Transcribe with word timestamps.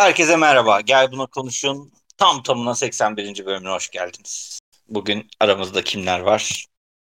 Herkese 0.00 0.36
merhaba. 0.36 0.80
Gel 0.80 1.12
buna 1.12 1.26
konuşun. 1.26 1.92
Tam 2.16 2.42
tamına 2.42 2.74
81. 2.74 3.46
bölümüne 3.46 3.70
hoş 3.70 3.90
geldiniz. 3.90 4.60
Bugün 4.88 5.28
aramızda 5.40 5.84
kimler 5.84 6.20
var? 6.20 6.66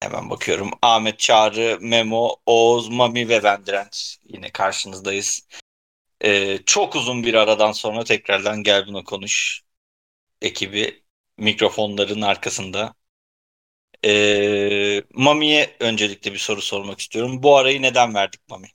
Hemen 0.01 0.31
bakıyorum. 0.31 0.71
Ahmet 0.83 1.19
Çağrı, 1.19 1.79
Memo, 1.81 2.37
Oğuz, 2.47 2.89
Mami 2.89 3.29
ve 3.29 3.43
ben 3.43 3.67
Direnç. 3.67 4.19
Yine 4.25 4.51
karşınızdayız. 4.51 5.49
Ee, 6.25 6.59
çok 6.67 6.97
uzun 6.97 7.23
bir 7.25 7.35
aradan 7.35 7.73
sonra 7.73 8.05
tekrardan 8.05 8.63
Gel 8.63 8.87
Buna 8.87 9.05
Konuş 9.05 9.63
ekibi 10.43 11.05
mikrofonların 11.39 12.21
arkasında. 12.21 12.95
Ee, 14.05 15.03
Mami'ye 15.11 15.77
öncelikle 15.81 16.33
bir 16.33 16.39
soru 16.39 16.63
sormak 16.63 17.01
istiyorum. 17.01 17.43
Bu 17.43 17.57
arayı 17.57 17.83
neden 17.83 18.15
verdik 18.15 18.49
Mami? 18.49 18.69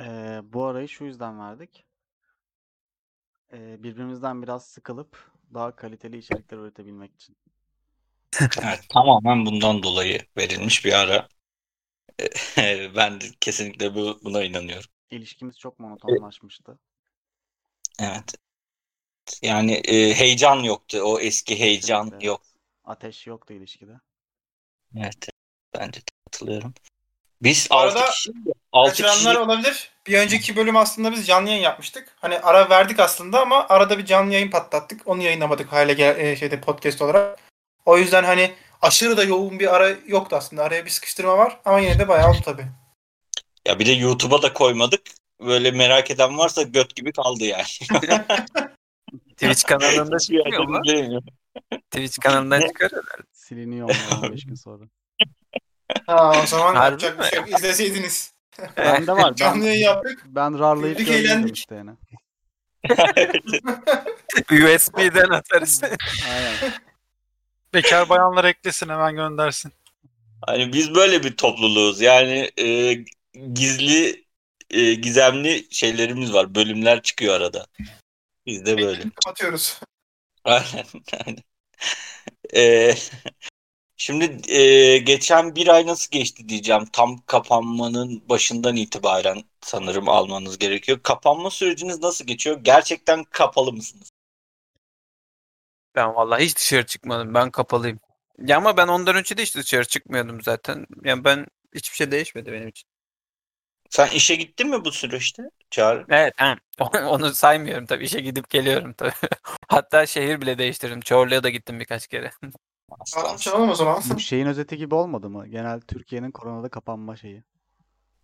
Ee, 0.00 0.40
bu 0.42 0.64
arayı 0.64 0.88
şu 0.88 1.04
yüzden 1.04 1.40
verdik. 1.40 1.87
Ee, 3.52 3.82
birbirimizden 3.82 4.42
biraz 4.42 4.66
sıkılıp 4.66 5.32
daha 5.54 5.76
kaliteli 5.76 6.18
içerikler 6.18 6.58
üretebilmek 6.58 7.14
için. 7.14 7.36
Evet, 8.62 8.80
tamamen 8.88 9.46
bundan 9.46 9.82
dolayı 9.82 10.20
verilmiş 10.36 10.84
bir 10.84 10.92
ara. 10.92 11.28
ben 12.96 13.20
kesinlikle 13.40 13.94
bu, 13.94 14.20
buna 14.24 14.44
inanıyorum. 14.44 14.90
İlişkimiz 15.10 15.58
çok 15.58 15.78
monotonlaşmıştı. 15.78 16.78
Evet. 18.00 18.34
Yani 19.42 19.72
e, 19.72 20.14
heyecan 20.14 20.56
yoktu. 20.56 20.98
O 21.02 21.20
eski 21.20 21.60
heyecan 21.60 22.08
Evet. 22.12 22.24
yok. 22.24 22.42
Ateş 22.84 23.26
yoktu 23.26 23.54
ilişkide. 23.54 24.00
Evet. 24.96 25.28
Bence 25.74 26.00
de 26.00 26.04
katılıyorum. 26.24 26.74
Biz 27.42 27.68
Bu 27.70 27.74
6 27.74 27.98
arada 27.98 28.10
kişi 28.10 28.32
6 28.72 28.90
Kaçıranlar 28.90 29.34
kişi 29.34 29.38
olabilir. 29.38 29.90
Bir 30.08 30.18
önceki 30.18 30.56
bölüm 30.56 30.76
aslında 30.76 31.12
biz 31.12 31.26
canlı 31.26 31.48
yayın 31.48 31.62
yapmıştık. 31.62 32.08
Hani 32.20 32.38
ara 32.38 32.70
verdik 32.70 33.00
aslında 33.00 33.40
ama 33.40 33.66
arada 33.68 33.98
bir 33.98 34.04
canlı 34.04 34.32
yayın 34.32 34.50
patlattık. 34.50 35.00
Onu 35.06 35.22
yayınlamadık 35.22 35.72
hale 35.72 35.92
gel 35.92 36.18
e, 36.18 36.36
şeyde 36.36 36.60
podcast 36.60 37.02
olarak. 37.02 37.38
O 37.84 37.98
yüzden 37.98 38.24
hani 38.24 38.54
aşırı 38.82 39.16
da 39.16 39.24
yoğun 39.24 39.58
bir 39.58 39.74
ara 39.74 39.90
yoktu 40.06 40.36
aslında. 40.36 40.64
Araya 40.64 40.84
bir 40.84 40.90
sıkıştırma 40.90 41.38
var 41.38 41.60
ama 41.64 41.80
yine 41.80 41.98
de 41.98 42.08
bayağı 42.08 42.30
oldu 42.30 42.38
tabii. 42.44 42.66
ya 43.66 43.78
bir 43.78 43.86
de 43.86 43.92
YouTube'a 43.92 44.42
da 44.42 44.52
koymadık. 44.52 45.00
Böyle 45.40 45.70
merak 45.70 46.10
eden 46.10 46.38
varsa 46.38 46.62
göt 46.62 46.96
gibi 46.96 47.12
kaldı 47.12 47.44
yani. 47.44 47.64
Twitch 49.30 49.64
kanalında 49.64 50.18
çıkmıyor 50.18 50.68
mu? 50.68 50.80
Twitch 51.90 52.18
kanalından 52.20 52.60
çıkarıyorlar. 52.60 53.20
Siliniyor 53.32 53.90
onlar 54.12 54.28
15 54.28 54.46
gün 54.46 54.54
sonra. 54.54 54.84
Ha 56.06 56.32
o 56.42 56.46
zaman 56.46 56.74
Harbi 56.74 57.04
yapacak 57.04 57.18
bir 57.18 57.24
şey 57.24 57.38
yok. 57.38 57.48
İzleseydiniz. 57.58 58.37
Bende 58.76 59.12
var. 59.12 59.34
Canlı 59.34 59.60
Ben, 59.60 59.66
yayın 59.66 59.84
yaptık. 59.84 60.24
ben 60.26 60.58
rarlayıp 60.58 60.98
Güldük, 60.98 61.14
eğlendik. 61.14 61.56
işte 61.56 61.74
yine. 61.74 61.90
USB'den 64.76 65.30
atarız. 65.30 65.82
Aynen. 66.30 66.54
Bekar 67.74 68.08
bayanlar 68.08 68.44
eklesin 68.44 68.88
hemen 68.88 69.14
göndersin. 69.14 69.72
Hani 70.46 70.72
biz 70.72 70.94
böyle 70.94 71.24
bir 71.24 71.36
topluluğuz. 71.36 72.00
Yani 72.00 72.50
e, 72.56 72.94
gizli 73.52 74.24
e, 74.70 74.94
gizemli 74.94 75.66
şeylerimiz 75.70 76.32
var. 76.32 76.54
Bölümler 76.54 77.02
çıkıyor 77.02 77.34
arada. 77.34 77.66
Biz 78.46 78.66
de 78.66 78.78
böyle. 78.78 79.02
Kapatıyoruz. 79.02 79.80
Aynen. 80.44 80.84
aynen. 81.26 81.42
Ee, 82.56 82.94
şimdi 83.98 84.52
e, 84.52 84.98
geçen 84.98 85.54
bir 85.56 85.68
ay 85.68 85.86
nasıl 85.86 86.10
geçti 86.10 86.48
diyeceğim. 86.48 86.84
Tam 86.92 87.18
kapanmanın 87.26 88.28
başından 88.28 88.76
itibaren 88.76 89.44
sanırım 89.60 90.08
almanız 90.08 90.58
gerekiyor. 90.58 91.00
Kapanma 91.02 91.50
süreciniz 91.50 92.02
nasıl 92.02 92.24
geçiyor? 92.26 92.60
Gerçekten 92.62 93.24
kapalı 93.24 93.72
mısınız? 93.72 94.10
Ben 95.94 96.14
vallahi 96.14 96.44
hiç 96.44 96.56
dışarı 96.56 96.86
çıkmadım. 96.86 97.34
Ben 97.34 97.50
kapalıyım. 97.50 98.00
Ya 98.38 98.56
ama 98.56 98.76
ben 98.76 98.88
ondan 98.88 99.16
önce 99.16 99.36
de 99.36 99.42
hiç 99.42 99.56
dışarı 99.56 99.84
çıkmıyordum 99.84 100.42
zaten. 100.42 100.86
Yani 101.04 101.24
ben 101.24 101.46
hiçbir 101.74 101.96
şey 101.96 102.10
değişmedi 102.10 102.52
benim 102.52 102.68
için. 102.68 102.88
Sen 103.90 104.08
işe 104.08 104.34
gittin 104.34 104.68
mi 104.68 104.84
bu 104.84 104.92
süreçte? 104.92 105.42
Çağrı. 105.70 106.06
Evet, 106.10 106.34
ha. 106.36 106.56
onu 107.08 107.34
saymıyorum 107.34 107.86
tabii. 107.86 108.04
İşe 108.04 108.20
gidip 108.20 108.50
geliyorum 108.50 108.92
tabii. 108.92 109.12
Hatta 109.68 110.06
şehir 110.06 110.40
bile 110.40 110.58
değiştirdim. 110.58 111.00
Çorlu'ya 111.00 111.42
da 111.42 111.50
gittim 111.50 111.80
birkaç 111.80 112.06
kere. 112.06 112.30
Çalalım 113.38 113.70
o 113.70 113.74
zaman. 113.74 114.02
Bu 114.14 114.20
şeyin 114.20 114.46
özeti 114.46 114.76
gibi 114.76 114.94
olmadı 114.94 115.30
mı? 115.30 115.46
Genel 115.48 115.80
Türkiye'nin 115.80 116.30
koronada 116.30 116.68
kapanma 116.68 117.16
şeyi. 117.16 117.44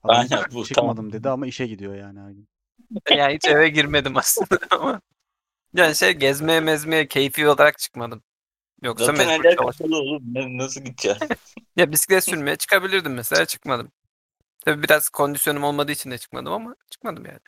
Adam 0.03 0.17
Aynen 0.21 0.45
bu 0.53 0.65
çıkmadım 0.65 0.97
tamam. 0.97 1.13
dedi 1.13 1.29
ama 1.29 1.47
işe 1.47 1.67
gidiyor 1.67 1.95
yani 1.95 2.21
her 2.21 2.31
gün. 2.31 2.49
Yani 3.11 3.35
hiç 3.35 3.49
eve 3.49 3.69
girmedim 3.69 4.17
aslında 4.17 4.59
ama. 4.71 5.01
Yani 5.75 5.95
şey 5.97 6.13
gezmeye 6.13 6.61
mezmeye 6.61 7.09
keyfi 7.09 7.49
olarak 7.49 7.79
çıkmadım. 7.79 8.23
Yoksa 8.83 9.07
Zaten 9.07 9.27
mecbur 9.27 9.45
eller 9.45 9.57
çalış- 9.57 9.77
kapalı 9.79 9.97
oğlum. 9.97 10.23
Ne- 10.35 10.59
Nasıl 10.59 10.81
gideceksin? 10.81 11.29
Ya 11.77 11.93
bisiklet 11.93 12.25
sürmeye 12.25 12.57
çıkabilirdim 12.57 13.15
mesela 13.15 13.45
çıkmadım. 13.47 13.93
Tabii 14.65 14.83
biraz 14.83 15.09
kondisyonum 15.09 15.65
olmadığı 15.65 15.93
için 15.93 16.11
de 16.11 16.19
çıkmadım 16.19 16.53
ama 16.53 16.77
çıkmadım 16.91 17.27
yani. 17.27 17.39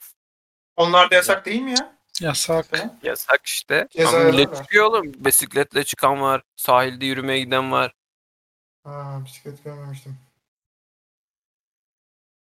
Onlar 0.77 1.10
da 1.10 1.15
yasak 1.15 1.47
değil 1.47 1.62
mi 1.62 1.71
ya? 1.71 1.96
Yasak. 2.21 2.66
Yasak 3.03 3.47
işte. 3.47 3.88
Ceza 3.91 4.16
Ama 4.16 4.31
millet 4.31 4.56
çıkıyor 4.56 4.87
oğlum. 4.87 5.12
Bisikletle 5.16 5.84
çıkan 5.84 6.21
var. 6.21 6.43
Sahilde 6.56 7.06
yürümeye 7.06 7.41
giden 7.41 7.72
var. 7.72 7.93
Ha 8.84 9.21
bisiklet 9.25 9.65
görmemiştim. 9.65 10.16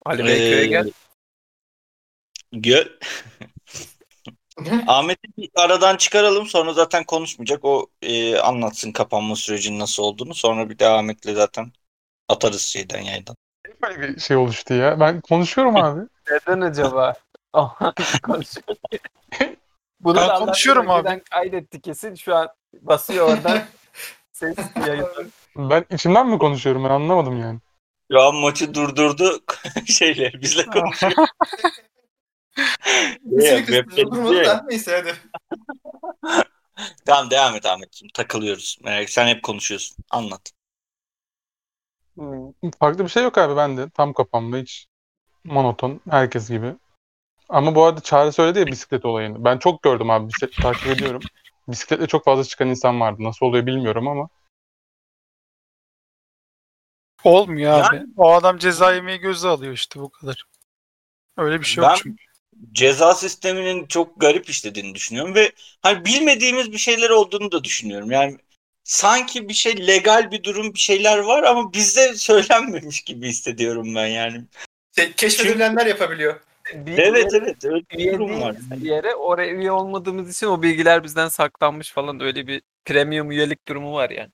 Ali 0.05 0.25
Beyköy'e 0.25 0.63
Ee, 0.63 0.67
gel. 0.67 0.91
Gel. 2.61 2.89
Ahmet'i 4.87 5.37
bir 5.37 5.51
aradan 5.55 5.97
çıkaralım 5.97 6.47
sonra 6.47 6.73
zaten 6.73 7.05
konuşmayacak. 7.05 7.65
O 7.65 7.87
e, 8.03 8.39
anlatsın 8.39 8.93
kapanma 8.93 9.37
sürecinin 9.37 9.79
nasıl 9.79 10.03
olduğunu. 10.03 10.35
Sonra 10.35 10.71
bir 10.71 10.79
de 10.79 10.87
Ahmet'le 10.87 11.35
zaten 11.35 11.73
atarız 12.29 12.63
şeyden 12.63 13.01
yayından. 13.01 13.37
Böyle 13.83 14.01
bir 14.01 14.21
şey 14.21 14.37
oluştu 14.37 14.75
ya. 14.75 15.01
Ben 15.01 15.21
konuşuyorum 15.21 15.77
abi. 15.77 16.01
Neden 16.31 16.61
acaba? 16.61 17.15
Konuşuyor. 18.23 18.67
Bunu 20.03 20.17
Ben 20.17 20.29
da 20.29 20.35
konuşuyorum 20.35 20.91
abi. 20.91 21.23
Kaydetti 21.31 21.81
kesin 21.81 22.15
şu 22.15 22.37
an 22.37 22.49
basıyor 22.81 23.29
oradan. 23.29 23.63
Ses 24.33 24.57
yayınlanıyor. 24.87 25.31
Ben 25.57 25.85
içimden 25.91 26.29
mi 26.29 26.39
konuşuyorum 26.39 26.85
ben 26.85 26.91
anlamadım 26.91 27.41
yani. 27.41 27.61
Şu 28.13 28.21
an 28.21 28.35
maçı 28.35 28.75
durdurdu 28.75 29.41
şeyle 29.87 30.33
bizle 30.43 30.67
konuşuyor. 30.67 31.13
Kısmı 33.67 33.97
durmadı 33.97 34.31
diyor 34.31 34.43
ya. 34.43 34.59
da 34.59 34.67
neyse 34.69 34.97
hadi. 34.97 35.15
Tamam 37.07 37.31
devam 37.31 37.57
et 37.57 37.67
Ahmetciğim. 37.67 38.11
Takılıyoruz. 38.15 38.79
Merak 38.85 39.11
sen 39.11 39.27
hep 39.27 39.43
konuşuyorsun. 39.43 39.97
Anlat. 40.11 40.53
Farklı 42.79 43.05
bir 43.05 43.09
şey 43.09 43.23
yok 43.23 43.39
abi 43.39 43.57
ben 43.57 43.77
de. 43.77 43.91
Tam 43.91 44.13
kapanma 44.13 44.57
hiç 44.57 44.87
monoton 45.45 46.01
herkes 46.11 46.49
gibi. 46.49 46.75
Ama 47.53 47.75
bu 47.75 47.85
arada 47.85 48.01
Çağrı 48.01 48.33
söyledi 48.33 48.59
ya 48.59 48.67
bisiklet 48.67 49.05
olayını. 49.05 49.45
Ben 49.45 49.59
çok 49.59 49.83
gördüm 49.83 50.11
abi 50.11 50.29
bisiklet 50.29 50.57
takip 50.57 50.87
ediyorum. 50.87 51.23
Bisikletle 51.69 52.07
çok 52.07 52.25
fazla 52.25 52.45
çıkan 52.45 52.69
insan 52.69 53.01
vardı. 53.01 53.25
Nasıl 53.25 53.47
oluyor 53.47 53.67
bilmiyorum 53.67 54.09
ama. 54.09 54.29
Olmuyor 57.25 57.85
abi. 57.85 58.03
O 58.17 58.33
adam 58.33 58.59
ceza 58.59 58.95
yemeyi 58.95 59.19
göze 59.19 59.49
alıyor 59.49 59.73
işte 59.73 60.01
bu 60.01 60.11
kadar. 60.11 60.45
Öyle 61.37 61.61
bir 61.61 61.65
şey 61.65 61.85
yok 61.85 61.91
Ben 61.91 61.97
çünkü. 62.03 62.25
ceza 62.73 63.15
sisteminin 63.15 63.87
çok 63.87 64.21
garip 64.21 64.49
işlediğini 64.49 64.95
düşünüyorum 64.95 65.35
ve 65.35 65.53
hani 65.83 66.05
bilmediğimiz 66.05 66.73
bir 66.73 66.79
şeyler 66.79 67.11
olduğunu 67.11 67.53
da 67.53 67.65
düşünüyorum. 67.65 68.11
Yani 68.11 68.39
sanki 68.85 69.49
bir 69.49 69.55
şey 69.55 69.87
legal 69.87 70.31
bir 70.31 70.43
durum 70.43 70.75
bir 70.75 70.79
şeyler 70.79 71.19
var 71.19 71.43
ama 71.43 71.73
bizde 71.73 72.15
söylenmemiş 72.15 73.01
gibi 73.01 73.29
hissediyorum 73.29 73.95
ben 73.95 74.07
yani. 74.07 74.45
Şey, 74.97 75.13
keşfedilenler 75.13 75.87
yapabiliyor. 75.87 76.41
Bir 76.73 76.99
Evet 76.99 77.33
yere- 77.33 77.45
evet 77.45 77.65
öyle 77.65 77.85
bir 77.91 77.99
üye 77.99 78.15
durum 78.15 78.41
var. 78.43 78.57
bir 78.71 78.81
yere 78.91 79.15
oraya 79.15 79.53
üye 79.53 79.73
olmadığımız 79.73 80.31
için 80.37 80.47
o 80.47 80.63
bilgiler 80.63 81.05
bizden 81.05 81.29
saklanmış 81.29 81.93
falan 81.93 82.21
öyle 82.21 82.47
bir 82.47 82.63
premium 82.85 83.31
üyelik 83.31 83.69
durumu 83.69 83.93
var 83.95 84.11
yani. 84.11 84.31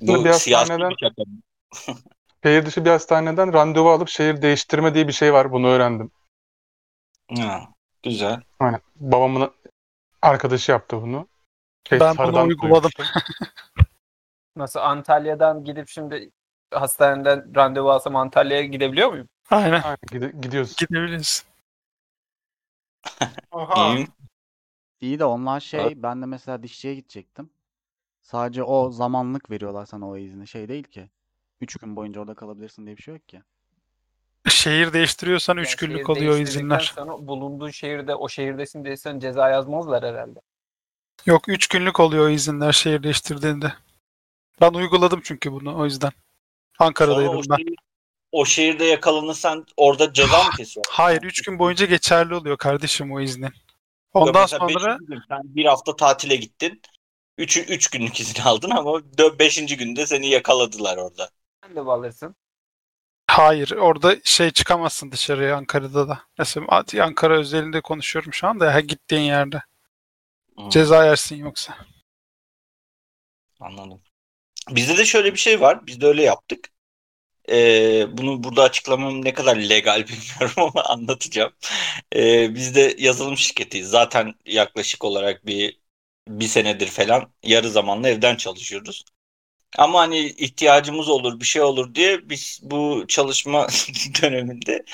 Bu 0.00 0.24
Bir 0.24 0.32
siyasi 0.32 0.54
hastaneden- 0.54 0.90
bir 0.90 0.96
şaka. 1.00 1.22
mı? 1.22 1.40
Şehir 2.44 2.66
dışı 2.66 2.84
bir 2.84 2.90
hastaneden 2.90 3.52
randevu 3.52 3.88
alıp 3.90 4.08
şehir 4.08 4.42
değiştirme 4.42 4.94
diye 4.94 5.08
bir 5.08 5.12
şey 5.12 5.32
var. 5.32 5.52
Bunu 5.52 5.66
öğrendim. 5.68 6.10
Ha, 7.38 7.68
güzel. 8.02 8.40
Aynen. 8.60 8.80
Babamın 8.96 9.50
arkadaşı 10.22 10.72
yaptı 10.72 11.02
bunu. 11.02 11.28
Şey, 11.88 12.00
Ben 12.00 12.18
bunu 12.18 12.42
uyguladım. 12.42 12.90
Nasıl 14.56 14.80
Antalya'dan 14.80 15.64
gidip 15.64 15.88
şimdi 15.88 16.30
hastaneden 16.74 17.54
randevu 17.56 17.90
alsam 17.90 18.16
Antalya'ya 18.16 18.64
gidebiliyor 18.64 19.08
muyum? 19.10 19.28
Aynen. 19.50 19.82
Aynen, 19.82 19.98
gide- 20.10 20.40
gidiyoruz. 20.40 20.76
Gidebiliriz. 20.76 21.44
Oha. 23.50 23.94
İyiyim. 23.94 24.08
İyi 25.00 25.18
de 25.18 25.24
onlar 25.24 25.60
şey 25.60 26.02
ben 26.02 26.22
de 26.22 26.26
mesela 26.26 26.62
dişçiye 26.62 26.94
gidecektim. 26.94 27.50
Sadece 28.22 28.62
o 28.62 28.90
zamanlık 28.90 29.50
veriyorlar 29.50 29.86
sana 29.86 30.08
o 30.08 30.16
izni. 30.16 30.46
Şey 30.48 30.68
değil 30.68 30.84
ki. 30.84 31.10
3 31.60 31.76
gün 31.76 31.96
boyunca 31.96 32.20
orada 32.20 32.34
kalabilirsin 32.34 32.86
diye 32.86 32.96
bir 32.96 33.02
şey 33.02 33.14
yok 33.14 33.28
ki. 33.28 33.42
Şehir 34.48 34.92
değiştiriyorsan 34.92 35.56
3 35.56 35.68
Yani 35.68 35.76
günlük 35.80 35.96
şehir 36.06 36.08
oluyor 36.08 36.30
o 36.32 36.36
değiştirdikten 36.36 36.60
izinler. 36.60 36.92
Sonra 36.94 37.26
bulunduğun 37.26 37.70
şehirde 37.70 38.14
o 38.14 38.28
şehirdesin 38.28 38.84
değilsen 38.84 39.18
ceza 39.20 39.48
yazmazlar 39.50 40.04
herhalde. 40.04 40.40
Yok 41.26 41.48
3 41.48 41.68
günlük 41.68 42.00
oluyor 42.00 42.24
o 42.24 42.28
izinler 42.28 42.72
şehir 42.72 43.02
değiştirdiğinde. 43.02 43.72
Ben 44.60 44.72
uyguladım 44.72 45.20
çünkü 45.24 45.52
bunu 45.52 45.78
o 45.78 45.84
yüzden. 45.84 46.10
Sonra 46.78 46.88
Ankara'daydım 46.88 47.36
o, 47.36 47.42
ben. 47.50 47.56
şehir- 47.56 47.76
o 48.32 48.44
şehirde 48.44 48.84
yakalanırsan 48.84 49.66
orada 49.76 50.12
ceza 50.12 50.44
mı 50.44 50.50
kesiyor? 50.56 50.86
Hayır 50.90 51.22
3 51.22 51.42
gün 51.42 51.58
boyunca 51.58 51.86
geçerli 51.86 52.34
oluyor 52.34 52.58
kardeşim 52.58 53.12
o 53.12 53.20
iznin. 53.20 53.52
Ondan 54.12 54.46
sonra 54.46 54.98
Gün, 55.00 55.22
sen 55.28 55.40
bir 55.44 55.64
hafta 55.64 55.96
tatile 55.96 56.36
gittin. 56.36 56.82
3 57.38 57.56
üç 57.56 57.88
günlük 57.90 58.20
izin 58.20 58.42
aldın 58.42 58.70
ama 58.70 59.02
5. 59.38 59.76
günde 59.76 60.06
seni 60.06 60.28
yakaladılar 60.28 60.96
orada. 60.96 61.30
Sen 61.64 61.76
de 61.76 61.80
alırsın. 61.80 62.36
hayır 63.26 63.70
orada 63.70 64.16
şey 64.24 64.50
çıkamazsın 64.50 65.12
dışarıya 65.12 65.56
Ankara'da 65.56 66.08
da. 66.08 66.22
Mesela 66.38 66.66
Ankara 67.02 67.38
özelinde 67.38 67.80
konuşuyorum 67.80 68.32
şu 68.32 68.46
anda 68.46 68.72
ya 68.72 68.80
gittiğin 68.80 69.22
yerde. 69.22 69.62
Hmm. 70.56 70.68
Ceza 70.68 71.04
yersin 71.04 71.36
yoksa. 71.36 71.76
Anladım. 73.60 74.02
Bizde 74.70 74.98
de 74.98 75.04
şöyle 75.04 75.32
bir 75.32 75.38
şey 75.38 75.60
var. 75.60 75.86
Biz 75.86 76.00
de 76.00 76.06
öyle 76.06 76.22
yaptık. 76.22 76.70
Ee, 77.50 78.18
bunu 78.18 78.44
burada 78.44 78.62
açıklamam 78.62 79.24
ne 79.24 79.34
kadar 79.34 79.56
legal 79.56 80.06
bilmiyorum 80.08 80.54
ama 80.56 80.82
anlatacağım. 80.84 81.52
Ee, 82.16 82.54
biz 82.54 82.74
de 82.74 82.96
yazılım 82.98 83.36
şirketiyiz. 83.36 83.88
Zaten 83.90 84.34
yaklaşık 84.46 85.04
olarak 85.04 85.46
bir 85.46 85.80
bir 86.28 86.46
senedir 86.48 86.86
falan 86.88 87.32
yarı 87.42 87.70
zamanlı 87.70 88.08
evden 88.08 88.36
çalışıyoruz. 88.36 89.04
Ama 89.78 90.00
hani 90.00 90.18
ihtiyacımız 90.20 91.08
olur, 91.08 91.40
bir 91.40 91.44
şey 91.44 91.62
olur 91.62 91.94
diye 91.94 92.28
biz 92.30 92.60
bu 92.62 93.04
çalışma 93.08 93.66
döneminde 94.22 94.84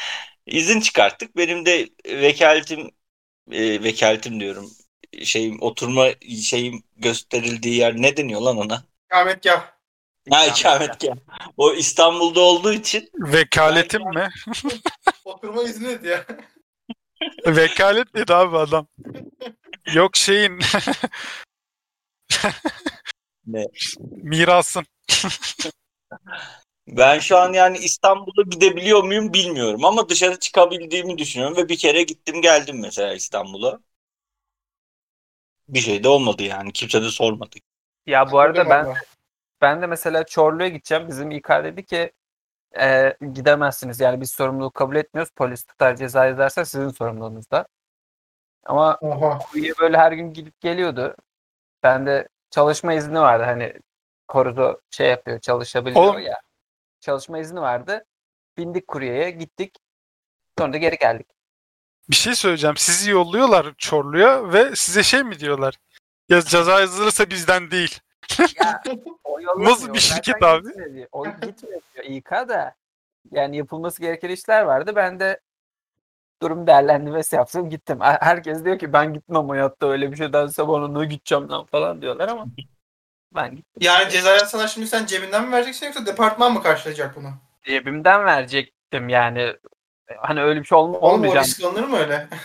izin 0.47 0.81
çıkarttık. 0.81 1.37
Benim 1.37 1.67
de 1.67 1.89
vekaletim 2.09 2.91
e, 3.53 3.85
vekaletim 3.85 4.41
diyorum. 4.41 4.73
Şeyim 5.25 5.63
oturma 5.63 6.09
şeyim 6.45 6.85
gösterildiği 6.97 7.77
yer 7.77 7.97
ne 8.03 8.17
deniyor 8.17 8.41
lan 8.41 8.59
ona? 8.59 8.85
Ikametgah. 9.11 9.74
Ha 10.31 10.47
ikametgah. 10.47 11.17
O 11.57 11.73
İstanbul'da 11.73 12.41
olduğu 12.41 12.73
için 12.73 13.11
Vekaletim 13.15 14.03
mi? 14.03 14.29
Oturma 15.25 15.63
izni 15.63 15.89
dedi 15.89 16.09
ya. 16.09 16.27
Vekalet 17.57 18.15
dedi 18.15 18.35
abi 18.35 18.57
adam. 18.57 18.87
Yok 19.95 20.17
şeyin. 20.17 20.59
Ne? 23.47 23.67
Mirasın. 24.01 24.87
ben 26.89 27.19
şu 27.19 27.39
an 27.39 27.53
yani 27.53 27.79
İstanbul'a 27.79 28.43
gidebiliyor 28.43 29.05
muyum 29.05 29.33
bilmiyorum 29.33 29.85
ama 29.85 30.09
dışarı 30.09 30.39
çıkabildiğimi 30.39 31.19
düşünüyorum 31.19 31.57
ve 31.57 31.69
bir 31.69 31.77
kere 31.77 32.03
gittim 32.03 32.43
geldim 32.43 32.81
mesela 32.81 33.15
İstanbul'a. 33.15 33.81
Bir 35.69 35.81
şey 35.81 36.05
de 36.05 36.09
olmadı 36.09 36.43
yani. 36.43 36.73
Kimse 36.73 37.03
de 37.03 37.11
sormadı. 37.11 37.57
Ya 38.07 38.33
bu 38.33 38.39
arada 38.39 38.71
ben. 38.71 38.95
Ben 39.65 39.83
de 39.83 39.87
mesela 39.87 40.27
Çorlu'ya 40.27 40.69
gideceğim. 40.69 41.09
Bizim 41.09 41.31
İK 41.31 41.49
dedi 41.49 41.85
ki 41.85 42.13
e, 42.81 43.17
gidemezsiniz. 43.33 44.01
Yani 44.01 44.21
biz 44.21 44.31
sorumluluğu 44.31 44.71
kabul 44.71 44.97
etmiyoruz. 44.97 45.33
Polis 45.37 45.65
tutar 45.65 45.97
ceza 45.97 46.27
yazarsa 46.27 46.65
sizin 46.65 46.89
sorumluluğunuzda. 46.89 47.67
Ama 48.65 48.97
Oha. 49.01 49.39
Kurye 49.39 49.73
böyle 49.81 49.99
her 49.99 50.13
gün 50.13 50.33
gidip 50.33 50.61
geliyordu. 50.61 51.17
Ben 51.83 52.07
de 52.07 52.29
çalışma 52.51 52.93
izni 52.93 53.21
vardı. 53.21 53.45
Hani 53.45 53.73
korudu 54.29 54.81
şey 54.91 55.09
yapıyor 55.09 55.41
çalışabiliyor 55.41 56.05
Oğlum. 56.05 56.21
ya. 56.21 56.41
Çalışma 57.01 57.39
izni 57.39 57.61
vardı. 57.61 58.05
Bindik 58.57 58.87
kuryeye 58.87 59.31
gittik. 59.31 59.77
Sonra 60.59 60.73
da 60.73 60.77
geri 60.77 60.99
geldik. 60.99 61.27
Bir 62.11 62.17
şey 62.17 62.35
söyleyeceğim. 62.35 62.77
Sizi 62.77 63.11
yolluyorlar 63.11 63.75
Çorlu'ya 63.79 64.53
ve 64.53 64.77
size 64.77 65.03
şey 65.03 65.23
mi 65.23 65.39
diyorlar? 65.39 65.75
Ya 66.29 66.43
ceza 66.43 66.81
yazılırsa 66.81 67.31
bizden 67.31 67.71
değil. 67.71 68.01
Ya, 68.39 68.83
o. 69.35 69.65
Nasıl 69.65 69.95
bir 69.95 69.99
Zaten 70.01 70.23
şirket 70.23 70.43
abi? 70.43 70.67
gitmedi. 70.69 71.09
O 71.13 71.25
gitmiyor 71.27 71.81
diyor 71.95 72.05
İK 72.05 72.31
da. 72.31 72.75
Yani 73.31 73.57
yapılması 73.57 74.03
gereken 74.03 74.29
işler 74.29 74.63
vardı. 74.63 74.93
Ben 74.97 75.21
de 75.21 75.41
durum 76.43 76.67
değerlendirmesi 76.67 77.37
yaptım 77.37 77.71
gittim. 77.71 78.01
Her- 78.01 78.19
Herkes 78.21 78.65
diyor 78.65 78.79
ki 78.79 78.93
ben 78.93 79.15
gitmem 79.15 79.49
hayatta 79.49 79.87
öyle 79.87 80.13
bir 80.13 80.17
şeydense 80.17 80.69
bana 80.69 80.89
ne 80.89 81.07
gideceğim 81.07 81.49
lan 81.51 81.65
falan 81.65 82.03
diyorlar 82.03 82.29
ama 82.29 82.47
ben 83.35 83.51
gittim. 83.57 83.81
Yani 83.81 84.11
ceza 84.11 84.31
yazsalar 84.31 84.69
şimdi 84.69 84.87
sen 84.87 85.07
cebinden 85.07 85.45
mi 85.47 85.53
vereceksin 85.53 85.87
yoksa 85.87 86.07
departman 86.07 86.53
mı 86.53 86.63
karşılayacak 86.63 87.17
bunu? 87.17 87.29
Cebimden 87.63 88.25
verecektim 88.25 89.09
yani. 89.09 89.57
Hani 90.19 90.43
öyle 90.43 90.61
bir 90.61 90.65
şey 90.65 90.79
olma, 90.79 90.99
Oğlum 90.99 91.05
o 91.11 91.15
olmayacak. 91.15 91.45
risk 91.45 91.65
alınır 91.65 91.85
mı 91.89 91.97
öyle? 91.99 92.29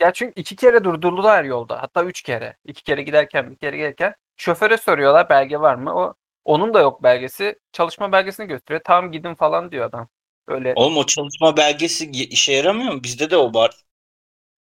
Ya 0.00 0.12
çünkü 0.12 0.40
iki 0.40 0.56
kere 0.56 0.84
durdurdular 0.84 1.44
yolda. 1.44 1.82
Hatta 1.82 2.04
üç 2.04 2.22
kere. 2.22 2.56
İki 2.64 2.82
kere 2.82 3.02
giderken 3.02 3.50
bir 3.50 3.56
kere 3.56 3.76
gelirken. 3.76 4.14
Şoföre 4.38 4.78
soruyorlar 4.78 5.30
belge 5.30 5.60
var 5.60 5.76
mı? 5.76 5.94
O 5.96 6.14
onun 6.44 6.74
da 6.74 6.80
yok 6.80 7.04
belgesi. 7.04 7.60
Çalışma 7.72 8.12
belgesini 8.12 8.46
gösteriyor. 8.48 8.82
Tamam 8.86 9.12
gidin 9.12 9.34
falan 9.34 9.72
diyor 9.72 9.86
adam. 9.86 10.08
Öyle 10.48 10.74
Oğlum 10.74 10.96
o 10.96 11.06
çalışma 11.06 11.56
belgesi 11.56 12.10
işe 12.10 12.52
yaramıyor 12.52 12.92
mu? 12.92 13.04
Bizde 13.04 13.30
de 13.30 13.36
o 13.36 13.54
var. 13.54 13.74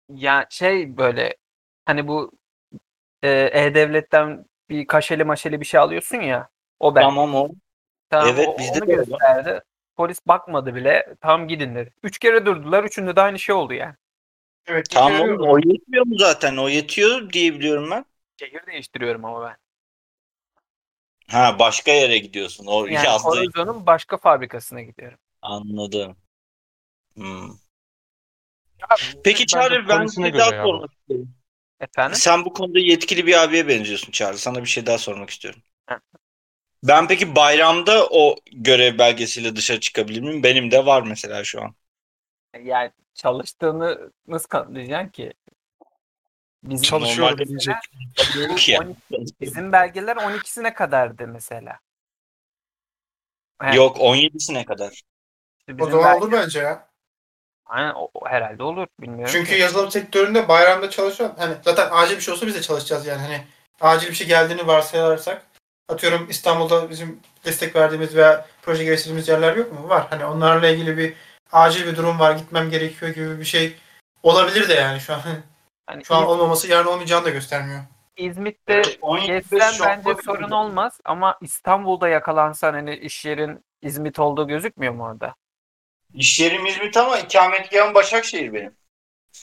ya 0.08 0.46
şey 0.50 0.96
böyle 0.96 1.37
hani 1.87 2.08
bu 2.08 2.32
e, 3.23 3.31
E-Devlet'ten 3.55 4.46
bir 4.70 4.87
kaşeli 4.87 5.25
maşeli 5.25 5.61
bir 5.62 5.67
şey 5.67 5.81
alıyorsun 5.81 6.19
ya. 6.20 6.50
O 6.81 6.94
belge. 6.94 7.08
Tamam 7.08 7.34
o. 7.34 7.49
Tamam, 8.11 8.37
Evet, 8.37 8.40
o- 8.40 8.58
bizde 8.58 8.81
onu 8.81 8.88
de 8.88 8.90
gösterdi. 8.90 9.62
Polis 9.96 10.26
bakmadı 10.29 10.75
bile. 10.75 11.17
Tamam 11.20 11.49
gidin 11.49 11.75
dedi. 11.75 11.94
Üç 12.02 12.19
kere 12.19 12.46
durdular. 12.46 12.84
Üçünde 12.84 13.17
de 13.17 13.20
aynı 13.20 13.38
şey 13.38 13.55
oldu 13.55 13.75
yani. 13.75 13.94
Evet. 14.67 14.87
Tamam 14.88 15.37
o 15.40 15.58
yetmiyor 15.58 16.06
mu 16.06 16.14
zaten? 16.19 16.56
O 16.56 16.69
yetiyor 16.69 17.32
diye 17.32 17.55
biliyorum 17.55 17.90
ben. 17.90 18.05
Şehir 18.37 18.67
değiştiriyorum 18.67 19.25
ama 19.25 19.43
ben. 19.49 19.56
Ha 21.31 21.58
başka 21.58 21.93
yere 21.93 22.19
gidiyorsun. 22.19 22.67
O 22.67 22.87
Yani 22.87 23.05
yazdığı 23.05 23.26
Horizo'nun 23.26 23.87
başka 23.87 24.17
fabrikasına 24.17 24.82
gidiyorum. 24.82 25.19
anladım. 25.43 26.17
Hmm. 27.17 27.50
Abi, 28.91 29.03
Peki 29.24 29.46
Çağrı 29.46 29.89
ben 29.89 29.98
polisine 29.98 30.32
bir 30.32 30.39
daha 30.39 30.53
sormak 30.62 30.93
istiyorum. 30.93 31.34
Efendim? 31.81 32.22
Sen 32.22 32.44
bu 32.44 32.53
konuda 32.53 32.79
yetkili 32.79 33.27
bir 33.27 33.43
abiye 33.44 33.69
benziyorsun 33.69 34.12
Çağrı. 34.12 34.39
Sana 34.39 34.60
bir 34.62 34.67
şey 34.69 34.86
daha 34.86 34.98
sormak 34.98 35.31
istiyorum. 35.31 35.62
Ben 36.82 37.08
peki 37.08 37.36
bayramda 37.36 38.06
o 38.10 38.36
görev 38.53 38.98
belgesiyle 38.98 39.56
dışarı 39.56 39.81
çıkabilir 39.81 40.20
miyim? 40.20 40.43
Benim 40.43 40.70
de 40.70 40.86
var 40.86 41.03
mesela 41.03 41.44
şu 41.44 41.62
an. 41.62 41.74
Yani 42.62 42.93
çalıştığını 43.15 44.12
nasıl 44.27 44.48
kanıtlayacaksın 44.48 45.10
ki? 45.10 45.32
Bizim, 46.65 46.82
Çalışıyorum 46.84 47.25
Normalde- 47.25 47.48
diyecek. 47.48 47.75
benim 48.36 48.48
Yok 48.51 48.69
ya. 48.69 48.81
12 48.81 49.41
bizim 49.41 49.72
belgeler 49.72 50.17
12'sine 50.17 50.75
kadardı 50.75 51.27
mesela. 51.29 51.79
Yok 53.75 53.96
17'sine 54.01 54.65
kadar. 54.65 54.91
işte 54.93 55.05
O 55.75 55.79
bizim 55.79 55.91
zaman 55.91 56.05
belge- 56.15 56.19
olur 56.19 56.32
bence 56.32 56.58
ya. 56.58 56.89
Aynen, 57.67 57.94
o, 57.94 58.10
o 58.15 58.29
herhalde 58.29 58.63
olur. 58.63 58.86
Bilmiyorum. 59.01 59.32
Çünkü 59.32 59.51
ki. 59.55 59.60
yazılım 59.60 59.91
sektöründe 59.91 60.48
bayramda 60.48 60.91
çalışan 60.91 61.34
hani 61.39 61.55
zaten 61.65 61.89
acil 61.93 62.17
bir 62.17 62.20
şey 62.20 62.34
olsa 62.34 62.46
biz 62.46 62.55
de 62.55 62.63
çalışacağız 62.63 63.06
yani 63.06 63.20
hani 63.22 63.44
acil 63.81 64.08
bir 64.08 64.15
şey 64.15 64.27
geldiğini 64.27 64.67
varsayarsak 64.67 65.46
atıyorum 65.89 66.27
İstanbul'da 66.31 66.91
bizim 66.91 67.20
destek 67.44 67.77
verdiğimiz 67.77 68.17
veya 68.17 68.46
proje 68.63 68.84
geliştirdiğimiz 68.84 69.29
yerler 69.29 69.56
yok 69.56 69.72
mu? 69.72 69.89
Var. 69.89 70.06
Hani 70.10 70.25
onlarla 70.25 70.69
ilgili 70.69 70.96
bir 70.98 71.15
acil 71.53 71.86
bir 71.86 71.96
durum 71.96 72.19
var 72.19 72.32
gitmem 72.32 72.70
gerekiyor 72.70 73.10
gibi 73.15 73.39
bir 73.41 73.44
şey 73.44 73.77
olabilir 74.22 74.69
de 74.69 74.75
yani 74.75 75.01
şu 75.01 75.15
an. 75.15 75.20
Hani 75.86 76.05
Şu 76.05 76.14
an 76.14 76.22
İz- 76.22 76.28
olmaması 76.28 76.69
yarın 76.69 76.86
olmayacağını 76.88 77.24
da 77.24 77.31
göstermiyor. 77.31 77.81
İzmit'te 78.16 78.82
gezsen 79.26 79.74
bence 79.84 80.22
sorun 80.24 80.50
olmaz 80.50 81.00
ama 81.05 81.38
İstanbul'da 81.40 82.08
yakalansan 82.08 82.72
hani 82.74 82.96
iş 82.96 83.24
yerin 83.24 83.64
İzmit 83.82 84.19
olduğu 84.19 84.48
gözükmüyor 84.48 84.93
mu 84.94 85.05
orada? 85.05 85.34
İş 86.14 86.40
yerim 86.40 86.66
İzmit 86.66 86.96
ama 86.96 87.19
ikametgahım 87.19 87.94
Başakşehir 87.94 88.52
benim. 88.52 88.76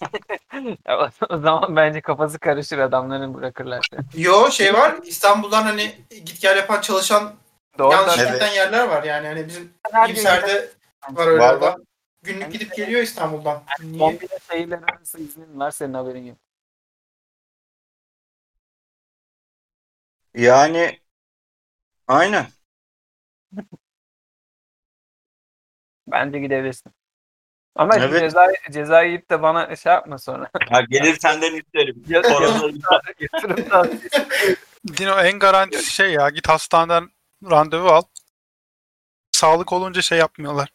Ya 0.88 1.10
o- 1.30 1.38
zaman 1.38 1.76
bence 1.76 2.02
kafası 2.02 2.40
karışır 2.40 2.78
adamların 2.78 3.34
bırakırlar. 3.34 3.88
seni. 3.92 4.24
Yo 4.24 4.52
şey 4.52 4.74
var 4.74 4.96
İstanbul'dan 5.04 5.64
hani 5.64 5.96
git 6.10 6.42
gel 6.42 6.58
yapan 6.58 6.82
çalışan 6.82 7.34
Doğru 7.80 7.94
yanlış 7.94 8.18
da 8.20 8.24
giden 8.34 8.52
yerler 8.52 8.88
var 8.88 9.04
yani. 9.04 9.28
Hani 9.28 9.48
bizim 9.48 9.74
her 9.92 10.08
gün 10.08 10.16
İmser'de 10.16 10.70
var 11.12 11.28
öyle 11.28 11.44
Var, 11.44 11.54
adam. 11.54 11.76
Günlük 12.24 12.52
gidip 12.52 12.76
geliyor 12.76 13.02
İstanbul'dan. 13.02 13.64
Niye? 13.80 14.00
kombine 14.00 14.40
şehirler 14.52 14.80
arası 14.92 15.20
iznin 15.20 15.60
var 15.60 15.72
senin 15.72 15.94
haberin 15.94 16.26
yok. 16.26 16.38
Yani 20.36 21.00
aynen. 22.08 22.48
Bence 26.08 26.40
gidebilirsin. 26.40 26.92
Ama 27.76 27.98
Evet. 27.98 28.20
ceza, 28.22 28.48
ceza 28.72 29.02
yiyip 29.04 29.30
de 29.32 29.42
bana 29.42 29.76
şey 29.76 29.94
yapma 29.94 30.18
sonra. 30.18 30.50
Ha, 30.70 30.82
gelir 30.82 31.18
senden 31.20 31.56
isterim. 31.56 32.04
Ya- 32.08 32.22
Yatırım 33.20 33.64
tavsiyesi. 33.70 34.58
Dino 34.88 35.20
en 35.20 35.40
garantisi 35.40 35.92
şey 35.92 36.14
ya 36.14 36.30
git 36.30 36.50
hastaneden 36.50 37.10
randevu 37.50 37.88
al. 37.88 38.02
Sağlık 39.32 39.74
olunca 39.74 40.02
şey 40.02 40.18
yapmıyorlar. 40.18 40.70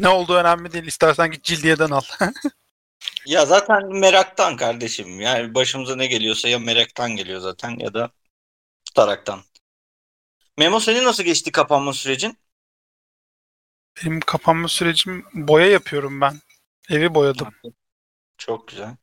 Ne 0.00 0.08
olduğu 0.08 0.34
önemli 0.34 0.72
değil. 0.72 0.84
İstersen 0.84 1.30
git 1.30 1.44
cildiyeden 1.44 1.90
al. 1.90 2.02
Ya 3.26 3.46
zaten 3.46 3.94
meraktan 3.94 4.56
kardeşim. 4.56 5.20
Yani 5.20 5.54
başımıza 5.54 5.96
ne 5.96 6.06
geliyorsa 6.06 6.48
ya 6.48 6.58
meraktan 6.58 7.16
geliyor 7.16 7.40
zaten 7.40 7.78
ya 7.78 7.94
da 7.94 8.10
tutaraktan. 8.84 9.40
Memo 10.58 10.80
senin 10.80 11.04
nasıl 11.04 11.22
geçti 11.22 11.52
kapanma 11.52 11.92
sürecin? 11.92 12.38
Benim 13.96 14.20
kapanma 14.20 14.68
sürecim 14.68 15.24
boya 15.34 15.66
yapıyorum 15.66 16.20
ben. 16.20 16.40
Evi 16.90 17.14
boyadım. 17.14 17.48
Çok 18.38 18.68
güzel. 18.68 18.96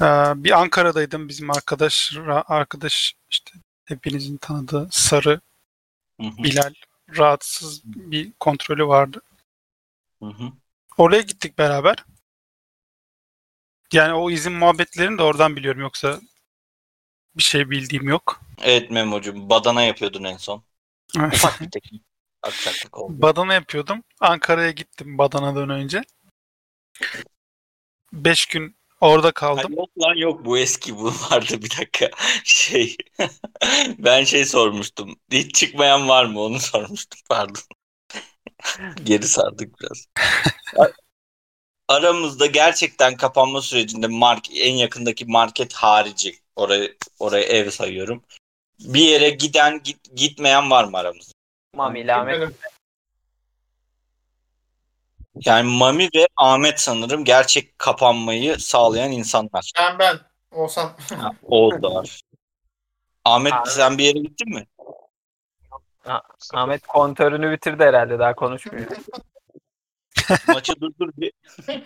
Ee, 0.00 0.04
bir 0.44 0.60
Ankara'daydım 0.60 1.28
bizim 1.28 1.50
arkadaş 1.50 2.12
arkadaş 2.46 3.14
işte 3.30 3.52
hepinizin 3.84 4.36
tanıdığı 4.36 4.88
Sarı 4.90 5.40
Hı 6.20 6.26
hı, 6.26 6.42
Bilal 6.42 6.74
rahatsız 7.18 7.82
bir 7.84 8.32
kontrolü 8.40 8.86
vardı. 8.86 9.20
Hı 10.22 10.26
hı. 10.26 10.52
Oraya 10.98 11.20
gittik 11.20 11.58
beraber. 11.58 12.04
Yani 13.92 14.14
o 14.14 14.30
izin 14.30 14.52
muhabbetlerini 14.52 15.18
de 15.18 15.22
oradan 15.22 15.56
biliyorum 15.56 15.80
yoksa 15.80 16.20
bir 17.34 17.42
şey 17.42 17.70
bildiğim 17.70 18.08
yok. 18.08 18.40
Evet 18.62 18.90
Memo'cum 18.90 19.50
badana 19.50 19.82
yapıyordun 19.82 20.24
en 20.24 20.36
son. 20.36 20.62
Ufak 21.16 21.60
bir 21.60 21.70
teknik. 21.70 22.02
Aksaklık 22.42 22.98
oldu. 22.98 23.22
Badana 23.22 23.54
yapıyordum. 23.54 24.02
Ankara'ya 24.20 24.70
gittim 24.70 25.18
Badana'dan 25.18 25.70
önce. 25.70 26.02
Beş 28.12 28.46
gün 28.46 28.76
orada 29.00 29.32
kaldım. 29.32 29.72
yok 29.76 29.90
lan 29.98 30.14
yok 30.14 30.44
bu 30.44 30.58
eski 30.58 30.96
bu 30.96 31.04
vardı 31.04 31.62
bir 31.62 31.70
dakika. 31.70 32.10
Şey 32.44 32.96
ben 33.98 34.24
şey 34.24 34.44
sormuştum. 34.44 35.16
Hiç 35.32 35.54
çıkmayan 35.54 36.08
var 36.08 36.24
mı 36.24 36.40
onu 36.40 36.60
sormuştum 36.60 37.20
pardon. 37.28 37.62
Geri 39.04 39.26
sardık 39.26 39.80
biraz. 39.80 40.06
Aramızda 41.88 42.46
gerçekten 42.46 43.16
kapanma 43.16 43.62
sürecinde 43.62 44.06
mark 44.06 44.46
en 44.52 44.74
yakındaki 44.74 45.24
market 45.24 45.74
harici 45.74 46.38
oraya 46.56 46.90
oraya 47.18 47.44
ev 47.44 47.70
sayıyorum. 47.70 48.24
Bir 48.80 49.00
yere 49.00 49.30
giden 49.30 49.82
git, 49.82 50.16
gitmeyen 50.16 50.70
var 50.70 50.84
mı 50.84 50.98
aramızda? 50.98 51.32
Mami 51.74 52.00
ile 52.00 52.14
Ahmet. 52.14 52.52
Yani 55.44 55.70
Mami 55.70 56.08
ve 56.14 56.26
Ahmet 56.36 56.80
sanırım 56.80 57.24
gerçek 57.24 57.78
kapanmayı 57.78 58.58
sağlayan 58.58 59.12
insanlar. 59.12 59.72
Ben 59.78 59.98
ben 59.98 60.18
olsam. 60.50 60.96
Ha, 61.18 61.32
oldular. 61.42 62.20
Ahmet 63.24 63.52
Ahmet- 63.52 63.72
sen 63.72 63.98
bir 63.98 64.04
yere 64.04 64.18
gittin 64.18 64.54
mi? 64.54 64.66
Ahmet 66.54 66.86
kontörünü 66.86 67.52
bitirdi 67.52 67.84
herhalde 67.84 68.18
daha 68.18 68.34
konuşmuyor. 68.34 68.86
Maçı 70.48 70.80
durdur 70.80 71.10
bir. 71.16 71.32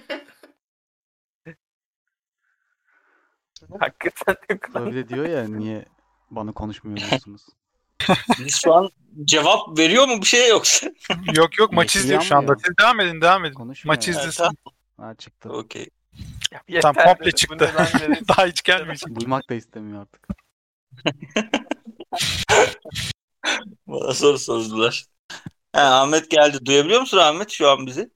Hakikaten 3.81 4.37
ne 4.51 4.59
kadar- 4.59 4.87
Öyle 4.87 5.09
diyor 5.09 5.27
ya 5.29 5.49
niye 5.49 5.85
bana 6.31 6.53
konuşmuyor 6.53 6.99
musunuz? 7.13 7.43
Biz 8.39 8.61
şu 8.65 8.75
an 8.75 8.91
cevap 9.25 9.79
veriyor 9.79 10.09
mu 10.09 10.21
bir 10.21 10.27
şey 10.27 10.49
yoksa? 10.49 10.87
Yok 11.35 11.59
yok 11.59 11.73
maç 11.73 11.97
izliyor 11.97 12.23
şu 12.23 12.37
anda. 12.37 12.55
Siz 12.65 12.79
devam 12.81 13.01
edin 13.01 13.21
devam 13.21 13.45
edin. 13.45 13.55
Konuşmuyor. 13.55 13.97
Maçı. 13.97 14.11
Evet, 14.11 14.21
izlesin. 14.21 14.59
Ha 14.97 15.15
çıktı. 15.15 15.49
Okey. 15.53 15.89
Yeter 16.69 16.95
komple 16.95 17.25
dedi. 17.25 17.27
Bu 17.33 17.37
çıktı. 17.37 17.71
lan 17.77 17.87
dedi. 18.01 18.21
Daha 18.29 18.47
hiç 18.47 18.63
gelmeyecek. 18.63 19.21
Duymak 19.21 19.51
da 19.51 19.55
istemiyor 19.55 20.01
artık. 20.03 20.29
Bana 23.87 24.15
soru 24.15 24.39
sordular. 24.39 25.05
Ha, 25.73 25.83
Ahmet 26.03 26.31
geldi. 26.31 26.67
Duyabiliyor 26.67 27.01
musun 27.01 27.19
Ahmet 27.19 27.51
şu 27.51 27.71
an 27.71 27.87
bizi? 27.87 28.11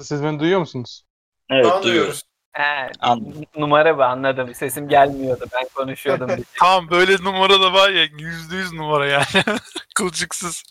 Siz 0.00 0.22
beni 0.22 0.40
duyuyor 0.40 0.60
musunuz? 0.60 1.02
Evet 1.50 1.84
duyuyoruz. 1.84 2.22
He, 2.52 2.90
Anladım. 3.00 3.44
numara 3.56 3.98
bu 3.98 4.02
anladım. 4.02 4.54
Sesim 4.54 4.88
gelmiyordu. 4.88 5.44
Ben 5.54 5.68
konuşuyordum. 5.74 6.28
diye. 6.28 6.38
Tamam 6.58 6.90
böyle 6.90 7.24
numara 7.24 7.60
da 7.60 7.72
var 7.72 7.90
ya 7.90 8.04
yüzde 8.04 8.56
yüz 8.56 8.72
numara 8.72 9.06
yani. 9.06 9.24
Kılçıksız. 9.94 10.62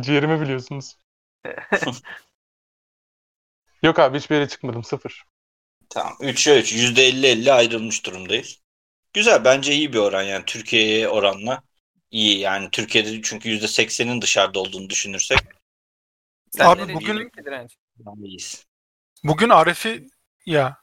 Ciğerimi 0.00 0.40
biliyorsunuz. 0.40 0.96
Yok 3.82 3.98
abi 3.98 4.18
hiçbir 4.18 4.34
yere 4.34 4.48
çıkmadım. 4.48 4.84
Sıfır. 4.84 5.24
Tamam. 5.90 6.12
3'e 6.20 6.60
3. 6.60 6.72
%50-50 6.72 7.52
ayrılmış 7.52 8.06
durumdayız. 8.06 8.60
Güzel. 9.12 9.44
Bence 9.44 9.72
iyi 9.72 9.92
bir 9.92 9.98
oran 9.98 10.22
yani. 10.22 10.44
Türkiye'ye 10.44 11.08
oranla 11.08 11.62
iyi. 12.10 12.38
Yani 12.38 12.70
Türkiye'de 12.70 13.22
çünkü 13.22 13.48
%80'in 13.48 14.22
dışarıda 14.22 14.60
olduğunu 14.60 14.90
düşünürsek 14.90 15.38
Sen 16.50 16.66
Abi 16.66 16.94
bugün-. 16.94 17.30
Bugün 19.24 19.48
Arif'i 19.48 20.08
ya 20.46 20.76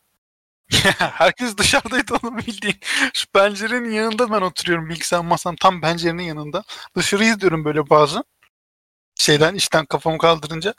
herkes 0.98 1.58
dışarıdaydı 1.58 2.14
onu 2.24 2.38
bildiğin. 2.38 2.80
Şu 3.14 3.28
pencerenin 3.28 3.92
yanında 3.92 4.32
ben 4.32 4.42
oturuyorum 4.42 4.90
bilgisayar 4.90 5.22
masam 5.22 5.56
tam 5.56 5.82
pencerenin 5.82 6.24
yanında. 6.24 6.64
Dışarı 6.96 7.24
izliyorum 7.24 7.66
böyle 7.66 7.90
bazen. 7.90 8.24
Şeyden 9.16 9.56
işten 9.56 9.86
kafamı 9.86 10.18
kaldırınca. 10.18 10.74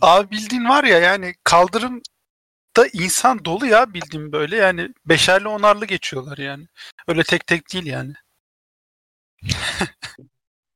Abi 0.00 0.30
bildiğin 0.30 0.68
var 0.68 0.84
ya 0.84 0.98
yani 0.98 1.34
kaldırımda 1.44 2.86
insan 2.92 3.44
dolu 3.44 3.66
ya 3.66 3.94
bildiğin 3.94 4.32
böyle 4.32 4.56
yani 4.56 4.88
beşerli 5.06 5.48
onarlı 5.48 5.86
geçiyorlar 5.86 6.38
yani. 6.38 6.66
Öyle 7.08 7.22
tek 7.24 7.46
tek 7.46 7.72
değil 7.72 7.86
yani. 7.86 8.12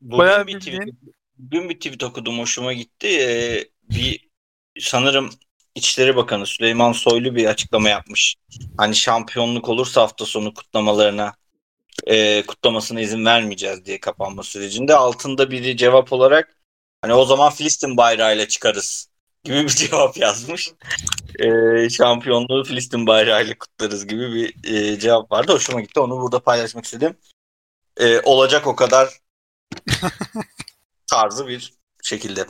Bugün 0.00 0.18
Bayağı 0.18 0.46
bir 0.46 0.54
bildiğin- 0.54 0.80
tweet, 0.80 0.94
bugün 1.38 1.68
bir 1.68 1.74
tweet 1.74 2.02
okudum 2.02 2.38
hoşuma 2.38 2.72
gitti. 2.72 3.06
Ee, 3.08 3.64
bir 3.90 4.28
sanırım 4.80 5.30
İçişleri 5.74 6.16
Bakanı 6.16 6.46
Süleyman 6.46 6.92
Soylu 6.92 7.34
bir 7.34 7.46
açıklama 7.46 7.88
yapmış. 7.88 8.36
Hani 8.78 8.96
şampiyonluk 8.96 9.68
olursa 9.68 10.02
hafta 10.02 10.24
sonu 10.24 10.54
kutlamalarına 10.54 11.34
e, 12.06 12.42
kutlamasına 12.46 13.00
izin 13.00 13.24
vermeyeceğiz 13.24 13.84
diye 13.84 14.00
kapanma 14.00 14.42
sürecinde. 14.42 14.94
Altında 14.96 15.50
biri 15.50 15.76
cevap 15.76 16.12
olarak 16.12 16.56
hani 17.02 17.14
o 17.14 17.24
zaman 17.24 17.52
Filistin 17.52 17.96
bayrağıyla 17.96 18.48
çıkarız 18.48 19.10
gibi 19.44 19.62
bir 19.64 19.68
cevap 19.76 20.16
yazmış. 20.16 20.70
E, 21.38 21.90
şampiyonluğu 21.90 22.64
Filistin 22.64 23.06
bayrağıyla 23.06 23.58
kutlarız 23.58 24.06
gibi 24.06 24.32
bir 24.34 24.74
e, 24.74 24.98
cevap 24.98 25.32
vardı. 25.32 25.52
Hoşuma 25.52 25.80
gitti. 25.80 26.00
Onu 26.00 26.20
burada 26.20 26.40
paylaşmak 26.40 26.84
istedim. 26.84 27.16
E, 27.96 28.20
olacak 28.20 28.66
o 28.66 28.76
kadar 28.76 29.20
tarzı 31.06 31.48
bir 31.48 31.74
şekilde. 32.02 32.46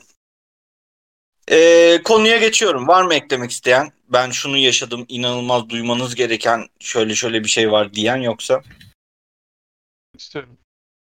Ee, 1.50 2.02
konuya 2.04 2.36
geçiyorum. 2.36 2.88
Var 2.88 3.04
mı 3.04 3.14
eklemek 3.14 3.50
isteyen? 3.50 3.92
Ben 4.08 4.30
şunu 4.30 4.56
yaşadım, 4.56 5.04
inanılmaz 5.08 5.68
duymanız 5.68 6.14
gereken 6.14 6.66
şöyle 6.80 7.14
şöyle 7.14 7.44
bir 7.44 7.48
şey 7.48 7.72
var 7.72 7.94
diyen 7.94 8.16
yoksa? 8.16 8.62
İşte 10.18 10.44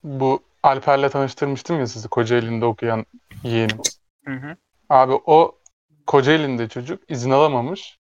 bu 0.04 0.42
Alper'le 0.62 1.08
tanıştırmıştım 1.08 1.78
ya 1.78 1.86
sizi 1.86 2.08
Kocaeli'nde 2.08 2.64
okuyan 2.64 3.06
yeğenim. 3.44 3.78
Hı 4.24 4.32
hı. 4.32 4.56
Abi 4.88 5.12
o 5.12 5.58
Kocaeli'nde 6.06 6.68
çocuk 6.68 7.10
izin 7.10 7.30
alamamış. 7.30 7.98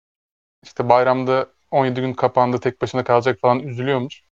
İşte 0.63 0.89
bayramda 0.89 1.49
17 1.71 2.01
gün 2.01 2.13
kapandı 2.13 2.59
tek 2.59 2.81
başına 2.81 3.03
kalacak 3.03 3.39
falan 3.41 3.59
üzülüyormuş. 3.59 4.23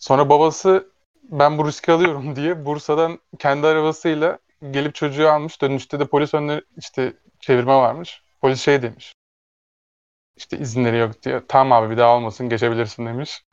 Sonra 0.00 0.30
babası 0.30 0.92
ben 1.22 1.58
bu 1.58 1.66
riski 1.66 1.92
alıyorum 1.92 2.36
diye 2.36 2.64
Bursa'dan 2.64 3.18
kendi 3.38 3.66
arabasıyla 3.66 4.38
gelip 4.70 4.94
çocuğu 4.94 5.28
almış. 5.28 5.62
Dönüşte 5.62 6.00
de 6.00 6.06
polis 6.06 6.34
önüne 6.34 6.62
işte 6.76 7.16
çevirme 7.40 7.74
varmış. 7.74 8.22
Polis 8.40 8.60
şey 8.60 8.82
demiş. 8.82 9.14
İşte 10.36 10.58
izinleri 10.58 10.98
yok 10.98 11.22
diye. 11.22 11.42
Tamam 11.48 11.82
abi 11.82 11.92
bir 11.92 11.98
daha 11.98 12.16
olmasın 12.16 12.48
geçebilirsin 12.48 13.06
demiş. 13.06 13.44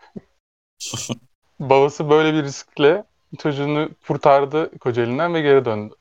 Babası 1.60 2.10
böyle 2.10 2.34
bir 2.34 2.44
riskle 2.44 3.04
çocuğunu 3.38 3.90
kurtardı 4.08 4.80
Kocaeli'nden 4.80 5.34
ve 5.34 5.42
geri 5.42 5.66
döndü. 5.66 5.94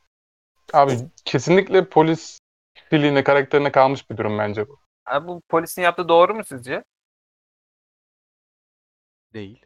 Abi 0.73 0.93
kesinlikle 1.25 1.88
polis 1.88 2.38
kişiliğine, 2.75 3.25
karakterine 3.25 3.73
kalmış 3.73 4.11
bir 4.11 4.17
durum 4.17 4.38
bence 4.38 4.69
bu. 4.69 4.79
Abi 5.07 5.29
bu 5.29 5.43
polisin 5.49 5.83
yaptığı 5.83 6.09
doğru 6.09 6.35
mu 6.35 6.45
sizce? 6.45 6.85
Değil. 9.33 9.65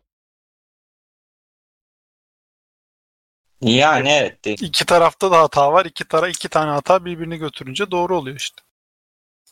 Yani 3.60 4.08
evet. 4.08 4.44
değil. 4.44 4.58
İki 4.62 4.86
tarafta 4.86 5.30
da 5.30 5.38
hata 5.40 5.72
var. 5.72 5.84
İki 5.84 6.04
tara 6.04 6.28
iki 6.28 6.48
tane 6.48 6.70
hata 6.70 7.04
birbirini 7.04 7.38
götürünce 7.38 7.90
doğru 7.90 8.16
oluyor 8.16 8.36
işte. 8.36 8.62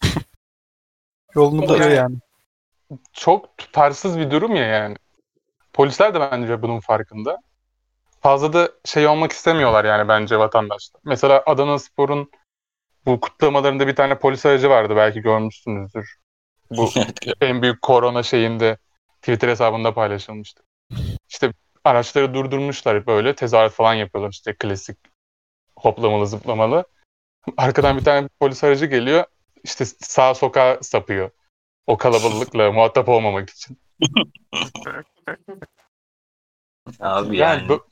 Yolunu 1.34 1.62
buluyor 1.62 1.90
yani. 1.90 1.94
yani. 1.94 2.16
Çok 3.12 3.58
tutarsız 3.58 4.18
bir 4.18 4.30
durum 4.30 4.56
ya 4.56 4.64
yani. 4.64 4.96
Polisler 5.72 6.14
de 6.14 6.20
bence 6.20 6.62
bunun 6.62 6.80
farkında. 6.80 7.38
Fazla 8.20 8.52
da 8.52 8.70
şey 8.84 9.06
olmak 9.06 9.32
istemiyorlar 9.32 9.84
yani 9.84 10.08
bence 10.08 10.38
vatandaşlar. 10.38 11.00
Mesela 11.04 11.42
Adana 11.46 11.78
Spor'un 11.78 12.30
bu 13.06 13.20
kutlamalarında 13.20 13.86
bir 13.86 13.96
tane 13.96 14.18
polis 14.18 14.46
aracı 14.46 14.70
vardı 14.70 14.96
belki 14.96 15.20
görmüşsünüzdür. 15.20 16.16
Bu 16.70 16.90
en 17.40 17.62
büyük 17.62 17.82
korona 17.82 18.22
şeyinde 18.22 18.78
Twitter 19.22 19.48
hesabında 19.48 19.94
paylaşılmıştı. 19.94 20.62
İşte 21.28 21.52
araçları 21.88 22.34
durdurmuşlar 22.34 23.06
böyle 23.06 23.34
tezahürat 23.34 23.72
falan 23.72 23.94
yapıyorlar 23.94 24.30
işte 24.30 24.54
klasik 24.58 24.98
hoplamalı 25.76 26.26
zıplamalı. 26.26 26.84
Arkadan 27.56 27.98
bir 27.98 28.04
tane 28.04 28.28
polis 28.40 28.64
aracı 28.64 28.86
geliyor. 28.86 29.24
İşte 29.64 29.84
sağ 29.84 30.34
sokağa 30.34 30.78
sapıyor. 30.82 31.30
O 31.86 31.96
kalabalıkla 31.98 32.72
muhatap 32.72 33.08
olmamak 33.08 33.50
için. 33.50 33.78
Abi 37.00 37.36
Yani 37.36 37.58
yani. 37.60 37.68
Bu- 37.68 37.86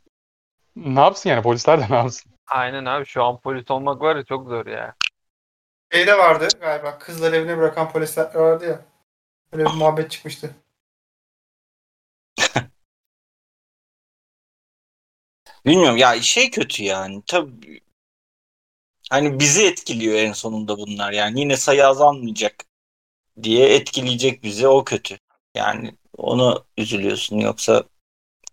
Ne 0.76 1.00
yapsın 1.00 1.31
yani 1.31 1.43
polisler 1.43 1.81
de 1.81 1.87
ne 1.91 1.97
yapsın? 1.97 2.33
Aynen 2.47 2.85
abi 2.85 3.07
şu 3.07 3.25
an 3.25 3.41
polis 3.41 3.71
olmak 3.71 4.00
var 4.00 4.17
ya 4.17 4.25
çok 4.25 4.49
zor 4.49 4.67
ya. 4.67 4.95
Şeyde 5.93 6.19
vardı 6.19 6.49
galiba. 6.61 6.99
Kızlar 6.99 7.33
evine 7.33 7.57
bırakan 7.59 7.93
polisler 7.93 8.35
vardı 8.35 8.67
ya. 8.67 8.81
Öyle 9.53 9.65
bir 9.65 9.71
muhabbet 9.75 10.11
çıkmıştı. 10.11 10.50
Bilmiyorum 15.66 15.96
ya 15.96 16.23
şey 16.23 16.50
kötü 16.50 16.82
yani. 16.82 17.23
Tabii 17.26 17.80
hani 19.11 19.38
bizi 19.38 19.66
etkiliyor 19.66 20.14
en 20.14 20.32
sonunda 20.32 20.78
bunlar. 20.78 21.12
Yani 21.12 21.40
yine 21.40 21.56
sayı 21.56 21.87
azalmayacak 21.87 22.54
diye 23.42 23.75
etkileyecek 23.75 24.42
bizi 24.42 24.68
o 24.68 24.85
kötü. 24.85 25.18
Yani 25.54 25.96
onu 26.16 26.64
üzülüyorsun 26.76 27.38
yoksa 27.38 27.85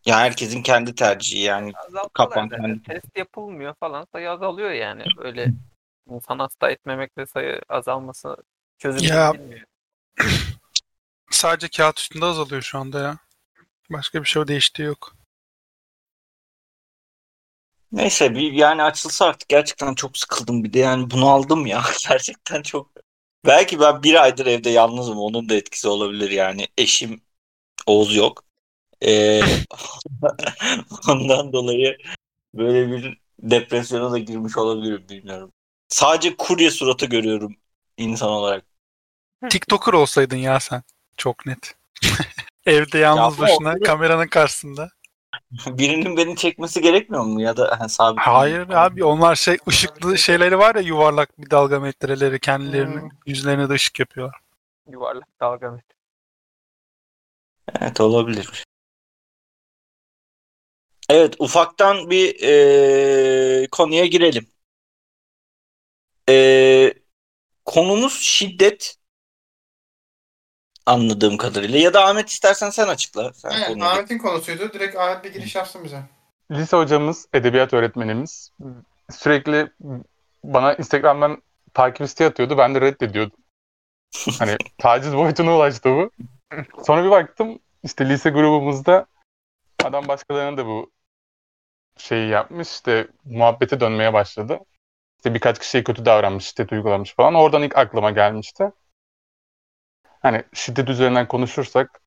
ya 0.06 0.20
herkesin 0.20 0.64
kendi 0.64 0.96
tercihi 0.96 1.42
yani. 1.42 1.74
Kapan 2.14 2.50
kendi. 2.50 2.84
Test 2.84 3.18
yapılmıyor 3.18 3.74
falan 3.80 4.08
sayı 4.12 4.32
azalıyor 4.32 4.72
yani. 4.72 5.04
Böyle 5.18 5.52
insan 6.10 6.40
hasta 6.40 6.72
etmemekle 6.72 7.26
sayı 7.26 7.62
azalması 7.70 8.38
çözüm 8.78 9.08
Ya. 9.08 9.34
bilmiyor. 9.34 9.66
Sadece 11.32 11.68
kağıt 11.68 12.00
üstünde 12.00 12.26
azalıyor 12.26 12.62
şu 12.62 12.80
anda 12.80 13.02
ya. 13.02 13.18
Başka 13.90 14.22
bir 14.24 14.28
şey 14.28 14.48
değiştiği 14.48 14.88
yok. 14.88 15.23
Neyse 17.94 18.36
bir 18.36 18.52
yani 18.52 18.84
açılsa 18.84 19.26
artık 19.26 19.50
gerçekten 19.50 19.94
çok 19.96 20.18
sıkıldım 20.18 20.64
bir 20.64 20.74
de 20.74 20.80
yani 20.80 21.12
bunu 21.12 21.30
aldım 21.30 21.66
ya 21.66 21.84
gerçekten 22.10 22.62
çok. 22.62 22.92
Belki 23.46 23.80
ben 23.80 24.04
bir 24.04 24.24
aydır 24.24 24.46
evde 24.46 24.70
yalnızım 24.70 25.18
onun 25.18 25.50
da 25.50 25.56
etkisi 25.56 25.88
olabilir 25.88 26.32
yani 26.32 26.68
eşim 26.78 27.22
Oğuz 27.88 28.16
yok. 28.16 28.44
Ee, 29.06 29.42
ondan 31.10 31.54
dolayı 31.54 31.98
böyle 32.54 32.92
bir 32.92 33.18
depresyona 33.40 34.12
da 34.12 34.18
girmiş 34.18 34.58
olabilirim 34.58 35.06
bilmiyorum. 35.10 35.52
Sadece 35.90 36.36
kurye 36.38 36.72
suratı 36.72 37.06
görüyorum 37.06 37.56
insan 37.98 38.30
olarak. 38.30 38.66
TikToker 39.50 39.94
olsaydın 39.94 40.38
ya 40.38 40.60
sen. 40.60 40.84
Çok 41.18 41.46
net. 41.46 41.76
Evde 42.66 42.98
yalnız 42.98 43.36
Ya, 43.36 43.42
başına 43.42 43.74
o- 43.74 43.84
kameranın 43.84 44.28
karşısında. 44.28 44.90
Birinin 45.68 46.18
beni 46.18 46.36
çekmesi 46.36 46.82
gerekmiyor 46.82 47.24
mu 47.24 47.42
ya 47.42 47.58
da 47.58 47.76
hani 47.80 47.90
sabit 47.90 48.20
Hayır 48.20 48.70
abi 48.70 49.04
onlar 49.04 49.36
şey 49.36 49.58
ışıklı 49.68 50.18
şeyleri 50.18 50.58
var 50.60 50.76
ya 50.76 50.82
yuvarlak 50.82 51.42
bir 51.42 51.50
dalga 51.50 51.80
metreleri 51.80 52.40
kendilerini 52.40 53.02
Hmm. 53.02 53.10
yüzlerine 53.26 53.70
de 53.70 53.74
ışık 53.74 54.00
yapıyorlar. 54.00 54.40
Yuvarlak 54.92 55.28
dalga 55.40 55.72
mı? 55.72 55.82
Evet 57.82 58.02
olabilir. 58.02 58.64
Evet 61.10 61.36
ufaktan 61.40 62.10
bir 62.10 62.36
eee, 62.36 63.68
konuya 63.72 64.06
girelim. 64.06 64.48
Eee, 66.30 66.94
konumuz 67.66 68.14
şiddet 68.22 68.96
anladığım 70.86 71.38
kadarıyla. 71.38 71.80
Ya 71.80 71.94
da 71.94 72.06
Ahmet 72.06 72.30
istersen 72.30 72.70
sen 72.70 72.88
açıkla. 72.88 73.34
Sen 73.34 73.50
Aynen, 73.50 73.68
konuyu. 73.68 73.86
Ahmet'in 73.86 74.18
konusuydu. 74.18 74.74
Direkt 74.74 74.96
Ahmet 74.96 75.24
bir 75.24 75.34
giriş 75.34 75.56
yapsın 75.56 75.84
bize. 75.84 76.02
Lise 76.52 76.78
hocamız, 76.78 77.28
edebiyat 77.34 77.74
öğretmenimiz 77.74 78.52
sürekli 79.12 79.72
bana 80.44 80.74
Instagram'dan 80.74 81.42
takip 81.74 82.02
isteği 82.02 82.28
atıyordu. 82.28 82.58
Ben 82.58 82.76
de 82.76 82.82
reddediyordum. 82.82 83.38
Hani 84.40 84.58
taciz 84.78 85.16
boyutuna 85.16 85.56
ulaştı 85.56 85.90
bu. 85.90 86.12
Sonra 86.84 87.04
bir 87.04 87.12
baktım 87.12 87.60
işte 87.84 88.10
lise 88.10 88.30
grubumuzda 88.30 89.06
adam 89.84 90.08
başkalarına 90.08 90.58
da 90.58 90.66
bu 90.66 90.92
şeyi 91.98 92.30
yapmış. 92.30 92.70
İşte 92.70 93.08
muhabbete 93.26 93.80
dönmeye 93.80 94.14
başladı. 94.14 94.60
İşte 95.18 95.34
birkaç 95.34 95.60
kişiye 95.60 95.84
kötü 95.84 96.06
davranmış, 96.06 96.46
şiddet 96.46 96.72
uygulamış 96.72 97.16
falan. 97.16 97.36
Oradan 97.36 97.64
ilk 97.64 97.78
aklıma 97.78 98.12
gelmişti. 98.12 98.72
Hani 100.24 100.44
şiddet 100.54 100.90
üzerinden 100.90 101.28
konuşursak 101.28 102.02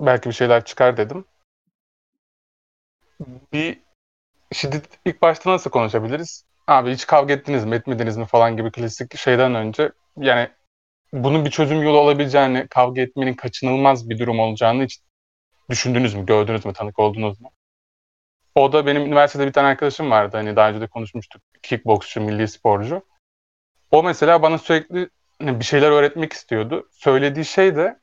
belki 0.00 0.28
bir 0.28 0.34
şeyler 0.34 0.64
çıkar 0.64 0.96
dedim. 0.96 1.24
Bir 3.52 3.78
şiddet 4.52 4.84
ilk 5.04 5.22
başta 5.22 5.50
nasıl 5.50 5.70
konuşabiliriz? 5.70 6.44
Abi 6.66 6.92
hiç 6.92 7.06
kavga 7.06 7.34
ettiniz 7.34 7.64
mi, 7.64 7.74
etmediniz 7.74 8.16
mi 8.16 8.24
falan 8.24 8.56
gibi 8.56 8.72
klasik 8.72 9.16
şeyden 9.16 9.54
önce 9.54 9.92
yani 10.16 10.48
bunun 11.12 11.44
bir 11.44 11.50
çözüm 11.50 11.82
yolu 11.82 11.98
olabileceğini, 11.98 12.68
kavga 12.68 13.00
etmenin 13.00 13.34
kaçınılmaz 13.34 14.10
bir 14.10 14.18
durum 14.18 14.40
olacağını 14.40 14.84
hiç 14.84 15.00
düşündünüz 15.70 16.14
mü, 16.14 16.26
gördünüz 16.26 16.64
mü, 16.64 16.72
tanık 16.72 16.98
oldunuz 16.98 17.40
mu? 17.40 17.50
O 18.54 18.72
da 18.72 18.86
benim 18.86 19.02
üniversitede 19.02 19.46
bir 19.46 19.52
tane 19.52 19.68
arkadaşım 19.68 20.10
vardı. 20.10 20.36
Hani 20.36 20.56
daha 20.56 20.68
önce 20.68 20.80
de 20.80 20.86
konuşmuştuk. 20.86 21.42
Kickboksçu, 21.62 22.20
milli 22.20 22.48
sporcu. 22.48 23.02
O 23.90 24.02
mesela 24.02 24.42
bana 24.42 24.58
sürekli 24.58 25.10
bir 25.40 25.64
şeyler 25.64 25.90
öğretmek 25.90 26.32
istiyordu. 26.32 26.88
Söylediği 26.92 27.44
şey 27.44 27.76
de 27.76 27.98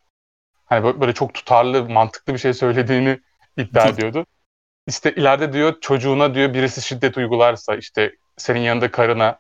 hani 0.65 0.83
böyle- 0.83 1.01
böyle 1.01 1.13
çok 1.13 1.33
tutarlı, 1.33 1.89
mantıklı 1.89 2.33
bir 2.33 2.39
şey 2.39 2.53
söylediğini 2.53 3.19
iddia 3.57 3.87
ediyordu. 3.87 4.25
İşte 4.87 5.15
ileride 5.15 5.53
diyor 5.53 5.81
çocuğuna 5.81 6.35
diyor 6.35 6.53
birisi 6.53 6.81
şiddet 6.81 7.17
uygularsa 7.17 7.75
işte 7.75 8.15
senin 8.37 8.59
yanında 8.59 8.91
karına 8.91 9.39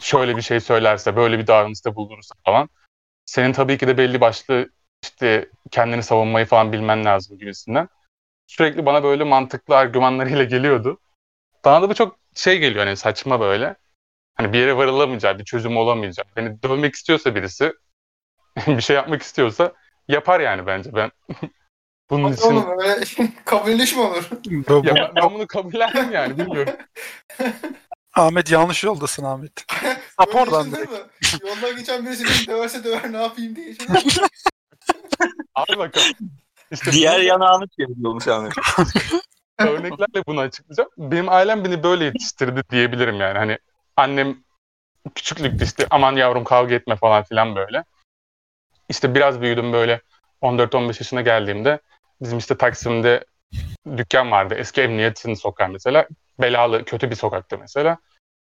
şöyle 0.00 0.36
bir 0.36 0.42
şey 0.42 0.60
söylerse, 0.60 1.16
böyle 1.16 1.38
bir 1.38 1.46
davranışta 1.46 1.96
bulunursa 1.96 2.34
falan 2.44 2.68
senin 3.26 3.52
tabii 3.52 3.78
ki 3.78 3.88
de 3.88 3.98
belli 3.98 4.20
başlı 4.20 4.70
işte 5.02 5.50
kendini 5.70 6.02
savunmayı 6.02 6.46
falan 6.46 6.72
bilmen 6.72 7.04
lazım 7.04 7.38
gibisinden. 7.38 7.88
Sürekli 8.46 8.86
bana 8.86 9.02
böyle 9.04 9.24
mantıklı 9.24 9.76
argümanlarıyla 9.76 10.44
geliyordu. 10.44 11.00
Bana 11.64 11.82
da 11.82 11.90
bu 11.90 11.94
çok 11.94 12.18
şey 12.34 12.58
geliyor 12.58 12.86
hani 12.86 12.96
saçma 12.96 13.40
böyle. 13.40 13.76
Hani 14.40 14.52
bir 14.52 14.58
yere 14.58 14.76
varılamayacağı, 14.76 15.38
bir 15.38 15.44
çözüm 15.44 15.76
olamayacağı. 15.76 16.24
Beni 16.36 16.62
dövmek 16.62 16.94
istiyorsa 16.94 17.34
birisi, 17.34 17.72
bir 18.66 18.80
şey 18.80 18.96
yapmak 18.96 19.22
istiyorsa 19.22 19.72
yapar 20.08 20.40
yani 20.40 20.66
bence. 20.66 20.94
Ben 20.94 21.10
bunun 22.10 22.24
Hadi 22.24 22.34
için 22.34 22.44
oğlum 22.44 22.78
öyle 22.78 23.04
kabulleniş 23.44 23.96
mi 23.96 24.00
olur? 24.00 24.30
Ya 24.84 24.94
ben, 24.96 25.12
ben 25.16 25.34
bunu 25.34 25.46
kabullendim 25.46 26.12
yani 26.12 26.38
bilmiyorum. 26.38 26.72
Ahmet 28.14 28.50
yanlış 28.50 28.84
yoldasın 28.84 29.24
Ahmet. 29.24 29.52
Sap 30.18 30.34
oradan 30.34 30.72
direkt. 30.72 30.92
Yoldan 31.42 31.76
geçen 31.76 32.06
birisi 32.06 32.24
beni 32.24 32.56
döverse 32.56 32.84
döver 32.84 33.12
ne 33.12 33.22
yapayım 33.22 33.56
diye? 33.56 33.74
Abi 35.54 35.78
bakalım. 35.78 36.06
İşte 36.70 36.92
Diğer 36.92 37.12
burada 37.12 37.24
yanağını 37.24 37.68
çeviriyormuş 37.68 38.28
Ahmet. 38.28 38.52
örneklerle 39.58 40.26
bunu 40.26 40.40
açıklayacağım. 40.40 40.90
Benim 40.98 41.28
ailem 41.28 41.64
beni 41.64 41.82
böyle 41.82 42.04
yetiştirdi 42.04 42.62
diyebilirim 42.70 43.20
yani. 43.20 43.38
Hani 43.38 43.58
annem 44.00 44.44
küçüklükte 45.14 45.64
işte 45.64 45.86
aman 45.90 46.16
yavrum 46.16 46.44
kavga 46.44 46.74
etme 46.74 46.96
falan 46.96 47.22
filan 47.22 47.56
böyle. 47.56 47.84
İşte 48.88 49.14
biraz 49.14 49.40
büyüdüm 49.40 49.72
böyle 49.72 50.00
14-15 50.42 50.86
yaşına 50.86 51.20
geldiğimde 51.20 51.80
bizim 52.20 52.38
işte 52.38 52.56
Taksim'de 52.56 53.24
dükkan 53.96 54.30
vardı. 54.30 54.54
Eski 54.54 54.80
emniyetin 54.80 55.34
sokağı 55.34 55.68
mesela. 55.68 56.08
Belalı, 56.40 56.84
kötü 56.84 57.10
bir 57.10 57.16
sokaktı 57.16 57.58
mesela. 57.58 57.98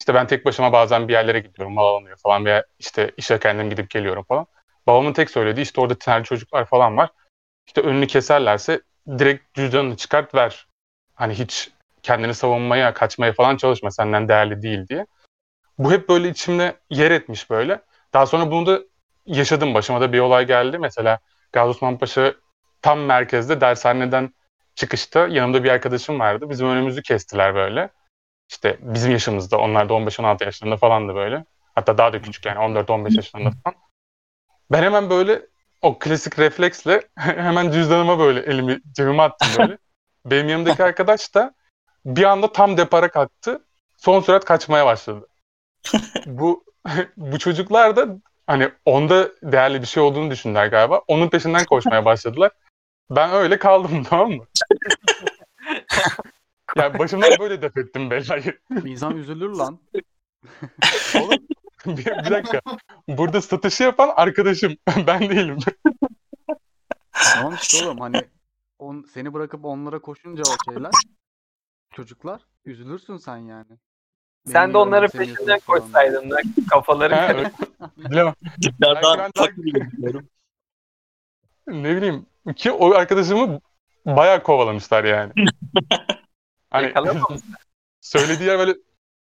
İşte 0.00 0.14
ben 0.14 0.26
tek 0.26 0.44
başıma 0.44 0.72
bazen 0.72 1.08
bir 1.08 1.12
yerlere 1.12 1.40
gidiyorum, 1.40 1.74
mal 1.74 1.86
alınıyor 1.86 2.16
falan 2.16 2.44
veya 2.44 2.64
işte 2.78 3.10
işe 3.16 3.38
kendim 3.38 3.70
gidip 3.70 3.90
geliyorum 3.90 4.24
falan. 4.24 4.46
Babamın 4.86 5.12
tek 5.12 5.30
söylediği 5.30 5.64
işte 5.64 5.80
orada 5.80 5.94
tinerci 5.94 6.28
çocuklar 6.28 6.64
falan 6.64 6.96
var. 6.96 7.10
İşte 7.66 7.80
önünü 7.80 8.06
keserlerse 8.06 8.80
direkt 9.18 9.54
cüzdanını 9.54 9.96
çıkart 9.96 10.34
ver. 10.34 10.66
Hani 11.14 11.34
hiç 11.34 11.70
kendini 12.02 12.34
savunmaya, 12.34 12.94
kaçmaya 12.94 13.32
falan 13.32 13.56
çalışma 13.56 13.90
senden 13.90 14.28
değerli 14.28 14.62
değil 14.62 14.88
diye. 14.88 15.06
Bu 15.78 15.92
hep 15.92 16.08
böyle 16.08 16.28
içimde 16.28 16.76
yer 16.90 17.10
etmiş 17.10 17.50
böyle. 17.50 17.82
Daha 18.14 18.26
sonra 18.26 18.50
bunu 18.50 18.66
da 18.66 18.80
yaşadım. 19.26 19.74
Başıma 19.74 20.00
da 20.00 20.12
bir 20.12 20.18
olay 20.18 20.46
geldi. 20.46 20.78
Mesela 20.78 21.18
Gazi 21.52 21.70
Osman 21.70 21.98
Paşa 21.98 22.34
tam 22.82 23.00
merkezde 23.00 23.60
dershaneden 23.60 24.34
çıkışta 24.74 25.28
yanımda 25.28 25.64
bir 25.64 25.70
arkadaşım 25.70 26.20
vardı. 26.20 26.50
Bizim 26.50 26.68
önümüzü 26.68 27.02
kestiler 27.02 27.54
böyle. 27.54 27.90
İşte 28.50 28.78
bizim 28.80 29.12
yaşımızda. 29.12 29.58
Onlar 29.58 29.88
da 29.88 29.92
15-16 29.92 30.44
yaşlarında 30.44 30.76
falandı 30.76 31.14
böyle. 31.14 31.44
Hatta 31.74 31.98
daha 31.98 32.12
da 32.12 32.22
küçük 32.22 32.46
yani 32.46 32.58
14-15 32.58 33.16
yaşlarında 33.16 33.50
falan. 33.64 33.76
Ben 34.70 34.82
hemen 34.82 35.10
böyle 35.10 35.42
o 35.82 35.98
klasik 35.98 36.38
refleksle 36.38 37.02
hemen 37.16 37.70
cüzdanıma 37.70 38.18
böyle 38.18 38.40
elimi 38.40 38.80
cebime 38.92 39.22
attım 39.22 39.48
böyle. 39.58 39.78
Benim 40.26 40.48
yanımdaki 40.48 40.84
arkadaş 40.84 41.34
da 41.34 41.54
bir 42.04 42.24
anda 42.24 42.52
tam 42.52 42.76
depara 42.76 43.10
kalktı. 43.10 43.64
Son 43.96 44.20
sürat 44.20 44.44
kaçmaya 44.44 44.86
başladı. 44.86 45.26
Bu 46.26 46.64
bu 47.16 47.38
çocuklar 47.38 47.96
da 47.96 48.18
hani 48.46 48.70
onda 48.84 49.30
değerli 49.42 49.82
bir 49.82 49.86
şey 49.86 50.02
olduğunu 50.02 50.30
düşündüler 50.30 50.66
galiba. 50.66 50.98
Onun 51.08 51.28
peşinden 51.28 51.64
koşmaya 51.64 52.04
başladılar. 52.04 52.50
Ben 53.10 53.30
öyle 53.30 53.58
kaldım 53.58 54.04
tamam 54.08 54.30
mı? 54.32 54.46
yani 56.76 56.98
başımdan 56.98 57.30
böyle 57.40 57.62
def 57.62 57.76
ettim 57.76 58.10
belayı. 58.10 58.58
İnsan 58.84 59.16
üzülür 59.16 59.50
lan. 59.50 59.78
Oğlum 61.16 61.38
bir, 61.86 62.04
bir 62.04 62.30
dakika. 62.30 62.60
Burada 63.08 63.42
satışı 63.42 63.82
yapan 63.82 64.12
arkadaşım. 64.16 64.76
ben 65.06 65.20
değilim. 65.20 65.58
tamam 67.12 67.54
işte 67.62 67.86
oğlum 67.86 68.00
hani 68.00 68.22
on, 68.78 69.06
seni 69.14 69.32
bırakıp 69.32 69.64
onlara 69.64 70.00
koşunca 70.00 70.42
o 70.42 70.72
şeyler 70.72 70.90
çocuklar 71.90 72.46
üzülürsün 72.64 73.16
sen 73.16 73.36
yani. 73.36 73.78
Sen 74.46 74.72
de 74.72 74.78
onların 74.78 75.10
peşinden 75.10 75.60
koşsaydın 75.66 76.30
lan 76.30 76.42
kafaları. 76.70 77.50
Bilemem. 77.96 78.34
Gibi 79.56 79.92
biliyorum. 79.92 80.28
Ne 81.66 81.96
bileyim 81.96 82.26
ki 82.56 82.72
o 82.72 82.94
arkadaşımı 82.94 83.60
bayağı 84.06 84.42
kovalamışlar 84.42 85.04
yani. 85.04 85.32
hani 86.70 86.92
söylediği 88.00 88.48
yer 88.48 88.58
böyle 88.58 88.74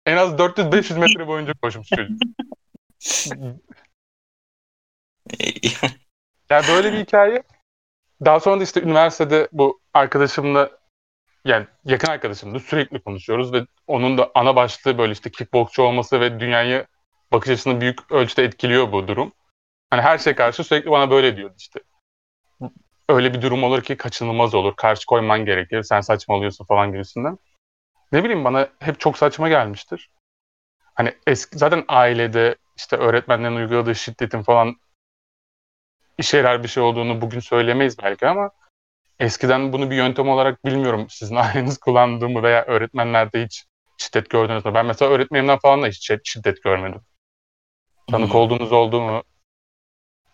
en 0.07 0.17
az 0.17 0.33
400-500 0.33 0.99
metre 0.99 1.27
boyunca 1.27 1.53
koşmuş 1.63 1.89
çocuk. 1.89 2.23
Yani 6.51 6.65
böyle 6.69 6.93
bir 6.93 6.99
hikaye. 6.99 7.43
Daha 8.25 8.41
sonra 8.41 8.61
da 8.61 8.65
işte 8.65 8.83
üniversitede 8.83 9.49
bu 9.53 9.81
arkadaşımla 9.95 10.71
yani 11.45 11.67
yakın 11.85 12.09
arkadaşımla 12.09 12.59
sürekli 12.59 13.01
konuşuyoruz 13.01 13.53
ve 13.53 13.67
onun 13.87 14.19
da 14.19 14.31
ana 14.35 14.57
başlığı 14.57 14.99
böyle 14.99 15.13
işte 15.13 15.31
kickboksçu 15.31 15.83
olması 15.83 16.21
ve 16.21 16.41
dünyayı 16.41 16.87
bakış 17.33 17.51
açısını 17.51 17.81
büyük 17.81 18.13
ölçüde 18.13 18.45
etkiliyor 18.45 18.93
bu 18.93 19.09
durum. 19.09 19.33
Hani 19.91 20.03
her 20.03 20.19
şey 20.19 20.35
karşı 20.35 20.65
sürekli 20.65 20.91
bana 20.91 21.11
böyle 21.11 21.37
diyordu 21.37 21.55
işte. 21.59 21.81
Öyle 23.09 23.35
bir 23.35 23.43
durum 23.43 23.65
olur 23.65 23.83
ki 23.83 23.97
kaçınılmaz 23.97 24.55
olur. 24.55 24.77
Karşı 24.77 25.07
koyman 25.07 25.45
gerekir. 25.45 25.83
Sen 25.83 26.01
saçmalıyorsun 26.01 26.65
falan 26.65 26.93
gibisinden. 26.93 27.39
Ne 28.13 28.25
bileyim 28.25 28.45
bana 28.45 28.69
hep 28.81 29.01
çok 29.01 29.19
saçma 29.19 29.49
gelmiştir. 29.49 30.11
Hani 30.95 31.15
eski, 31.27 31.59
zaten 31.59 31.85
ailede 31.89 32.57
işte 32.77 32.97
öğretmenlerin 32.97 33.57
uyguladığı 33.57 33.95
şiddetin 33.95 34.43
falan 34.43 34.77
işe 36.19 36.37
yarar 36.37 36.63
bir 36.63 36.69
şey 36.69 36.83
olduğunu 36.83 37.21
bugün 37.21 37.41
söylemeyiz 37.41 37.99
belki 38.03 38.29
ama 38.29 38.51
eskiden 39.21 39.73
bunu 39.73 39.91
bir 39.91 39.97
yöntem 39.97 40.29
olarak 40.29 40.65
bilmiyorum 40.65 41.07
sizin 41.11 41.37
aileniz 41.37 41.79
kullandığı 41.79 42.29
mı 42.29 42.43
veya 42.43 42.65
öğretmenlerde 42.65 43.45
hiç 43.45 43.65
şiddet 43.99 44.31
gördünüz 44.31 44.65
mü? 44.65 44.75
Ben 44.75 44.87
mesela 44.87 45.11
öğretmenimden 45.11 45.59
falan 45.59 45.83
da 45.83 45.87
hiç 45.87 46.11
şi- 46.11 46.21
şiddet 46.25 46.63
görmedim. 46.63 47.01
Tanık 48.11 48.31
Hmm. 48.31 48.41
olduğunuz 48.41 48.73
oldu 48.73 49.01
mu? 49.01 49.23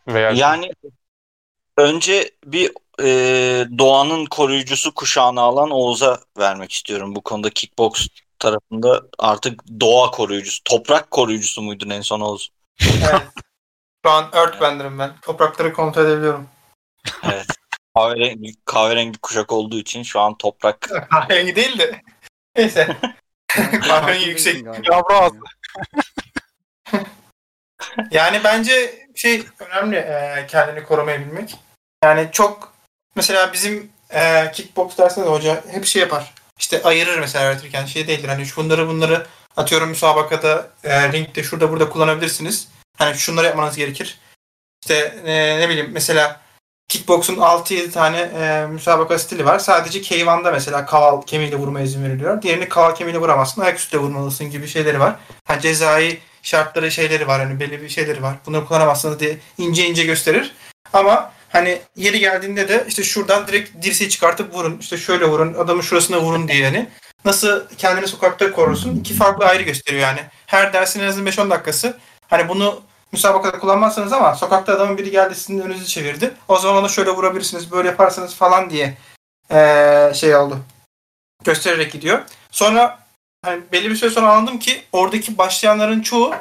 Veya 0.08 0.30
Yani 0.30 0.70
önce 1.76 2.30
bir 2.44 2.72
e, 3.02 3.08
doğanın 3.78 4.26
koruyucusu 4.26 4.94
kuşağını 4.94 5.40
alan 5.40 5.70
Oğuz'a 5.70 6.20
vermek 6.38 6.72
istiyorum. 6.72 7.14
Bu 7.14 7.22
konuda 7.22 7.50
kickbox 7.50 8.06
tarafında 8.38 9.02
artık 9.18 9.64
doğa 9.80 10.10
koruyucusu, 10.10 10.64
toprak 10.64 11.10
koruyucusu 11.10 11.62
muydun 11.62 11.90
en 11.90 12.00
son 12.00 12.20
Oğuz? 12.20 12.50
Evet. 13.02 13.26
Şu 14.06 14.10
an 14.12 14.30
Earthbender'ım 14.32 14.98
ben. 14.98 15.16
Toprakları 15.22 15.72
kontrol 15.72 16.04
edebiliyorum. 16.04 16.48
Evet. 17.24 17.46
Kahverengi, 17.96 18.54
kahverengi 18.64 19.18
kuşak 19.18 19.52
olduğu 19.52 19.78
için 19.78 20.02
şu 20.02 20.20
an 20.20 20.38
toprak. 20.38 20.80
Kahverengi 21.10 21.56
değil 21.56 21.78
de. 21.78 22.02
Neyse. 22.56 22.96
Kahverengi 23.82 24.28
yüksek. 24.28 24.64
Yavru 24.90 25.14
ağzı. 25.14 25.36
Yani 28.10 28.40
bence 28.44 29.06
şey 29.14 29.44
önemli 29.58 29.96
e, 29.96 30.46
kendini 30.48 30.84
korumayı 30.84 31.20
bilmek. 31.20 31.56
Yani 32.04 32.28
çok 32.32 32.72
mesela 33.16 33.52
bizim 33.52 33.92
e, 34.10 34.50
kickbox 34.52 34.98
dersinde 34.98 35.26
de 35.26 35.30
hoca 35.30 35.64
hep 35.70 35.86
şey 35.86 36.02
yapar. 36.02 36.34
İşte 36.58 36.82
ayırır 36.82 37.18
mesela 37.18 37.44
öğretirken 37.44 37.84
şey 37.84 38.08
değildir. 38.08 38.28
Hani 38.28 38.46
şu 38.46 38.56
bunları 38.56 38.88
bunları 38.88 39.26
atıyorum 39.56 39.88
müsabakada 39.88 40.70
e, 40.84 41.12
ringde 41.12 41.42
şurada 41.42 41.70
burada 41.70 41.88
kullanabilirsiniz. 41.88 42.68
Hani 42.96 43.18
şunları 43.18 43.46
yapmanız 43.46 43.76
gerekir. 43.76 44.18
İşte 44.82 44.94
e, 45.24 45.60
ne 45.60 45.68
bileyim 45.68 45.90
mesela 45.92 46.40
kickbox'un 46.90 47.36
6-7 47.36 47.90
tane 47.90 48.18
e, 48.18 48.66
müsabaka 48.66 49.18
stili 49.18 49.46
var. 49.46 49.58
Sadece 49.58 50.00
K1'da 50.00 50.50
mesela 50.50 50.86
kaval 50.86 51.22
kemiğiyle 51.22 51.56
vurmaya 51.56 51.84
izin 51.84 52.04
veriliyor. 52.04 52.42
Diğerini 52.42 52.68
kaval 52.68 52.94
kemiğiyle 52.94 53.20
vuramazsın. 53.20 53.62
Ayaküstü 53.62 53.98
de 53.98 54.02
vurmalısın 54.02 54.50
gibi 54.50 54.68
şeyleri 54.68 55.00
var. 55.00 55.16
Ha, 55.44 55.60
cezai 55.60 56.18
şartları 56.42 56.90
şeyleri 56.90 57.26
var 57.26 57.40
hani 57.40 57.60
belli 57.60 57.82
bir 57.82 57.88
şeyleri 57.88 58.22
var. 58.22 58.36
Bunları 58.46 58.64
kullanamazsınız 58.64 59.20
diye 59.20 59.38
ince 59.58 59.86
ince 59.86 60.04
gösterir. 60.04 60.52
Ama 60.92 61.32
hani 61.48 61.78
yeri 61.96 62.18
geldiğinde 62.18 62.68
de 62.68 62.84
işte 62.88 63.02
şuradan 63.02 63.46
direkt 63.46 63.82
dirseği 63.82 64.10
çıkartıp 64.10 64.54
vurun. 64.54 64.78
işte 64.80 64.96
şöyle 64.96 65.24
vurun. 65.24 65.54
Adamın 65.54 65.82
şurasına 65.82 66.20
vurun 66.20 66.48
diye 66.48 66.58
yani. 66.58 66.88
Nasıl 67.24 67.68
kendini 67.78 68.06
sokakta 68.08 68.52
korursun? 68.52 68.96
İki 68.96 69.14
farklı 69.14 69.44
ayrı 69.44 69.62
gösteriyor 69.62 70.02
yani. 70.02 70.20
Her 70.46 70.72
dersin 70.72 71.00
en 71.00 71.08
azından 71.08 71.32
5-10 71.32 71.50
dakikası. 71.50 71.96
Hani 72.28 72.48
bunu 72.48 72.82
müsabakada 73.12 73.58
kullanmazsınız 73.58 74.12
ama 74.12 74.34
sokakta 74.34 74.72
adamın 74.72 74.98
biri 74.98 75.10
geldi 75.10 75.34
sizin 75.34 75.60
önünüzü 75.60 75.86
çevirdi. 75.86 76.34
O 76.48 76.58
zaman 76.58 76.76
ona 76.76 76.88
şöyle 76.88 77.10
vurabilirsiniz, 77.10 77.72
böyle 77.72 77.88
yaparsanız 77.88 78.34
falan 78.34 78.70
diye 78.70 78.96
eee, 79.50 80.12
şey 80.14 80.36
oldu. 80.36 80.58
Göstererek 81.44 81.92
gidiyor. 81.92 82.22
Sonra 82.50 82.98
hani 83.44 83.62
belli 83.72 83.90
bir 83.90 83.96
süre 83.96 84.10
sonra 84.10 84.32
anladım 84.32 84.58
ki 84.58 84.82
oradaki 84.92 85.38
başlayanların 85.38 86.00
çoğu 86.00 86.34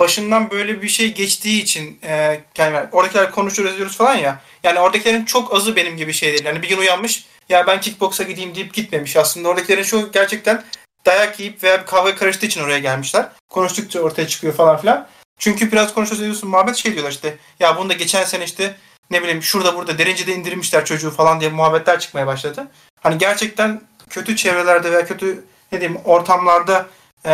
başından 0.00 0.50
böyle 0.50 0.82
bir 0.82 0.88
şey 0.88 1.14
geçtiği 1.14 1.62
için 1.62 1.98
e, 2.02 2.40
yani 2.58 2.78
oradakiler 2.92 3.30
konuşuyoruz 3.30 3.74
ediyoruz 3.74 3.96
falan 3.96 4.14
ya. 4.14 4.40
Yani 4.62 4.80
oradakilerin 4.80 5.24
çok 5.24 5.54
azı 5.54 5.76
benim 5.76 5.96
gibi 5.96 6.12
şey 6.12 6.32
değil. 6.32 6.44
Yani 6.44 6.62
bir 6.62 6.68
gün 6.68 6.78
uyanmış 6.78 7.26
ya 7.48 7.66
ben 7.66 7.80
kickboksa 7.80 8.22
gideyim 8.22 8.54
deyip 8.54 8.74
gitmemiş. 8.74 9.16
Aslında 9.16 9.48
oradakilerin 9.48 9.82
çoğu 9.82 10.12
gerçekten 10.12 10.64
dayak 11.06 11.40
yiyip 11.40 11.62
veya 11.62 11.80
bir 11.80 11.86
kavga 11.86 12.14
karıştığı 12.14 12.46
için 12.46 12.64
oraya 12.64 12.78
gelmişler. 12.78 13.28
Konuştukça 13.50 14.00
ortaya 14.00 14.28
çıkıyor 14.28 14.54
falan 14.54 14.76
filan. 14.80 15.08
Çünkü 15.38 15.72
biraz 15.72 15.94
konuşuyoruz 15.94 16.22
ediyorsun 16.22 16.50
muhabbet 16.50 16.76
şey 16.76 16.92
diyorlar 16.92 17.10
işte 17.10 17.38
ya 17.60 17.76
bunu 17.76 17.88
da 17.88 17.92
geçen 17.92 18.24
sene 18.24 18.44
işte 18.44 18.76
ne 19.10 19.22
bileyim 19.22 19.42
şurada 19.42 19.76
burada 19.76 19.98
derince 19.98 20.26
de 20.26 20.34
indirmişler 20.34 20.84
çocuğu 20.84 21.10
falan 21.10 21.40
diye 21.40 21.50
muhabbetler 21.50 22.00
çıkmaya 22.00 22.26
başladı. 22.26 22.68
Hani 23.00 23.18
gerçekten 23.18 23.80
kötü 24.10 24.36
çevrelerde 24.36 24.92
veya 24.92 25.06
kötü 25.06 25.44
ne 25.72 25.80
diyeyim 25.80 26.00
ortamlarda 26.04 26.86
e, 27.24 27.32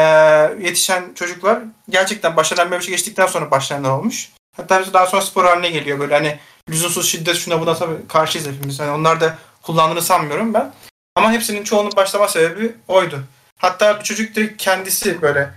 yetişen 0.60 1.04
çocuklar 1.14 1.58
gerçekten 1.88 2.36
başlarından 2.36 2.70
böyle 2.70 2.80
bir 2.80 2.86
şey 2.86 2.94
geçtikten 2.94 3.26
sonra 3.26 3.50
başlayanlar 3.50 3.90
olmuş. 3.90 4.28
Hatta 4.56 4.92
daha 4.92 5.06
sonra 5.06 5.22
spor 5.22 5.44
haline 5.44 5.70
geliyor 5.70 5.98
böyle 5.98 6.14
hani 6.14 6.38
lüzumsuz 6.70 7.08
şiddet 7.08 7.36
şuna 7.36 7.60
buna 7.60 7.74
tabii 7.74 8.08
karşıyız 8.08 8.48
hepimiz. 8.48 8.78
Yani 8.78 8.90
onlar 8.90 9.20
da 9.20 9.38
kullandığını 9.62 10.02
sanmıyorum 10.02 10.54
ben. 10.54 10.72
Ama 11.14 11.32
hepsinin 11.32 11.64
çoğunun 11.64 11.92
başlama 11.96 12.28
sebebi 12.28 12.74
oydu. 12.88 13.24
Hatta 13.58 13.98
bir 13.98 14.04
çocuk 14.04 14.34
direkt 14.34 14.62
kendisi 14.62 15.22
böyle 15.22 15.50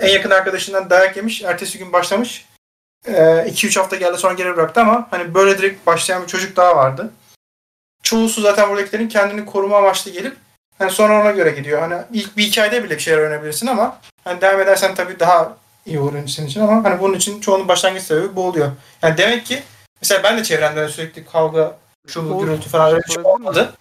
en 0.00 0.08
yakın 0.08 0.30
arkadaşından 0.30 0.90
dayak 0.90 1.16
yemiş. 1.16 1.42
Ertesi 1.42 1.78
gün 1.78 1.92
başlamış. 1.92 2.46
2-3 3.06 3.78
hafta 3.78 3.96
geldi 3.96 4.18
sonra 4.18 4.34
geri 4.34 4.56
bıraktı 4.56 4.80
ama 4.80 5.08
hani 5.10 5.34
böyle 5.34 5.58
direkt 5.58 5.86
başlayan 5.86 6.22
bir 6.22 6.26
çocuk 6.26 6.56
daha 6.56 6.76
vardı. 6.76 7.10
Çoğusu 8.02 8.40
zaten 8.40 8.70
buradakilerin 8.70 9.08
kendini 9.08 9.46
koruma 9.46 9.78
amaçlı 9.78 10.10
gelip 10.10 10.36
hani 10.78 10.90
sonra 10.90 11.20
ona 11.20 11.30
göre 11.30 11.50
gidiyor. 11.50 11.80
Hani 11.80 12.02
ilk 12.12 12.36
bir 12.36 12.42
hikayede 12.42 12.84
bile 12.84 12.94
bir 12.94 13.00
şeyler 13.00 13.18
öğrenebilirsin 13.18 13.66
ama 13.66 14.00
hani 14.24 14.40
devam 14.40 14.60
edersen 14.60 14.94
tabii 14.94 15.20
daha 15.20 15.56
iyi 15.86 16.00
olur 16.00 16.28
senin 16.28 16.46
için 16.46 16.60
ama 16.60 16.84
hani 16.84 17.00
bunun 17.00 17.14
için 17.14 17.40
çoğunun 17.40 17.68
başlangıç 17.68 18.02
sebebi 18.02 18.36
bu 18.36 18.46
oluyor. 18.46 18.70
Yani 19.02 19.16
demek 19.18 19.46
ki 19.46 19.62
mesela 20.02 20.22
ben 20.22 20.38
de 20.38 20.44
çevremde 20.44 20.88
sürekli 20.88 21.26
kavga, 21.26 21.78
şu 22.06 22.38
gürültü 22.38 22.68
falan 22.68 22.94
öyle 22.94 23.14
şey 23.14 23.22
olmadı. 23.24 23.74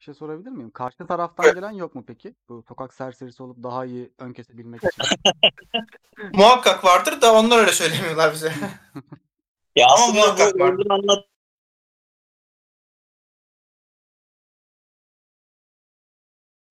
Bir 0.00 0.04
şey 0.04 0.14
sorabilir 0.14 0.50
miyim? 0.50 0.70
Karşı 0.70 1.06
taraftan 1.06 1.54
gelen 1.54 1.70
yok 1.70 1.94
mu 1.94 2.04
peki? 2.06 2.34
Bu 2.48 2.62
sokak 2.68 2.94
serserisi 2.94 3.42
olup 3.42 3.62
daha 3.62 3.84
iyi 3.84 4.12
ön 4.18 4.32
kesebilmek 4.32 4.80
için. 4.84 5.04
Muhakkak 6.32 6.84
vardır 6.84 7.20
da 7.20 7.34
onlar 7.34 7.58
öyle 7.58 7.72
söylemiyorlar 7.72 8.32
bize. 8.32 8.52
Ya 9.76 9.86
Ama 9.86 9.94
aslında 9.94 10.20
muhakkak 10.20 10.54
bu 10.54 10.58
var. 10.58 10.68
Oğuz'un 10.72 10.88
anlat 10.90 11.24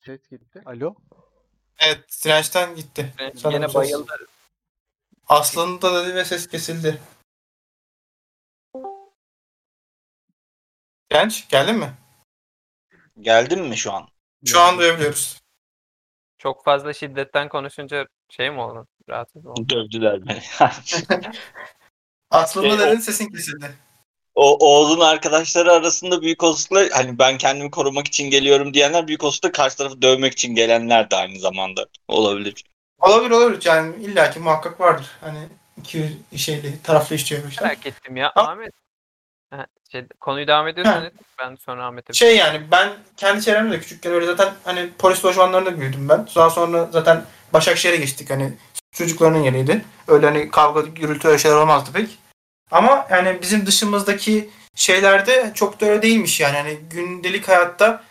Ses 0.05 0.27
gitti. 0.29 0.61
Alo? 0.65 0.95
evet 1.79 2.21
dirençten 2.25 2.75
gitti. 2.75 3.13
Sanırım 3.17 3.53
Yine 3.61 3.65
ses. 3.67 3.75
bayıldı. 3.75 4.27
Aslında 5.27 6.05
dedi 6.05 6.15
ve 6.15 6.25
ses 6.25 6.47
kesildi. 6.47 7.01
Genç 11.09 11.49
geldin 11.49 11.75
mi? 11.75 11.93
Geldin 13.21 13.62
mi 13.62 13.77
şu 13.77 13.93
an? 13.93 14.08
Şu 14.45 14.60
an 14.60 14.77
duyabiliyoruz. 14.77 15.39
Çok 16.38 16.63
fazla 16.65 16.93
şiddetten 16.93 17.49
konuşunca 17.49 18.05
şey 18.29 18.49
mi 18.51 18.62
oldu? 18.62 18.88
Rahatsız 19.10 19.43
mı 19.43 19.51
oldu? 19.51 19.69
Dövdüler 19.69 20.25
beni. 20.27 20.41
Aslında 22.32 22.67
o- 22.75 22.79
dedin 22.79 22.99
sesin 22.99 23.29
kesildi. 23.29 23.73
o 24.36 24.67
Oğuz'un 24.67 24.99
arkadaşları 24.99 25.71
arasında 25.71 26.21
büyük 26.21 26.43
olasılıkla 26.43 26.97
hani 26.97 27.19
ben 27.19 27.38
kendimi 27.38 27.71
korumak 27.71 28.08
için 28.08 28.29
geliyorum 28.29 28.73
diyenler 28.73 29.08
büyük 29.08 29.23
olasılıkla 29.23 29.51
karşı 29.51 29.77
tarafı 29.77 30.01
dövmek 30.01 30.34
için 30.34 30.55
gelenler 30.55 31.12
de 31.12 31.15
aynı 31.15 31.39
zamanda 31.39 31.86
olabilir. 32.08 32.63
Olabilir 32.99 33.32
olabilir 33.32 33.65
yani 33.65 34.03
illaki 34.03 34.39
muhakkak 34.39 34.79
vardır. 34.79 35.08
Hani 35.21 35.39
iki 35.77 36.17
şeyli 36.38 36.82
taraflı 36.82 37.15
işçi 37.15 37.43
işte. 37.49 37.65
Merak 37.65 37.86
ettim 37.86 38.15
ya. 38.17 38.32
Ahmet. 38.36 38.71
Ha, 39.51 39.65
şey, 39.91 40.06
konuyu 40.19 40.47
devam 40.47 40.67
ediyorsan 40.67 40.91
Ha. 40.91 41.06
et, 41.06 41.13
ben 41.39 41.56
sonra 41.56 41.86
Ahmet'e 41.86 42.13
Şey 42.13 42.38
yani 42.38 42.62
ben 42.71 42.89
kendi 43.17 43.41
çevremde 43.41 43.71
de 43.71 43.80
küçükken 43.80 44.13
öyle 44.13 44.25
zaten 44.25 44.54
hani 44.63 44.89
polis 44.97 45.25
lojmanlarında 45.25 45.80
büyüdüm 45.80 46.10
ben. 46.10 46.28
Daha 46.36 46.49
sonra 46.49 46.89
zaten 46.91 47.23
Başakşehir'e 47.54 47.97
geçtik 47.97 48.30
hani 48.30 48.54
çocuklarının 48.91 49.43
yeriydi. 49.43 49.86
Öyle 50.08 50.25
hani 50.25 50.52
kavga, 50.52 50.82
gürültü 50.82 51.28
öyle 51.28 51.38
şeyler 51.38 51.56
olmazdı 51.56 51.91
pek. 51.93 52.19
Ama 52.71 53.08
yani 53.12 53.38
bizim 53.41 53.65
dışımızdaki 53.65 54.49
şeylerde 54.75 55.52
çok 55.54 55.82
da 55.82 55.86
öyle 55.86 56.02
değilmiş 56.02 56.39
yani. 56.39 56.58
Hani 56.58 56.78
gündelik 56.89 57.47
hayatta 57.47 58.04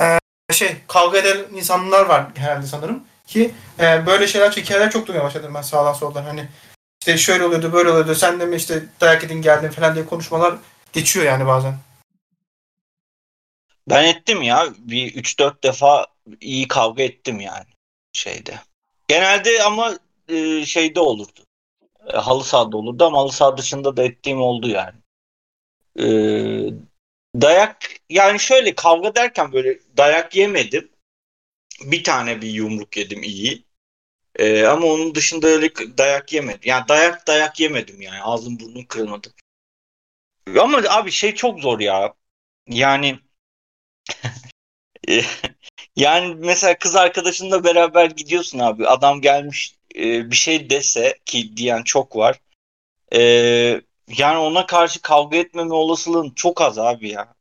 e, 0.00 0.18
şey 0.52 0.76
kavga 0.88 1.18
eden 1.18 1.38
insanlar 1.54 2.06
var 2.06 2.26
herhalde 2.34 2.66
sanırım 2.66 3.02
ki 3.26 3.54
e, 3.80 4.06
böyle 4.06 4.26
şeyler 4.26 4.50
hikayeler 4.50 4.90
çok 4.90 5.06
duymaya 5.06 5.24
başladım 5.24 5.52
ben 5.54 5.62
sağdan 5.62 5.92
soldan 5.92 6.22
hani 6.22 6.48
işte 7.00 7.18
şöyle 7.18 7.44
oluyordu 7.44 7.72
böyle 7.72 7.90
oluyordu 7.90 8.14
sen 8.14 8.40
de 8.40 8.46
mi 8.46 8.56
işte 8.56 8.82
dayak 9.00 9.24
edin 9.24 9.42
geldin 9.42 9.68
falan 9.68 9.94
diye 9.94 10.06
konuşmalar 10.06 10.54
geçiyor 10.92 11.26
yani 11.26 11.46
bazen. 11.46 11.78
Ben 13.88 14.04
ettim 14.04 14.42
ya. 14.42 14.68
Bir 14.78 15.14
3-4 15.14 15.62
defa 15.62 16.06
iyi 16.40 16.68
kavga 16.68 17.02
ettim 17.02 17.40
yani 17.40 17.66
şeyde. 18.12 18.60
Genelde 19.08 19.62
ama 19.62 19.98
e, 20.28 20.66
şeyde 20.66 21.00
olurdu. 21.00 21.40
E, 22.14 22.16
halı 22.16 22.44
sahada 22.44 22.76
olurdu 22.76 23.04
ama 23.04 23.18
halı 23.18 23.32
saha 23.32 23.56
dışında 23.56 23.96
da 23.96 24.04
ettiğim 24.04 24.40
oldu 24.40 24.68
yani. 24.68 24.94
E, 25.98 26.06
dayak 27.40 27.86
yani 28.10 28.40
şöyle 28.40 28.74
kavga 28.74 29.14
derken 29.14 29.52
böyle 29.52 29.78
dayak 29.96 30.36
yemedim. 30.36 30.88
Bir 31.84 32.04
tane 32.04 32.42
bir 32.42 32.48
yumruk 32.50 32.96
yedim 32.96 33.22
iyi. 33.22 33.64
E, 34.38 34.64
ama 34.66 34.86
onun 34.86 35.14
dışında 35.14 35.46
öyle 35.46 35.74
dayak 35.98 36.32
yemedim. 36.32 36.60
Yani 36.64 36.88
dayak 36.88 37.26
dayak 37.26 37.60
yemedim 37.60 38.02
yani. 38.02 38.22
Ağzım 38.22 38.60
burnum 38.60 38.84
kırılmadı. 38.86 39.34
Ama 40.60 40.78
abi 40.88 41.10
şey 41.10 41.34
çok 41.34 41.60
zor 41.60 41.80
ya. 41.80 42.14
Yani 42.68 43.18
yani 45.96 46.34
mesela 46.34 46.78
kız 46.78 46.96
arkadaşınla 46.96 47.64
beraber 47.64 48.10
gidiyorsun 48.10 48.58
abi. 48.58 48.88
Adam 48.88 49.20
gelmiş 49.20 49.76
e, 49.96 50.30
bir 50.30 50.36
şey 50.36 50.70
dese 50.70 51.18
ki 51.24 51.56
diyen 51.56 51.82
çok 51.82 52.16
var. 52.16 52.40
E, 53.14 53.20
yani 54.08 54.38
ona 54.38 54.66
karşı 54.66 55.02
kavga 55.02 55.36
etmeme 55.36 55.74
olasılığın 55.74 56.30
çok 56.30 56.60
az 56.62 56.78
abi 56.78 57.08
ya. 57.08 57.34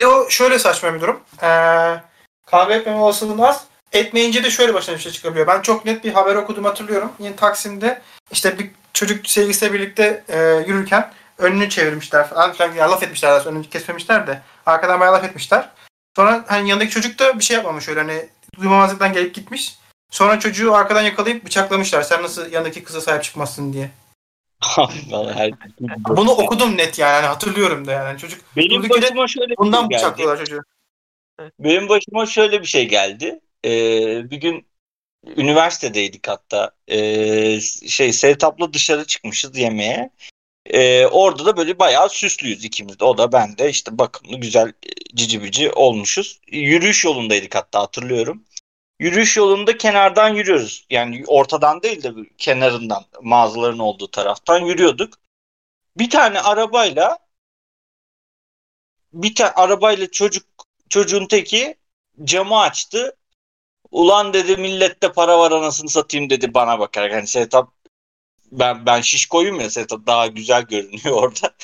E 0.00 0.06
o 0.06 0.30
şöyle 0.30 0.58
saçma 0.58 0.94
bir 0.94 1.00
durum. 1.00 1.22
Ee, 1.42 2.00
kavga 2.46 2.74
etmeme 2.74 2.98
olasılığı 2.98 3.48
az. 3.48 3.69
Etmeyince 3.92 4.44
de 4.44 4.50
şöyle 4.50 4.74
başına 4.74 4.94
bir 4.94 5.00
şey 5.00 5.12
çıkabiliyor. 5.12 5.46
Ben 5.46 5.60
çok 5.62 5.84
net 5.84 6.04
bir 6.04 6.12
haber 6.12 6.34
okudum 6.34 6.64
hatırlıyorum. 6.64 7.12
Yine 7.18 7.36
Taksim'de 7.36 8.02
işte 8.32 8.58
bir 8.58 8.70
çocuk 8.92 9.26
sevgilisiyle 9.26 9.72
birlikte 9.72 10.24
e, 10.28 10.38
yürürken 10.66 11.12
önünü 11.38 11.68
çevirmişler 11.70 12.28
falan 12.28 12.52
filan 12.52 12.72
ya 12.72 12.90
laf 12.90 13.02
etmişler 13.02 13.30
aslında 13.30 13.56
önünü 13.56 13.68
kesmemişler 13.68 14.26
de 14.26 14.42
arkadan 14.66 15.00
bayağı 15.00 15.14
laf 15.14 15.24
etmişler. 15.24 15.68
Sonra 16.16 16.44
hani 16.48 16.68
yanındaki 16.68 16.90
çocuk 16.90 17.18
da 17.18 17.38
bir 17.38 17.44
şey 17.44 17.56
yapmamış 17.56 17.88
öyle 17.88 18.00
hani 18.00 18.28
duymamazlıktan 18.56 19.12
gelip 19.12 19.34
gitmiş. 19.34 19.78
Sonra 20.10 20.40
çocuğu 20.40 20.74
arkadan 20.74 21.02
yakalayıp 21.02 21.44
bıçaklamışlar. 21.44 22.02
Sen 22.02 22.22
nasıl 22.22 22.52
yanındaki 22.52 22.84
kıza 22.84 23.00
sahip 23.00 23.22
çıkmazsın 23.22 23.72
diye. 23.72 23.90
Bunu 26.08 26.30
okudum 26.30 26.76
net 26.76 26.98
yani 26.98 27.12
hani 27.12 27.26
hatırlıyorum 27.26 27.86
da 27.86 27.92
yani 27.92 28.18
çocuk 28.18 28.40
Benim 28.56 28.88
başıma 28.90 29.28
şöyle 29.28 29.50
bir 29.50 29.64
şey 29.64 29.72
geldi. 29.72 29.94
bıçaklıyorlar 29.94 30.38
çocuğu. 30.38 30.62
Benim 31.58 31.88
başıma 31.88 32.26
şöyle 32.26 32.60
bir 32.60 32.66
şey 32.66 32.88
geldi. 32.88 33.40
Ee, 33.64 34.30
bir 34.30 34.36
gün 34.36 34.66
üniversitedeydik 35.36 36.28
hatta. 36.28 36.70
Ee, 36.88 37.60
şey 37.88 38.12
Sevtap'la 38.12 38.72
dışarı 38.72 39.06
çıkmışız 39.06 39.58
yemeğe. 39.58 40.10
Ee, 40.66 41.06
orada 41.06 41.46
da 41.46 41.56
böyle 41.56 41.78
bayağı 41.78 42.08
süslüyüz 42.08 42.64
ikimiz 42.64 43.00
de. 43.00 43.04
O 43.04 43.18
da 43.18 43.32
ben 43.32 43.58
de 43.58 43.70
işte 43.70 43.98
bakımlı 43.98 44.36
güzel 44.36 44.68
e, 44.68 45.16
cici 45.16 45.42
bici 45.42 45.72
olmuşuz. 45.72 46.40
Yürüyüş 46.52 47.04
yolundaydık 47.04 47.54
hatta 47.54 47.80
hatırlıyorum. 47.80 48.44
Yürüyüş 48.98 49.36
yolunda 49.36 49.76
kenardan 49.76 50.34
yürüyoruz. 50.34 50.86
Yani 50.90 51.24
ortadan 51.26 51.82
değil 51.82 52.02
de 52.02 52.10
kenarından 52.38 53.04
mağazaların 53.22 53.78
olduğu 53.78 54.10
taraftan 54.10 54.60
yürüyorduk. 54.60 55.14
Bir 55.98 56.10
tane 56.10 56.40
arabayla 56.40 57.18
bir 59.12 59.34
tane 59.34 59.50
arabayla 59.50 60.10
çocuk 60.10 60.46
çocuğun 60.88 61.26
teki 61.26 61.76
camı 62.24 62.58
açtı. 62.60 63.16
Ulan 63.90 64.34
dedi 64.34 64.56
millette 64.56 65.12
para 65.12 65.38
var 65.38 65.52
anasını 65.52 65.88
satayım 65.88 66.30
dedi 66.30 66.54
bana 66.54 66.78
bakarak. 66.78 67.12
Hani 67.12 67.26
Setap 67.26 67.72
ben 68.52 68.86
ben 68.86 69.00
şişkoyum 69.00 69.60
ya 69.60 69.70
Setap 69.70 70.06
daha 70.06 70.26
güzel 70.26 70.62
görünüyor 70.62 71.22
orada. 71.22 71.54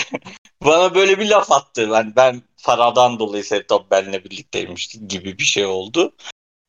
bana 0.64 0.94
böyle 0.94 1.18
bir 1.18 1.28
laf 1.30 1.52
attı. 1.52 1.90
Ben 1.90 2.12
ben 2.16 2.42
paradan 2.64 3.18
dolayı 3.18 3.44
Setap 3.44 3.90
benimle 3.90 4.24
birlikteymiş 4.24 4.96
gibi 5.08 5.38
bir 5.38 5.44
şey 5.44 5.66
oldu. 5.66 6.12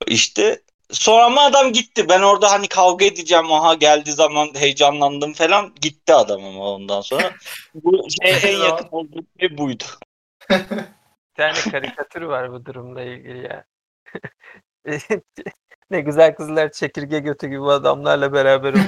İşte 0.07 0.61
sonra 0.91 1.25
ama 1.25 1.41
adam 1.41 1.73
gitti. 1.73 2.09
Ben 2.09 2.21
orada 2.21 2.51
hani 2.51 2.67
kavga 2.67 3.05
edeceğim. 3.05 3.51
Aha 3.51 3.73
geldiği 3.73 4.11
zaman 4.11 4.49
heyecanlandım 4.55 5.33
falan. 5.33 5.75
Gitti 5.81 6.13
adam 6.13 6.43
ama 6.45 6.71
ondan 6.71 7.01
sonra. 7.01 7.33
Bu 7.73 8.07
şey 8.23 8.53
en 8.53 8.57
yakın 8.57 8.87
olduğu 8.91 9.23
şey 9.39 9.57
buydu. 9.57 9.83
Bir 10.49 11.37
tane 11.37 11.71
karikatür 11.71 12.21
var 12.21 12.51
bu 12.51 12.65
durumla 12.65 13.03
ilgili 13.03 13.43
ya. 13.43 13.65
Ne 15.91 16.01
güzel 16.01 16.35
kızlar 16.35 16.71
çekirge 16.71 17.19
götü 17.19 17.47
gibi 17.47 17.63
adamlarla 17.63 18.33
beraber. 18.33 18.73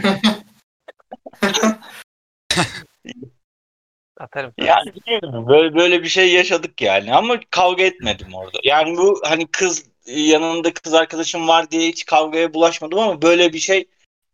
Atarım. 4.19 4.53
Yani 4.57 4.93
bilmiyorum, 4.95 5.47
böyle 5.47 5.75
böyle 5.75 6.03
bir 6.03 6.09
şey 6.09 6.33
yaşadık 6.33 6.81
yani 6.81 7.13
ama 7.13 7.39
kavga 7.49 7.83
etmedim 7.83 8.33
orada. 8.33 8.57
Yani 8.63 8.97
bu 8.97 9.21
hani 9.23 9.47
kız 9.47 9.85
yanında 10.05 10.73
kız 10.73 10.93
arkadaşım 10.93 11.47
var 11.47 11.71
diye 11.71 11.87
hiç 11.87 12.05
kavgaya 12.05 12.53
bulaşmadım 12.53 12.99
ama 12.99 13.21
böyle 13.21 13.53
bir 13.53 13.59
şey 13.59 13.87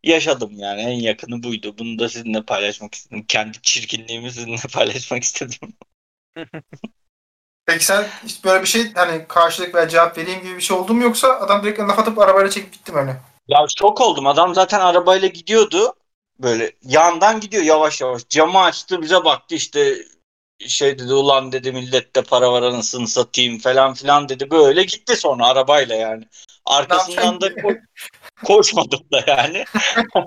yaşadım 0.03 0.51
yani 0.57 0.81
en 0.81 0.99
yakını 0.99 1.43
buydu. 1.43 1.75
Bunu 1.77 1.99
da 1.99 2.09
sizinle 2.09 2.43
paylaşmak 2.43 2.95
istedim. 2.95 3.25
Kendi 3.27 3.61
çirkinliğimi 3.61 4.31
sizinle 4.31 4.57
paylaşmak 4.73 5.23
istedim. 5.23 5.73
Peki 7.65 7.85
sen 7.85 8.07
hiç 8.25 8.43
böyle 8.45 8.61
bir 8.61 8.67
şey 8.67 8.93
hani 8.93 9.25
karşılık 9.27 9.75
veya 9.75 9.87
cevap 9.87 10.17
vereyim 10.17 10.41
gibi 10.41 10.55
bir 10.55 10.61
şey 10.61 10.77
oldu 10.77 10.93
mu 10.93 11.03
yoksa 11.03 11.27
adam 11.27 11.63
direkt 11.63 11.79
laf 11.79 11.99
atıp 11.99 12.19
arabayla 12.19 12.49
çekip 12.49 12.73
gitti 12.73 12.91
öyle? 12.95 13.21
Ya 13.47 13.65
şok 13.77 14.01
oldum. 14.01 14.27
Adam 14.27 14.55
zaten 14.55 14.79
arabayla 14.79 15.27
gidiyordu. 15.27 15.93
Böyle 16.39 16.71
yandan 16.83 17.39
gidiyor 17.39 17.63
yavaş 17.63 18.01
yavaş. 18.01 18.29
Camı 18.29 18.59
açtı 18.59 19.01
bize 19.01 19.25
baktı 19.25 19.55
işte 19.55 19.97
şey 20.67 20.99
dedi 20.99 21.13
ulan 21.13 21.51
dedi 21.51 21.71
millette 21.71 22.21
para 22.21 22.51
var 22.51 22.63
anasını 22.63 23.07
satayım 23.07 23.59
falan 23.59 23.93
filan 23.93 24.29
dedi. 24.29 24.51
Böyle 24.51 24.83
gitti 24.83 25.15
sonra 25.15 25.47
arabayla 25.47 25.95
yani. 25.95 26.23
Arkasından 26.65 27.41
da 27.41 27.47
ko- 27.47 27.81
koşmadım 28.43 29.01
da 29.13 29.23
yani. 29.27 29.65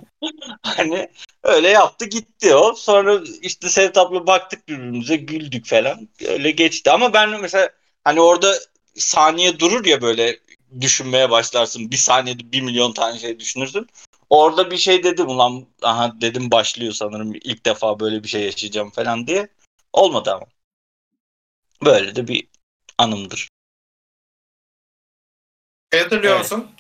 hani 0.63 1.09
öyle 1.43 1.69
yaptı 1.69 2.05
gitti 2.05 2.55
o. 2.55 2.75
Sonra 2.75 3.21
işte 3.43 3.69
Sevtap'la 3.69 4.27
baktık 4.27 4.69
birbirimize 4.69 5.17
güldük 5.17 5.67
falan. 5.67 6.09
Öyle 6.29 6.51
geçti. 6.51 6.91
Ama 6.91 7.13
ben 7.13 7.41
mesela 7.41 7.71
hani 8.05 8.21
orada 8.21 8.55
saniye 8.95 9.59
durur 9.59 9.87
ya 9.87 10.03
böyle 10.03 10.39
düşünmeye 10.81 11.31
başlarsın. 11.31 11.91
Bir 11.91 11.97
saniyede 11.97 12.53
bir 12.53 12.61
milyon 12.61 12.93
tane 12.93 13.19
şey 13.19 13.41
düşünürsün. 13.41 13.87
Orada 14.31 14.71
bir 14.71 14.77
şey 14.77 15.05
dedim 15.05 15.29
ulan 15.29 15.67
aha 15.83 16.21
dedim 16.21 16.51
başlıyor 16.51 16.93
sanırım 16.93 17.35
ilk 17.35 17.67
defa 17.67 18.01
böyle 18.01 18.23
bir 18.23 18.29
şey 18.29 18.43
yaşayacağım 18.43 18.91
falan 18.91 19.27
diye. 19.27 19.49
Olmadı 19.95 20.33
ama. 20.35 20.47
Böyle 21.85 22.17
de 22.17 22.29
bir 22.29 22.49
anımdır. 22.99 23.49
Şey 25.93 26.03
hatırlıyor 26.03 26.33
Evet. 26.35 26.43
musun? 26.43 26.71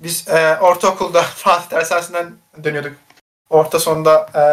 Biz 0.00 0.28
e, 0.28 0.58
ortaokulda 0.60 1.22
Fatih 1.36 1.70
Dershanesi'nden 1.70 2.36
dönüyorduk. 2.64 2.96
Orta 3.50 3.78
sonda 3.80 4.26
e, 4.34 4.44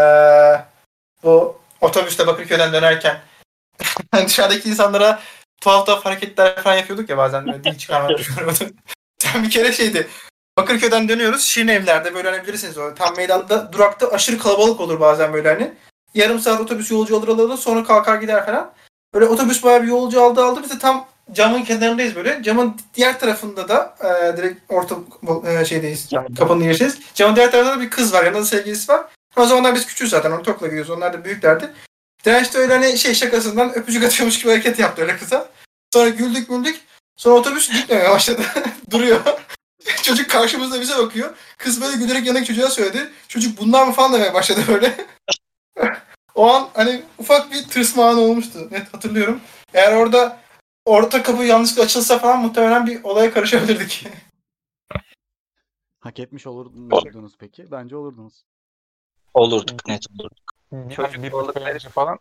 bu 1.24 1.62
otobüste 1.82 2.28
Bakırköy'den 2.28 2.74
dönerken 2.74 3.22
dışarıdaki 4.26 4.70
insanlara 4.70 5.22
tuhaf 5.62 5.86
tuhaf 5.86 6.06
hareketler 6.06 6.64
falan 6.64 6.76
yapıyorduk 6.76 7.10
ya 7.10 7.18
bazen 7.18 7.48
böyle 7.48 7.64
dil 7.64 7.78
çıkarmak. 7.78 8.20
Sen 9.20 9.44
bir 9.44 9.50
kere 9.50 9.74
şeydi 9.74 10.08
Bakırköy'den 10.58 11.10
dönüyoruz. 11.10 11.44
Şirin 11.44 11.68
evlerde 11.68 12.16
böyle 12.16 12.30
hani 12.30 12.48
bilirsiniz 12.48 12.78
o 12.78 12.96
tam 12.96 13.16
meydanda 13.16 13.74
durakta 13.74 14.12
aşırı 14.12 14.38
kalabalık 14.38 14.80
olur 14.82 15.00
bazen 15.00 15.34
böyle 15.34 15.50
hani. 15.50 15.74
Yarım 16.14 16.40
saat 16.40 16.62
otobüs 16.62 16.92
yolcu 16.92 17.18
alır 17.18 17.28
alır 17.28 17.58
sonra 17.58 17.84
kalkar 17.84 18.16
gider 18.16 18.46
falan. 18.46 18.72
Böyle 19.14 19.26
otobüs 19.26 19.64
bayağı 19.64 19.84
bir 19.84 19.88
yolcu 19.88 20.24
aldı 20.24 20.44
aldı. 20.46 20.60
Biz 20.64 20.72
de 20.72 20.80
tam 20.80 21.08
camın 21.32 21.64
kenarındayız 21.64 22.16
böyle. 22.16 22.44
Camın 22.44 22.76
diğer 22.94 23.20
tarafında 23.20 23.70
da 23.70 23.96
e, 24.00 24.38
direkt 24.38 24.72
orta 24.72 24.96
e, 25.48 25.66
şeydeyiz. 25.66 26.10
Kapının 26.38 26.64
girişiyiz. 26.64 27.00
Camın 27.14 27.36
diğer 27.36 27.52
tarafında 27.52 27.76
da 27.76 27.82
bir 27.82 27.90
kız 27.90 28.14
var. 28.14 28.24
Yanında 28.24 28.42
da 28.42 28.46
sevgilisi 28.46 28.92
var. 28.92 29.02
O 29.36 29.46
zamanlar 29.46 29.76
biz 29.76 29.86
küçüğüz 29.86 30.10
zaten. 30.10 30.32
Ortaokula 30.32 30.68
gidiyoruz. 30.68 30.92
Onlar 30.92 31.14
da 31.14 31.26
büyüklerdi. 31.26 31.72
Direnç 32.26 32.54
de 32.54 32.58
öyle 32.58 32.74
hani 32.74 32.98
şey 32.98 33.14
şakasından 33.14 33.76
öpücük 33.76 34.04
atıyormuş 34.04 34.40
gibi 34.40 34.52
hareket 34.52 34.80
yaptı 34.80 35.02
öyle 35.02 35.18
kıza. 35.18 35.50
Sonra 35.94 36.10
güldük 36.10 36.50
güldük. 36.50 36.82
Sonra 37.18 37.36
otobüs 37.36 37.72
gitmemeye 37.72 38.10
başladı. 38.10 38.42
Duruyor. 38.92 39.20
Çocuk 40.04 40.30
karşımızda 40.30 40.82
bize 40.82 40.98
bakıyor. 40.98 41.30
Kız 41.58 41.82
böyle 41.82 41.98
gülerek 41.98 42.26
yanındaki 42.26 42.48
çocuğa 42.48 42.70
söyledi. 42.70 43.10
Çocuk 43.28 43.60
bunlar 43.62 43.88
mı 43.88 43.94
falan 43.94 44.14
demeye 44.14 44.34
başladı 44.34 44.62
böyle. 44.68 44.96
O 46.36 46.50
an 46.50 46.70
hani 46.74 47.04
ufak 47.18 47.52
bir 47.52 47.64
tırsma 47.64 48.10
anı 48.10 48.20
olmuştu. 48.20 48.68
Net 48.72 48.94
hatırlıyorum. 48.94 49.42
Eğer 49.74 49.96
orada 49.96 50.40
orta 50.86 51.24
kapı 51.24 51.44
yanlışlıkla 51.44 51.84
açılsa 51.84 52.20
falan 52.20 52.40
muhtemelen 52.40 52.88
bir 52.88 53.04
olaya 53.04 53.34
karışabilirdik. 53.34 54.08
Hak 56.00 56.20
etmiş 56.20 56.48
olur 56.48 56.72
muydunuz 56.72 57.34
peki? 57.40 57.72
Bence 57.72 57.96
olurdunuz. 57.96 58.44
Olurduk 59.34 59.88
net 59.88 60.08
olurduk. 60.20 60.96
Çocuk 60.96 61.24
bir 61.24 61.32
balık 61.32 61.58
önce 61.58 61.90
falan 61.90 62.20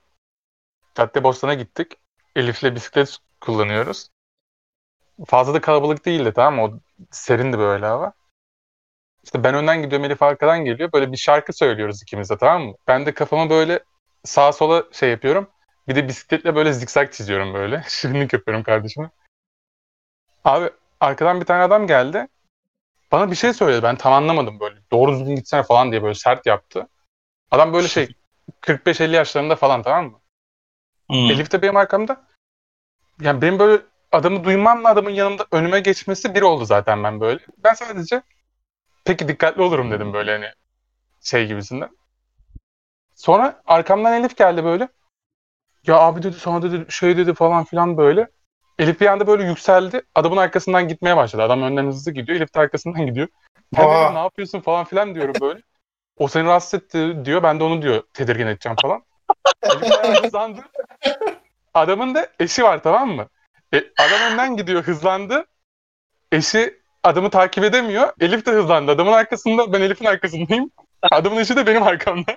Caddebostan'a 0.94 1.54
gittik. 1.54 1.92
Elif'le 2.36 2.74
bisiklet 2.74 3.18
kullanıyoruz. 3.40 4.08
Fazla 5.26 5.54
da 5.54 5.60
kalabalık 5.60 6.06
değildi 6.06 6.32
tamam 6.34 6.54
mı? 6.54 6.62
O 6.62 6.80
serindi 7.10 7.58
böyle 7.58 7.86
hava. 7.86 8.12
İşte 9.24 9.44
ben 9.44 9.54
önden 9.54 9.82
gidiyorum 9.82 10.04
Elif 10.04 10.22
arkadan 10.22 10.64
geliyor. 10.64 10.92
Böyle 10.92 11.12
bir 11.12 11.16
şarkı 11.16 11.52
söylüyoruz 11.52 12.02
ikimiz 12.02 12.30
de 12.30 12.38
tamam 12.38 12.62
mı? 12.62 12.74
Ben 12.88 13.06
de 13.06 13.14
kafama 13.14 13.50
böyle 13.50 13.80
sağa 14.24 14.52
sola 14.52 14.84
şey 14.92 15.10
yapıyorum. 15.10 15.50
Bir 15.88 15.94
de 15.96 16.08
bisikletle 16.08 16.54
böyle 16.54 16.72
zikzak 16.72 17.12
çiziyorum 17.12 17.54
böyle. 17.54 17.84
Şirinlik 17.88 18.32
yapıyorum 18.32 18.62
kardeşime. 18.62 19.10
Abi 20.44 20.70
arkadan 21.00 21.40
bir 21.40 21.46
tane 21.46 21.62
adam 21.62 21.86
geldi. 21.86 22.28
Bana 23.12 23.30
bir 23.30 23.36
şey 23.36 23.52
söyledi. 23.52 23.82
Ben 23.82 23.96
tam 23.96 24.12
anlamadım 24.12 24.60
böyle. 24.60 24.80
Doğru 24.92 25.12
düzgün 25.12 25.36
gitsene 25.36 25.62
falan 25.62 25.90
diye 25.90 26.02
böyle 26.02 26.14
sert 26.14 26.46
yaptı. 26.46 26.88
Adam 27.50 27.72
böyle 27.72 27.88
şey 27.88 28.08
45-50 28.60 29.16
yaşlarında 29.16 29.56
falan 29.56 29.82
tamam 29.82 30.04
mı? 30.04 30.20
Hmm. 31.06 31.30
Elif 31.30 31.52
de 31.52 31.62
benim 31.62 31.76
arkamda. 31.76 32.26
Yani 33.20 33.42
benim 33.42 33.58
böyle 33.58 33.82
adamı 34.12 34.44
duymamla 34.44 34.88
adamın 34.88 35.10
yanımda 35.10 35.46
önüme 35.52 35.80
geçmesi 35.80 36.34
bir 36.34 36.42
oldu 36.42 36.64
zaten 36.64 37.04
ben 37.04 37.20
böyle. 37.20 37.40
Ben 37.58 37.74
sadece 37.74 38.22
peki 39.10 39.28
dikkatli 39.28 39.62
olurum 39.62 39.90
dedim 39.90 40.12
böyle 40.12 40.32
hani 40.32 40.52
şey 41.20 41.46
gibisinden. 41.46 41.90
Sonra 43.14 43.62
arkamdan 43.66 44.12
Elif 44.12 44.36
geldi 44.36 44.64
böyle. 44.64 44.88
Ya 45.86 45.98
abi 45.98 46.22
dedi 46.22 46.36
sana 46.36 46.62
dedi 46.62 46.92
şey 46.92 47.16
dedi 47.16 47.34
falan 47.34 47.64
filan 47.64 47.96
böyle. 47.96 48.28
Elif 48.78 49.00
bir 49.00 49.06
anda 49.06 49.26
böyle 49.26 49.44
yükseldi. 49.44 50.02
Adamın 50.14 50.36
arkasından 50.36 50.88
gitmeye 50.88 51.16
başladı. 51.16 51.42
Adam 51.42 51.62
önden 51.62 51.86
hızlı 51.86 52.12
gidiyor. 52.12 52.38
Elif 52.38 52.54
de 52.54 52.60
arkasından 52.60 53.06
gidiyor. 53.06 53.28
Ben 53.76 53.88
Aa. 53.88 54.04
dedim, 54.04 54.14
ne 54.14 54.18
yapıyorsun 54.18 54.60
falan 54.60 54.84
filan 54.84 55.14
diyorum 55.14 55.34
böyle. 55.40 55.62
O 56.16 56.28
seni 56.28 56.44
rahatsız 56.44 56.74
etti 56.74 57.24
diyor. 57.24 57.42
Ben 57.42 57.60
de 57.60 57.64
onu 57.64 57.82
diyor 57.82 58.02
tedirgin 58.14 58.46
edeceğim 58.46 58.76
falan. 58.82 59.04
Elif 59.62 60.24
hızlandı. 60.24 60.60
Adamın 61.74 62.14
da 62.14 62.28
eşi 62.40 62.62
var 62.62 62.82
tamam 62.82 63.10
mı? 63.10 63.28
E, 63.74 63.78
adam 63.78 64.32
önden 64.32 64.56
gidiyor 64.56 64.82
hızlandı. 64.82 65.46
Eşi 66.32 66.79
adamı 67.02 67.30
takip 67.30 67.64
edemiyor. 67.64 68.12
Elif 68.20 68.46
de 68.46 68.50
hızlandı. 68.50 68.92
Adamın 68.92 69.12
arkasında 69.12 69.72
ben 69.72 69.80
Elif'in 69.80 70.04
arkasındayım. 70.04 70.70
Adamın 71.10 71.36
eşi 71.36 71.56
de 71.56 71.66
benim 71.66 71.82
arkamda. 71.82 72.36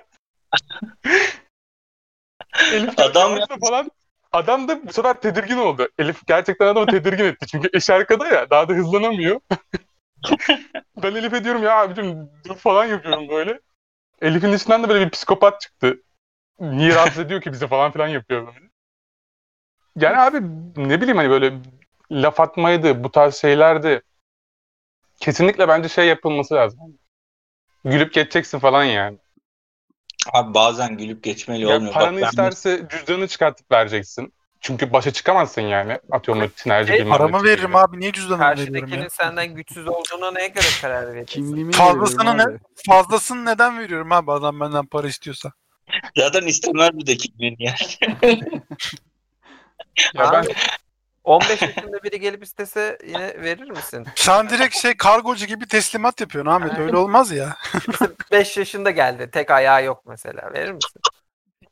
Elif 2.72 2.98
Adam 2.98 3.38
falan. 3.66 3.90
Adam 4.32 4.68
da 4.68 4.86
bu 4.86 4.92
sefer 4.92 5.20
tedirgin 5.20 5.56
oldu. 5.56 5.88
Elif 5.98 6.26
gerçekten 6.26 6.66
adamı 6.66 6.86
tedirgin 6.86 7.24
etti. 7.24 7.46
Çünkü 7.46 7.68
eşi 7.72 7.92
arkada 7.92 8.26
ya. 8.26 8.50
Daha 8.50 8.68
da 8.68 8.72
hızlanamıyor. 8.72 9.40
ben 11.02 11.14
Elif'e 11.14 11.44
diyorum 11.44 11.62
ya 11.62 11.80
abicim 11.80 12.30
dur 12.48 12.56
falan 12.56 12.84
yapıyorum 12.84 13.28
böyle. 13.28 13.60
Elif'in 14.22 14.52
içinden 14.52 14.82
de 14.82 14.88
böyle 14.88 15.04
bir 15.04 15.10
psikopat 15.10 15.60
çıktı. 15.60 16.02
Niye 16.60 16.94
rahatsız 16.94 17.18
ediyor 17.18 17.40
ki 17.40 17.52
bizi 17.52 17.66
falan 17.66 17.92
filan 17.92 18.08
yapıyor 18.08 18.46
böyle. 18.46 18.70
Yani 19.96 20.16
abi 20.16 20.40
ne 20.76 21.00
bileyim 21.00 21.16
hani 21.16 21.30
böyle 21.30 21.54
laf 22.10 22.40
atmaydı, 22.40 23.04
bu 23.04 23.10
tarz 23.10 23.34
şeylerdi. 23.34 24.02
Kesinlikle 25.24 25.68
bence 25.68 25.88
şey 25.88 26.06
yapılması 26.06 26.54
lazım. 26.54 26.80
Gülüp 27.84 28.12
geçeceksin 28.12 28.58
falan 28.58 28.84
yani. 28.84 29.18
Abi 30.32 30.54
bazen 30.54 30.96
gülüp 30.96 31.24
geçmeli 31.24 31.66
Ya 31.66 31.76
olmuyor. 31.76 31.92
paranı 31.92 32.20
Bak 32.20 32.22
ben 32.22 32.28
isterse 32.28 32.86
cüzdanını 32.90 33.28
çıkartıp 33.28 33.72
vereceksin. 33.72 34.34
Çünkü 34.60 34.92
başa 34.92 35.12
çıkamazsın 35.12 35.62
yani. 35.62 35.98
Atıyorum 36.10 36.44
o 36.44 36.48
sinerji 36.56 36.92
Hey, 36.92 36.98
bilmem 36.98 37.10
Paramı 37.18 37.44
veririm 37.44 37.66
gibi. 37.66 37.78
abi. 37.78 38.00
Niye 38.00 38.12
cüzdanımı 38.12 38.44
veriyorum 38.50 38.74
Karşıdakinin 38.74 39.08
senden 39.08 39.54
güçsüz 39.54 39.88
olduğuna 39.88 40.30
neye 40.30 40.48
göre 40.48 40.64
karar 40.80 41.06
vereceksin? 41.06 41.42
Kimliğimi 41.42 41.72
Fazlasını 41.72 42.38
ne? 42.38 42.42
abi. 42.42 42.58
Fazlasını 42.88 43.44
neden 43.44 43.78
veriyorum 43.78 44.12
abi 44.12 44.32
adam 44.32 44.60
benden 44.60 44.86
para 44.86 45.08
istiyorsa? 45.08 45.52
zaten 46.16 46.46
istemez 46.46 46.90
bir 46.92 47.06
de 47.06 47.16
kimliğini 47.16 47.56
ya. 47.64 47.74
Ya 50.14 50.32
ben 50.32 50.46
15 51.24 51.62
yaşında 51.62 52.02
biri 52.02 52.20
gelip 52.20 52.42
istese 52.44 52.98
yine 53.06 53.42
verir 53.42 53.70
misin? 53.70 54.06
Sen 54.14 54.50
direkt 54.50 54.76
şey 54.76 54.96
kargocu 54.96 55.46
gibi 55.46 55.66
teslimat 55.66 56.20
yapıyorsun 56.20 56.50
Ahmet. 56.50 56.78
Öyle 56.78 56.96
olmaz 56.96 57.30
ya. 57.30 57.56
5 58.32 58.56
yaşında 58.56 58.90
geldi. 58.90 59.30
Tek 59.32 59.50
ayağı 59.50 59.84
yok 59.84 60.02
mesela. 60.06 60.52
Verir 60.52 60.72
misin? 60.72 61.00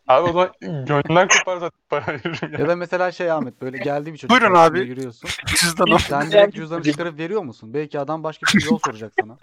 abi 0.09 0.29
o 0.29 0.33
zaman 0.33 0.53
gönlünden 0.61 1.29
kopar 1.29 1.57
zaten 1.57 1.81
para 1.89 2.07
veririm 2.07 2.53
ya. 2.53 2.59
Ya 2.59 2.69
da 2.69 2.77
mesela 2.77 3.13
şey 3.13 3.31
Ahmet 3.31 3.61
böyle 3.63 3.79
geldi 3.79 4.13
bir 4.13 4.19
çocuk. 4.19 4.31
Buyurun 4.31 4.55
abi. 4.55 4.81
Yürüyorsun. 4.81 5.31
Cüzdanım. 5.47 5.99
Sen 5.99 6.31
direkt 6.31 6.57
cüzdanı 6.57 6.83
çıkarıp 6.83 7.19
veriyor 7.19 7.43
musun? 7.43 7.75
Belki 7.75 8.01
adam 8.01 8.25
başka 8.25 8.59
bir 8.59 8.65
yol 8.65 8.79
soracak 8.85 9.13
sana. 9.21 9.37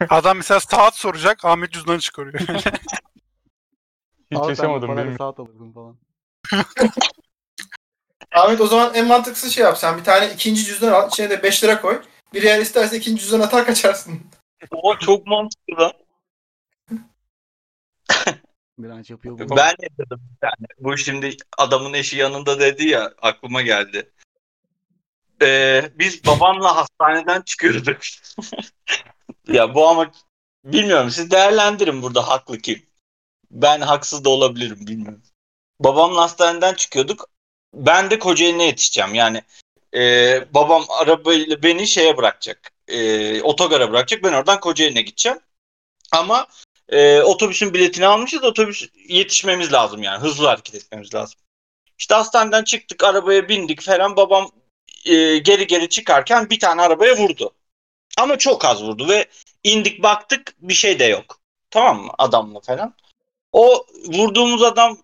Adam 0.10 0.36
mesela 0.36 0.60
saat 0.60 0.96
soracak. 0.96 1.44
Ahmet 1.44 1.72
cüzdanı 1.72 1.98
çıkarıyor. 1.98 2.40
Hiç 4.30 4.38
sen 4.38 4.42
de 4.42 4.48
yaşamadım 4.48 4.88
parayla 4.88 5.06
benim. 5.06 5.18
saat 5.18 5.40
alırdın 5.40 5.72
falan. 5.72 5.96
Ahmet 8.32 8.60
o 8.60 8.66
zaman 8.66 8.94
en 8.94 9.06
mantıklısı 9.06 9.50
şey 9.50 9.64
yap. 9.64 9.78
Sen 9.78 9.98
bir 9.98 10.04
tane 10.04 10.32
ikinci 10.34 10.64
cüzdan 10.64 10.92
al. 10.92 11.08
içine 11.08 11.30
de 11.30 11.42
5 11.42 11.64
lira 11.64 11.80
koy. 11.80 12.02
Bir 12.34 12.42
yer 12.42 12.60
isterse 12.60 12.96
ikinci 12.96 13.22
cüzdan 13.22 13.40
atar 13.40 13.66
kaçarsın. 13.66 14.20
O 14.70 14.98
çok 14.98 15.26
mantıklı 15.26 15.74
lan. 15.78 15.92
Direnç 18.82 19.10
yapıyor 19.10 19.38
bu. 19.38 19.56
Ben 19.56 19.74
ne 19.80 19.88
dedim 19.98 20.20
bir 20.32 20.40
tane. 20.40 20.66
Bu 20.78 20.96
şimdi 20.96 21.36
adamın 21.58 21.92
eşi 21.92 22.16
yanında 22.16 22.60
dedi 22.60 22.88
ya 22.88 23.14
aklıma 23.22 23.62
geldi. 23.62 24.10
Ee, 25.42 25.90
biz 25.94 26.26
babamla 26.26 26.76
hastaneden 26.76 27.42
çıkıyorduk. 27.42 27.96
ya 29.48 29.74
bu 29.74 29.88
ama 29.88 30.12
bilmiyorum 30.64 31.10
siz 31.10 31.30
değerlendirin 31.30 32.02
burada 32.02 32.28
haklı 32.28 32.58
kim. 32.58 32.82
Ben 33.50 33.80
haksız 33.80 34.24
da 34.24 34.30
olabilirim 34.30 34.86
bilmiyorum. 34.86 35.22
Babamla 35.80 36.22
hastaneden 36.22 36.74
çıkıyorduk. 36.74 37.28
Ben 37.74 38.10
de 38.10 38.18
Kocaeli'ne 38.18 38.64
yetişeceğim. 38.64 39.14
Yani 39.14 39.42
e, 39.94 40.54
babam 40.54 40.84
arabayla 40.88 41.62
beni 41.62 41.86
şeye 41.86 42.16
bırakacak. 42.16 42.72
E, 42.88 43.42
otogara 43.42 43.90
bırakacak. 43.90 44.24
Ben 44.24 44.32
oradan 44.32 44.60
Kocaeli'ne 44.60 45.02
gideceğim. 45.02 45.38
Ama 46.12 46.46
e, 46.88 47.20
otobüsün 47.20 47.74
biletini 47.74 48.06
almışız. 48.06 48.44
Otobüs 48.44 48.88
yetişmemiz 49.08 49.72
lazım 49.72 50.02
yani. 50.02 50.22
Hızlı 50.22 50.46
hareket 50.46 50.74
etmemiz 50.74 51.14
lazım. 51.14 51.40
İşte 51.98 52.14
hastaneden 52.14 52.64
çıktık. 52.64 53.04
Arabaya 53.04 53.48
bindik 53.48 53.80
falan. 53.82 54.16
Babam 54.16 54.50
e, 55.04 55.38
geri 55.38 55.66
geri 55.66 55.88
çıkarken 55.88 56.50
bir 56.50 56.60
tane 56.60 56.82
arabaya 56.82 57.16
vurdu. 57.16 57.54
Ama 58.18 58.38
çok 58.38 58.64
az 58.64 58.82
vurdu 58.82 59.08
ve 59.08 59.26
indik 59.64 60.02
baktık 60.02 60.54
bir 60.58 60.74
şey 60.74 60.98
de 60.98 61.04
yok. 61.04 61.40
Tamam 61.70 62.02
mı? 62.02 62.12
Adamla 62.18 62.60
falan. 62.60 62.94
O 63.52 63.86
vurduğumuz 64.06 64.62
adam 64.62 64.98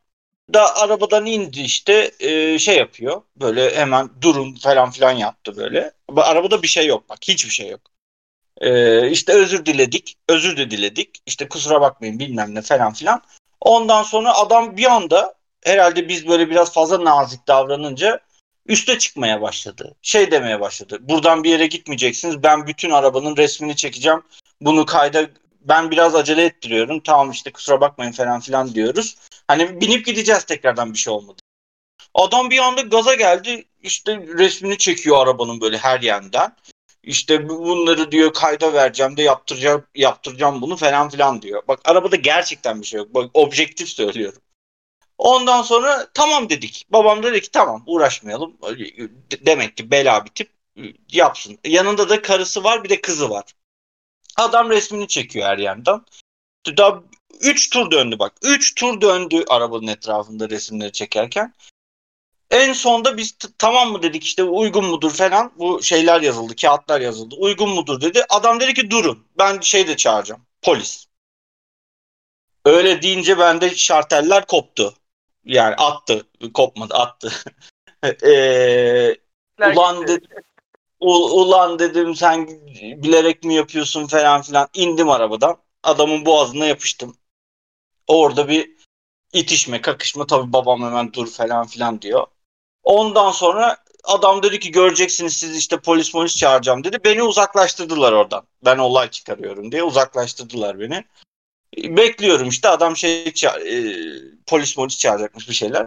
da 0.55 0.77
arabadan 0.77 1.27
indi 1.27 1.61
işte 1.61 2.11
e, 2.21 2.59
şey 2.59 2.77
yapıyor. 2.77 3.23
Böyle 3.37 3.77
hemen 3.77 4.11
durun 4.21 4.55
falan 4.55 4.91
filan 4.91 5.13
yaptı 5.13 5.57
böyle. 5.57 5.93
Bu 6.11 6.23
Arabada 6.23 6.63
bir 6.63 6.69
şey 6.69 6.87
yok 6.87 7.09
bak. 7.09 7.19
Hiçbir 7.23 7.51
şey 7.51 7.69
yok. 7.71 7.81
E, 8.61 9.11
işte 9.11 9.33
özür 9.33 9.67
diledik. 9.67 10.17
Özür 10.29 10.57
de 10.57 10.71
diledik. 10.71 11.11
İşte 11.27 11.49
kusura 11.49 11.81
bakmayın 11.81 12.19
bilmem 12.19 12.55
ne 12.55 12.63
falan 12.63 12.93
filan. 12.93 13.23
Ondan 13.61 14.03
sonra 14.03 14.35
adam 14.35 14.77
bir 14.77 14.93
anda 14.93 15.35
herhalde 15.65 16.09
biz 16.09 16.29
böyle 16.29 16.51
biraz 16.51 16.73
fazla 16.73 17.05
nazik 17.05 17.49
davranınca 17.49 18.21
üste 18.67 18.99
çıkmaya 18.99 19.41
başladı. 19.41 19.95
Şey 20.03 20.31
demeye 20.31 20.61
başladı. 20.61 20.99
Buradan 21.01 21.45
bir 21.45 21.51
yere 21.51 21.67
gitmeyeceksiniz. 21.67 22.43
Ben 22.43 22.67
bütün 22.67 22.91
arabanın 22.91 23.37
resmini 23.37 23.77
çekeceğim. 23.77 24.23
Bunu 24.61 24.87
kayda 24.87 25.27
ben 25.69 25.91
biraz 25.91 26.15
acele 26.15 26.45
ettiriyorum. 26.45 27.01
Tamam 27.01 27.31
işte 27.31 27.53
kusura 27.53 27.81
bakmayın 27.81 28.13
falan 28.13 28.41
filan 28.41 28.75
diyoruz. 28.75 29.17
Hani 29.49 29.81
binip 29.81 30.07
gideceğiz 30.07 30.45
tekrardan 30.45 30.93
bir 30.93 30.99
şey 30.99 31.13
olmadı. 31.13 31.43
Adam 32.15 32.51
bir 32.51 32.59
anda 32.59 32.81
gaza 32.81 33.15
geldi. 33.15 33.65
İşte 33.83 34.17
resmini 34.17 34.79
çekiyor 34.79 35.19
arabanın 35.23 35.61
böyle 35.61 35.79
her 35.79 36.01
yandan. 36.01 36.57
İşte 37.03 37.49
bu- 37.49 37.59
bunları 37.67 38.13
diyor 38.13 38.33
kayda 38.33 38.73
vereceğim 38.73 39.17
de 39.17 39.23
yaptıracağım 39.23 39.85
yaptıracağım 39.95 40.63
bunu 40.63 40.77
falan 40.77 41.09
filan 41.09 41.43
diyor. 41.43 41.63
Bak 41.69 41.81
arabada 41.85 42.17
gerçekten 42.17 42.81
bir 42.81 42.87
şey 42.87 42.99
yok. 42.99 43.15
Bak 43.15 43.31
objektif 43.35 43.89
söylüyorum. 43.89 44.43
Ondan 45.19 45.63
sonra 45.63 46.09
tamam 46.15 46.51
dedik. 46.51 46.87
Babam 46.91 47.23
dedi 47.23 47.41
ki 47.41 47.51
tamam 47.51 47.83
uğraşmayalım. 47.87 48.57
De- 49.33 49.47
Demek 49.47 49.77
ki 49.77 49.91
bela 49.91 50.25
bir 50.25 50.31
tip 50.31 50.51
yapsın. 51.13 51.59
Yanında 51.67 52.09
da 52.09 52.23
karısı 52.23 52.65
var 52.65 52.85
bir 52.85 52.89
de 52.89 53.01
kızı 53.01 53.31
var. 53.31 53.45
Adam 54.37 54.71
resmini 54.71 55.09
çekiyor 55.09 55.47
her 55.47 55.59
yandan. 55.59 56.07
Daha 56.77 57.03
3 57.41 57.71
tur 57.71 57.91
döndü 57.91 58.19
bak. 58.19 58.33
3 58.43 58.75
tur 58.75 59.01
döndü 59.01 59.45
arabanın 59.49 59.87
etrafında 59.87 60.51
resimleri 60.51 60.93
çekerken. 60.93 61.55
En 62.51 62.73
sonda 62.73 63.17
biz 63.17 63.39
tamam 63.59 63.93
mı 63.93 64.03
dedik 64.03 64.25
işte 64.25 64.43
uygun 64.43 64.85
mudur 64.85 65.11
falan. 65.11 65.53
Bu 65.59 65.83
şeyler 65.83 66.21
yazıldı, 66.21 66.57
kağıtlar 66.57 67.01
yazıldı. 67.01 67.35
Uygun 67.39 67.71
mudur 67.71 68.01
dedi. 68.01 68.25
Adam 68.29 68.61
dedi 68.61 68.75
ki 68.75 68.91
durun. 68.91 69.27
Ben 69.39 69.61
şey 69.61 69.89
de 69.89 69.97
çağıracağım. 69.97 70.47
Polis. 70.63 71.07
Öyle 72.65 73.03
deyince 73.03 73.39
bende 73.39 73.75
şarteller 73.75 74.47
koptu. 74.47 74.95
Yani 75.45 75.75
attı. 75.75 76.27
Kopmadı 76.55 76.95
attı. 76.95 77.33
Eee 78.23 79.17
Ulan 79.61 80.07
dedi, 80.07 80.27
ulan 81.01 81.79
dedim 81.79 82.15
sen 82.15 82.49
bilerek 83.03 83.45
mi 83.45 83.55
yapıyorsun 83.55 84.07
falan 84.07 84.43
filan. 84.43 84.69
İndim 84.75 85.11
arabadan. 85.11 85.57
Adamın 85.83 86.27
boğazına 86.27 86.67
yapıştım. 86.67 87.17
Orada 88.07 88.49
bir 88.49 88.77
itişme, 89.33 89.81
kakışma. 89.81 90.27
Tabii 90.27 90.53
babam 90.53 90.83
hemen 90.83 91.13
dur 91.13 91.27
falan 91.27 91.67
filan 91.67 92.03
diyor. 92.03 92.27
Ondan 92.85 93.31
sonra 93.31 93.77
adam 94.05 94.43
dedi 94.43 94.59
ki 94.61 94.71
göreceksiniz 94.71 95.37
siz 95.37 95.57
işte 95.57 95.81
polis 95.81 96.13
polis 96.13 96.37
çağıracağım 96.37 96.85
dedi. 96.85 96.99
Beni 97.05 97.23
uzaklaştırdılar 97.23 98.13
oradan. 98.13 98.47
Ben 98.65 98.79
olay 98.79 99.11
çıkarıyorum 99.11 99.73
diye 99.73 99.83
uzaklaştırdılar 99.83 100.81
beni. 100.81 101.05
Bekliyorum 101.77 102.49
işte 102.49 102.69
adam 102.69 102.97
şey 102.97 103.25
e, 103.25 103.33
polis 104.47 104.75
polis 104.75 104.99
çağıracakmış 104.99 105.49
bir 105.49 105.55
şeyler. 105.55 105.87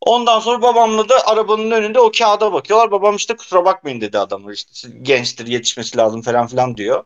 Ondan 0.00 0.40
sonra 0.40 0.62
babamla 0.62 1.08
da 1.08 1.26
arabanın 1.26 1.70
önünde 1.70 2.00
o 2.00 2.12
kağıda 2.18 2.52
bakıyorlar. 2.52 2.90
Babam 2.90 3.16
işte 3.16 3.36
kusura 3.36 3.64
bakmayın 3.64 4.00
dedi 4.00 4.18
adamı 4.18 4.52
işte 4.52 4.88
gençtir 5.02 5.46
yetişmesi 5.46 5.96
lazım 5.96 6.22
falan 6.22 6.46
filan 6.46 6.76
diyor. 6.76 7.04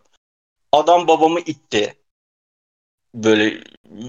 Adam 0.73 1.09
babamı 1.09 1.41
itti. 1.41 1.99
Böyle 3.15 3.65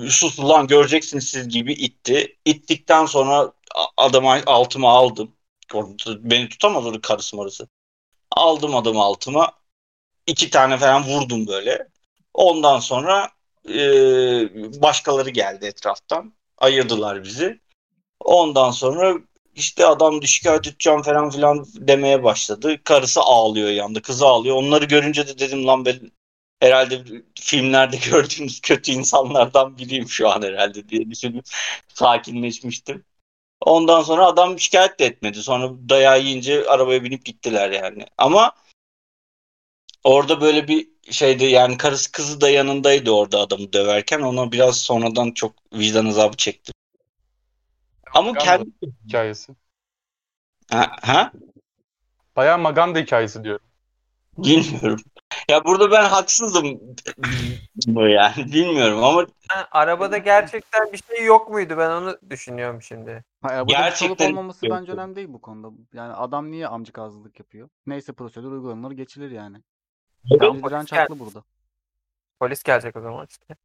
sus 0.09 0.39
ulan 0.39 0.67
göreceksiniz 0.67 1.29
siz 1.29 1.49
gibi 1.49 1.73
itti. 1.73 2.37
İttikten 2.45 3.05
sonra 3.05 3.53
adamı 3.97 4.41
altıma 4.45 4.91
aldım. 4.91 5.35
Beni 6.07 6.49
tutamaz 6.49 6.85
orada 6.85 7.01
karısı 7.01 7.35
marısı. 7.35 7.67
Aldım 8.31 8.75
adamı 8.75 9.01
altıma. 9.03 9.51
iki 10.27 10.49
tane 10.49 10.77
falan 10.77 11.03
vurdum 11.03 11.47
böyle. 11.47 11.87
Ondan 12.33 12.79
sonra 12.79 13.29
e, 13.69 13.81
başkaları 14.81 15.29
geldi 15.29 15.65
etraftan. 15.65 16.33
Ayırdılar 16.57 17.23
bizi. 17.23 17.62
Ondan 18.23 18.71
sonra 18.71 19.17
işte 19.55 19.85
adam 19.85 20.21
da 20.21 20.25
şikayet 20.25 20.67
edeceğim 20.67 21.01
falan 21.01 21.29
filan 21.29 21.65
demeye 21.75 22.23
başladı. 22.23 22.83
Karısı 22.83 23.21
ağlıyor 23.21 23.69
yanında. 23.69 24.01
Kızı 24.01 24.25
ağlıyor. 24.25 24.55
Onları 24.55 24.85
görünce 24.85 25.27
de 25.27 25.39
dedim 25.39 25.67
lan 25.67 25.85
ben 25.85 26.11
herhalde 26.61 27.03
filmlerde 27.39 27.97
gördüğümüz 28.11 28.61
kötü 28.61 28.91
insanlardan 28.91 29.77
biriyim 29.77 30.09
şu 30.09 30.29
an 30.29 30.41
herhalde 30.41 30.89
diye 30.89 31.09
düşünüp 31.11 31.45
sakinleşmiştim. 31.93 33.05
Ondan 33.61 34.01
sonra 34.01 34.25
adam 34.27 34.59
şikayet 34.59 34.99
de 34.99 35.05
etmedi. 35.05 35.43
Sonra 35.43 35.71
dayağı 35.89 36.21
yiyince 36.21 36.65
arabaya 36.69 37.03
binip 37.03 37.25
gittiler 37.25 37.71
yani. 37.71 38.05
Ama 38.17 38.51
orada 40.03 40.41
böyle 40.41 40.67
bir 40.67 40.87
şeydi 41.11 41.45
yani 41.45 41.77
karısı 41.77 42.11
kızı 42.11 42.41
da 42.41 42.49
yanındaydı 42.49 43.11
orada 43.11 43.39
adamı 43.39 43.73
döverken. 43.73 44.21
Ona 44.21 44.51
biraz 44.51 44.77
sonradan 44.77 45.31
çok 45.31 45.53
vicdan 45.73 46.05
azabı 46.05 46.37
çekti. 46.37 46.72
Ama 48.13 48.27
Maganda 48.27 48.57
kendi... 48.57 48.95
hikayesi. 49.07 49.55
Ha, 50.71 50.95
ha? 51.01 51.31
Bayağı 52.35 52.59
Maganda 52.59 52.99
hikayesi 52.99 53.43
diyorum. 53.43 53.65
Bilmiyorum. 54.37 54.99
Ya 55.49 55.65
burada 55.65 55.91
ben 55.91 56.03
haksızım. 56.03 56.79
Bu 57.87 58.07
yani 58.07 58.35
bilmiyorum 58.35 59.03
ama 59.03 59.25
Ha, 59.47 59.67
arabada 59.71 60.17
gerçekten 60.17 60.93
bir 60.93 60.97
şey 60.97 61.25
yok 61.25 61.49
muydu? 61.49 61.75
Ben 61.77 61.89
onu 61.89 62.17
düşünüyorum 62.29 62.81
şimdi. 62.81 63.23
Ha, 63.41 63.49
arabada 63.49 63.67
bir 63.67 63.73
çalıp 63.73 63.89
Gerçekten 63.89 64.29
olmaması 64.29 64.65
bence 64.69 64.91
önemli 64.91 65.15
değil 65.15 65.27
bu 65.33 65.41
konuda. 65.41 65.75
Yani 65.93 66.13
adam 66.13 66.51
niye 66.51 66.67
amcık 66.67 66.99
ağızlılık 66.99 67.39
yapıyor? 67.39 67.69
Neyse 67.85 68.13
prosedür 68.13 68.51
uygulanır 68.51 68.91
geçilir 68.91 69.31
yani. 69.31 69.57
Bence 70.31 70.63
direnç 70.63 70.91
haklı 70.91 71.19
burada. 71.19 71.43
Polis 72.39 72.63
gelecek 72.63 72.95
o 72.95 73.01
zaman 73.01 73.27
işte. 73.29 73.55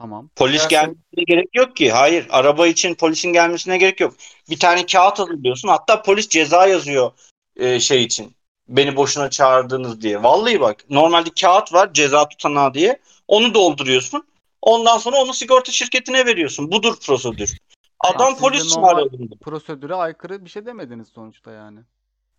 Tamam. 0.00 0.30
polis 0.36 0.68
Gelsin. 0.68 0.70
gelmesine 0.70 1.24
gerek 1.26 1.48
yok 1.54 1.76
ki. 1.76 1.92
Hayır, 1.92 2.26
araba 2.30 2.66
için 2.66 2.94
polisin 2.94 3.32
gelmesine 3.32 3.78
gerek 3.78 4.00
yok. 4.00 4.14
Bir 4.50 4.58
tane 4.58 4.86
kağıt 4.86 5.18
hazırlıyorsun. 5.18 5.68
Hatta 5.68 6.02
polis 6.02 6.28
ceza 6.28 6.66
yazıyor 6.66 7.12
e, 7.56 7.80
şey 7.80 8.02
için. 8.02 8.34
Beni 8.68 8.96
boşuna 8.96 9.30
çağırdınız 9.30 10.00
diye. 10.00 10.22
Vallahi 10.22 10.60
bak, 10.60 10.84
normalde 10.90 11.30
kağıt 11.40 11.72
var 11.72 11.92
ceza 11.92 12.28
tutanağı 12.28 12.74
diye. 12.74 13.00
Onu 13.28 13.54
dolduruyorsun. 13.54 14.26
Ondan 14.62 14.98
sonra 14.98 15.16
onu 15.16 15.34
sigorta 15.34 15.72
şirketine 15.72 16.26
veriyorsun. 16.26 16.72
Budur 16.72 16.96
prosedür. 17.06 17.58
Adam 18.00 18.34
de 18.34 18.38
polis 18.38 18.74
çağırıyor. 18.74 19.10
Prosedüre 19.40 19.94
aykırı 19.94 20.44
bir 20.44 20.50
şey 20.50 20.66
demediniz 20.66 21.08
sonuçta 21.08 21.52
yani. 21.52 21.80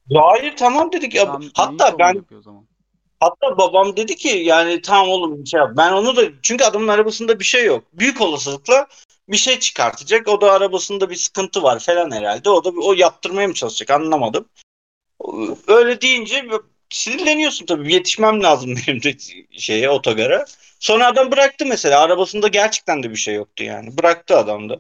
Ya 0.09 0.21
Hayır 0.25 0.55
tamam 0.57 0.91
dedik. 0.91 1.15
Ya, 1.15 1.25
Tamam, 1.25 1.43
hatta 1.53 1.99
ben 1.99 2.13
yapıyor 2.13 2.39
o 2.39 2.43
zaman? 2.43 2.67
Hatta 3.21 3.57
babam 3.57 3.97
dedi 3.97 4.15
ki 4.15 4.29
yani 4.29 4.81
tamam 4.81 5.09
oğlum 5.09 5.47
şey 5.47 5.59
yap. 5.59 5.71
Ben 5.77 5.91
onu 5.91 6.15
da 6.15 6.21
çünkü 6.41 6.63
adamın 6.63 6.87
arabasında 6.87 7.39
bir 7.39 7.43
şey 7.45 7.65
yok. 7.65 7.83
Büyük 7.93 8.21
olasılıkla 8.21 8.87
bir 9.29 9.37
şey 9.37 9.59
çıkartacak. 9.59 10.27
O 10.27 10.41
da 10.41 10.51
arabasında 10.51 11.09
bir 11.09 11.15
sıkıntı 11.15 11.63
var 11.63 11.79
falan 11.79 12.11
herhalde. 12.11 12.49
O 12.49 12.63
da 12.63 12.69
o 12.69 12.93
yaptırmaya 12.93 13.47
mı 13.47 13.53
çalışacak 13.53 13.89
anlamadım. 13.89 14.49
Öyle 15.67 16.01
deyince 16.01 16.45
sinirleniyorsun 16.89 17.65
tabii. 17.65 17.93
Yetişmem 17.93 18.43
lazım 18.43 18.75
benim 18.87 19.03
de 19.03 19.15
şeye 19.51 19.89
otogara. 19.89 20.45
Sonra 20.79 21.07
adam 21.07 21.31
bıraktı 21.31 21.65
mesela. 21.65 22.01
Arabasında 22.01 22.47
gerçekten 22.47 23.03
de 23.03 23.09
bir 23.09 23.15
şey 23.15 23.35
yoktu 23.35 23.63
yani. 23.63 23.97
Bıraktı 23.97 24.37
adam 24.37 24.69
da. 24.69 24.79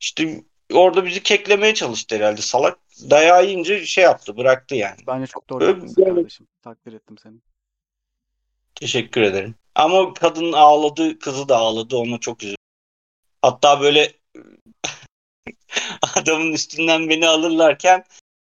İşte 0.00 0.44
orada 0.72 1.04
bizi 1.04 1.22
keklemeye 1.22 1.74
çalıştı 1.74 2.16
herhalde 2.16 2.40
salak. 2.40 2.78
Dayağı 3.10 3.44
yiyince 3.44 3.86
şey 3.86 4.04
yaptı 4.04 4.36
bıraktı 4.36 4.74
yani. 4.74 4.96
Bence 5.06 5.26
çok 5.26 5.50
doğru 5.50 5.64
yapmışsın 5.64 6.02
yani- 6.02 6.14
kardeşim. 6.14 6.46
Takdir 6.62 6.92
ettim 6.92 7.18
seni. 7.22 7.34
Teşekkür 8.80 9.20
ederim. 9.22 9.54
Ama 9.74 10.14
kadın 10.14 10.52
ağladı, 10.52 11.18
kızı 11.18 11.48
da 11.48 11.56
ağladı. 11.56 11.96
Ona 11.96 12.18
çok 12.18 12.42
üzüldüm. 12.42 12.56
Hatta 13.42 13.80
böyle 13.80 14.12
adamın 16.16 16.52
üstünden 16.52 17.08
beni 17.08 17.28
alırlarken 17.28 18.04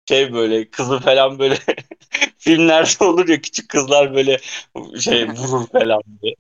şey 0.08 0.32
böyle 0.32 0.70
kızı 0.70 0.98
falan 0.98 1.38
böyle 1.38 1.58
filmlerde 2.38 3.04
olur 3.04 3.28
ya 3.28 3.40
küçük 3.40 3.68
kızlar 3.68 4.14
böyle 4.14 4.38
şey 5.00 5.28
vurur 5.28 5.66
falan 5.66 6.02
diye. 6.22 6.34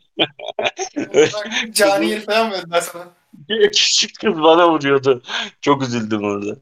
Cani 1.72 2.20
falan 2.20 2.48
mı 2.48 2.54
dediler 2.54 2.80
sana? 2.80 3.08
küçük 3.48 4.20
kız 4.20 4.34
bana 4.34 4.70
vuruyordu. 4.70 5.22
Çok 5.60 5.82
üzüldüm 5.82 6.24
orada. 6.24 6.56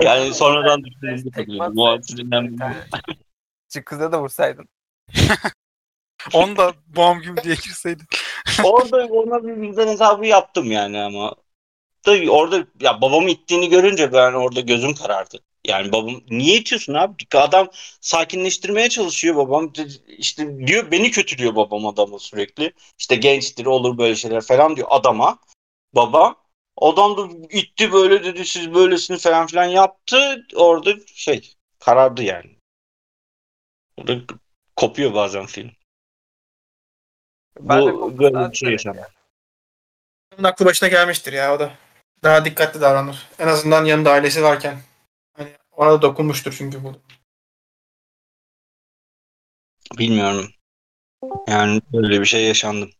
Yani 0.00 0.34
sonradan 0.34 0.84
düşündüm 0.84 1.32
Bir 2.52 2.58
tane. 2.58 2.76
Şu 3.72 3.84
kıza 3.84 4.12
da 4.12 4.22
vursaydın. 4.22 4.68
Onu 6.32 6.56
da 6.56 6.74
bom 6.86 7.20
gibi 7.20 7.42
diye 7.44 7.54
girseydin. 7.54 8.06
orada 8.64 9.06
ona 9.06 9.44
bir 9.44 9.60
vicdan 9.60 9.88
hesabı 9.88 10.26
yaptım 10.26 10.72
yani 10.72 11.00
ama 11.00 11.34
da 12.06 12.32
orada 12.32 12.66
ya 12.80 13.00
babamı 13.00 13.30
ittiğini 13.30 13.68
görünce 13.68 14.12
ben 14.12 14.32
orada 14.32 14.60
gözüm 14.60 14.94
karardı. 14.94 15.38
Yani 15.66 15.92
babam 15.92 16.20
niye 16.30 16.56
itiyorsun 16.56 16.94
abi? 16.94 17.14
Adam 17.34 17.68
sakinleştirmeye 18.00 18.88
çalışıyor 18.88 19.36
babam. 19.36 19.72
İşte 20.08 20.66
diyor 20.66 20.90
beni 20.90 21.10
kötülüyor 21.10 21.56
babam 21.56 21.86
adamı 21.86 22.20
sürekli. 22.20 22.72
İşte 22.98 23.16
gençtir 23.16 23.66
olur 23.66 23.98
böyle 23.98 24.16
şeyler 24.16 24.40
falan 24.40 24.76
diyor 24.76 24.88
adama. 24.90 25.38
Baba. 25.92 26.34
Adam 26.76 27.16
da 27.16 27.28
itti 27.50 27.92
böyle 27.92 28.24
dedi 28.24 28.44
siz 28.44 28.74
böylesiniz 28.74 29.22
falan 29.22 29.46
filan 29.46 29.64
yaptı. 29.64 30.46
Orada 30.56 30.90
şey 31.06 31.54
karardı 31.78 32.22
yani. 32.22 32.50
Orada 33.96 34.20
kopuyor 34.76 35.14
bazen 35.14 35.46
film. 35.46 35.70
Ben 37.60 37.82
Bu 37.82 38.18
böyle 38.18 38.50
bir 38.50 38.56
şey 38.56 38.70
yaşandı. 38.72 39.08
aklı 40.42 40.64
başına 40.64 40.88
gelmiştir 40.88 41.32
ya 41.32 41.54
o 41.54 41.58
da. 41.60 41.72
Daha 42.22 42.44
dikkatli 42.44 42.80
davranır. 42.80 43.28
En 43.38 43.48
azından 43.48 43.84
yanında 43.84 44.10
ailesi 44.10 44.42
varken. 44.42 44.78
Hani 45.36 45.48
ona 45.72 45.92
da 45.92 46.02
dokunmuştur 46.02 46.54
çünkü 46.58 46.84
bu. 46.84 46.92
Bilmiyorum. 49.98 50.50
Yani 51.48 51.82
böyle 51.92 52.20
bir 52.20 52.26
şey 52.26 52.44
yaşandı. 52.46 52.90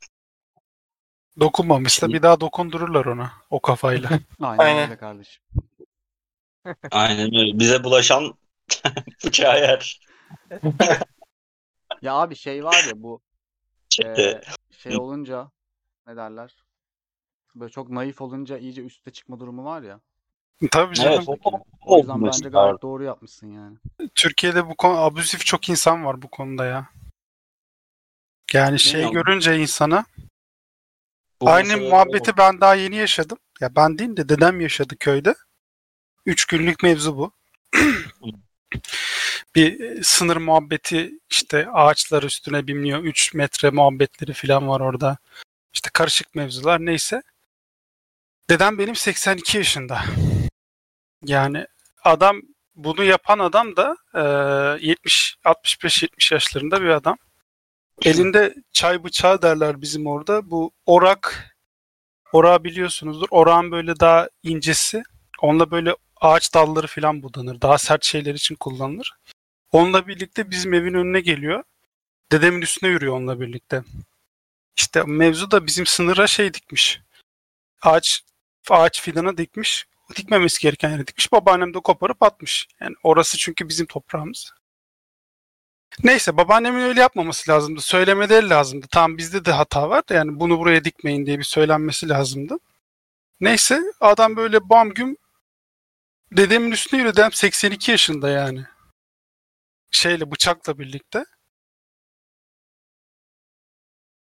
Dokunmamışsa 1.41 2.09
bir 2.09 2.23
daha 2.23 2.41
dokundururlar 2.41 3.05
ona 3.05 3.33
o 3.51 3.61
kafayla. 3.61 4.11
Aynen, 4.41 4.59
Aynen. 4.59 4.83
öyle 4.89 4.97
kardeşim. 4.99 5.43
Aynen 6.91 7.35
öyle. 7.35 7.59
Bize 7.59 7.85
bulaşan 7.85 8.35
bıçağı 9.25 9.61
yer. 9.61 10.01
Ya 12.03 12.15
abi 12.15 12.37
şey 12.37 12.65
var 12.65 12.85
ya 12.89 13.03
bu 13.03 13.21
Çete. 13.99 14.23
eee, 14.23 14.41
şey 14.79 14.97
olunca 14.97 15.51
ne 16.07 16.17
derler? 16.17 16.65
Böyle 17.55 17.71
çok 17.73 17.91
naif 17.91 18.21
olunca 18.21 18.59
iyice 18.59 18.83
üste 18.83 19.11
çıkma 19.11 19.41
durumu 19.41 19.65
var 19.65 19.83
ya. 19.83 20.01
Tabii 20.71 20.95
canım. 20.95 21.25
Evet, 21.29 21.29
o, 21.29 21.61
O 21.87 21.99
yüzden 21.99 22.25
bence 22.25 22.49
gayet 22.49 22.83
doğru 22.83 23.05
yapmışsın 23.05 23.47
yani. 23.47 23.77
Türkiye'de 24.15 24.69
bu 24.69 24.77
konu 24.77 24.99
abüzif 24.99 25.47
çok 25.47 25.69
insan 25.69 26.05
var 26.05 26.23
bu 26.23 26.29
konuda 26.29 26.65
ya. 26.65 26.89
Yani 28.53 28.79
şey 28.79 28.93
Bilmiyorum. 28.93 29.15
görünce 29.15 29.59
insana 29.59 30.05
Bu 31.41 31.51
aynı 31.51 31.77
muhabbeti 31.77 32.37
ben 32.37 32.61
daha 32.61 32.75
yeni 32.75 32.97
yaşadım. 32.97 33.39
Ya 33.61 33.77
ben 33.77 33.99
değil 33.99 34.17
de 34.17 34.29
dedem 34.29 34.61
yaşadı 34.61 34.97
köyde. 34.97 35.35
Üç 36.27 36.47
günlük 36.47 36.83
mevzu 36.83 37.17
bu. 37.17 37.33
Bir 39.55 39.81
e, 39.81 40.03
sınır 40.03 40.37
muhabbeti 40.37 41.11
işte 41.31 41.69
ağaçlar 41.73 42.23
üstüne 42.23 42.67
binmiyor. 42.67 43.05
3 43.05 43.35
metre 43.35 43.71
muhabbetleri 43.71 44.33
falan 44.33 44.69
var 44.69 44.81
orada. 44.81 45.19
İşte 45.73 45.91
karışık 45.93 46.35
mevzular 46.35 46.87
neyse. 46.87 47.23
Dedem 48.51 48.79
benim 48.79 48.97
82 48.97 49.59
yaşında. 49.59 50.01
Yani 51.25 51.67
adam 52.05 52.41
bunu 52.75 53.05
yapan 53.05 53.39
adam 53.39 53.77
da 53.77 53.97
e, 54.15 54.87
70 54.87 55.37
65-70 55.45 56.35
yaşlarında 56.35 56.83
bir 56.83 56.89
adam. 56.89 57.17
Elinde 58.05 58.55
çay 58.73 59.05
bıçağı 59.05 59.43
derler 59.43 59.83
bizim 59.83 60.07
orada. 60.07 60.51
Bu 60.51 60.73
orak 60.87 61.55
Orağı 62.33 62.65
biliyorsunuzdur. 62.65 63.27
Orağın 63.31 63.73
böyle 63.73 64.01
daha 64.01 64.29
incesi. 64.43 65.03
Onunla 65.41 65.71
böyle 65.71 65.95
ağaç 66.21 66.55
dalları 66.55 66.87
falan 66.87 67.23
budanır. 67.23 67.61
Daha 67.61 67.79
sert 67.79 68.05
şeyler 68.05 68.35
için 68.35 68.55
kullanılır. 68.55 69.15
Onunla 69.73 70.07
birlikte 70.07 70.51
bizim 70.51 70.75
evin 70.75 70.95
önüne 70.95 71.21
geliyor. 71.21 71.65
Dedemin 72.33 72.63
üstüne 72.63 72.91
yürüyor 72.91 73.17
onunla 73.17 73.41
birlikte. 73.41 73.83
İşte 74.77 75.03
mevzu 75.07 75.51
da 75.51 75.67
bizim 75.67 75.87
sınıra 75.87 76.27
şey 76.27 76.55
dikmiş. 76.55 77.01
Ağaç 77.83 78.23
ağaç 78.71 79.03
fidanı 79.03 79.37
dikmiş. 79.37 79.87
Dikmemesi 80.17 80.61
gereken 80.61 80.91
yere 80.91 81.07
dikmiş. 81.07 81.33
Babaannem 81.33 81.75
de 81.75 81.81
koparıp 81.81 82.23
atmış. 82.23 82.69
Yani 82.81 82.95
orası 83.03 83.39
çünkü 83.39 83.69
bizim 83.69 83.87
toprağımız. 83.87 84.53
Neyse 86.05 86.37
babaannemin 86.37 86.81
öyle 86.81 87.01
yapmaması 87.01 87.51
lazımdı. 87.51 87.81
Söylemeleri 87.81 88.49
lazımdı. 88.49 88.87
Tamam 88.91 89.19
bizde 89.19 89.45
de 89.45 89.53
hata 89.53 89.91
var 89.91 90.09
da 90.09 90.15
yani 90.15 90.41
bunu 90.41 90.59
buraya 90.59 90.85
dikmeyin 90.85 91.27
diye 91.27 91.39
bir 91.39 91.45
söylenmesi 91.45 92.09
lazımdı. 92.09 92.59
Neyse 93.41 93.83
adam 94.01 94.37
böyle 94.37 94.69
bam 94.69 94.91
güm 94.91 95.17
dedemin 96.33 96.71
üstüne 96.71 97.01
yürüdü. 97.01 97.17
Dedem 97.17 97.33
82 97.33 97.91
yaşında 97.91 98.29
yani. 98.29 98.65
Şeyle 99.91 100.31
bıçakla 100.31 100.79
birlikte. 100.79 101.25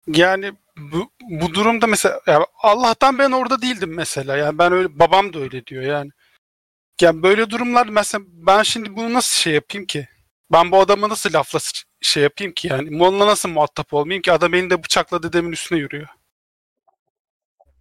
Yani 0.08 0.54
bu, 0.78 1.12
bu 1.30 1.54
durumda 1.54 1.88
mesela 1.88 2.22
ya 2.28 2.46
Allah'tan 2.64 3.18
ben 3.20 3.32
orada 3.32 3.62
değildim 3.62 3.96
mesela. 3.96 4.38
Yani 4.38 4.58
ben 4.58 4.74
öyle 4.74 5.00
babam 5.00 5.34
da 5.34 5.40
öyle 5.40 5.66
diyor 5.66 5.84
yani. 5.84 6.12
Yani 7.02 7.24
böyle 7.24 7.50
durumlar 7.50 7.88
mesela 7.88 8.24
ben 8.28 8.64
şimdi 8.64 8.96
bunu 8.96 9.14
nasıl 9.14 9.40
şey 9.40 9.54
yapayım 9.54 9.86
ki? 9.88 10.08
Ben 10.52 10.72
bu 10.72 10.80
adamı 10.80 11.10
nasıl 11.10 11.34
lafla 11.34 11.60
şey 12.02 12.24
yapayım 12.24 12.54
ki 12.54 12.68
yani? 12.68 13.04
Onunla 13.04 13.28
nasıl 13.28 13.50
muhatap 13.50 13.94
olmayayım 13.94 14.22
ki? 14.22 14.32
Adam 14.32 14.54
elinde 14.54 14.84
bıçakla 14.84 15.24
dedemin 15.24 15.52
üstüne 15.52 15.80
yürüyor. 15.80 16.08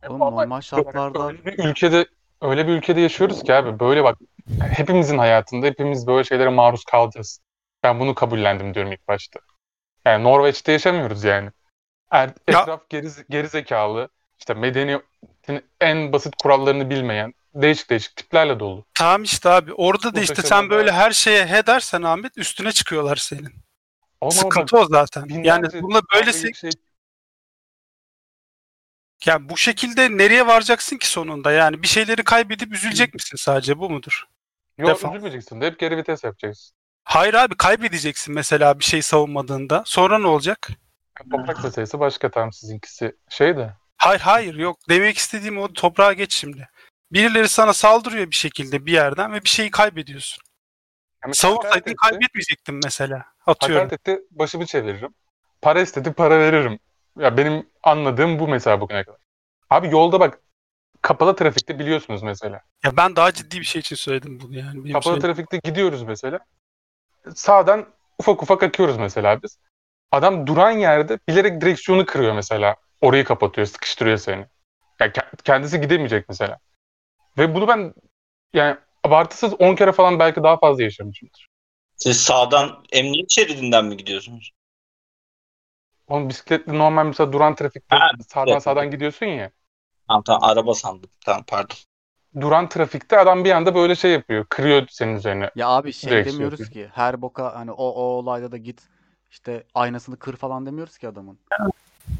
Oğlum 0.09 0.19
normal 0.21 0.61
şartlarda 0.61 1.33
ülkede 1.33 2.07
öyle 2.45 2.66
bir 2.66 2.72
ülkede 2.72 3.01
yaşıyoruz 3.01 3.42
ki 3.42 3.55
abi 3.55 3.80
böyle 3.80 4.05
bak 4.05 4.18
hepimizin 4.61 5.18
hayatında 5.18 5.66
hepimiz 5.66 6.07
böyle 6.07 6.24
şeylere 6.24 6.49
maruz 6.49 6.84
kalacağız. 6.84 7.40
Ben 7.82 8.01
bunu 8.01 8.14
kabullendim 8.14 8.74
diyorum 8.74 8.92
ilk 8.92 9.09
başta. 9.09 9.40
Yani 10.05 10.24
Norveç'te 10.24 10.72
yaşamıyoruz 10.72 11.24
yani. 11.24 11.51
Er, 12.11 12.28
Ya- 12.49 12.61
etraf 12.61 12.88
geri, 12.88 13.09
geri 13.30 13.49
zekalı, 13.49 14.09
işte 14.38 14.55
medeniyetin 14.55 15.62
en 15.80 16.12
basit 16.12 16.34
kurallarını 16.42 16.90
bilmeyen 16.90 17.34
değişik 17.55 17.90
değişik 17.90 18.16
tiplerle 18.16 18.61
dolu. 18.61 18.84
Tamam 18.95 19.22
işte 19.22 19.49
abi. 19.51 19.72
Orada 19.72 20.14
da 20.14 20.20
işte 20.20 20.42
sen 20.42 20.70
böyle 20.70 20.92
her 20.92 21.11
şeye 21.11 21.47
he 21.47 21.66
dersen 21.66 22.03
Ahmet 22.03 22.38
üstüne 22.38 22.72
çıkıyorlar 22.72 23.16
senin. 23.16 23.53
Ama 24.20 24.30
Sıkıntı 24.30 24.78
o 24.78 24.86
zaten. 24.86 25.28
Yani 25.28 25.66
bununla 25.82 26.03
böylesi 26.14 26.55
şey, 26.55 26.70
yani 29.27 29.49
bu 29.49 29.57
şekilde 29.57 30.18
nereye 30.18 30.47
varacaksın 30.47 30.97
ki 30.97 31.09
sonunda? 31.09 31.53
Yani 31.53 31.83
bir 31.83 31.89
şeyleri 31.89 32.25
kaybedip 32.25 32.72
üzülecek 32.72 33.14
misin 33.14 33.37
sadece 33.37 33.79
bu 33.79 33.91
mudur? 33.91 34.25
yok 34.79 34.89
Defol. 34.89 35.11
üzülmeyeceksin 35.11 35.61
de 35.61 35.66
hep 35.66 35.79
geri 35.79 35.97
vites 35.97 36.25
yapacaksın. 36.25 36.77
Hayır 37.05 37.35
abi 37.35 37.57
kaybedeceksin 37.57 38.35
mesela 38.35 38.79
bir 38.79 38.85
şey 38.85 39.03
savunmadığında. 39.03 39.83
Sonra 39.87 40.18
ne 40.18 40.27
olacak? 40.27 40.68
Toprak 41.31 41.64
meselesi 41.64 42.01
başka 42.01 42.31
tam 42.31 42.53
sizinkisi 42.53 43.16
şey 43.29 43.57
de. 43.57 43.75
Hayır 43.97 44.20
hayır 44.20 44.55
yok. 44.55 44.79
Demek 44.89 45.18
istediğim 45.18 45.59
o 45.59 45.72
toprağa 45.72 46.12
geç 46.12 46.35
şimdi. 46.35 46.68
Birileri 47.12 47.49
sana 47.49 47.72
saldırıyor 47.72 48.31
bir 48.31 48.35
şekilde 48.37 48.87
bir 48.87 48.93
yerden 48.93 49.33
ve 49.33 49.45
bir 49.45 49.49
şeyi 49.49 49.70
kaybediyorsun. 49.70 50.43
Yani 51.25 51.35
Savunsaydın 51.35 51.95
kaybetmeyecektin 51.95 52.81
mesela. 52.85 53.25
Atıyorum. 53.47 53.85
Hakaret 53.85 54.09
etti, 54.09 54.25
başımı 54.31 54.66
çeviririm. 54.66 55.14
Para 55.62 55.81
istedi, 55.81 56.12
para 56.12 56.39
veririm. 56.39 56.79
Ya 57.19 57.37
benim 57.37 57.67
anladığım 57.83 58.39
bu 58.39 58.49
mesela 58.49 58.81
bugüne 58.81 59.05
kadar. 59.05 59.21
Abi 59.71 59.89
yolda 59.91 60.21
bak 60.21 60.41
kapalı 61.03 61.37
trafikte 61.37 61.79
biliyorsunuz 61.79 62.23
mesela. 62.23 62.61
Ya 62.85 62.97
ben 62.97 63.17
daha 63.17 63.33
ciddi 63.33 63.61
bir 63.61 63.65
şey 63.65 63.81
için 63.81 63.97
söyledim 63.97 64.41
bunu 64.41 64.57
yani. 64.57 64.85
Benim 64.85 64.93
Kapalı 64.93 65.15
şey- 65.15 65.21
trafikte 65.21 65.59
gidiyoruz 65.65 66.03
mesela. 66.03 66.39
Sağdan 67.35 67.87
ufak 68.19 68.43
ufak 68.43 68.62
akıyoruz 68.62 68.97
mesela 68.99 69.43
biz. 69.43 69.59
Adam 70.12 70.47
duran 70.47 70.71
yerde 70.71 71.19
bilerek 71.29 71.61
direksiyonu 71.61 72.07
kırıyor 72.07 72.35
mesela. 72.35 72.77
Orayı 73.01 73.25
kapatıyor, 73.25 73.67
sıkıştırıyor 73.67 74.17
seni. 74.19 74.47
Ya 75.01 75.07
ke- 75.07 75.43
kendisi 75.45 75.81
gidemeyecek 75.81 76.29
mesela. 76.29 76.59
Ve 77.39 77.55
bunu 77.55 77.69
ben 77.69 77.95
yani 78.55 78.77
abartısız 79.05 79.55
10 79.59 79.75
kere 79.75 79.93
falan 79.93 80.19
belki 80.19 80.43
daha 80.43 80.59
fazla 80.59 80.83
yaşamışımdır. 80.83 81.49
Siz 81.97 82.21
sağdan 82.23 82.85
emniyet 82.93 83.31
şeridinden 83.31 83.85
mi 83.85 83.97
gidiyorsunuz? 83.97 84.51
Onun 86.07 86.28
bisikletli 86.28 86.78
normal 86.78 87.07
mesela 87.07 87.32
duran 87.32 87.55
trafikte 87.55 87.96
Ha, 87.96 88.11
sağdan 88.28 88.59
evet. 88.59 88.62
sağdan 88.64 88.90
gidiyorsun 88.90 89.26
ya. 89.26 89.50
Tamam 90.09 90.22
tamam 90.22 90.44
araba 90.50 90.74
sandım. 90.74 91.11
Tamam 91.26 91.44
pardon. 91.48 91.76
Duran 92.40 92.68
trafikte 92.68 93.18
adam 93.18 93.44
bir 93.44 93.50
anda 93.50 93.74
böyle 93.74 93.94
şey 93.94 94.12
yapıyor. 94.12 94.46
Kırıyor 94.48 94.86
senin 94.90 95.16
üzerine. 95.16 95.50
ya 95.55 95.68
abi 95.68 95.92
şey 95.92 96.11
Direkt 96.11 96.26
demiyoruz 96.26 96.59
yapıyor. 96.59 96.68
ki 96.68 96.88
her 96.92 97.22
boka 97.22 97.55
hani 97.55 97.72
o, 97.72 97.84
o 97.88 98.02
olayda 98.02 98.52
da 98.52 98.57
git 98.57 98.88
işte 99.30 99.66
aynasını 99.74 100.18
kır 100.18 100.36
falan 100.36 100.66
demiyoruz 100.66 100.98
ki 100.98 101.09
adamın. 101.09 101.38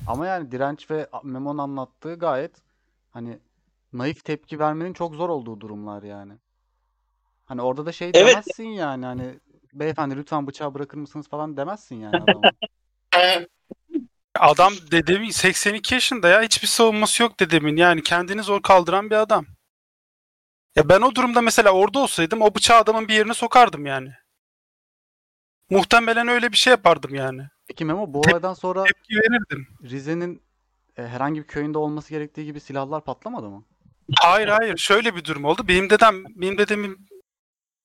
Ama 0.07 0.27
yani 0.27 0.53
direnç 0.53 0.91
ve 0.91 1.09
Memo'nun 1.25 1.59
anlattığı 1.59 2.15
gayet 2.15 2.63
hani 3.11 3.41
naif 3.93 4.25
tepki 4.25 4.59
vermenin 4.59 4.93
çok 4.93 5.15
zor 5.15 5.29
olduğu 5.29 5.61
durumlar 5.61 6.05
yani. 6.05 6.35
Hani 7.45 7.63
orada 7.63 7.87
da 7.87 7.93
şey 7.93 8.09
Evet. 8.15 8.19
demezsin 8.19 8.65
yani 8.69 9.07
hani 9.07 9.41
beyefendi 9.73 10.17
lütfen 10.17 10.47
bıçağı 10.47 10.75
bırakır 10.75 10.99
mısınız 10.99 11.29
falan 11.29 11.57
demezsin 11.57 11.97
yani 11.97 12.23
adama. 12.23 12.53
Adam 14.39 14.73
dedemin 14.91 15.31
82 15.31 15.95
yaşında 15.95 16.29
ya 16.29 16.43
hiçbir 16.43 16.67
savunması 16.67 17.23
yok 17.23 17.41
dedemin. 17.41 17.77
Yani 17.77 18.03
kendini 18.03 18.43
zor 18.43 18.63
kaldıran 18.63 19.11
bir 19.11 19.17
adam. 19.17 19.47
Ya 20.77 20.89
ben 20.89 21.01
o 21.01 21.15
durumda 21.15 21.41
mesela 21.41 21.71
orada 21.71 21.99
olsaydım 21.99 22.43
o 22.43 22.55
bıçağı 22.55 22.79
adamın 22.79 23.09
bir 23.09 23.15
yerine 23.15 23.35
sokardım 23.35 23.87
yani. 23.87 24.13
Muhtemelen 25.71 26.29
öyle 26.29 26.53
bir 26.53 26.57
şey 26.57 26.71
yapardım 26.71 27.15
yani. 27.15 27.43
Peki 27.69 27.85
Memo 27.85 28.15
bu 28.15 28.21
Tep- 28.21 28.31
olaydan 28.31 28.55
sonra 28.55 28.85
Tepki 28.85 29.15
verirdim. 29.17 29.67
Rize'nin 29.83 30.43
e, 30.97 31.03
herhangi 31.03 31.41
bir 31.41 31.47
köyünde 31.47 31.79
olması 31.79 32.11
gerektiği 32.11 32.45
gibi 32.45 32.61
silahlar 32.61 33.05
patlamadı 33.05 33.49
mı? 33.49 33.65
Hayır 34.21 34.49
hayır 34.49 34.77
şöyle 34.77 35.17
bir 35.17 35.25
durum 35.25 35.45
oldu. 35.45 35.69
Benim 35.69 35.91
dedem 35.91 36.25
benim 36.29 36.59
dedemin 36.59 37.09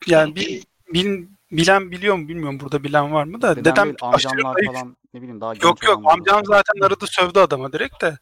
yani 0.07 0.35
bil, 0.35 0.63
bil- 0.93 1.27
bilen 1.51 1.91
biliyor 1.91 2.15
mu 2.15 2.27
bilmiyorum 2.27 2.59
burada 2.59 2.83
bilen 2.83 3.13
var 3.13 3.23
mı 3.23 3.41
da 3.41 3.55
Dedem 3.55 3.65
dedem 3.65 3.85
değil, 3.85 3.95
amcamlar 4.01 4.55
falan 4.65 4.97
ne 5.13 5.21
bileyim 5.21 5.41
daha 5.41 5.53
Yok 5.53 5.83
yok 5.83 6.01
amcam 6.05 6.41
zaten 6.45 6.81
aradı 6.81 7.07
sövdü 7.07 7.39
adama 7.39 7.73
direkt 7.73 8.01
de. 8.01 8.17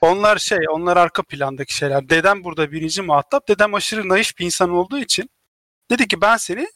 Onlar 0.00 0.38
şey 0.38 0.58
onlar 0.70 0.96
arka 0.96 1.22
plandaki 1.22 1.74
şeyler. 1.74 2.08
Dedem 2.08 2.44
burada 2.44 2.72
birinci 2.72 3.02
muhatap. 3.02 3.48
Dedem 3.48 3.74
aşırı 3.74 4.08
naif 4.08 4.38
bir 4.38 4.44
insan 4.44 4.70
olduğu 4.70 4.98
için 4.98 5.30
dedi 5.90 6.08
ki 6.08 6.20
ben 6.20 6.36
seni 6.36 6.68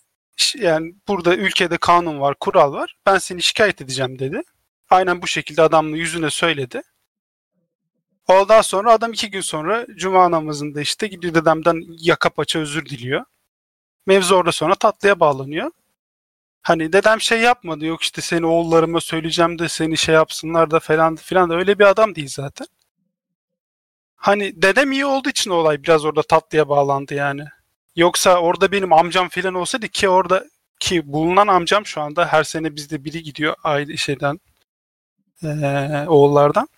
yani 0.55 0.95
burada 1.09 1.37
ülkede 1.37 1.77
kanun 1.77 2.21
var, 2.21 2.35
kural 2.41 2.73
var. 2.73 2.97
Ben 3.07 3.19
seni 3.19 3.43
şikayet 3.43 3.81
edeceğim 3.81 4.19
dedi. 4.19 4.43
Aynen 4.91 5.23
bu 5.23 5.27
şekilde 5.27 5.63
adamla 5.63 5.97
yüzüne 5.97 6.31
söyledi. 6.31 6.83
Ondan 8.29 8.61
sonra 8.61 8.93
adam 8.93 9.13
iki 9.13 9.31
gün 9.31 9.41
sonra 9.41 9.87
cuma 9.97 10.31
namazında 10.31 10.81
işte 10.81 11.07
gidiyor 11.07 11.35
dedemden 11.35 11.83
yaka 11.89 12.31
paça 12.31 12.59
özür 12.59 12.87
diliyor. 12.87 13.25
Mevzu 14.07 14.35
orada 14.35 14.53
sonra 14.53 14.75
tatlıya 14.75 15.21
bağlanıyor. 15.21 15.71
Hani 16.67 16.93
dedem 16.93 17.21
şey 17.21 17.41
yapmadı 17.41 17.85
yok 17.85 18.03
işte 18.03 18.21
seni 18.23 18.47
oğullarıma 18.47 19.01
söyleyeceğim 19.01 19.59
de 19.59 19.69
seni 19.69 19.97
şey 19.97 20.15
yapsınlar 20.15 20.71
da 20.71 20.81
falan 20.81 21.17
filan 21.17 21.51
da 21.51 21.55
öyle 21.55 21.79
bir 21.79 21.85
adam 21.85 22.15
değil 22.15 22.29
zaten. 22.29 22.67
Hani 24.17 24.63
dedem 24.63 24.93
iyi 24.93 25.07
olduğu 25.07 25.29
için 25.29 25.51
olay 25.51 25.83
biraz 25.83 26.05
orada 26.05 26.23
tatlıya 26.23 26.69
bağlandı 26.69 27.15
yani. 27.15 27.45
Yoksa 27.97 28.41
orada 28.41 28.73
benim 28.73 28.93
amcam 28.93 29.29
filan 29.29 29.55
olsaydı 29.55 29.89
ki 29.89 30.09
orada 30.09 30.45
ki 30.81 31.13
bulunan 31.13 31.47
amcam 31.47 31.87
şu 31.87 32.01
anda 32.01 32.27
her 32.27 32.45
sene 32.45 32.77
bizde 32.77 33.05
biri 33.05 33.23
gidiyor 33.23 33.55
aile 33.65 33.97
şeyden 33.97 34.41
eee, 35.43 36.05
oğullardan. 36.09 36.69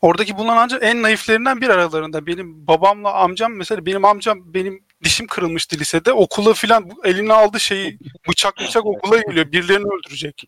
Oradaki 0.00 0.38
bulunan 0.38 0.56
amcam 0.56 0.82
en 0.82 1.02
naiflerinden 1.02 1.60
bir 1.60 1.68
aralarında. 1.68 2.26
Benim 2.26 2.66
babamla 2.66 3.12
amcam 3.14 3.52
mesela 3.52 3.86
benim 3.86 4.04
amcam 4.04 4.54
benim 4.54 4.87
dişim 5.04 5.26
kırılmıştı 5.26 5.78
lisede. 5.78 6.12
Okula 6.12 6.54
filan 6.54 6.90
eline 7.04 7.32
aldı 7.32 7.60
şeyi 7.60 7.98
bıçak 8.28 8.56
bıçak 8.58 8.86
okula 8.86 9.18
geliyor. 9.18 9.52
Birilerini 9.52 9.86
öldürecek. 9.86 10.44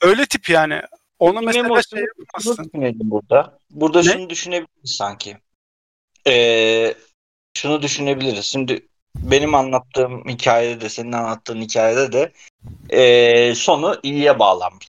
Öyle 0.00 0.26
tip 0.26 0.50
yani. 0.50 0.82
Onu 1.18 1.40
mesela 1.42 1.62
Memo, 1.62 1.80
şey 1.82 2.04
düşünelim 2.38 3.10
burada. 3.10 3.58
Burada 3.70 3.98
Ne? 3.98 4.04
şunu 4.04 4.30
düşünebiliriz 4.30 4.90
sanki. 4.96 5.36
Ee, 6.26 6.94
şunu 7.56 7.82
düşünebiliriz. 7.82 8.44
Şimdi 8.44 8.86
benim 9.16 9.54
anlattığım 9.54 10.28
hikayede 10.28 10.80
de 10.80 10.88
senin 10.88 11.12
anlattığın 11.12 11.60
hikayede 11.60 12.12
de 12.12 12.32
ee, 12.90 13.54
sonu 13.54 14.00
iyiye 14.02 14.38
bağlanmış. 14.38 14.88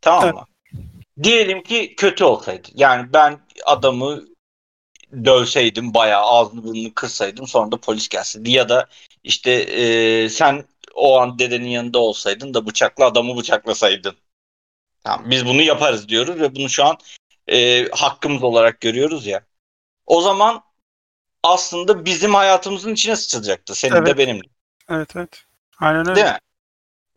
Tamam 0.00 0.24
Evet. 0.24 0.34
mı? 0.34 0.46
Diyelim 1.22 1.62
ki 1.62 1.94
kötü 1.96 2.24
olsaydı. 2.24 2.68
Yani 2.74 3.12
ben 3.12 3.38
adamı 3.64 4.24
dövseydim 5.24 5.94
bayağı 5.94 6.22
ağzını 6.22 6.64
burnunu 6.64 6.94
kırsaydım 6.94 7.46
sonra 7.46 7.72
da 7.72 7.76
polis 7.76 8.08
gelseydi 8.08 8.50
ya 8.50 8.68
da 8.68 8.86
işte 9.24 9.50
e, 9.52 10.28
sen 10.28 10.64
o 10.94 11.20
an 11.20 11.38
dedenin 11.38 11.68
yanında 11.68 11.98
olsaydın 11.98 12.54
da 12.54 12.66
bıçakla 12.66 13.04
adamı 13.04 13.36
bıçaklasaydın. 13.36 14.16
Tamam, 15.04 15.30
biz 15.30 15.46
bunu 15.46 15.62
yaparız 15.62 16.08
diyoruz 16.08 16.40
ve 16.40 16.54
bunu 16.54 16.68
şu 16.68 16.84
an 16.84 16.98
e, 17.46 17.88
hakkımız 17.88 18.42
olarak 18.42 18.80
görüyoruz 18.80 19.26
ya. 19.26 19.42
O 20.06 20.20
zaman 20.20 20.62
aslında 21.42 22.04
bizim 22.04 22.34
hayatımızın 22.34 22.92
içine 22.92 23.16
sıçılacaktı. 23.16 23.74
Senin 23.74 23.94
de 23.94 23.98
Evet. 23.98 24.18
benim 24.18 24.44
de. 24.44 24.48
Evet 24.90 25.16
evet. 25.16 25.44
Aynen 25.80 26.00
öyle. 26.00 26.14
Değil 26.14 26.26
mi? 26.26 26.38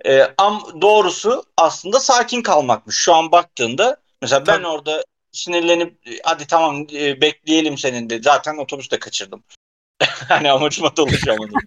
Ee, 0.06 0.34
am 0.38 0.82
doğrusu 0.82 1.46
aslında 1.58 2.00
sakin 2.00 2.42
kalmakmış. 2.42 2.96
Şu 2.96 3.16
an 3.16 3.32
baktığında 3.32 3.98
mesela 4.22 4.48
ben 4.48 4.58
Tabii. 4.58 4.68
orada 4.68 5.04
sinirlenip 5.32 6.00
hadi 6.24 6.48
tamam 6.48 6.88
e, 6.94 7.22
bekleyelim 7.22 7.78
senin 7.78 8.10
de. 8.10 8.22
Zaten 8.22 8.58
otobüste 8.58 9.00
kaçırdım. 9.00 9.44
hani 10.28 10.52
amacıma 10.52 10.98
da 10.98 11.04
ulaşamadım. 11.04 11.60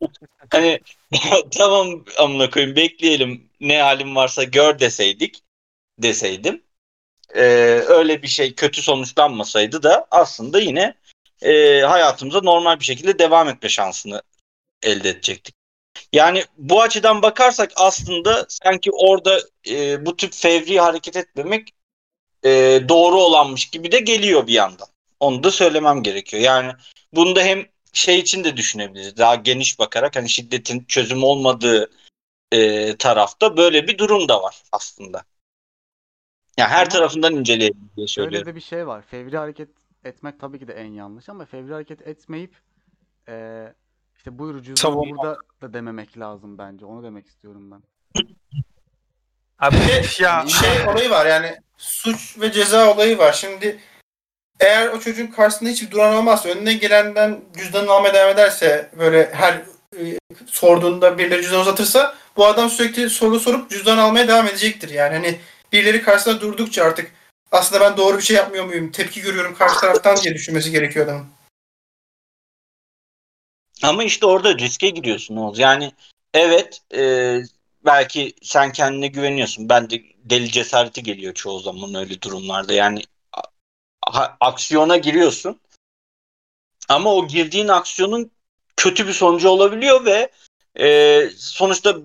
hani 0.50 0.80
tamam 1.58 2.04
amına 2.18 2.50
koyayım 2.50 2.76
bekleyelim 2.76 3.50
ne 3.60 3.82
halim 3.82 4.16
varsa 4.16 4.44
gör 4.44 4.78
deseydik 4.78 5.42
deseydim. 5.98 6.62
Ee, 7.34 7.42
öyle 7.86 8.22
bir 8.22 8.28
şey 8.28 8.54
kötü 8.54 8.82
sonuçlanmasaydı 8.82 9.82
da 9.82 10.06
aslında 10.10 10.60
yine 10.60 10.94
e, 11.42 11.80
hayatımıza 11.80 12.40
normal 12.40 12.80
bir 12.80 12.84
şekilde 12.84 13.18
devam 13.18 13.48
etme 13.48 13.68
şansını 13.68 14.22
elde 14.82 15.08
edecektik. 15.08 15.54
Yani 16.12 16.44
bu 16.58 16.82
açıdan 16.82 17.22
bakarsak 17.22 17.72
aslında 17.76 18.46
sanki 18.48 18.90
orada 18.92 19.40
e, 19.68 20.06
bu 20.06 20.16
tip 20.16 20.32
fevri 20.34 20.80
hareket 20.80 21.16
etmemek 21.16 21.72
e, 22.44 22.80
doğru 22.88 23.16
olanmış 23.16 23.70
gibi 23.70 23.92
de 23.92 24.00
geliyor 24.00 24.46
bir 24.46 24.52
yandan. 24.52 24.86
Onu 25.20 25.42
da 25.42 25.50
söylemem 25.50 26.02
gerekiyor. 26.02 26.42
Yani 26.42 26.72
bunu 27.12 27.36
da 27.36 27.42
hem 27.42 27.66
şey 27.92 28.18
için 28.18 28.44
de 28.44 28.56
düşünebiliriz. 28.56 29.16
Daha 29.16 29.34
geniş 29.34 29.78
bakarak 29.78 30.16
hani 30.16 30.28
şiddetin 30.28 30.84
çözüm 30.84 31.24
olmadığı 31.24 31.90
e, 32.52 32.96
tarafta 32.96 33.56
böyle 33.56 33.88
bir 33.88 33.98
durum 33.98 34.28
da 34.28 34.42
var 34.42 34.62
aslında. 34.72 35.22
Yani 36.58 36.68
her 36.68 36.80
Ama 36.80 36.88
tarafından 36.88 37.34
inceleyelim 37.34 37.90
diye 37.96 38.06
söylüyorum. 38.06 38.46
de 38.46 38.54
bir 38.54 38.60
şey 38.60 38.86
var. 38.86 39.02
Fevri 39.02 39.38
hareket 39.38 39.68
etmek 40.04 40.40
tabii 40.40 40.58
ki 40.58 40.68
de 40.68 40.72
en 40.72 40.92
yanlış 40.92 41.28
ama 41.28 41.44
fevri 41.44 41.72
hareket 41.72 42.08
etmeyip 42.08 42.54
eee 43.28 43.74
işte 44.16 44.38
buyur 44.38 44.62
cüzdanı 44.62 44.80
Savunmak. 44.80 45.18
burada 45.18 45.38
da 45.62 45.74
dememek 45.74 46.18
lazım 46.18 46.58
bence. 46.58 46.86
Onu 46.86 47.02
demek 47.02 47.26
istiyorum 47.26 47.70
ben. 47.70 47.82
Abi 49.58 49.76
Ya 50.20 50.46
şey 50.48 50.88
olayı 50.88 51.10
var 51.10 51.26
yani 51.26 51.56
suç 51.78 52.38
ve 52.40 52.52
ceza 52.52 52.94
olayı 52.94 53.18
var. 53.18 53.32
Şimdi 53.32 53.78
eğer 54.60 54.88
o 54.88 55.00
çocuğun 55.00 55.26
karşısında 55.26 55.70
hiçbir 55.70 55.90
duran 55.90 56.14
olmazsa 56.14 56.48
önüne 56.48 56.72
gelenden 56.72 57.40
cüzdanını 57.58 57.90
almaya 57.90 58.14
devam 58.14 58.30
ederse 58.30 58.90
böyle 58.98 59.34
her 59.34 59.52
e, 59.98 60.18
sorduğunda 60.46 61.18
birileri 61.18 61.42
cüzdan 61.42 61.60
uzatırsa 61.60 62.14
bu 62.36 62.46
adam 62.46 62.70
sürekli 62.70 63.10
soru 63.10 63.40
sorup 63.40 63.70
cüzdan 63.70 63.98
almaya 63.98 64.28
devam 64.28 64.46
edecektir. 64.46 64.90
Yani 64.90 65.14
hani 65.14 65.40
birileri 65.72 66.02
karşısında 66.02 66.40
durdukça 66.40 66.84
artık 66.84 67.12
aslında 67.52 67.80
ben 67.80 67.96
doğru 67.96 68.18
bir 68.18 68.22
şey 68.22 68.36
yapmıyor 68.36 68.64
muyum? 68.64 68.92
Tepki 68.92 69.20
görüyorum 69.20 69.54
karşı 69.54 69.80
taraftan 69.80 70.16
diye 70.16 70.34
düşünmesi 70.34 70.70
gerekiyor 70.70 71.04
adamın. 71.04 71.26
Ama 73.82 74.04
işte 74.04 74.26
orada 74.26 74.58
riske 74.58 74.90
giriyorsun 74.90 75.36
Oğuz. 75.36 75.58
Yani 75.58 75.92
evet 76.34 76.80
e, 76.94 77.40
belki 77.86 78.34
sen 78.42 78.72
kendine 78.72 79.06
güveniyorsun. 79.06 79.68
Ben 79.68 79.90
de 79.90 80.02
deli 80.24 80.50
cesareti 80.52 81.02
geliyor 81.02 81.34
çoğu 81.34 81.60
zaman 81.60 81.94
öyle 81.94 82.22
durumlarda. 82.22 82.72
Yani 82.72 83.02
a- 84.06 84.36
aksiyona 84.40 84.96
giriyorsun. 84.96 85.60
Ama 86.88 87.14
o 87.14 87.28
girdiğin 87.28 87.68
aksiyonun 87.68 88.30
kötü 88.76 89.08
bir 89.08 89.12
sonucu 89.12 89.48
olabiliyor 89.48 90.04
ve 90.04 90.30
e, 90.80 91.20
sonuçta 91.36 91.96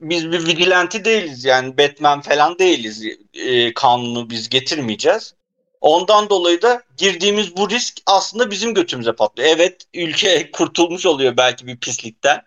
biz 0.00 0.32
bir 0.32 0.46
vigilanti 0.46 1.04
değiliz. 1.04 1.44
Yani 1.44 1.78
Batman 1.78 2.20
falan 2.20 2.58
değiliz. 2.58 3.02
E, 3.34 3.74
kanunu 3.74 4.30
biz 4.30 4.48
getirmeyeceğiz. 4.48 5.34
Ondan 5.80 6.30
dolayı 6.30 6.62
da 6.62 6.82
girdiğimiz 6.96 7.56
bu 7.56 7.70
risk 7.70 7.98
aslında 8.06 8.50
bizim 8.50 8.74
götümüze 8.74 9.12
patlıyor. 9.12 9.48
Evet 9.48 9.82
ülke 9.94 10.50
kurtulmuş 10.52 11.06
oluyor 11.06 11.36
belki 11.36 11.66
bir 11.66 11.76
pislikten. 11.76 12.42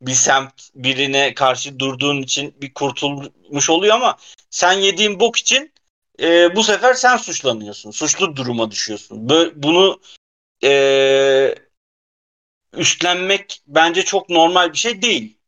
Bir 0.00 0.12
semt 0.12 0.52
birine 0.74 1.34
karşı 1.34 1.78
durduğun 1.78 2.22
için 2.22 2.54
bir 2.60 2.74
kurtulmuş 2.74 3.70
oluyor 3.70 3.94
ama 3.94 4.16
sen 4.50 4.72
yediğin 4.72 5.20
bok 5.20 5.36
için 5.36 5.72
e, 6.20 6.56
bu 6.56 6.62
sefer 6.62 6.94
sen 6.94 7.16
suçlanıyorsun. 7.16 7.90
Suçlu 7.90 8.36
duruma 8.36 8.70
düşüyorsun. 8.70 9.28
Bunu 9.54 10.00
e, 10.64 11.54
üstlenmek 12.72 13.62
bence 13.66 14.02
çok 14.04 14.30
normal 14.30 14.72
bir 14.72 14.78
şey 14.78 15.02
değil 15.02 15.38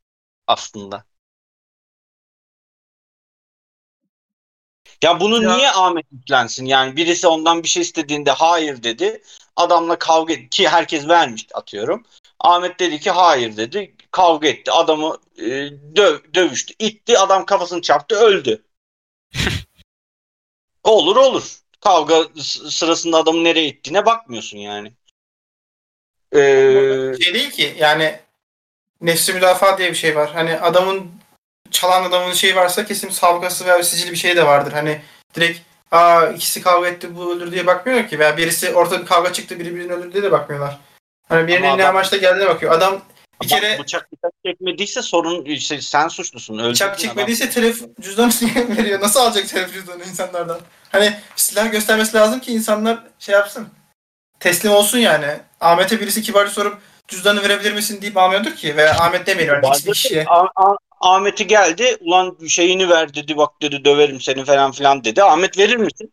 aslında. 0.47 1.05
Ya 5.05 5.21
bunu 5.21 5.43
Ya- 5.43 5.57
niye 5.57 5.71
Ahmet 5.71 6.07
yüklensin? 6.13 6.67
Yani 6.67 6.97
birisi 6.97 7.27
ondan 7.27 7.63
bir 7.63 7.69
şey 7.69 7.83
istediğinde 7.83 8.31
hayır 8.31 8.83
dedi. 8.83 9.23
Adamla 9.57 9.99
kavga 9.99 10.33
etti 10.33 10.49
ki 10.51 10.69
herkes 10.69 11.09
vermiş 11.09 11.47
atıyorum. 11.55 12.03
Ahmet 12.41 12.81
dedi 12.81 13.01
ki 13.01 13.11
hayır 13.11 13.57
dedi. 13.57 13.96
Kavga 14.17 14.49
etti. 14.49 14.73
Adamı 14.73 15.19
e, 15.39 15.45
döv, 15.97 16.19
dövüştü. 16.35 16.75
itti. 16.79 17.19
Adam 17.19 17.47
kafasını 17.47 17.83
çarptı. 17.83 18.15
Öldü. 18.17 18.63
olur 20.85 21.17
olur. 21.17 21.57
Kavga 21.81 22.25
sırasında 22.71 23.17
adamın 23.17 23.45
nereye 23.45 23.67
ittiğine 23.67 24.07
bakmıyorsun 24.07 24.59
yani. 24.59 24.93
Ee, 26.33 27.13
şey 27.23 27.35
değil 27.35 27.51
ki 27.51 27.77
yani 27.79 28.21
nefsi 29.01 29.33
müdafaa 29.33 29.79
diye 29.79 29.91
bir 29.91 29.97
şey 29.97 30.17
var. 30.17 30.31
Hani 30.35 30.59
adamın 30.59 31.11
çalan 31.71 32.05
adamın 32.05 32.33
şeyi 32.33 32.57
varsa 32.57 32.87
kesin 32.87 33.11
sabıkası 33.11 33.67
veya 33.67 33.83
sicili 33.83 34.11
bir 34.13 34.17
şey 34.17 34.37
de 34.37 34.47
vardır. 34.47 34.73
Hani 34.73 35.01
direkt 35.35 35.61
aa 35.91 36.27
ikisi 36.27 36.63
kavga 36.63 36.89
etti 36.89 37.17
bu 37.17 37.33
öldür 37.33 37.53
diye 37.53 37.67
bakmıyor 37.67 38.09
ki. 38.09 38.19
Veya 38.19 38.37
birisi 38.37 38.75
ortada 38.75 39.01
bir 39.01 39.07
kavga 39.07 39.33
çıktı 39.33 39.59
biri 39.59 39.77
birini 39.77 39.93
öldürdü 39.93 40.13
diye 40.13 40.23
de 40.23 40.33
bakmıyorlar. 40.33 40.79
Hani 41.29 41.47
birinin 41.47 41.63
ne 41.63 41.73
adam- 41.73 41.89
amaçla 41.89 42.17
geldiğine 42.17 42.49
bakıyor. 42.49 42.73
Adam 42.73 43.03
bir 43.43 43.51
Bak, 43.51 43.61
kere 43.61 43.79
bıçak 43.79 44.13
bıçak 44.13 44.33
çekmediyse 44.47 45.03
sorun 45.03 45.45
işte 45.45 45.81
sen 45.81 46.09
suçlusun. 46.09 46.55
Öldürdün 46.55 46.71
bıçak 46.71 46.89
adam. 46.89 46.99
çekmediyse 46.99 47.51
telefon 47.51 47.95
cüzdanı 48.01 48.31
niye 48.43 48.77
veriyor? 48.77 49.01
Nasıl 49.01 49.21
alacak 49.21 49.49
telefon 49.49 49.73
cüzdanı 49.73 50.05
insanlardan? 50.05 50.61
Hani 50.93 51.17
silah 51.37 51.73
göstermesi 51.73 52.17
lazım 52.17 52.41
ki 52.41 52.53
insanlar 52.53 52.99
şey 53.19 53.33
yapsın. 53.33 53.69
Teslim 54.41 54.73
olsun 54.73 54.99
yani. 54.99 55.41
Ahmet'e 55.61 56.01
birisi 56.01 56.23
kibarca 56.23 56.51
sorup 56.51 56.79
cüzdanı 57.09 57.43
verebilir 57.43 57.73
misin 57.73 58.03
deyip 58.03 58.17
almıyordur 58.17 58.55
ki. 58.55 58.77
Veya 58.77 58.91
Ahmet 58.91 59.27
demeyelim. 59.27 59.55
Yani 59.55 59.77
X 59.77 59.87
bir 59.87 59.93
kişiye. 59.93 60.27
Ahmet'i 61.01 61.47
geldi. 61.47 61.97
Ulan 62.01 62.39
şeyini 62.49 62.89
ver 62.89 63.15
dedi. 63.15 63.37
Bak 63.37 63.63
dedi 63.63 63.85
döverim 63.85 64.21
seni 64.21 64.45
falan 64.45 64.73
filan 64.73 65.05
dedi. 65.05 65.23
Ahmet 65.23 65.59
verir 65.59 65.77
misin? 65.77 66.13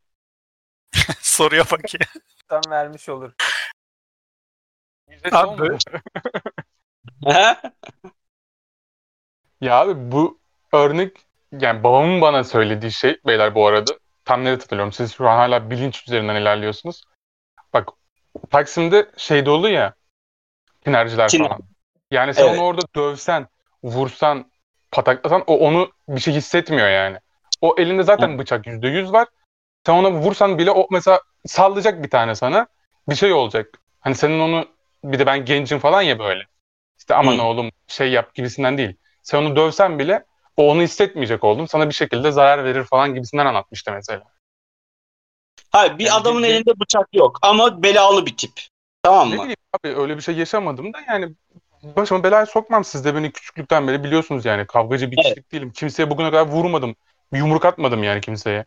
soruya 1.21 1.63
bak 1.71 1.93
ya. 1.93 1.99
tam 2.49 2.61
vermiş 2.69 3.09
olur. 3.09 3.31
Abi? 5.31 5.77
Ya 9.61 9.79
abi 9.79 10.11
bu 10.11 10.39
örnek 10.71 11.17
yani 11.59 11.83
babamın 11.83 12.21
bana 12.21 12.43
söylediği 12.43 12.91
şey 12.91 13.17
beyler 13.27 13.55
bu 13.55 13.67
arada 13.67 13.91
tam 14.25 14.43
net 14.45 14.63
hatırlıyorum. 14.63 14.91
Siz 14.93 15.13
şu 15.13 15.29
an 15.29 15.37
hala 15.37 15.69
bilinç 15.69 16.03
üzerinden 16.07 16.35
ilerliyorsunuz. 16.35 17.03
Bak 17.73 17.89
Taksim'de 18.49 19.11
şey 19.17 19.45
dolu 19.45 19.69
ya 19.69 19.93
tinerciler 20.85 21.29
Tiner. 21.29 21.47
falan. 21.47 21.61
Yani 22.11 22.33
sen 22.33 22.43
Evet. 22.43 22.59
onu 22.59 22.67
orada 22.67 22.81
dövsen, 22.95 23.47
vursan, 23.83 24.51
pataklasan 24.91 25.43
o 25.47 25.57
onu 25.59 25.91
bir 26.09 26.21
şey 26.21 26.33
hissetmiyor 26.33 26.87
yani. 26.87 27.17
O 27.61 27.75
elinde 27.77 28.03
zaten 28.03 28.39
bıçak 28.39 28.67
yüzde 28.67 28.87
yüz 28.87 29.13
var. 29.13 29.27
Sen 29.85 29.93
ona 29.93 30.11
vursan 30.11 30.57
bile 30.57 30.71
o 30.71 30.87
mesela 30.91 31.21
sallayacak 31.45 32.03
bir 32.03 32.09
tane 32.09 32.35
sana. 32.35 32.67
Bir 33.09 33.15
şey 33.15 33.33
olacak. 33.33 33.67
Hani 33.99 34.15
senin 34.15 34.39
onu 34.39 34.65
bir 35.03 35.19
de 35.19 35.25
ben 35.25 35.45
gencim 35.45 35.79
falan 35.79 36.01
ya 36.01 36.19
böyle. 36.19 36.43
İşte 37.03 37.15
aman 37.15 37.37
Hı. 37.37 37.41
oğlum 37.41 37.69
şey 37.87 38.11
yap 38.11 38.35
gibisinden 38.35 38.77
değil. 38.77 38.95
Sen 39.23 39.37
onu 39.37 39.55
dövsen 39.55 39.99
bile 39.99 40.25
o 40.57 40.71
onu 40.71 40.81
hissetmeyecek 40.81 41.43
oldum. 41.43 41.67
Sana 41.67 41.89
bir 41.89 41.93
şekilde 41.93 42.31
zarar 42.31 42.63
verir 42.65 42.83
falan 42.83 43.13
gibisinden 43.13 43.45
anlatmıştı 43.45 43.91
mesela. 43.91 44.23
Hayır 45.69 45.99
bir 45.99 46.05
Yani 46.05 46.15
adamın 46.21 46.43
bir- 46.43 46.47
elinde 46.47 46.79
bıçak 46.79 47.07
yok 47.13 47.39
ama 47.41 47.83
belalı 47.83 48.25
bir 48.25 48.37
tip. 48.37 48.51
Tamam 49.03 49.29
Ne 49.29 49.35
mı? 49.35 49.41
bileyim 49.41 49.57
abi 49.79 50.01
öyle 50.01 50.17
bir 50.17 50.21
şey 50.21 50.35
yaşamadım 50.35 50.93
da 50.93 50.97
yani 51.07 51.33
başıma 51.83 52.23
belaya 52.23 52.45
sokmam. 52.45 52.83
Siz 52.83 53.05
de 53.05 53.15
beni 53.15 53.31
küçüklükten 53.31 53.87
beri 53.87 54.03
biliyorsunuz 54.03 54.45
yani. 54.45 54.67
Kavgacı 54.67 55.11
bir 55.11 55.15
Evet. 55.17 55.25
kişilik 55.25 55.51
değilim. 55.51 55.71
Kimseye 55.71 56.09
bugüne 56.09 56.31
kadar 56.31 56.47
vurmadım. 56.47 56.95
Bir 57.33 57.37
yumruk 57.37 57.65
atmadım 57.65 58.03
yani 58.03 58.21
kimseye. 58.21 58.65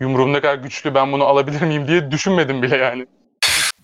Yumruğum 0.00 0.32
ne 0.32 0.40
kadar 0.40 0.54
güçlü 0.54 0.94
ben 0.94 1.12
bunu 1.12 1.24
alabilir 1.24 1.62
miyim 1.62 1.88
diye 1.88 2.10
düşünmedim 2.10 2.62
bile 2.62 2.76
yani. 2.76 3.06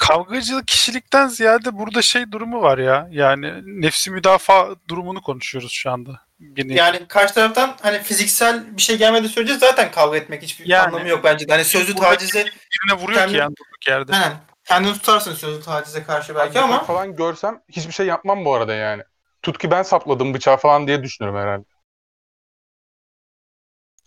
Kavgacılık 0.08 0.68
kişilikten 0.68 1.28
ziyade 1.28 1.78
burada 1.78 2.02
şey 2.02 2.32
durumu 2.32 2.62
var 2.62 2.78
ya. 2.78 3.08
Yani 3.10 3.62
nefsi 3.82 4.10
müdafaa 4.10 4.68
durumunu 4.88 5.22
konuşuyoruz 5.22 5.72
şu 5.72 5.90
anda. 5.90 6.20
Bir. 6.40 6.70
Yani 6.70 7.08
karşı 7.08 7.34
taraftan 7.34 7.76
hani 7.82 8.02
fiziksel 8.02 8.76
bir 8.76 8.82
şey 8.82 8.98
gelmediği 8.98 9.28
sürece 9.28 9.54
zaten 9.54 9.90
kavga 9.90 10.16
etmek 10.16 10.42
hiçbir 10.42 10.66
Yani. 10.66 10.86
anlamı 10.86 11.08
yok 11.08 11.24
bence. 11.24 11.46
Hani 11.48 11.64
sözlü 11.64 11.94
tacize 11.94 12.44
birine 12.44 13.00
vuruyor 13.00 13.20
kendi- 13.20 13.32
ki 13.32 13.38
yani 13.38 13.50
durduk 13.56 13.86
yerde. 13.88 14.12
Aynen. 14.12 14.36
Kendini 14.64 14.92
tutarsın 14.92 15.34
sözlü 15.34 15.62
tacize 15.62 16.02
karşı 16.02 16.34
belki 16.34 16.60
ama 16.60 16.84
falan 16.84 17.16
görsem 17.16 17.62
hiçbir 17.68 17.92
şey 17.92 18.06
yapmam 18.06 18.44
bu 18.44 18.54
arada 18.54 18.74
yani. 18.74 19.02
Tut 19.42 19.58
ki 19.58 19.70
ben 19.70 19.82
sapladım 19.82 20.34
bıçağı 20.34 20.56
falan 20.56 20.86
diye 20.86 21.02
düşünürüm 21.02 21.34
herhalde. 21.36 21.64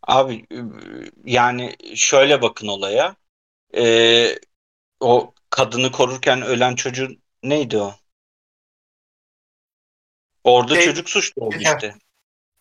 Abi 0.08 0.46
yani 1.26 1.76
şöyle 1.96 2.42
bakın 2.42 2.68
olaya. 2.68 3.16
Ee, 3.78 4.36
o 5.00 5.34
kadını 5.50 5.92
korurken 5.92 6.42
ölen 6.42 6.76
çocuğun 6.76 7.22
neydi 7.44 7.78
o? 7.78 7.96
Orada 10.44 10.76
Şey- 10.76 10.86
çocuk 10.86 11.10
suçlu 11.10 11.42
oldu 11.46 11.56
işte. 11.60 11.96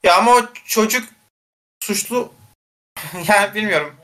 ya 0.02 0.16
ama 0.16 0.34
o 0.36 0.40
çocuk 0.66 1.08
suçlu 1.82 2.32
yani 3.28 3.54
bilmiyorum. 3.54 3.96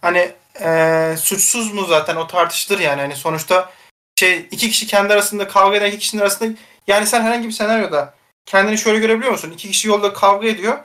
Hani 0.00 0.32
eee, 0.60 1.16
suçsuz 1.18 1.72
mu 1.72 1.84
zaten 1.86 2.16
o 2.16 2.26
tartışılır 2.26 2.78
yani. 2.78 3.00
Hani 3.00 3.16
sonuçta 3.16 3.72
şey 4.18 4.38
iki 4.50 4.70
kişi 4.70 4.86
kendi 4.86 5.12
arasında 5.12 5.48
kavga 5.48 5.76
eden 5.76 5.88
iki 5.88 5.98
kişinin 5.98 6.22
arasında 6.22 6.58
yani 6.86 7.06
sen 7.06 7.22
herhangi 7.22 7.48
bir 7.48 7.52
senaryoda 7.52 8.14
kendini 8.46 8.78
şöyle 8.78 8.98
görebiliyor 8.98 9.32
musun? 9.32 9.50
İki 9.50 9.70
kişi 9.70 9.88
yolda 9.88 10.12
kavga 10.12 10.48
ediyor. 10.48 10.78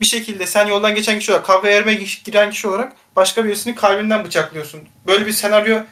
Bir 0.00 0.06
şekilde 0.06 0.46
sen 0.46 0.66
yoldan 0.66 0.94
geçen 0.94 1.18
kişi 1.18 1.32
olarak 1.32 1.46
kavga 1.46 1.68
yerime 1.70 1.94
giren 1.94 2.50
kişi 2.50 2.68
olarak 2.68 2.92
başka 3.16 3.44
birisini 3.44 3.74
kalbinden 3.74 4.24
bıçaklıyorsun. 4.24 4.88
Böyle 5.06 5.26
bir 5.26 5.32
senaryo 5.32 5.82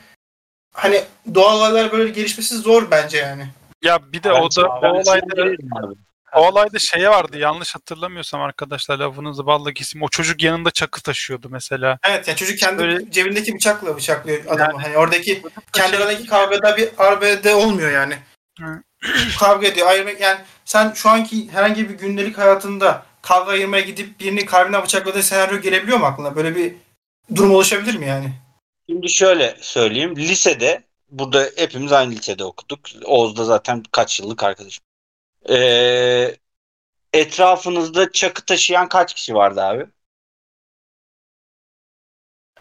hani 0.76 1.04
doğal 1.34 1.56
olaylar 1.58 1.92
böyle 1.92 2.10
gelişmesi 2.10 2.56
zor 2.56 2.90
bence 2.90 3.18
yani. 3.18 3.46
Ya 3.84 4.12
bir 4.12 4.22
de 4.22 4.32
o 4.32 4.50
da 4.56 4.66
o 4.68 4.88
olayda 4.88 5.56
o 6.34 6.48
olayda 6.48 6.78
şey 6.78 7.08
vardı 7.10 7.38
yanlış 7.38 7.74
hatırlamıyorsam 7.74 8.40
arkadaşlar 8.40 8.98
lafınızı 8.98 9.46
balla 9.46 9.72
kesim. 9.72 10.02
O 10.02 10.08
çocuk 10.08 10.42
yanında 10.42 10.70
çakı 10.70 11.02
taşıyordu 11.02 11.48
mesela. 11.50 11.98
Evet 12.08 12.28
yani 12.28 12.36
çocuk 12.36 12.58
kendi 12.58 12.78
Böyle- 12.82 13.10
cebindeki 13.10 13.54
bıçakla 13.54 13.96
bıçaklıyor 13.96 14.44
adamı. 14.46 14.60
Yani- 14.60 14.82
hani 14.82 14.96
oradaki 14.98 15.42
kendi 15.72 15.96
aradaki 15.96 16.26
kavgada 16.26 16.76
bir 16.76 16.88
arbede 16.98 17.54
olmuyor 17.54 17.90
yani. 17.90 18.14
Hı. 18.60 18.82
kavga 19.38 19.66
ediyor. 19.66 19.86
Ayırmak 19.86 20.20
yani 20.20 20.38
sen 20.64 20.92
şu 20.92 21.10
anki 21.10 21.52
herhangi 21.52 21.88
bir 21.88 21.94
gündelik 21.94 22.38
hayatında 22.38 23.02
kavga 23.22 23.52
ayırmaya 23.52 23.82
gidip 23.82 24.20
birini 24.20 24.46
kalbine 24.46 24.82
bıçakladığı 24.82 25.22
senaryo 25.22 25.60
gelebiliyor 25.60 25.98
mu 25.98 26.06
aklına? 26.06 26.36
Böyle 26.36 26.56
bir 26.56 26.74
durum 27.34 27.54
oluşabilir 27.54 27.96
mi 27.96 28.06
yani? 28.06 28.32
Şimdi 28.88 29.08
şöyle 29.08 29.56
söyleyeyim. 29.60 30.16
Lisede 30.16 30.84
burada 31.10 31.50
hepimiz 31.56 31.92
aynı 31.92 32.10
lisede 32.10 32.44
okuduk. 32.44 32.80
Oğuz 33.04 33.36
da 33.36 33.44
zaten 33.44 33.82
kaç 33.92 34.20
yıllık 34.20 34.42
arkadaşım. 34.42 34.84
Ee, 35.48 36.36
etrafınızda 37.12 38.12
çakı 38.12 38.44
taşıyan 38.44 38.88
kaç 38.88 39.14
kişi 39.14 39.34
vardı 39.34 39.62
abi? 39.62 39.86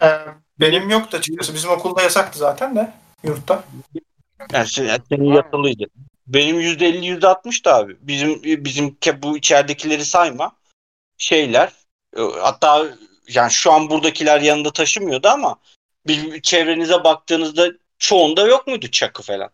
Ee, 0.02 0.18
benim 0.60 0.90
yoktu 0.90 1.16
açıkçası. 1.16 1.54
Bizim 1.54 1.70
okulda 1.70 2.02
yasaktı 2.02 2.38
zaten 2.38 2.76
de 2.76 2.92
yurtta. 3.24 3.64
Yani 4.52 4.66
sen- 4.68 5.02
senin 5.08 5.32
yatılıydı. 5.34 5.84
Benim 6.26 6.60
%50 6.60 7.06
%60 7.06 7.64
da 7.64 7.76
abi. 7.76 7.96
Bizim 8.00 8.42
bizim 8.64 8.96
bu 9.22 9.38
içeridekileri 9.38 10.04
sayma. 10.04 10.56
Şeyler 11.18 11.72
e, 12.16 12.20
hatta 12.22 12.86
yani 13.28 13.50
şu 13.50 13.72
an 13.72 13.90
buradakiler 13.90 14.40
yanında 14.40 14.72
taşımıyordu 14.72 15.28
ama 15.28 15.58
bir 16.08 16.42
çevrenize 16.42 17.04
baktığınızda 17.04 17.68
çoğunda 17.98 18.46
yok 18.46 18.66
muydu 18.66 18.90
çakı 18.90 19.22
falan? 19.22 19.50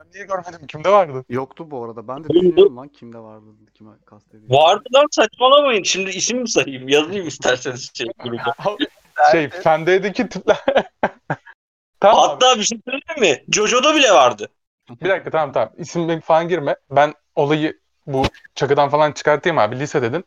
Ben 0.00 0.10
niye 0.14 0.24
görmedim? 0.24 0.66
Kimde 0.66 0.88
vardı? 0.90 1.24
Yoktu 1.28 1.70
bu 1.70 1.84
arada. 1.84 2.08
Ben 2.08 2.24
de 2.24 2.28
düşünüyorum 2.28 2.76
lan 2.76 2.88
kimde 2.88 3.18
vardı, 3.18 3.44
kime 3.74 3.90
kastediyor. 4.06 4.50
Vardı 4.50 4.88
lan 4.94 5.06
saçmalamayın. 5.10 5.82
Şimdi 5.82 6.10
isim 6.10 6.38
mi 6.38 6.48
sayayım? 6.48 6.88
Yazayım 6.88 7.28
isterseniz 7.28 7.90
şey 7.94 8.06
gruba. 8.18 8.54
şey 9.32 9.48
Fende'deki 9.48 10.28
tipler. 10.28 10.64
tamam 12.00 12.24
abi. 12.24 12.28
Hatta 12.28 12.58
bir 12.58 12.62
şey 12.62 12.78
söyleyeyim 12.84 13.20
mi? 13.20 13.44
Jojo'da 13.54 13.94
bile 13.94 14.10
vardı. 14.10 14.48
Bir 14.90 15.08
dakika 15.08 15.30
tamam 15.30 15.52
tamam. 15.52 15.72
İsim 15.78 16.20
falan 16.20 16.48
girme. 16.48 16.76
Ben 16.90 17.14
olayı 17.34 17.80
bu 18.06 18.22
çakıdan 18.54 18.88
falan 18.88 19.12
çıkartayım 19.12 19.58
abi. 19.58 19.78
Lise 19.78 20.02
dedin. 20.02 20.24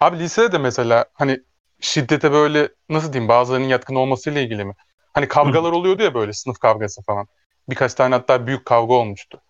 Abi 0.00 0.18
lisede 0.18 0.52
de 0.52 0.58
mesela 0.58 1.04
hani 1.12 1.40
şiddete 1.80 2.32
böyle 2.32 2.68
nasıl 2.88 3.12
diyeyim 3.12 3.28
bazılarının 3.28 3.68
yatkın 3.68 3.94
olmasıyla 3.94 4.40
ilgili 4.40 4.64
mi? 4.64 4.74
Hani 5.14 5.28
kavgalar 5.28 5.72
oluyordu 5.72 6.02
ya 6.02 6.14
böyle 6.14 6.32
sınıf 6.32 6.58
kavgası 6.58 7.02
falan. 7.02 7.26
Birkaç 7.68 7.94
tane 7.94 8.14
hatta 8.14 8.46
büyük 8.46 8.64
kavga 8.64 8.94
olmuştu. 8.94 9.40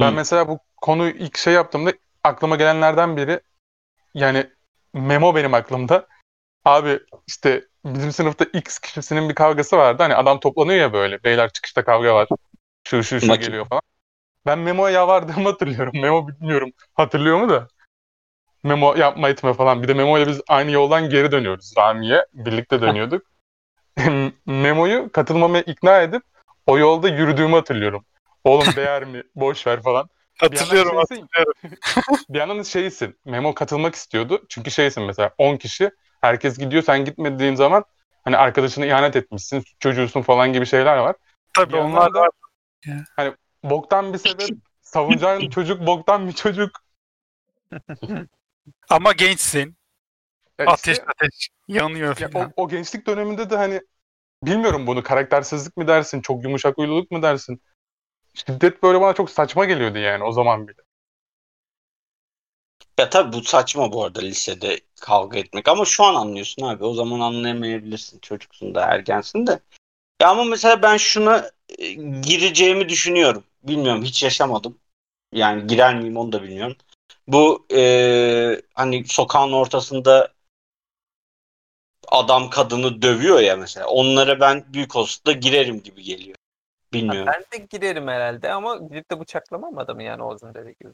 Ben 0.00 0.10
Hı. 0.10 0.14
mesela 0.14 0.48
bu 0.48 0.58
konuyu 0.76 1.10
ilk 1.10 1.36
şey 1.38 1.54
yaptığımda 1.54 1.92
aklıma 2.24 2.56
gelenlerden 2.56 3.16
biri 3.16 3.40
yani 4.14 4.46
Memo 4.92 5.34
benim 5.34 5.54
aklımda. 5.54 6.06
Abi 6.64 7.00
işte 7.26 7.64
bizim 7.84 8.12
sınıfta 8.12 8.44
X 8.44 8.78
kişisinin 8.78 9.28
bir 9.28 9.34
kavgası 9.34 9.76
vardı. 9.76 10.02
Hani 10.02 10.14
adam 10.14 10.40
toplanıyor 10.40 10.80
ya 10.80 10.92
böyle. 10.92 11.24
Beyler 11.24 11.52
çıkışta 11.52 11.84
kavga 11.84 12.14
var. 12.14 12.28
Şu 12.84 13.02
şu 13.02 13.20
şu 13.20 13.26
Makine. 13.26 13.46
geliyor 13.46 13.66
falan. 13.68 13.82
Ben 14.46 14.58
Memo'ya 14.58 14.94
yalvardığımı 14.94 15.48
hatırlıyorum. 15.48 15.92
Memo 15.94 16.28
bilmiyorum 16.28 16.72
hatırlıyor 16.94 17.38
mu 17.38 17.48
da. 17.48 17.68
Memo 18.62 18.94
yapma 18.94 19.28
etme 19.28 19.54
falan. 19.54 19.82
Bir 19.82 19.88
de 19.88 19.94
Memo 19.94 20.18
ile 20.18 20.26
biz 20.26 20.40
aynı 20.48 20.70
yoldan 20.70 21.10
geri 21.10 21.32
dönüyoruz 21.32 21.72
Rami'ye. 21.78 22.26
Birlikte 22.32 22.80
dönüyorduk. 22.80 23.26
Memo'yu 24.46 25.12
katılmama 25.12 25.60
ikna 25.60 26.02
edip 26.02 26.22
o 26.66 26.78
yolda 26.78 27.08
yürüdüğümü 27.08 27.54
hatırlıyorum. 27.54 28.04
Oğlum 28.44 28.66
değer 28.76 29.04
mi? 29.04 29.22
Boş 29.34 29.66
ver 29.66 29.82
falan. 29.82 30.08
Hatırlıyorum 30.38 30.92
Bir 31.10 31.16
şeysin, 31.16 31.28
bir 32.28 32.38
yandan 32.38 32.62
şeysin. 32.62 33.18
Memo 33.24 33.54
katılmak 33.54 33.94
istiyordu. 33.94 34.42
Çünkü 34.48 34.70
şeysin 34.70 35.02
mesela 35.02 35.30
10 35.38 35.56
kişi. 35.56 35.90
Herkes 36.20 36.58
gidiyor 36.58 36.82
sen 36.82 37.04
gitmediğin 37.04 37.54
zaman 37.54 37.84
hani 38.24 38.36
arkadaşına 38.36 38.86
ihanet 38.86 39.16
etmişsin. 39.16 39.64
Çocuğusun 39.80 40.22
falan 40.22 40.52
gibi 40.52 40.66
şeyler 40.66 40.96
var. 40.96 41.16
Tabii 41.56 41.72
Bir 41.72 41.78
onlar 41.78 42.14
da 42.14 42.22
da 43.18 43.34
boktan 43.64 44.12
bir 44.12 44.18
sebep 44.18 44.48
savunacağın 44.82 45.50
çocuk 45.50 45.86
boktan 45.86 46.28
bir 46.28 46.32
çocuk. 46.32 46.82
Ama 48.88 49.12
gençsin. 49.12 49.76
Ya 50.58 50.66
Ateş 50.66 50.98
işte- 50.98 51.04
ateş 51.08 51.48
yanıyor 51.68 52.16
Ya 52.20 52.28
falan. 52.28 52.52
o, 52.56 52.62
o 52.62 52.68
gençlik 52.68 53.06
döneminde 53.06 53.50
de 53.50 53.56
hani 53.56 53.80
bilmiyorum 54.42 54.86
bunu 54.86 55.02
karaktersizlik 55.02 55.76
mi 55.76 55.88
dersin, 55.88 56.20
çok 56.20 56.44
yumuşak 56.44 56.78
huyluluk 56.78 57.10
mu 57.10 57.22
dersin? 57.22 57.62
Şiddet 58.34 58.82
böyle 58.82 59.00
bana 59.00 59.14
çok 59.14 59.30
saçma 59.30 59.64
geliyordu 59.64 59.98
yani 59.98 60.24
o 60.24 60.32
zaman 60.32 60.68
bile. 60.68 60.78
Ya 62.98 63.10
tabii 63.10 63.32
bu 63.32 63.42
saçma 63.42 63.92
bu 63.92 64.04
arada 64.04 64.20
lisede 64.20 64.80
kavga 65.00 65.38
etmek 65.38 65.68
ama 65.68 65.84
şu 65.84 66.04
an 66.04 66.14
anlıyorsun 66.14 66.62
abi. 66.62 66.84
O 66.84 66.94
zaman 66.94 67.20
anlayamayabilirsin. 67.20 68.18
Çocuksun 68.18 68.74
da 68.74 68.84
ergensin 68.86 69.46
de. 69.46 69.60
Ya 70.22 70.28
ama 70.30 70.44
mesela 70.44 70.82
ben 70.82 70.96
şuna 70.96 71.50
e, 71.78 71.92
gireceğimi 72.22 72.88
düşünüyorum. 72.88 73.44
Bilmiyorum 73.62 74.02
hiç 74.04 74.22
yaşamadım. 74.22 74.78
Yani 75.32 75.66
girer 75.66 75.96
miyim 76.00 76.16
onu 76.16 76.32
da 76.32 76.42
bilmiyorum. 76.42 76.76
Bu 77.26 77.66
e, 77.74 78.62
hani 78.74 79.04
sokağın 79.04 79.52
ortasında 79.52 80.32
adam 82.08 82.50
kadını 82.50 83.02
dövüyor 83.02 83.40
ya 83.40 83.56
mesela. 83.56 83.86
Onlara 83.86 84.40
ben 84.40 84.64
büyük 84.74 84.96
olasılıkla 84.96 85.32
girerim 85.32 85.82
gibi 85.82 86.02
geliyor. 86.02 86.36
Bilmiyorum. 86.92 87.32
Ben 87.32 87.60
de 87.60 87.66
girerim 87.70 88.08
herhalde 88.08 88.52
ama 88.52 88.76
gidip 88.76 89.10
de 89.10 89.20
bıçaklamam 89.20 89.78
adamı 89.78 90.02
yani 90.02 90.22
Oğuz'un 90.22 90.54
dediği 90.54 90.76
gibi. 90.80 90.92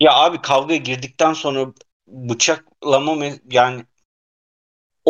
Ya 0.00 0.14
abi 0.14 0.42
kavgaya 0.42 0.78
girdikten 0.78 1.32
sonra 1.32 1.72
bıçaklama 2.06 3.26
yani 3.50 3.84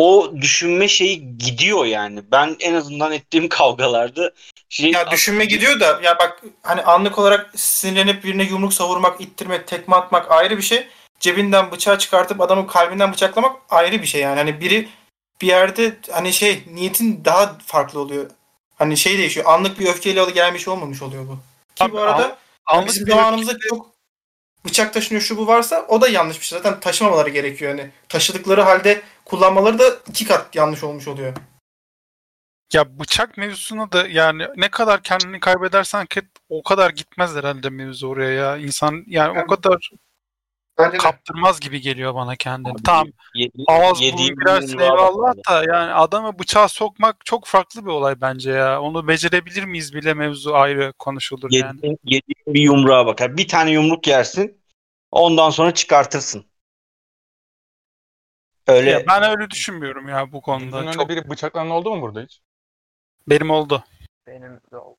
o 0.01 0.31
düşünme 0.41 0.87
şeyi 0.87 1.37
gidiyor 1.37 1.85
yani. 1.85 2.21
Ben 2.31 2.55
en 2.59 2.73
azından 2.73 3.11
ettiğim 3.11 3.49
kavgalarda 3.49 4.31
şey 4.69 4.91
Ya 4.91 5.11
düşünme 5.11 5.45
gidiyor 5.45 5.79
da 5.79 5.99
ya 6.03 6.19
bak 6.19 6.43
hani 6.63 6.81
anlık 6.81 7.19
olarak 7.19 7.51
sinirlenip 7.55 8.23
birine 8.23 8.43
yumruk 8.43 8.73
savurmak, 8.73 9.21
ittirmek, 9.21 9.67
tekme 9.67 9.95
atmak 9.95 10.31
ayrı 10.31 10.57
bir 10.57 10.61
şey. 10.61 10.87
Cebinden 11.19 11.71
bıçağı 11.71 11.97
çıkartıp 11.97 12.41
adamın 12.41 12.67
kalbinden 12.67 13.13
bıçaklamak 13.13 13.55
ayrı 13.69 14.01
bir 14.01 14.07
şey 14.07 14.21
yani. 14.21 14.37
Hani 14.37 14.61
biri 14.61 14.89
bir 15.41 15.47
yerde 15.47 15.97
hani 16.11 16.33
şey 16.33 16.63
niyetin 16.73 17.25
daha 17.25 17.57
farklı 17.65 17.99
oluyor. 17.99 18.29
Hani 18.75 18.97
şey 18.97 19.17
değişiyor. 19.17 19.45
Anlık 19.49 19.79
bir 19.79 19.87
öfkeyle 19.87 20.25
gelen 20.25 20.53
bir 20.53 20.59
şey 20.59 20.73
olmamış 20.73 21.01
oluyor 21.01 21.27
bu. 21.27 21.37
Ki 21.75 21.83
Abi, 21.83 21.91
bu 21.91 21.99
arada 21.99 22.37
Anlık 22.65 22.87
bizim 22.87 23.07
zamanımızda 23.07 23.59
çok 23.69 23.91
bıçak 24.65 24.93
taşınıyor 24.93 25.21
şu 25.21 25.37
bu 25.37 25.47
varsa 25.47 25.85
o 25.87 26.01
da 26.01 26.07
yanlış 26.07 26.39
bir 26.39 26.45
şey. 26.45 26.59
Zaten 26.59 26.79
taşımamaları 26.79 27.29
gerekiyor. 27.29 27.71
Yani 27.71 27.89
taşıdıkları 28.09 28.61
halde 28.61 29.01
kullanmaları 29.25 29.79
da 29.79 29.83
iki 30.09 30.27
kat 30.27 30.55
yanlış 30.55 30.83
olmuş 30.83 31.07
oluyor. 31.07 31.33
Ya 32.73 32.99
bıçak 32.99 33.37
mevzusuna 33.37 33.91
da 33.91 34.07
yani 34.07 34.47
ne 34.55 34.69
kadar 34.69 35.01
kendini 35.01 35.39
kaybedersen 35.39 36.07
o 36.49 36.63
kadar 36.63 36.89
gitmez 36.89 37.35
herhalde 37.35 37.69
mevzu 37.69 38.07
oraya 38.07 38.31
ya. 38.31 38.57
İnsan 38.57 39.03
yani 39.07 39.41
o 39.41 39.47
kadar 39.47 39.91
Bence 40.85 40.93
de. 40.93 40.97
kaptırmaz 40.97 41.59
gibi 41.59 41.81
geliyor 41.81 42.15
bana 42.15 42.35
kendini. 42.35 42.83
Tamam 42.83 43.07
Yedi- 43.35 43.63
ağız 43.67 44.01
yediğim 44.01 44.35
burun 44.35 44.45
girersin 44.45 44.79
eyvallah 44.79 45.35
bak. 45.37 45.49
da 45.49 45.63
yani 45.75 45.93
adamı 45.93 46.39
bıçağa 46.39 46.67
sokmak 46.67 47.25
çok 47.25 47.45
farklı 47.45 47.85
bir 47.85 47.91
olay 47.91 48.21
bence 48.21 48.51
ya. 48.51 48.81
Onu 48.81 49.07
becerebilir 49.07 49.63
miyiz 49.63 49.93
bile 49.93 50.13
mevzu 50.13 50.53
ayrı 50.53 50.93
konuşulur 50.99 51.51
yani. 51.51 51.77
Yediğin, 52.03 52.23
bir 52.47 52.61
yumruğa 52.61 53.05
bakar. 53.05 53.37
Bir 53.37 53.47
tane 53.47 53.71
yumruk 53.71 54.07
yersin. 54.07 54.61
Ondan 55.11 55.49
sonra 55.49 55.73
çıkartırsın. 55.73 56.45
Öyle 58.67 58.89
Ya 58.89 59.03
ben 59.07 59.23
öyle 59.23 59.49
düşünmüyorum 59.49 60.07
ya 60.07 60.31
bu 60.31 60.41
konuda. 60.41 60.77
önünde 60.77 60.91
Çok 60.91 61.09
biri 61.09 61.29
bıçaklanan 61.29 61.71
oldu 61.71 61.95
mu 61.95 62.01
burada 62.01 62.21
hiç? 62.21 62.41
benim 63.27 63.49
oldu. 63.49 63.83
Benim 64.27 64.59
de 64.71 64.77
oldu. 64.77 64.97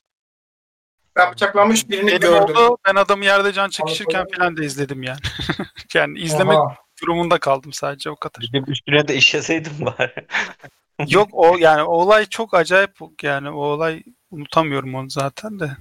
Ben 1.16 1.32
bıçaklanmış 1.32 1.88
birini 1.88 2.06
Benim 2.06 2.20
gördüm. 2.20 2.56
oldu. 2.56 2.78
Ben 2.88 2.94
adamı 2.94 3.24
yerde 3.24 3.52
can 3.52 3.68
çekişirken 3.68 4.26
falan 4.36 4.56
da 4.56 4.64
izledim 4.64 5.02
yani. 5.02 5.18
yani 5.94 6.18
izlemek 6.18 6.58
Oha. 6.58 6.76
durumunda 7.02 7.38
kaldım 7.38 7.72
sadece 7.72 8.10
o 8.10 8.16
kadar. 8.16 8.40
Bir 8.52 8.66
de 8.66 8.70
üstüne 8.70 9.08
de 9.08 9.16
işeseydim 9.16 9.72
bari. 9.80 10.26
Yok 11.08 11.28
o 11.32 11.56
yani 11.58 11.82
o 11.82 11.92
olay 11.92 12.26
çok 12.26 12.54
acayip 12.54 12.98
yani 13.22 13.50
o 13.50 13.60
olay 13.64 14.02
unutamıyorum 14.30 14.94
onu 14.94 15.10
zaten 15.10 15.60
de. 15.60 15.76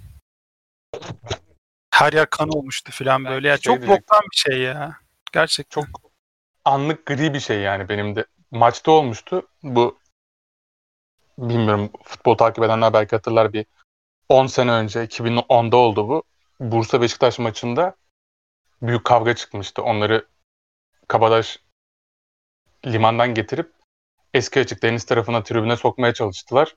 Her 1.93 2.13
yer 2.13 2.29
kan 2.29 2.49
olmuştu 2.49 2.91
falan 2.91 3.25
böyle. 3.25 3.47
Ya 3.47 3.57
şey 3.57 3.61
çok 3.61 3.81
diyecektim. 3.81 3.97
boktan 3.97 4.21
bir 4.31 4.37
şey 4.37 4.61
ya. 4.61 4.97
Gerçekten. 5.33 5.81
Çok 5.81 6.11
anlık 6.65 7.05
gri 7.05 7.33
bir 7.33 7.39
şey 7.39 7.59
yani 7.59 7.89
benim 7.89 8.15
de. 8.15 8.25
Maçta 8.51 8.91
olmuştu. 8.91 9.47
Bu 9.63 9.99
bilmiyorum 11.37 11.89
futbol 12.03 12.37
takip 12.37 12.63
edenler 12.63 12.93
belki 12.93 13.15
hatırlar 13.15 13.53
bir 13.53 13.65
10 14.31 14.47
sene 14.47 14.71
önce 14.71 15.03
2010'da 15.03 15.77
oldu 15.77 16.07
bu. 16.07 16.23
Bursa 16.59 17.01
Beşiktaş 17.01 17.39
maçında 17.39 17.95
büyük 18.81 19.05
kavga 19.05 19.35
çıkmıştı. 19.35 19.83
Onları 19.83 20.27
Kabadaş 21.07 21.59
limandan 22.85 23.33
getirip 23.33 23.73
eski 24.33 24.59
açık 24.59 24.83
deniz 24.83 25.05
tarafına 25.05 25.43
tribüne 25.43 25.77
sokmaya 25.77 26.13
çalıştılar. 26.13 26.75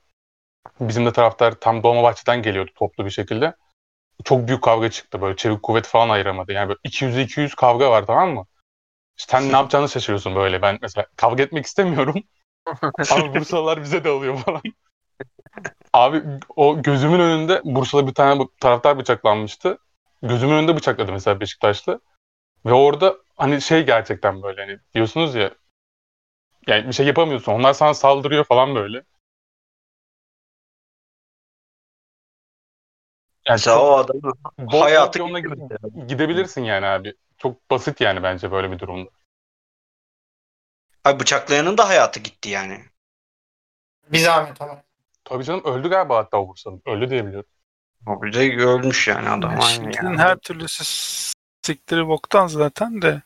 Bizim 0.81 1.07
de 1.07 1.13
taraftar 1.13 1.53
tam 1.53 1.83
Dolmabahçe'den 1.83 2.43
geliyordu 2.43 2.71
toplu 2.75 3.05
bir 3.05 3.11
şekilde. 3.11 3.55
Çok 4.25 4.49
büyük 4.49 4.63
kavga 4.63 4.91
çıktı 4.91 5.21
böyle 5.21 5.37
çevik 5.37 5.63
kuvvet 5.63 5.87
falan 5.87 6.09
ayıramadı. 6.09 6.53
Yani 6.53 6.69
böyle 6.69 6.79
200-200 6.85 7.55
kavga 7.55 7.91
var 7.91 8.07
tamam 8.07 8.35
mı? 8.35 8.47
İşte 9.19 9.39
sen 9.39 9.53
ne 9.53 9.57
yapacağını 9.57 9.89
şaşırıyorsun 9.89 10.35
böyle. 10.35 10.63
Ben 10.63 10.79
mesela 10.83 11.07
kavga 11.17 11.43
etmek 11.43 11.67
istemiyorum. 11.67 12.23
Ama 13.11 13.35
Bursalılar 13.35 13.83
bize 13.83 14.05
de 14.05 14.09
alıyor 14.09 14.39
falan. 14.39 14.63
Abi 15.95 16.23
o 16.57 16.83
gözümün 16.83 17.21
önünde 17.21 17.61
Bursa'da 17.65 18.07
bir 18.07 18.15
tane 18.15 18.43
taraftar 18.61 18.99
bıçaklanmıştı. 18.99 19.79
Gözümün 20.23 20.55
önünde 20.55 20.77
bıçakladı 20.77 21.13
mesela 21.13 21.41
Beşiktaşlı. 21.41 22.01
Ve 22.67 22.73
orada 22.73 23.17
hani 23.37 23.63
şey 23.63 23.87
gerçekten 23.87 24.43
böyle 24.43 24.61
hani 24.61 24.79
diyorsunuz 24.95 25.35
ya 25.35 25.51
yani 26.67 26.89
bir 26.89 26.93
şey 26.93 27.07
yapamıyorsun. 27.07 27.53
Onlar 27.53 27.73
sana 27.73 27.95
saldırıyor 27.95 28.45
falan 28.45 28.75
böyle. 28.75 28.97
Yani 28.97 29.05
Mesela 33.55 33.77
çok 33.77 33.85
o 33.85 33.97
adamı 33.97 34.33
hayatı 34.81 35.19
yoluna 35.19 35.41
mesela. 35.41 36.07
gidebilirsin 36.07 36.65
yani 36.65 36.87
abi. 36.87 37.15
Çok 37.39 37.71
basit 37.71 38.01
yani 38.01 38.23
bence 38.23 38.51
böyle 38.51 38.71
bir 38.73 38.79
durumda. 38.79 39.11
Ay 41.05 41.21
bıçaklayanın 41.21 41.79
da 41.79 41.89
hayatı 41.89 42.21
gitti 42.21 42.49
yani. 42.49 42.85
Bir 44.13 44.19
zahmet 44.19 44.63
ama. 44.63 44.83
Tabii 45.25 45.45
canım 45.45 45.65
öldü 45.65 45.89
galiba 45.89 46.17
hatta 46.17 46.37
o 46.39 46.49
Bursa'nın. 46.49 46.83
Öldü 46.87 47.11
diye 47.11 47.27
biliyorum. 47.27 47.51
O 48.07 48.23
bir 48.23 48.33
de 48.33 48.65
ölmüş 48.67 49.09
yani 49.09 49.29
adam. 49.29 49.63
Şimdinin 49.63 49.93
yani. 49.93 50.19
her 50.19 50.37
türlüsü 50.37 50.85
siktiri 51.63 52.09
boktan 52.09 52.47
zaten 52.47 53.03
de. 53.03 53.23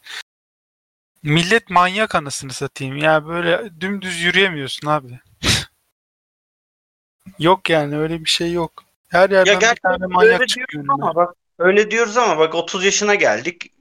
Millet 1.22 1.70
manyak 1.70 2.14
anasını 2.14 2.52
satayım. 2.52 2.96
Ya 2.96 3.26
böyle 3.26 3.80
dümdüz 3.80 4.20
yürüyemiyorsun 4.20 4.88
abi. 4.88 5.20
yok 7.38 7.70
yani 7.70 7.98
öyle 7.98 8.20
bir 8.20 8.30
şey 8.30 8.52
yok. 8.52 8.84
Her 9.08 9.30
yerden 9.30 9.56
bir 9.56 9.60
gerçekten 9.60 9.90
tane 9.90 10.04
öyle 10.04 10.14
manyak 10.14 10.48
çıkıyor 10.48 10.84
ama 10.88 11.14
bak 11.14 11.34
öyle 11.58 11.90
diyoruz 11.90 12.16
ama 12.16 12.38
bak 12.38 12.54
30 12.54 12.84
yaşına 12.84 13.14
geldik. 13.14 13.72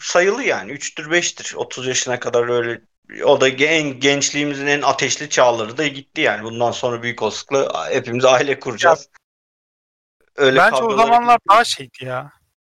Sayılı 0.00 0.44
yani 0.44 0.72
3'tür 0.72 1.10
5'tir. 1.10 1.56
30 1.56 1.86
yaşına 1.86 2.20
kadar 2.20 2.48
öyle 2.48 2.80
o 3.24 3.40
da 3.40 3.48
en 3.48 4.00
gençliğimizin 4.00 4.66
en 4.66 4.82
ateşli 4.82 5.30
çağları 5.30 5.76
da 5.76 5.86
gitti 5.86 6.20
yani. 6.20 6.44
Bundan 6.44 6.70
sonra 6.70 7.02
büyük 7.02 7.22
olasılıkla 7.22 7.90
hepimiz 7.90 8.24
aile 8.24 8.60
kuracağız. 8.60 9.08
Öyle 10.36 10.58
Bence 10.58 10.82
o 10.82 10.96
zamanlar 10.96 11.38
daha 11.50 11.64
şeydi 11.64 12.04
ya. 12.04 12.32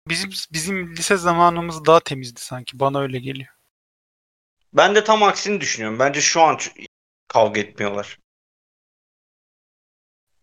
Bizim 0.09 0.30
bizim 0.53 0.97
lise 0.97 1.16
zamanımız 1.16 1.85
daha 1.85 2.01
temizdi 2.01 2.41
sanki. 2.41 2.80
Bana 2.80 3.01
öyle 3.01 3.18
geliyor. 3.18 3.55
Ben 4.72 4.95
de 4.95 5.05
tam 5.05 5.22
aksini 5.22 5.61
düşünüyorum. 5.61 5.99
Bence 5.99 6.20
şu 6.20 6.43
an 6.43 6.59
kavga 7.28 7.61
etmiyorlar. 7.61 8.18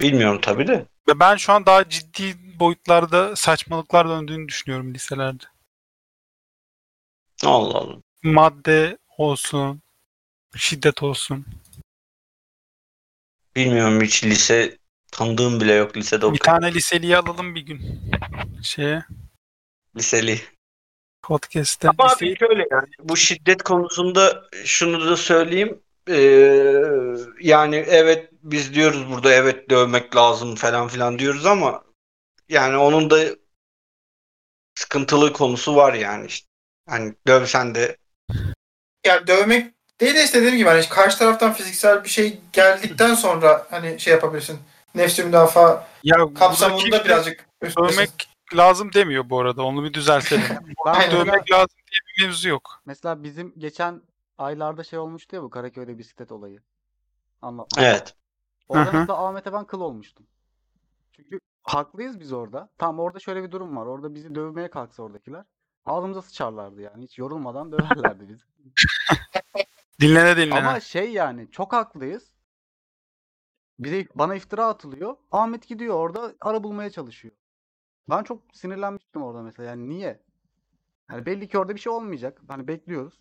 Bilmiyorum 0.02 0.42
tabii 0.42 0.68
de. 0.68 0.86
Ve 1.10 1.20
ben 1.20 1.36
şu 1.36 1.54
an 1.54 1.66
daha 1.66 1.90
ciddi 1.90 2.36
boyutlarda 2.60 3.36
saçmalıklar 3.36 4.10
döndüğünü 4.10 4.48
düşünüyorum 4.48 4.94
liselerde. 4.94 5.44
Allah 7.44 7.78
Allah. 7.78 7.98
Madde 8.24 8.98
olsun, 9.20 9.82
şiddet 10.56 11.04
olsun. 11.04 11.46
Bilmiyorum 13.56 14.02
hiç 14.02 14.24
lise 14.24 14.78
tanıdığım 15.12 15.60
bile 15.62 15.74
yok 15.74 15.98
lisede 15.98 16.22
Bir 16.22 16.26
okuyan. 16.40 16.60
tane 16.62 16.74
liseliyi 16.74 17.18
alalım 17.18 17.56
bir 17.56 17.62
gün. 17.62 18.02
Şeye, 18.64 19.04
Liseli. 19.96 20.42
podcast'te. 21.22 21.90
Ama 21.90 22.04
Liseyi- 22.10 22.32
abi 22.32 22.38
şöyle 22.40 22.68
yani 22.72 22.88
bu 23.04 23.18
şiddet 23.18 23.64
konusunda 23.64 24.50
şunu 24.66 25.06
da 25.10 25.18
söyleyeyim. 25.18 25.82
Ee, 26.10 26.16
yani 27.42 27.76
evet 27.76 28.30
biz 28.44 28.74
diyoruz 28.74 29.10
burada 29.10 29.34
evet 29.34 29.70
dövmek 29.70 30.16
lazım 30.16 30.56
falan 30.56 30.88
filan 30.88 31.20
diyoruz 31.20 31.46
ama 31.46 31.84
yani 32.50 32.78
onun 32.78 33.10
da 33.10 33.20
sıkıntılı 34.76 35.34
konusu 35.34 35.76
var 35.76 35.94
yani 35.94 36.26
işte. 36.28 36.48
Hani 36.90 37.16
dövsen 37.28 37.76
de 37.76 37.98
Ya 39.06 39.28
dövmek 39.28 39.74
değil 40.02 40.16
de 40.16 40.24
işte 40.24 40.40
dediğim 40.40 40.58
gibi 40.58 40.70
hani 40.70 40.90
karşı 40.90 41.18
taraftan 41.18 41.54
fiziksel 41.54 42.04
bir 42.04 42.10
şey 42.10 42.42
geldikten 42.54 43.16
sonra 43.16 43.68
hani 43.70 44.00
şey 44.00 44.14
yapabilirsin. 44.14 44.60
Nefsi 44.96 45.24
müdafaa 45.24 45.88
ya 46.04 46.34
kapsamında 46.34 47.06
birazcık 47.06 47.46
üstlesin. 47.62 47.94
dövmek 47.94 48.30
lazım 48.54 48.94
demiyor 48.94 49.30
bu 49.30 49.40
arada. 49.40 49.64
Onu 49.64 49.84
bir 49.84 49.94
düzeltelim. 49.94 50.44
Ben 50.86 50.94
Aynen. 50.94 51.12
dövmek 51.12 51.52
lazım 51.52 51.78
diye 51.92 52.00
bir 52.18 52.26
mevzu 52.26 52.50
yok. 52.50 52.82
mesela 52.86 53.24
bizim 53.24 53.54
geçen 53.58 54.02
aylarda 54.38 54.84
şey 54.84 55.00
olmuştu 55.00 55.36
ya 55.36 55.44
bu 55.44 55.50
Karaköy'de 55.50 55.98
bisiklet 55.98 56.32
olayı. 56.32 56.62
Anlatmak. 57.42 57.86
evet. 57.86 58.14
Orada 58.70 58.92
mesela 58.92 59.28
Ahmet'e 59.28 59.54
ben 59.54 59.66
kıl 59.66 59.82
olmuştum. 59.82 60.26
Çünkü 61.12 61.40
haklıyız 61.64 62.20
biz 62.20 62.34
orada. 62.34 62.70
Tam 62.78 63.00
orada 63.00 63.20
şöyle 63.20 63.44
bir 63.44 63.52
durum 63.52 63.78
var. 63.78 63.86
Orada 63.86 64.16
bizi 64.16 64.36
dövmeye 64.36 64.70
kalksa 64.70 65.04
oradakiler. 65.04 65.44
Ağzımıza 65.90 66.22
sıçarlardı 66.22 66.82
yani. 66.82 67.04
Hiç 67.04 67.18
yorulmadan 67.18 67.72
döverlerdi 67.72 68.30
bizi. 68.30 68.44
Dinlene 70.02 70.38
dinlene. 70.38 70.68
Ama 70.68 70.80
şey 70.80 71.12
yani 71.12 71.52
çok 71.52 71.74
haklıyız. 71.74 72.34
Bize 73.80 74.08
bana 74.16 74.36
iftira 74.36 74.66
atılıyor. 74.68 75.16
Ahmet 75.32 75.68
gidiyor 75.68 75.96
orada 75.96 76.34
ara 76.42 76.64
bulmaya 76.64 76.90
çalışıyor. 76.90 77.34
Ben 78.10 78.24
çok 78.24 78.42
sinirlenmiştim 78.54 79.24
orada 79.24 79.42
mesela. 79.42 79.70
Yani 79.70 79.90
niye? 79.90 80.24
Yani 81.12 81.26
belli 81.26 81.48
ki 81.48 81.58
orada 81.60 81.76
bir 81.76 81.80
şey 81.80 81.92
olmayacak. 81.92 82.42
Hani 82.48 82.68
bekliyoruz. 82.68 83.20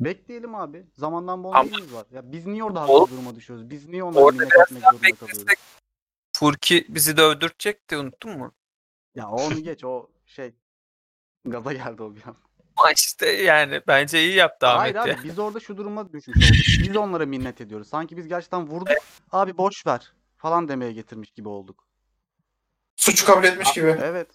Bekleyelim 0.00 0.54
abi. 0.54 0.86
Zamandan 0.94 1.44
bol 1.44 1.52
Ama- 1.52 1.62
neyimiz 1.62 1.94
var? 1.94 2.06
Ya 2.10 2.32
biz 2.32 2.46
niye 2.46 2.64
orada 2.64 2.80
haklı 2.82 3.10
duruma 3.10 3.36
düşüyoruz? 3.36 3.70
Biz 3.70 3.88
niye 3.88 4.04
onlara 4.04 4.24
Orada 4.24 4.36
minnet 4.36 4.52
etmek 4.52 4.82
zorunda 4.82 5.00
kalıyoruz? 5.00 5.22
beklesek 5.22 5.58
Furki 6.36 6.86
bizi 6.88 7.16
dövdürecekti 7.16 7.96
unuttun 7.96 8.38
mu? 8.38 8.52
Ya 9.14 9.28
onu 9.28 9.54
geç 9.62 9.84
o 9.84 10.10
şey 10.26 10.54
gaza 11.44 11.72
geldi 11.72 12.02
o 12.02 12.14
bir 12.16 12.22
an. 12.26 12.36
Ama 12.76 12.92
işte 12.92 13.26
yani 13.28 13.80
bence 13.88 14.20
iyi 14.22 14.34
yaptı 14.34 14.66
Hayır 14.66 14.94
Ahmet 14.94 15.16
abi 15.16 15.26
ya. 15.26 15.30
biz 15.30 15.38
orada 15.38 15.60
şu 15.60 15.76
duruma 15.76 16.12
düşmüş 16.12 16.36
olduk. 16.50 16.88
Biz 16.88 16.96
onlara 16.96 17.26
minnet 17.26 17.60
ediyoruz. 17.60 17.88
Sanki 17.88 18.16
biz 18.16 18.28
gerçekten 18.28 18.66
vurduk. 18.66 18.88
Abi 19.32 19.56
boş 19.58 19.86
ver 19.86 20.12
falan 20.36 20.68
demeye 20.68 20.92
getirmiş 20.92 21.30
gibi 21.30 21.48
olduk. 21.48 21.86
Suçu 22.96 23.26
kabul 23.26 23.44
etmiş 23.44 23.72
gibi. 23.72 23.96
Evet. 24.02 24.28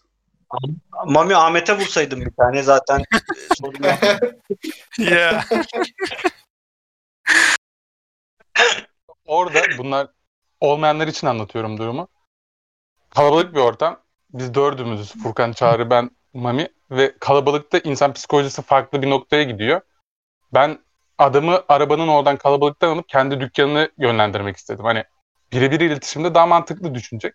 Mami 1.05 1.35
Ahmet'e 1.35 1.77
vursaydın 1.77 2.21
bir 2.21 2.31
tane 2.31 2.63
zaten 2.63 3.03
sorun 3.61 3.83
yok. 3.83 3.99
ya. 4.97 5.45
Orada 9.25 9.59
bunlar 9.77 10.07
olmayanlar 10.59 11.07
için 11.07 11.27
anlatıyorum 11.27 11.77
durumu. 11.77 12.07
Kalabalık 13.09 13.55
bir 13.55 13.59
ortam. 13.59 13.99
Biz 14.33 14.53
dördümüzüz. 14.53 15.23
Furkan, 15.23 15.51
Çağrı, 15.51 15.89
ben, 15.89 16.11
Mami. 16.33 16.67
Ve 16.91 17.15
kalabalıkta 17.19 17.77
insan 17.77 18.13
psikolojisi 18.13 18.61
farklı 18.61 19.01
bir 19.01 19.09
noktaya 19.09 19.43
gidiyor. 19.43 19.81
Ben 20.53 20.79
adamı 21.17 21.63
arabanın 21.67 22.07
oradan 22.07 22.37
kalabalıktan 22.37 22.89
alıp 22.89 23.09
kendi 23.09 23.39
dükkanını 23.39 23.91
yönlendirmek 23.97 24.57
istedim. 24.57 24.85
Hani 24.85 25.03
birebir 25.51 25.79
iletişimde 25.79 26.33
daha 26.35 26.45
mantıklı 26.45 26.95
düşünecek. 26.95 27.33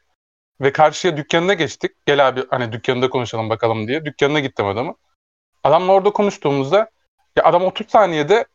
Ve 0.60 0.72
karşıya 0.72 1.16
dükkanına 1.16 1.54
geçtik. 1.54 2.06
Gel 2.06 2.28
abi 2.28 2.44
hani 2.50 2.72
dükkanında 2.72 3.10
konuşalım 3.10 3.50
bakalım 3.50 3.88
diye. 3.88 4.04
Dükkanına 4.04 4.40
gittim 4.40 4.66
adamı. 4.66 4.94
Adamla 5.64 5.92
orada 5.92 6.10
konuştuğumuzda 6.10 6.90
ya 7.36 7.44
adam 7.44 7.62
30 7.64 7.88
saniyede 7.88 8.46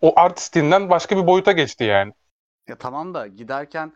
o 0.00 0.20
artistinden 0.20 0.90
başka 0.90 1.16
bir 1.16 1.26
boyuta 1.26 1.52
geçti 1.52 1.84
yani. 1.84 2.12
Ya 2.68 2.78
tamam 2.78 3.14
da 3.14 3.26
giderken 3.26 3.92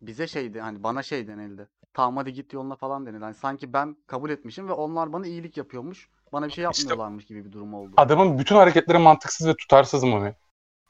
bize 0.00 0.26
şeydi 0.26 0.60
hani 0.60 0.82
bana 0.82 1.02
şey 1.02 1.28
denildi. 1.28 1.68
Tamam 1.98 2.16
hadi 2.16 2.32
git 2.32 2.52
yoluna 2.52 2.76
falan 2.76 3.06
denildi. 3.06 3.24
Hani 3.24 3.34
sanki 3.34 3.72
ben 3.72 3.96
kabul 4.06 4.30
etmişim 4.30 4.68
ve 4.68 4.72
onlar 4.72 5.12
bana 5.12 5.26
iyilik 5.26 5.56
yapıyormuş. 5.56 6.08
Bana 6.32 6.46
bir 6.46 6.52
şey 6.52 6.64
yapmıyorlarmış 6.64 7.24
gibi 7.26 7.44
bir 7.44 7.52
durum 7.52 7.74
oldu. 7.74 7.90
adamın 7.96 8.38
bütün 8.38 8.56
hareketleri 8.56 8.98
mantıksız 8.98 9.46
ve 9.46 9.56
tutarsız 9.56 10.04
mı? 10.04 10.32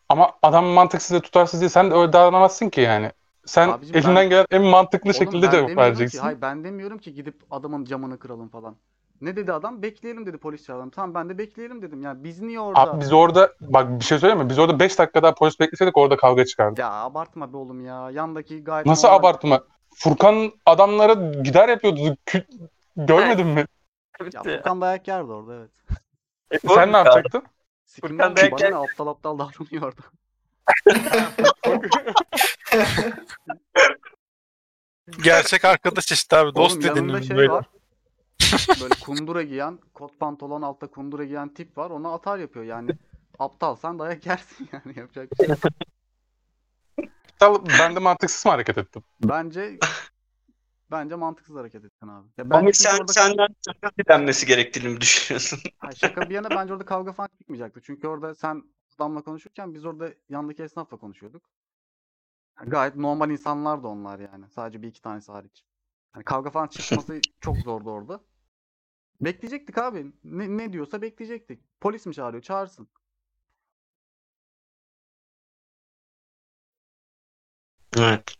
Ama 0.08 0.32
adam 0.42 0.64
mantıksız 0.64 1.16
ve 1.16 1.20
tutarsız 1.20 1.60
değil. 1.60 1.70
Sen 1.70 1.90
de 1.90 1.94
öyle 1.94 2.12
davranamazsın 2.12 2.68
ki 2.68 2.80
yani. 2.80 3.12
sen 3.46 3.68
Abicim 3.68 3.96
elinden 3.96 4.16
ben- 4.16 4.28
gelen 4.28 4.46
en 4.50 4.62
mantıklı 4.62 5.10
Oğlum 5.10 5.18
şekilde 5.18 5.50
cevap 5.50 5.76
vereceksin. 5.76 6.18
Ki, 6.18 6.22
hayır 6.22 6.40
ben 6.40 6.64
demiyorum 6.64 6.98
ki 6.98 7.14
gidip 7.14 7.42
adamın 7.50 7.84
camını 7.84 8.18
kıralım 8.18 8.48
falan. 8.48 8.76
Ne 9.20 9.36
dedi 9.36 9.52
adam? 9.52 9.82
Bekleyelim 9.82 10.26
dedi 10.26 10.38
polis 10.38 10.64
çağıralım. 10.64 10.90
Tamam 10.90 11.14
ben 11.14 11.28
de 11.28 11.38
bekleyelim 11.38 11.82
dedim. 11.82 12.02
Yani 12.02 12.24
biz 12.24 12.40
niye 12.40 12.60
orada? 12.60 12.80
Abi 12.80 13.00
biz 13.00 13.12
orada 13.12 13.52
bak 13.60 14.00
bir 14.00 14.04
şey 14.04 14.18
söyleyeyim 14.18 14.44
mi? 14.44 14.50
Biz 14.50 14.58
orada 14.58 14.78
5 14.80 14.98
dakika 14.98 15.22
daha 15.22 15.34
polis 15.34 15.60
bekleseydik 15.60 15.96
orada 15.96 16.16
kavga 16.16 16.44
çıkardı. 16.44 16.80
Ya 16.80 16.92
abartma 16.92 17.52
be 17.52 17.56
oğlum 17.56 17.84
ya. 17.84 18.10
Yandaki 18.10 18.64
gayet 18.64 18.86
Nasıl 18.86 19.08
normal. 19.08 19.20
abartma? 19.20 19.60
Furkan 19.98 20.52
adamlara 20.66 21.12
gider 21.42 21.68
yapıyordu. 21.68 22.16
Kü- 22.26 22.68
Görmedin 22.96 23.46
mi? 23.46 23.66
Ya 24.32 24.42
Furkan 24.42 24.80
dayak 24.80 25.08
yerdi 25.08 25.32
orada 25.32 25.54
evet. 25.54 25.70
Sen 26.74 26.92
ne 26.92 26.96
yapacaktın? 26.96 27.42
Sikimden 27.84 28.36
dayak 28.36 28.52
bana 28.52 28.62
yer- 28.64 28.72
ne 28.72 28.76
aptal 28.76 29.06
aptal 29.06 29.38
davranıyor 29.38 29.82
orada. 29.82 30.02
Gerçek 35.22 35.64
arkadaş 35.64 36.12
işte 36.12 36.36
abi. 36.36 36.54
Dost 36.54 36.76
Oğlum 36.76 36.86
yanında 36.86 37.22
şey 37.22 37.36
böyle. 37.36 37.48
var. 37.52 37.64
Böyle 38.80 38.94
kundura 39.00 39.42
giyen, 39.42 39.78
kot 39.94 40.20
pantolon 40.20 40.62
altta 40.62 40.86
kundura 40.86 41.24
giyen 41.24 41.54
tip 41.54 41.78
var. 41.78 41.90
Ona 41.90 42.12
atar 42.14 42.38
yapıyor 42.38 42.64
yani. 42.64 42.90
Aptalsan 43.38 43.98
dayak 43.98 44.26
yersin 44.26 44.68
yani 44.72 44.98
yapacak 44.98 45.30
bir 45.32 45.36
şey. 45.36 45.48
yok. 45.48 45.58
Aptal, 47.40 47.78
Ben 47.78 47.96
de 47.96 48.00
mantıksız 48.00 48.46
mı 48.46 48.52
hareket 48.52 48.78
ettim? 48.78 49.02
Bence 49.20 49.78
bence 50.90 51.14
mantıksız 51.14 51.56
hareket 51.56 51.84
ettin 51.84 52.08
abi. 52.08 52.28
Ya 52.38 52.50
Ama 52.50 52.60
bence 52.60 52.72
çünkü 52.72 52.82
sen 52.82 52.98
orada 53.00 53.12
senden 53.12 53.48
şaka 53.66 53.90
dilenmesi 53.98 54.46
gerektiğini 54.46 54.88
mi 54.88 55.00
düşünüyorsun? 55.00 55.58
Ha, 55.78 55.94
şaka 55.94 56.28
bir 56.28 56.34
yana 56.34 56.54
bence 56.54 56.72
orada 56.72 56.84
kavga 56.84 57.12
falan 57.12 57.28
çıkmayacaktı. 57.38 57.80
Çünkü 57.84 58.08
orada 58.08 58.34
sen 58.34 58.62
adamla 58.96 59.22
konuşurken 59.22 59.74
biz 59.74 59.84
orada 59.84 60.10
yandaki 60.28 60.62
esnafla 60.62 60.96
konuşuyorduk. 60.96 61.42
Yani 62.60 62.70
gayet 62.70 62.96
normal 62.96 63.30
insanlar 63.30 63.82
da 63.82 63.88
onlar 63.88 64.18
yani. 64.18 64.50
Sadece 64.50 64.82
bir 64.82 64.88
iki 64.88 65.02
tanesi 65.02 65.32
hariç. 65.32 65.64
Yani 66.14 66.24
kavga 66.24 66.50
falan 66.50 66.66
çıkması 66.66 67.22
çok 67.40 67.56
zordu 67.56 67.90
orada. 67.90 68.20
Bekleyecektik 69.20 69.78
abi. 69.78 70.12
Ne, 70.24 70.56
ne 70.56 70.72
diyorsa 70.72 71.02
bekleyecektik. 71.02 71.60
Polis 71.80 72.06
mi 72.06 72.14
çağırıyor? 72.14 72.42
Çağırsın. 72.42 72.88
Evet. 77.96 78.34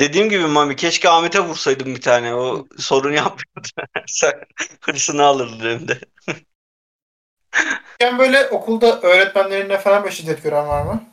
Dediğim 0.00 0.28
gibi 0.28 0.46
Mami 0.46 0.76
keşke 0.76 1.08
Ahmet'e 1.08 1.40
vursaydın 1.40 1.94
bir 1.94 2.00
tane. 2.00 2.34
O 2.34 2.66
sorun 2.78 3.12
yapmıyordu. 3.12 3.68
Sen 4.06 4.32
hırsını 4.80 5.22
alırdın 5.24 5.70
hem 5.70 5.88
de. 5.88 6.00
Yani 8.00 8.18
böyle 8.18 8.46
okulda 8.48 9.00
öğretmenlerine 9.00 9.78
falan 9.78 10.02
böyle 10.02 10.14
şiddet 10.14 10.42
gören 10.42 10.68
var 10.68 10.82
mı? 10.82 11.04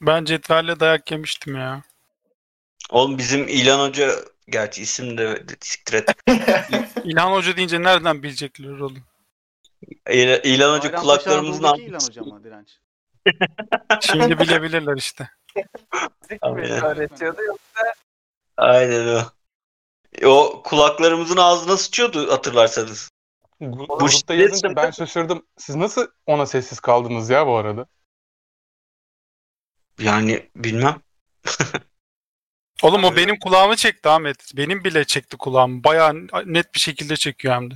Ben 0.00 0.24
cetvelle 0.24 0.80
dayak 0.80 1.10
yemiştim 1.10 1.56
ya. 1.56 1.82
Oğlum 2.90 3.18
bizim 3.18 3.48
İlhan 3.48 3.88
Hoca 3.88 4.12
gerçi 4.48 4.82
isim 4.82 5.18
de 5.18 5.44
siktir 5.60 5.94
et. 5.94 6.08
İlhan 7.04 7.32
Hoca 7.32 7.56
deyince 7.56 7.82
nereden 7.82 8.22
bilecekler 8.22 8.68
oğlum? 8.68 9.04
İl- 10.10 10.40
İlhan 10.44 10.70
Hoca 10.70 10.82
Bayrampaşa 10.82 11.00
kulaklarımızın 11.00 11.62
Anadolu'daki 11.62 11.82
İlhan. 11.90 12.00
Hoca 12.00 12.22
mı 12.22 12.44
direnç? 12.44 12.68
Şimdi 14.00 14.38
bilebilirler 14.38 14.96
işte. 14.96 15.30
Fizik 16.22 16.30
mi 16.30 16.38
Aynen. 16.42 16.84
öğretiyordu 16.84 17.42
yok. 17.42 17.58
Aynen 18.56 19.06
o. 19.16 19.22
O 20.26 20.62
kulaklarımızın 20.62 21.36
ağzına 21.36 21.76
sıçıyordu 21.76 22.32
hatırlarsanız. 22.32 23.10
Gu- 23.60 23.78
Bu 23.78 23.86
Grupta 23.98 24.08
şiddet 24.08 24.40
yazınca 24.40 24.76
ben 24.76 24.90
şaşırdım. 24.90 25.46
Siz 25.58 25.76
nasıl 25.76 26.06
ona 26.26 26.46
sessiz 26.46 26.80
kaldınız 26.80 27.30
ya 27.30 27.46
bu 27.46 27.56
arada? 27.56 27.86
Yani 29.98 30.50
bilmem. 30.56 31.00
Oğlum 32.82 33.04
o 33.04 33.16
benim 33.16 33.38
kulağımı 33.38 33.76
çekti 33.76 34.08
Ahmet. 34.08 34.50
Benim 34.56 34.84
bile 34.84 35.04
çekti 35.04 35.36
kulağımı. 35.36 35.84
Bayağı 35.84 36.14
net 36.44 36.74
bir 36.74 36.80
şekilde 36.80 37.16
çekiyor 37.16 37.54
hem 37.54 37.70
de. 37.70 37.74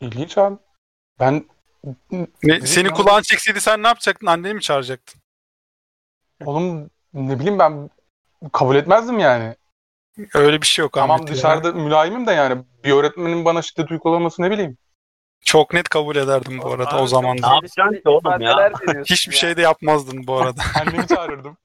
İlginç 0.00 0.38
abi. 0.38 0.56
Ben 1.20 1.48
Ne, 2.12 2.28
ya- 2.42 2.94
kulağın 2.94 3.22
çekseydi 3.22 3.60
sen 3.60 3.82
ne 3.82 3.86
yapacaktın? 3.86 4.26
Anneni 4.26 4.54
mi 4.54 4.60
çağıracaktın? 4.60 5.20
oğlum 6.44 6.90
ne 7.14 7.38
bileyim 7.38 7.58
ben 7.58 7.90
kabul 8.52 8.76
etmezdim 8.76 9.18
yani. 9.18 9.56
Öyle 10.34 10.60
bir 10.60 10.66
şey 10.66 10.82
yok 10.82 10.92
Tamam 10.92 11.10
Ahmet. 11.16 11.28
ya. 11.28 11.34
dışarıda 11.34 11.72
mülayimim 11.72 12.26
de 12.26 12.32
yani 12.32 12.64
bir 12.84 12.92
öğretmenin 12.92 13.44
bana 13.44 13.62
şiddet 13.62 13.90
uygulaması 13.90 14.42
ne 14.42 14.50
bileyim. 14.50 14.78
Çok 15.44 15.72
net 15.74 15.88
kabul 15.88 16.16
ederdim 16.16 16.58
bu 16.62 16.72
arada 16.72 17.02
o 17.02 17.06
zaman 17.06 17.36
Ne 17.36 17.42
da. 17.42 17.54
yapacaksın 17.54 17.94
ki 17.94 18.08
oğlum 18.08 18.40
ya? 18.40 18.72
Hiçbir 19.04 19.34
şey 19.34 19.56
de 19.56 19.62
yapmazdın 19.62 20.26
bu 20.26 20.36
arada. 20.36 20.62
Annemi 20.80 21.06
çağırırdım. 21.06 21.56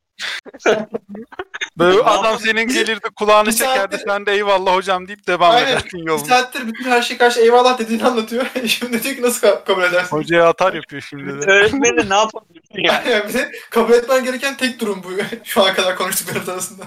Böyle 1.77 2.01
adam 2.01 2.39
senin 2.39 2.67
gelirdi 2.67 3.07
kulağını 3.15 3.47
Bir 3.47 3.53
çekerdi 3.53 3.97
sen 4.07 4.25
de 4.25 4.31
eyvallah 4.31 4.75
hocam 4.75 5.07
deyip 5.07 5.27
devam 5.27 5.51
Aynen. 5.55 5.67
ederdin 5.67 5.99
Bir 5.99 6.07
yoluna. 6.07 6.25
saattir 6.25 6.67
bütün 6.67 6.83
her 6.91 7.01
şey 7.01 7.17
karşı 7.17 7.39
eyvallah 7.39 7.79
dediğini 7.79 8.05
anlatıyor. 8.05 8.45
Şimdi 8.67 9.03
diyor 9.03 9.15
ki 9.15 9.21
nasıl 9.21 9.47
ka- 9.47 9.63
kabul 9.63 9.83
edersin? 9.83 10.17
Hocaya 10.17 10.47
atar 10.49 10.73
yapıyor 10.73 11.01
şimdi 11.09 11.41
de. 11.41 11.51
Öğretmeni 11.51 12.09
ne 12.09 12.15
yapabilirsin 12.15 12.83
yani? 12.83 13.09
Yani 13.11 13.29
bir 13.29 13.33
de 13.33 13.51
kabul 13.69 13.93
etmen 13.93 14.23
gereken 14.23 14.57
tek 14.57 14.79
durum 14.79 15.01
bu. 15.03 15.09
Şu 15.43 15.63
ana 15.63 15.73
kadar 15.73 15.95
konuştuklarımız 15.95 16.49
arasında. 16.49 16.83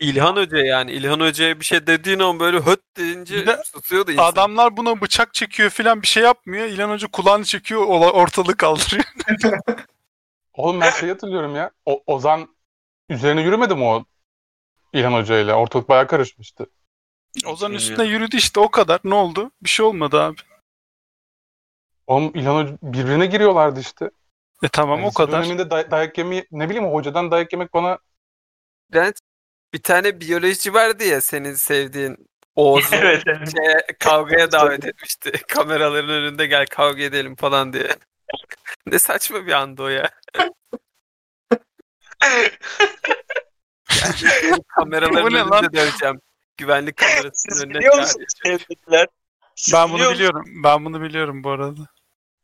İlhan 0.00 0.36
Hoca 0.36 0.58
yani. 0.58 0.92
İlhan 0.92 1.20
Hoca'ya 1.20 1.60
bir 1.60 1.64
şey 1.64 1.86
dediğin 1.86 2.18
an 2.18 2.40
böyle 2.40 2.58
höt 2.58 2.80
deyince 2.96 3.34
Bir 3.36 3.46
de 3.46 3.62
susuyordu 3.64 4.10
insan. 4.12 4.24
Adamlar 4.24 4.76
buna 4.76 5.00
bıçak 5.00 5.34
çekiyor 5.34 5.70
filan 5.70 6.02
bir 6.02 6.06
şey 6.06 6.22
yapmıyor. 6.22 6.66
İlhan 6.66 6.90
Hoca 6.90 7.08
kulağını 7.08 7.44
çekiyor 7.44 7.86
ortalığı 7.86 8.56
kaldırıyor. 8.56 9.04
Oğlum 10.54 10.80
ben 10.80 10.90
şey 10.90 11.08
hatırlıyorum 11.08 11.56
ya. 11.56 11.70
O, 11.86 12.02
Ozan 12.06 12.48
üzerine 13.08 13.42
yürümedi 13.42 13.74
mi 13.74 13.84
o 13.84 14.04
İlhan 14.92 15.12
Hoca 15.12 15.38
ile? 15.38 15.54
Ortalık 15.54 15.88
bayağı 15.88 16.06
karışmıştı. 16.06 16.66
Ozan 17.46 17.72
üstüne 17.72 18.06
yürüdü 18.06 18.36
işte 18.36 18.60
o 18.60 18.70
kadar. 18.70 19.00
Ne 19.04 19.14
oldu? 19.14 19.50
Bir 19.62 19.68
şey 19.68 19.86
olmadı 19.86 20.20
abi. 20.20 20.36
Oğlum 22.06 22.32
İlhan 22.34 22.64
Hoca 22.64 22.78
birbirine 22.82 23.26
giriyorlardı 23.26 23.80
işte. 23.80 24.10
E 24.62 24.68
tamam 24.68 24.98
Yani 24.98 25.08
o 25.08 25.12
kadar. 25.12 25.42
Döneminde 25.42 25.70
day- 25.70 25.90
dayak 25.90 26.18
yemeyi 26.18 26.46
ne 26.50 26.68
bileyim 26.68 26.86
o 26.86 26.94
hocadan 26.94 27.30
dayak 27.30 27.52
yemek 27.52 27.74
bana 27.74 27.98
Bülent, 28.92 29.18
bir 29.72 29.82
tane 29.82 30.20
biyoloji 30.20 30.74
vardı 30.74 31.04
ya 31.04 31.20
senin 31.20 31.54
sevdiğin 31.54 32.28
Oğuz'u 32.54 32.96
evet, 32.96 33.22
evet. 33.26 33.52
şeye, 33.56 33.86
kavgaya 33.98 34.52
davet 34.52 34.84
etmişti. 34.84 35.32
Kameraların 35.48 36.10
önünde 36.10 36.46
gel 36.46 36.66
kavga 36.66 37.02
edelim 37.02 37.36
falan 37.36 37.72
diye. 37.72 37.96
ne 38.86 38.98
saçma 38.98 39.46
bir 39.46 39.52
andı 39.52 39.82
o 39.82 39.88
ya. 39.88 40.10
Kameraların 44.76 45.34
önünde 45.34 45.72
döveceğim. 45.72 46.20
Güvenlik 46.56 46.96
kamerasının 46.96 47.54
Siz 47.54 47.64
önüne 47.64 47.78
biliyor 47.78 47.96
musunuz 47.98 48.26
Ben 49.72 49.92
bunu 49.92 50.10
biliyorum. 50.10 50.44
Ben 50.64 50.84
bunu 50.84 51.02
biliyorum 51.02 51.44
bu 51.44 51.50
arada. 51.50 51.80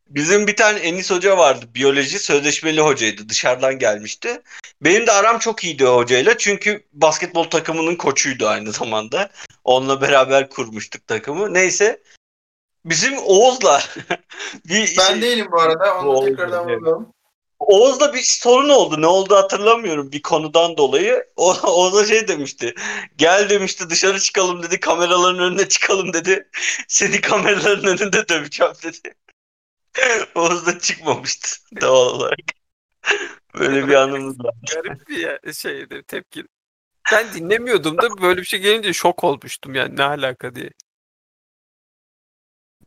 Bizim 0.07 0.47
bir 0.47 0.55
tane 0.55 0.79
Enis 0.79 1.11
Hoca 1.11 1.37
vardı. 1.37 1.65
Biyoloji 1.75 2.19
sözleşmeli 2.19 2.81
hocaydı. 2.81 3.29
Dışarıdan 3.29 3.79
gelmişti. 3.79 4.41
Benim 4.81 5.07
de 5.07 5.11
aram 5.11 5.39
çok 5.39 5.63
iyiydi 5.63 5.87
o 5.87 5.95
hocayla. 5.97 6.37
Çünkü 6.37 6.83
basketbol 6.93 7.43
takımının 7.43 7.95
koçuydu 7.95 8.47
aynı 8.47 8.71
zamanda. 8.71 9.29
Onunla 9.63 10.01
beraber 10.01 10.49
kurmuştuk 10.49 11.07
takımı. 11.07 11.53
Neyse. 11.53 12.01
Bizim 12.85 13.17
Oğuz'la 13.17 13.81
bir 14.65 14.95
Ben 14.97 15.13
şey- 15.13 15.21
değilim 15.21 15.47
bu 15.51 15.61
arada. 15.61 15.99
Onu 15.99 16.09
Oldu, 16.09 16.25
da 16.25 16.29
tekrardan 16.29 16.69
evet. 16.69 16.81
Oğuz'la 17.61 18.13
bir 18.13 18.21
sorun 18.21 18.69
oldu. 18.69 19.01
Ne 19.01 19.07
oldu 19.07 19.35
hatırlamıyorum 19.35 20.11
bir 20.11 20.21
konudan 20.21 20.77
dolayı. 20.77 21.25
O, 21.35 21.53
o 21.63 21.93
da 21.93 22.05
şey 22.05 22.27
demişti. 22.27 22.75
Gel 23.17 23.49
demişti 23.49 23.89
dışarı 23.89 24.19
çıkalım 24.19 24.63
dedi. 24.63 24.79
Kameraların 24.79 25.39
önüne 25.39 25.69
çıkalım 25.69 26.13
dedi. 26.13 26.49
Seni 26.87 27.21
kameraların 27.21 27.85
önünde 27.85 28.29
döveceğim 28.29 28.73
dedi. 28.83 29.15
Oğuz 30.35 30.65
da 30.65 30.79
çıkmamıştı 30.79 31.47
doğal 31.81 32.15
olarak. 32.15 32.39
Böyle 33.59 33.87
bir 33.87 33.93
anımız 33.93 34.39
var. 34.39 34.53
Garip 34.73 35.07
bir 35.09 35.53
şeydi 35.53 36.03
tepki. 36.07 36.43
Ben 37.11 37.33
dinlemiyordum 37.33 37.97
da 37.97 38.21
böyle 38.21 38.41
bir 38.41 38.45
şey 38.45 38.59
gelince 38.59 38.93
şok 38.93 39.23
olmuştum 39.23 39.75
yani 39.75 39.97
ne 39.97 40.03
alaka 40.03 40.55
diye. 40.55 40.69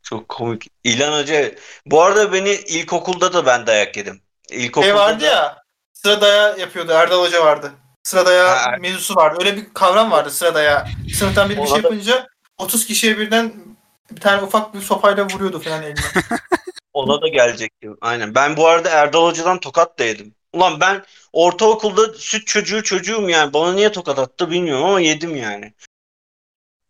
Çok 0.03 0.29
komik. 0.29 0.67
İlhan 0.85 1.23
Hoca. 1.23 1.55
Bu 1.87 2.03
arada 2.03 2.33
beni 2.33 2.51
ilkokulda 2.51 3.33
da 3.33 3.47
ben 3.47 3.67
dayak 3.67 3.97
yedim. 3.97 4.24
İlkokulda 4.51 4.87
Şey 4.87 4.95
vardı 4.95 5.21
da- 5.23 5.27
ya. 5.27 5.63
Sıra 5.93 6.21
daya 6.21 6.57
yapıyordu. 6.57 6.93
Erdal 6.93 7.21
Hoca 7.23 7.45
vardı. 7.45 7.73
Sıra 8.03 8.27
daya 8.27 8.49
Ha. 8.67 8.77
mevzusu 8.81 9.15
vardı. 9.15 9.37
Öyle 9.41 9.57
bir 9.57 9.75
kavram 9.75 10.11
vardı 10.11 10.31
sıra 10.31 10.55
daya. 10.55 10.87
Sınıftan 11.15 11.49
biri 11.51 11.63
bir 11.63 11.67
şey 11.67 11.77
yapınca 11.77 12.27
30 12.59 12.87
kişiye 12.87 13.19
birden 13.19 13.53
bir 14.11 14.21
tane 14.21 14.43
ufak 14.43 14.75
bir 14.75 14.81
sopayla 14.81 15.25
vuruyordu 15.25 15.61
falan 15.61 15.83
eline. 15.83 16.01
Ona 16.93 17.23
da 17.23 17.29
gelecektim. 17.29 17.97
Aynen. 18.01 18.35
Ben 18.35 18.57
bu 18.57 18.67
arada 18.69 18.91
Erdal 18.91 19.25
Hoca'dan 19.27 19.61
tokat 19.61 19.99
da 19.99 20.05
yedim. 20.05 20.35
Ulan 20.53 20.81
ben 20.81 21.05
ortaokulda 21.33 22.13
süt 22.15 22.47
çocuğu 22.47 22.83
çocuğum 22.83 23.29
yani. 23.29 23.53
Bana 23.53 23.73
niye 23.73 23.93
tokat 23.93 24.19
attı 24.19 24.51
bilmiyorum 24.51 24.85
ama 24.85 25.01
yedim 25.01 25.37
yani. 25.37 25.73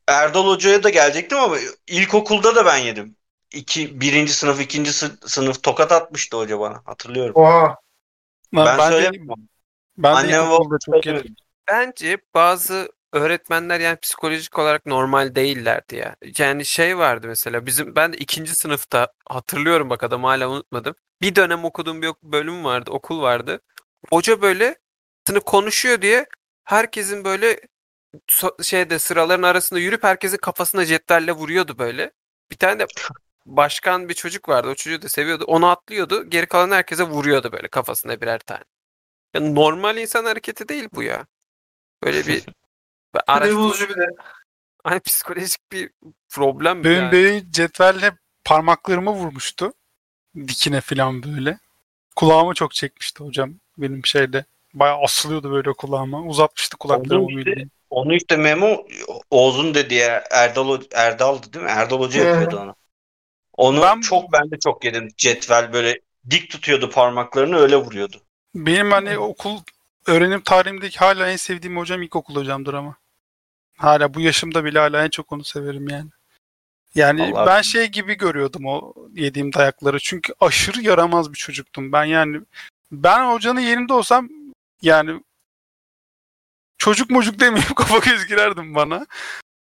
Erdal 0.09 0.47
Hoca'ya 0.47 0.83
da 0.83 0.91
gelecektim 0.91 1.39
ama 1.39 1.57
ilkokulda 1.87 2.55
da 2.55 2.67
ben 2.67 2.77
yedim. 2.77 3.17
İki, 3.55 4.01
birinci 4.01 4.33
sınıf, 4.33 4.61
ikinci 4.61 4.93
sı- 4.93 5.19
sınıf 5.27 5.63
tokat 5.63 5.93
atmıştı 5.93 6.37
hoca 6.37 6.61
bana. 6.61 6.83
Hatırlıyorum. 6.85 7.33
Oha. 7.35 7.77
Ben, 8.55 8.67
ben, 8.67 8.79
de, 8.79 8.83
söylemiyorum. 8.83 9.49
ben 9.99 10.15
de 10.15 10.19
Annem 10.19 10.45
ilkokulda 10.45 10.79
çok 10.79 10.95
söylemiyorum. 10.95 11.35
Bence 11.69 12.19
bazı 12.35 12.93
öğretmenler 13.13 13.81
yani 13.81 13.97
psikolojik 13.97 14.59
olarak 14.59 14.87
normal 14.87 15.35
değillerdi 15.35 15.97
ya. 15.97 16.17
Yani 16.39 16.65
şey 16.65 16.99
vardı 16.99 17.27
mesela 17.27 17.67
bizim 17.67 17.97
ben 17.97 18.13
de 18.13 18.17
ikinci 18.17 18.55
sınıfta 18.55 19.09
hatırlıyorum 19.29 19.91
bak 19.91 20.03
adamı 20.03 20.27
hala 20.27 20.49
unutmadım. 20.49 20.95
Bir 21.21 21.35
dönem 21.35 21.65
okuduğum 21.65 22.03
bir 22.03 22.11
bölüm 22.23 22.65
vardı, 22.65 22.91
okul 22.91 23.23
vardı. 23.23 23.61
Hoca 24.11 24.43
böyle 24.43 24.79
sınıf 25.27 25.45
konuşuyor 25.45 26.03
diye 26.03 26.27
herkesin 26.65 27.25
böyle 27.25 27.61
so- 28.29 28.65
şeyde 28.65 28.99
sıraların 28.99 29.43
arasında 29.43 29.81
yürüp 29.81 30.05
herkesin 30.05 30.37
kafasına 30.37 30.87
cetvelle 30.87 31.33
vuruyordu 31.33 31.79
böyle. 31.79 32.13
Bir 32.51 32.57
tane 32.57 32.79
de 32.79 32.87
başkan 33.47 34.09
bir 34.09 34.15
çocuk 34.15 34.49
vardı. 34.49 34.69
O 34.69 34.75
çocuğu 34.75 35.03
da 35.03 35.09
seviyordu. 35.09 35.45
Onu 35.45 35.67
atlıyordu. 35.67 36.25
Geri 36.31 36.47
kalan 36.47 36.71
herkese 36.71 37.03
vuruyordu 37.05 37.53
böyle 37.53 37.69
kafasına 37.69 38.21
birer 38.21 38.39
tane. 38.39 38.65
Yani 39.35 39.55
normal 39.55 39.97
insan 39.97 40.25
hareketi 40.25 40.69
değil 40.69 40.89
bu 40.95 41.03
ya. 41.03 41.27
Böyle 42.05 42.27
bir 42.27 42.35
ve 43.15 43.21
Sinir 43.27 43.37
araştırma- 43.37 43.57
bozucu 43.65 43.89
bir 43.89 43.95
de. 43.97 44.07
hani 44.85 45.01
psikolojik 45.01 45.73
bir 45.73 45.91
problem 46.29 46.85
Benim 46.85 46.97
yani. 47.03 47.13
benim 47.13 47.51
cetvelle 47.51 48.13
parmaklarıma 48.45 49.13
vurmuştu. 49.13 49.73
Dikine 50.37 50.81
falan 50.81 51.23
böyle. 51.23 51.59
Kulağımı 52.17 52.55
çok 52.55 52.75
çekmişti 52.75 53.25
hocam 53.25 53.55
benim 53.79 54.07
şeyde. 54.07 54.45
Bayağı 54.75 55.03
asılıyordu 55.03 55.53
böyle 55.53 55.73
kulağıma. 55.73 56.23
Uzatmıştı 56.23 56.77
kulaklarımı. 56.77 57.25
Onu 57.27 57.39
işte-. 57.41 57.65
Onu 57.91 58.15
işte 58.15 58.37
Memo 58.37 58.87
Oğuz'un 59.31 59.75
dediği 59.75 60.03
Erdal 60.31 60.81
Erdal'dı 60.93 61.53
değil 61.53 61.65
mi? 61.65 61.71
Erdal 61.71 62.01
Hoca 62.01 62.25
yapıyordu 62.25 62.59
onu. 62.61 62.75
Onu 63.57 63.83
Ben- 63.83 64.01
çok 64.01 64.33
ben 64.33 64.51
de 64.51 64.59
çok 64.59 64.85
yedim. 64.85 65.09
Cetvel 65.17 65.73
böyle 65.73 66.01
dik 66.31 66.51
tutuyordu 66.51 66.91
parmaklarını 66.91 67.57
öyle 67.57 67.77
vuruyordu. 67.77 68.21
Benim 68.55 68.91
hani 68.91 69.19
okul 69.19 69.61
öğrenim 70.07 70.41
tarihimdeki 70.41 70.99
hala 70.99 71.29
en 71.29 71.37
sevdiğim 71.37 71.77
hocam 71.77 72.03
ilkokul 72.03 72.35
hocamdır 72.35 72.75
ama. 72.75 72.97
Hala 73.79 74.15
bu 74.15 74.21
yaşımda 74.21 74.65
bile 74.65 74.79
hala 74.79 75.05
en 75.05 75.11
çok 75.11 75.33
onu 75.33 75.45
severim 75.45 75.89
yani. 75.89 76.11
Yani 76.95 77.23
Allah 77.23 77.47
ben 77.47 77.63
şey 77.63 77.87
gibi 77.87 78.15
görüyordum 78.15 78.67
o 78.67 78.95
yediğim 79.13 79.53
dayakları. 79.53 79.99
Çünkü 79.99 80.35
aşırı 80.41 80.83
yaramaz 80.83 81.33
bir 81.33 81.39
çocuktum. 81.39 81.93
Ben 81.93 82.05
yani 82.05 82.41
ben 82.93 83.33
hocanın 83.33 83.61
yerinde 83.61 83.93
olsam 83.93 84.29
yani 84.83 85.21
çocuk 86.79 87.11
mocuk 87.11 87.41
demeyip 87.41 87.77
kafa 87.77 87.99
göz 87.99 88.27
girerdim 88.27 88.75
bana. 88.75 89.07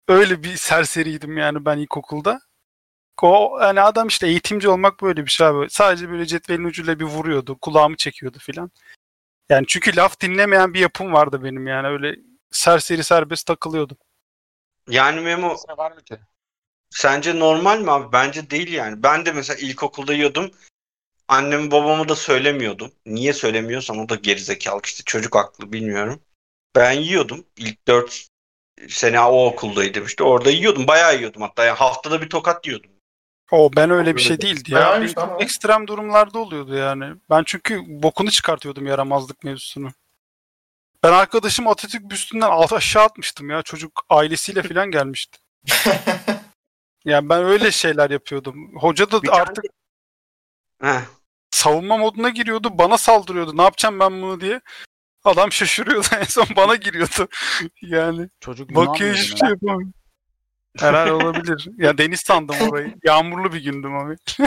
Öyle 0.09 0.43
bir 0.43 0.57
serseriydim 0.57 1.37
yani 1.37 1.65
ben 1.65 1.79
ilkokulda. 1.79 2.41
O 3.25 3.59
yani 3.63 3.81
adam 3.81 4.09
işte 4.09 4.27
eğitimci 4.27 4.69
olmak 4.69 5.03
böyle 5.03 5.27
bir 5.27 5.31
şey 5.31 5.47
abi. 5.47 5.71
Sadece 5.71 6.11
böyle 6.11 6.27
cetvelin 6.27 6.65
ucuyla 6.65 7.01
bir 7.01 7.05
vuruyordu. 7.05 7.59
Kulağımı 7.59 7.97
çekiyordu 7.97 8.39
filan. 8.39 8.71
Yani 9.49 9.65
çünkü 9.69 9.97
laf 9.97 10.21
dinlemeyen 10.21 10.75
bir 10.75 10.81
yapım 10.81 11.13
vardı 11.13 11.45
benim 11.45 11.67
yani 11.67 11.89
öyle 11.89 12.17
serseri 12.51 13.05
serbest 13.05 13.47
takılıyordum. 13.47 13.97
Yani 14.89 15.21
Memo 15.21 15.57
var 15.77 15.93
mı 15.93 16.03
ki? 16.03 16.19
sence 16.91 17.39
normal 17.39 17.81
mi 17.81 17.91
abi? 17.91 18.13
Bence 18.13 18.51
değil 18.51 18.73
yani. 18.73 19.03
Ben 19.03 19.27
de 19.27 19.33
mesela 19.33 19.59
ilkokulda 19.61 20.15
yiyordum. 20.15 20.51
Annemi 21.29 21.71
babamı 21.71 22.09
da 22.09 22.17
söylemiyordum. 22.17 22.93
Niye 23.07 23.33
söylemiyorsam 23.33 23.99
o 23.99 24.09
da 24.09 24.15
gerizekalı 24.15 24.81
işte 24.85 25.03
çocuk 25.07 25.37
aklı 25.37 25.73
bilmiyorum. 25.73 26.21
Ben 26.77 26.93
yiyordum. 26.93 27.47
İlk 27.57 27.89
4 27.89 28.29
sene 28.89 29.21
o 29.21 29.47
okuldaydım 29.47 30.05
işte. 30.05 30.25
Orada 30.25 30.51
yiyordum. 30.51 30.87
Bayağı 30.87 31.17
yiyordum 31.17 31.43
hatta. 31.43 31.65
Yani 31.65 31.77
haftada 31.77 32.23
bir 32.23 32.29
tokat 32.29 32.67
yiyordum. 32.67 32.91
O 33.51 33.71
ben 33.77 33.91
öyle 33.91 34.17
bir 34.17 34.21
şey 34.21 34.41
değildi 34.41 34.73
ya. 34.75 34.81
Tamam. 34.93 35.07
çok 35.31 35.43
ekstrem 35.43 35.87
durumlarda 35.87 36.39
oluyordu 36.39 36.75
yani. 36.75 37.15
Ben 37.31 37.43
çünkü 37.47 37.81
bokunu 37.87 38.31
çıkartıyordum 38.31 38.87
yaramazlık 38.87 39.45
mevzusunu. 39.45 39.89
Ben 41.03 41.13
arkadaşım 41.13 41.69
Atatürk 41.69 42.11
büstünden 42.11 42.51
alt 42.51 42.73
aşağı 42.73 43.05
atmıştım 43.05 43.51
ya. 43.51 43.63
Çocuk 43.63 44.03
ailesiyle 44.11 44.63
falan 44.63 44.91
gelmişti. 44.91 45.39
Yani 47.05 47.29
ben 47.29 47.45
öyle 47.45 47.71
şeyler 47.71 48.11
yapıyordum. 48.11 48.77
Hoca 48.77 49.11
da 49.11 49.23
Bir 49.23 49.29
tane- 49.29 49.41
artık 49.43 49.65
Heh. 50.83 51.01
savunma 51.51 51.97
moduna 51.97 52.29
giriyordu. 52.29 52.79
Bana 52.79 52.99
saldırıyordu. 52.99 53.57
Ne 53.57 53.63
yapacağım 53.63 54.01
ben 54.01 54.23
bunu 54.23 54.41
diye. 54.41 54.61
Adam 55.25 55.53
şaşırıyordu. 55.53 56.07
En 56.21 56.25
son 56.25 56.47
bana 56.57 56.75
giriyordu. 56.77 57.29
Yani 57.83 58.29
Çocuk 58.41 58.75
bakıyor 58.75 59.15
hiçbir 59.15 59.35
ne? 59.35 59.39
şey 59.39 59.49
yapamıyor. 59.49 59.91
Herhalde 60.79 61.13
olabilir. 61.13 61.69
Ya 61.77 61.99
deniz 61.99 62.21
sandım 62.21 62.57
orayı. 62.61 62.95
Yağmurlu 63.05 63.53
bir 63.53 63.65
gündüm 63.65 63.97
abi. 63.97 64.17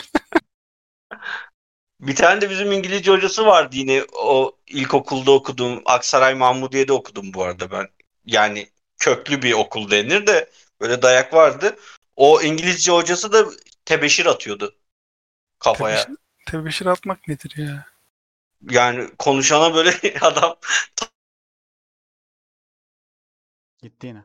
Bir 2.00 2.16
tane 2.16 2.42
de 2.42 2.50
bizim 2.50 2.72
İngilizce 2.72 3.12
hocası 3.12 3.46
vardı 3.46 3.76
yine 3.76 4.06
o 4.14 4.58
ilkokulda 4.68 5.32
okuduğum 5.32 5.82
Aksaray 5.86 6.36
Mahmudiye'de 6.36 6.94
okudum 6.94 7.34
bu 7.34 7.44
arada 7.44 7.72
ben. 7.72 7.88
Yani 8.26 8.70
köklü 8.98 9.42
bir 9.42 9.54
okul 9.54 9.92
denir 9.92 10.28
de 10.28 10.50
böyle 10.82 11.02
dayak 11.02 11.34
vardı. 11.34 11.76
O 12.16 12.42
İngilizce 12.42 12.92
hocası 12.92 13.34
da 13.34 13.46
tebeşir 13.86 14.26
atıyordu 14.26 14.76
kafaya. 15.60 16.04
Tebeşir, 16.04 16.18
tebeşir 16.46 16.86
atmak 16.86 17.28
nedir 17.28 17.54
ya? 17.58 17.86
Yani 18.70 19.10
konuşana 19.18 19.76
böyle 19.76 19.94
adam 20.22 20.56
Gitti 23.82 24.08
yine. 24.08 24.24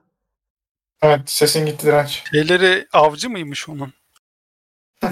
Evet 1.03 1.30
sesin 1.30 1.66
gitti 1.66 1.86
direnç. 1.86 2.22
Şeyleri 2.32 2.86
avcı 2.92 3.30
mıymış 3.30 3.68
onun? 3.68 3.92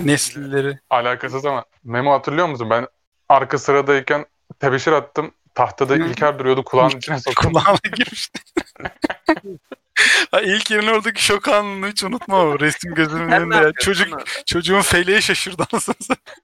Nesilleri. 0.05 0.78
Alakasız 0.91 1.47
ama 1.47 1.64
Memo 1.84 2.12
hatırlıyor 2.12 2.47
musun? 2.49 2.70
Ben 2.70 2.87
arka 3.28 3.59
sıradayken 3.59 4.26
tebeşir 4.61 4.93
attım. 4.93 5.34
Tahtada. 5.55 5.97
İlker 5.97 6.39
duruyordu. 6.39 6.64
Kulağının 6.64 6.97
içine 6.97 7.20
soktum. 7.20 7.53
Kulağına 7.53 7.78
girmişti. 7.97 8.41
Ha, 10.30 10.41
İlk 10.41 10.70
yerin 10.70 10.87
oradaki 10.87 11.24
şok 11.24 11.49
anını 11.49 11.89
hiç 11.89 12.05
unutmam. 12.05 12.49
O 12.49 12.61
Resim 12.61 12.95
gözümün 12.95 13.28
Sen 13.30 13.30
ne 13.30 13.37
önünde. 13.43 13.57
ya. 13.57 13.62
yapıyorsun 13.62 13.93
Çocuk, 14.05 14.26
çocuğun 14.47 14.80
feleği 14.80 15.22
şaşırdı 15.22 15.66
anasını 15.72 15.95
satayım. 16.01 16.41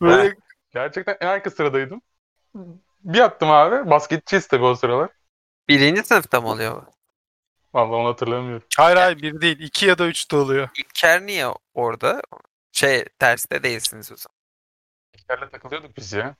Böyle 0.00 0.36
Gerçekten 0.74 1.16
en 1.20 1.26
arka 1.26 1.50
sıradaydım. 1.50 2.02
Bir 3.04 3.20
attım 3.20 3.50
abi. 3.50 3.90
Basketçiyiz 3.90 4.46
tabii 4.46 4.64
o 4.64 4.74
sıralar. 4.74 5.10
Birinci 5.68 6.02
sınıfta 6.02 6.40
mı 6.40 6.48
oluyor 6.48 6.82
bu? 6.82 6.86
Vallahi 7.74 7.94
onu 7.94 8.08
hatırlamıyorum. 8.08 8.66
hayır 8.78 8.96
hayır 8.96 9.22
bir 9.22 9.40
değil. 9.40 9.58
iki 9.60 9.86
ya 9.86 9.98
da 9.98 10.06
üçte 10.06 10.36
oluyor. 10.36 10.68
İlker 10.78 11.26
niye 11.26 11.46
orada? 11.74 12.22
Şey 12.72 13.04
terste 13.18 13.62
değilsiniz 13.62 14.12
o 14.12 14.16
zaman. 14.16 14.34
İlker'le 15.14 15.50
takılıyorduk 15.50 15.96
biz 15.96 16.12
ya. 16.12 16.36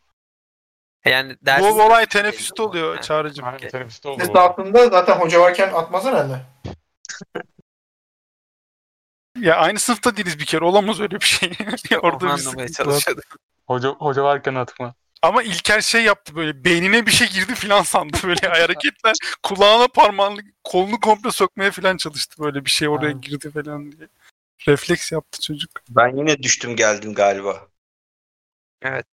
Yani 1.04 1.36
Bu 1.42 1.46
dersin 1.46 1.78
olay 1.78 2.06
teneffüste 2.06 2.62
oluyor 2.62 2.96
Ha. 2.96 3.02
Çağrı'cığım. 3.02 3.44
Aynen 3.44 3.68
teneffüste 3.68 4.08
oldu. 4.08 4.20
Ses 4.20 4.34
bu. 4.34 4.38
altında 4.38 4.88
zaten 4.88 5.16
hoca 5.20 5.40
varken 5.40 5.72
atmaz 5.72 6.04
herhalde. 6.04 6.40
Ya 9.40 9.56
aynı 9.56 9.78
sınıfta 9.78 10.16
değiliz 10.16 10.38
bir 10.38 10.44
kere. 10.44 10.64
Olamaz 10.64 11.00
öyle 11.00 11.14
bir 11.20 11.24
şey. 11.24 11.52
Onu 11.92 12.00
Orada 12.02 12.20
bir 12.20 12.30
anlamaya 12.30 12.38
sıkıntı 12.38 12.62
var. 12.62 12.84
çalışıyordum. 12.84 13.24
Hoca, 13.66 13.88
hoca 13.88 14.22
varken 14.24 14.54
atma. 14.54 14.94
Ama 15.24 15.42
İlker 15.42 15.80
şey 15.80 16.04
yaptı 16.04 16.36
böyle 16.36 16.64
beynine 16.64 17.06
bir 17.06 17.10
şey 17.10 17.28
girdi 17.28 17.54
filan 17.54 17.82
sandı 17.82 18.16
böyle 18.24 18.48
hareketler. 18.48 19.14
Kulağına 19.42 19.88
parmağını 19.88 20.40
kolunu 20.64 21.00
komple 21.00 21.30
sokmaya 21.30 21.70
filan 21.70 21.96
çalıştı 21.96 22.42
böyle 22.42 22.64
bir 22.64 22.70
şey 22.70 22.88
oraya 22.88 23.12
Ha. 23.12 23.18
girdi 23.22 23.50
falan 23.50 23.92
diye. 23.92 24.08
Refleks 24.68 25.12
yaptı 25.12 25.40
çocuk. 25.40 25.70
ben 25.90 26.16
yine 26.16 26.42
düştüm 26.42 26.76
geldim 26.76 27.14
galiba. 27.14 27.68
Evet. 28.82 29.06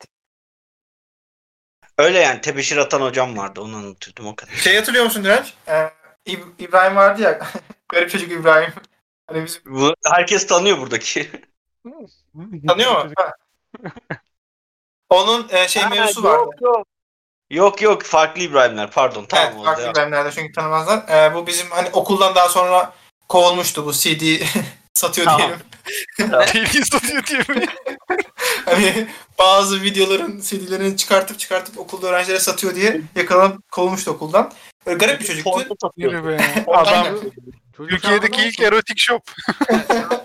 Öyle 1.98 2.20
yani 2.20 2.42
tebeşir 2.42 2.78
atan 2.78 3.02
hocam 3.02 3.38
vardı 3.38 3.62
onu 3.62 3.76
anlatıyordum 3.76 4.28
o 4.28 4.36
kadar. 4.36 4.52
Şey 4.54 4.76
hatırlıyor 4.76 5.06
musun 5.06 5.24
direnç? 5.24 5.54
Ee, 5.68 5.90
İb- 6.26 6.54
İbrahim 6.60 6.96
vardı 6.96 7.22
ya. 7.22 7.48
Garip 7.90 8.10
çocuk 8.10 8.32
İbrahim. 8.32 8.74
Hani 9.28 9.46
bizim 9.46 9.62
Bu, 9.66 9.94
herkes 10.14 10.48
tanıyor 10.48 10.78
buradaki. 10.78 11.32
tanıyor 12.68 13.06
mu? 13.06 13.14
Onun 15.12 15.48
e, 15.50 15.68
şey 15.68 15.88
mevzusu 15.88 16.24
vardı. 16.24 16.40
Yok 16.40 16.54
yok. 16.62 16.88
Yok 17.50 17.82
yok 17.82 18.04
farklı 18.04 18.42
İbrahimler 18.42 18.92
pardon 18.92 19.26
tamam 19.26 19.54
evet, 19.54 19.66
farklı 19.66 19.84
devam. 19.84 19.94
İbrahimlerden 19.94 20.32
çünkü 20.32 20.52
tanımazlar. 20.52 21.04
Ee, 21.10 21.36
bu 21.36 21.48
bizim 21.48 21.72
hani 21.72 21.90
okuldan 21.94 22.36
daha 22.36 22.50
sonra 22.50 22.94
kovulmuştu 23.30 23.86
bu 23.86 23.94
CD 23.94 24.44
satıyor 24.94 25.28
Tamam. 25.28 25.42
diyelim. 25.42 25.60
Deli 26.54 26.86
satıyor 26.86 27.26
diye 27.26 27.40
mi? 27.40 27.66
Hani 28.66 29.08
bazı 29.40 29.82
videoların 29.82 30.42
CD'lerini 30.42 30.98
çıkartıp 30.98 31.40
çıkartıp 31.40 31.80
okulda 31.80 32.08
öğrencilere 32.08 32.40
satıyor 32.40 32.76
diye 32.76 33.02
yakalanıp 33.16 33.72
kovulmuştu 33.72 34.12
okuldan. 34.12 34.52
Böyle 34.86 34.98
garip 34.98 35.20
bir 35.20 35.26
çocuktu. 35.26 35.52
Adam 36.68 37.06
Türkiye'deki 37.74 38.42
ilk 38.42 38.60
erotik 38.60 39.00
shop. 39.00 39.32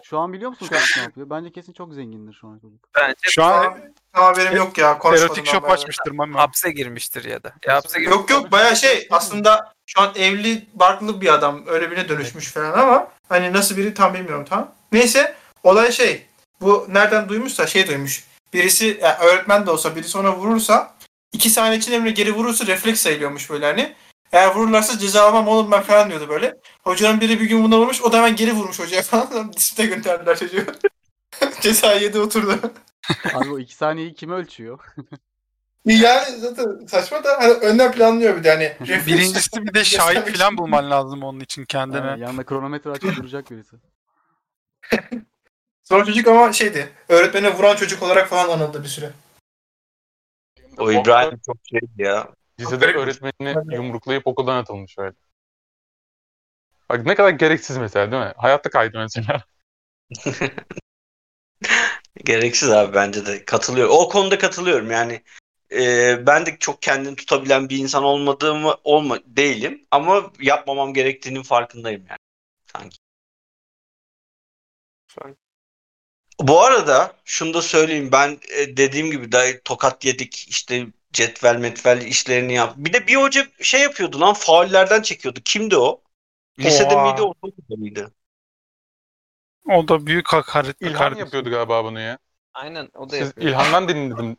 Şu 0.02 0.18
an 0.18 0.32
biliyor 0.32 0.50
musun 0.50 0.66
çocuk 0.66 0.96
ne 0.96 1.02
yapıyor? 1.02 1.30
Bence 1.30 1.52
kesin 1.52 1.72
çok 1.72 1.94
zengindir 1.94 2.38
şu 2.40 2.48
an 2.48 2.58
çocuk. 2.58 2.88
Bence 2.94 3.16
Şu 3.22 3.44
an 3.44 3.78
haberim 4.24 4.56
yok 4.56 4.78
ya. 4.78 4.98
Konuşmadım 4.98 5.36
erotik 5.36 5.46
shop 5.46 5.70
açmıştır 5.70 6.10
mama. 6.10 6.40
hapse 6.40 6.70
girmiştir 6.70 7.24
ya 7.24 7.42
da. 7.42 7.52
Ya 7.66 7.74
hapse 7.74 7.98
girmiş. 8.00 8.16
Yok 8.16 8.30
yok 8.30 8.52
baya 8.52 8.74
şey 8.74 9.06
aslında 9.10 9.72
şu 9.86 10.00
an 10.00 10.12
evli 10.16 10.66
barklı 10.74 11.20
bir 11.20 11.34
adam 11.34 11.62
öyle 11.66 11.90
birine 11.90 12.08
dönüşmüş 12.08 12.52
falan 12.52 12.72
ama 12.72 13.08
hani 13.28 13.52
nasıl 13.52 13.76
biri 13.76 13.94
tam 13.94 14.14
bilmiyorum 14.14 14.44
tam. 14.48 14.74
Neyse 14.92 15.34
olay 15.62 15.92
şey 15.92 16.26
bu 16.60 16.86
nereden 16.88 17.28
duymuşsa 17.28 17.66
şey 17.66 17.88
duymuş. 17.88 18.24
Birisi 18.52 18.98
yani 19.02 19.16
öğretmen 19.18 19.66
de 19.66 19.70
olsa 19.70 19.96
birisi 19.96 20.18
ona 20.18 20.36
vurursa 20.36 20.94
iki 21.32 21.50
saniye 21.50 21.78
içinde 21.78 21.96
Emre 21.96 22.10
geri 22.10 22.32
vurursa 22.32 22.66
refleks 22.66 23.00
sayılıyormuş 23.00 23.50
böyle 23.50 23.66
hani. 23.66 23.94
Eğer 24.32 24.54
vururlarsa 24.54 24.98
ceza 24.98 25.28
almam 25.28 25.48
oğlum 25.48 25.70
ben 25.70 25.82
falan 25.82 26.10
diyordu 26.10 26.28
böyle. 26.28 26.54
Hocanın 26.84 27.20
biri 27.20 27.40
bir 27.40 27.44
gün 27.44 27.64
buna 27.64 27.78
vurmuş 27.78 28.02
o 28.02 28.12
da 28.12 28.16
hemen 28.16 28.36
geri 28.36 28.52
vurmuş 28.52 28.78
hocaya 28.78 29.02
falan. 29.02 29.52
Disipline 29.56 29.86
gönderdiler 29.86 30.38
çocuğu. 30.38 30.64
ceza 31.60 31.92
yedi 31.92 32.18
oturdu. 32.18 32.60
Abi 33.34 33.50
o 33.50 33.58
2 33.58 33.74
saniyeyi 33.74 34.14
kim 34.14 34.30
ölçüyor? 34.30 34.80
Yani 35.86 36.36
zaten 36.36 36.86
saçma 36.86 37.24
da 37.24 37.28
hani 37.38 37.52
önden 37.52 37.92
planlıyor 37.92 38.36
bir 38.36 38.44
de 38.44 38.50
hani. 38.50 38.76
Birincisi 39.06 39.66
bir 39.66 39.74
de 39.74 39.84
şahit 39.84 40.36
falan 40.38 40.56
bulman 40.56 40.90
lazım 40.90 41.22
onun 41.22 41.40
için 41.40 41.64
kendine. 41.64 42.06
Yani 42.06 42.20
yanında 42.20 42.44
kronometre 42.44 42.90
açıp 42.90 43.16
duracak 43.16 43.50
birisi. 43.50 43.76
Sonra 45.84 46.04
çocuk 46.04 46.28
ama 46.28 46.52
şeydi. 46.52 46.92
Öğretmene 47.08 47.54
vuran 47.54 47.76
çocuk 47.76 48.02
olarak 48.02 48.28
falan 48.28 48.58
anıldı 48.58 48.82
bir 48.82 48.88
süre. 48.88 49.10
O 50.78 50.92
İbrahim 50.92 51.40
çok 51.46 51.56
şey 51.70 51.80
ya. 51.98 52.28
Lisede 52.60 52.86
öğretmenini 52.86 53.74
yumruklayıp 53.74 54.26
okuldan 54.26 54.56
atılmış 54.56 54.98
öyle. 54.98 55.14
Bak 56.90 57.06
ne 57.06 57.14
kadar 57.14 57.30
gereksiz 57.30 57.76
mesela 57.76 58.12
değil 58.12 58.22
mi? 58.22 58.32
Hayatta 58.36 58.70
kaydı 58.70 58.98
mesela. 58.98 59.42
Gereksiz 62.24 62.70
abi 62.70 62.94
bence 62.94 63.26
de 63.26 63.44
katılıyorum. 63.44 63.94
O 63.94 64.08
konuda 64.08 64.38
katılıyorum 64.38 64.90
yani. 64.90 65.22
e, 65.72 66.26
ben 66.26 66.46
de 66.46 66.56
çok 66.60 66.82
kendini 66.82 67.16
tutabilen 67.16 67.68
bir 67.68 67.78
insan 67.78 68.04
olmadığımı 68.04 68.74
olma 68.84 69.18
değilim 69.26 69.86
ama 69.90 70.32
yapmamam 70.40 70.94
gerektiğinin 70.94 71.42
farkındayım 71.42 72.06
yani. 72.08 72.18
Sanki. 72.72 72.98
Bu 76.40 76.60
arada 76.60 77.16
şunu 77.24 77.54
da 77.54 77.62
söyleyeyim 77.62 78.08
ben 78.12 78.38
e, 78.48 78.76
dediğim 78.76 79.10
gibi 79.10 79.32
daha 79.32 79.44
tokat 79.64 80.04
yedik 80.04 80.48
işte 80.48 80.86
cetvel 81.12 81.56
metvel 81.56 82.00
işlerini 82.02 82.54
yap. 82.54 82.74
Bir 82.76 82.92
de 82.92 83.06
bir 83.06 83.16
hoca 83.16 83.46
şey 83.60 83.80
yapıyordu 83.80 84.20
lan 84.20 84.34
faullerden 84.34 85.02
çekiyordu. 85.02 85.40
Kimdi 85.44 85.76
o? 85.76 86.02
Lisede 86.58 86.94
Oha. 86.94 87.02
miydi 87.02 87.22
ortaokulda 87.22 87.76
mıydı? 87.76 88.12
O 89.70 89.88
da 89.88 90.06
büyük 90.06 90.32
hakaret. 90.32 90.76
İlhan 90.80 90.94
kardeşim. 90.94 91.24
yapıyordu 91.24 91.50
galiba 91.50 91.84
bunu 91.84 92.00
ya. 92.00 92.18
Aynen 92.54 92.88
o 92.94 93.10
da 93.10 93.16
Siz 93.16 93.26
yapıyor. 93.26 93.48
İlhan'dan 93.50 93.88
dinledim. 93.88 94.36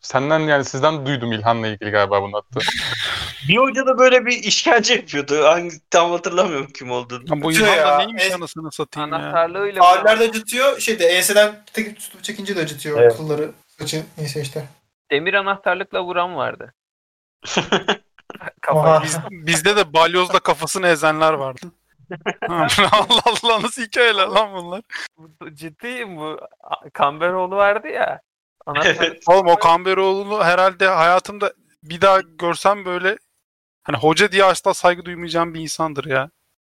Senden 0.00 0.40
yani 0.40 0.64
sizden 0.64 1.06
duydum 1.06 1.32
İlhan'la 1.32 1.66
ilgili 1.66 1.90
galiba 1.90 2.22
bunu 2.22 2.36
attı. 2.36 2.60
Bir 3.48 3.56
hoca 3.56 3.86
da 3.86 3.98
böyle 3.98 4.26
bir 4.26 4.32
işkence 4.32 4.94
yapıyordu. 4.94 5.44
Hangi 5.44 5.70
tam 5.90 6.10
hatırlamıyorum 6.10 6.70
kim 6.72 6.90
olduğunu. 6.90 7.24
Ya 7.36 7.42
bu 7.42 7.52
İlhan 7.52 7.66
da 7.66 7.74
ya, 7.74 7.98
neymiş 7.98 8.24
es- 8.24 8.34
anasını 8.34 8.72
satayım 8.72 9.10
ya. 9.10 9.16
Anahtarlığıyla 9.16 9.82
Faullerde 9.82 10.24
acıtıyor. 10.24 10.78
Şeyde 10.80 11.06
enseden 11.06 11.64
tek 11.72 12.00
tutup 12.00 12.24
çekince 12.24 12.56
de 12.56 12.60
acıtıyor 12.60 13.00
Evet. 13.00 13.16
kılları. 13.16 13.50
Saçı 13.78 14.04
neyse 14.18 14.40
işte. 14.40 14.68
demir 15.10 15.34
anahtarlıkla 15.34 16.04
vuran 16.04 16.36
vardı. 16.36 16.74
Biz, 19.02 19.18
bizde 19.30 19.76
de 19.76 19.92
balyozla 19.92 20.38
kafasını 20.40 20.86
ezenler 20.86 21.32
vardı. 21.32 21.60
Allah 22.48 23.22
Allah 23.26 23.62
nasıl 23.62 23.82
hikayeler 23.82 24.26
lan 24.26 24.52
bunlar. 24.54 24.82
Bu- 25.18 25.54
Ciddiyim 25.54 26.16
bu. 26.16 26.38
A- 26.60 26.90
Kamberoğlu 26.90 27.56
vardı 27.56 27.88
ya. 27.88 28.20
Anahtarlık. 28.66 29.00
Evet. 29.02 29.22
Oğlum 29.28 29.46
o 29.46 29.56
Kamberoğlu'nu 29.56 30.44
herhalde 30.44 30.86
hayatımda 30.88 31.52
bir 31.82 32.00
daha 32.00 32.20
görsem 32.20 32.84
böyle 32.84 33.16
hani 33.82 33.96
hoca 33.96 34.32
diye 34.32 34.44
asla 34.44 34.74
saygı 34.74 35.04
duymayacağım 35.04 35.54
bir 35.54 35.60
insandır 35.60 36.04
ya. 36.04 36.30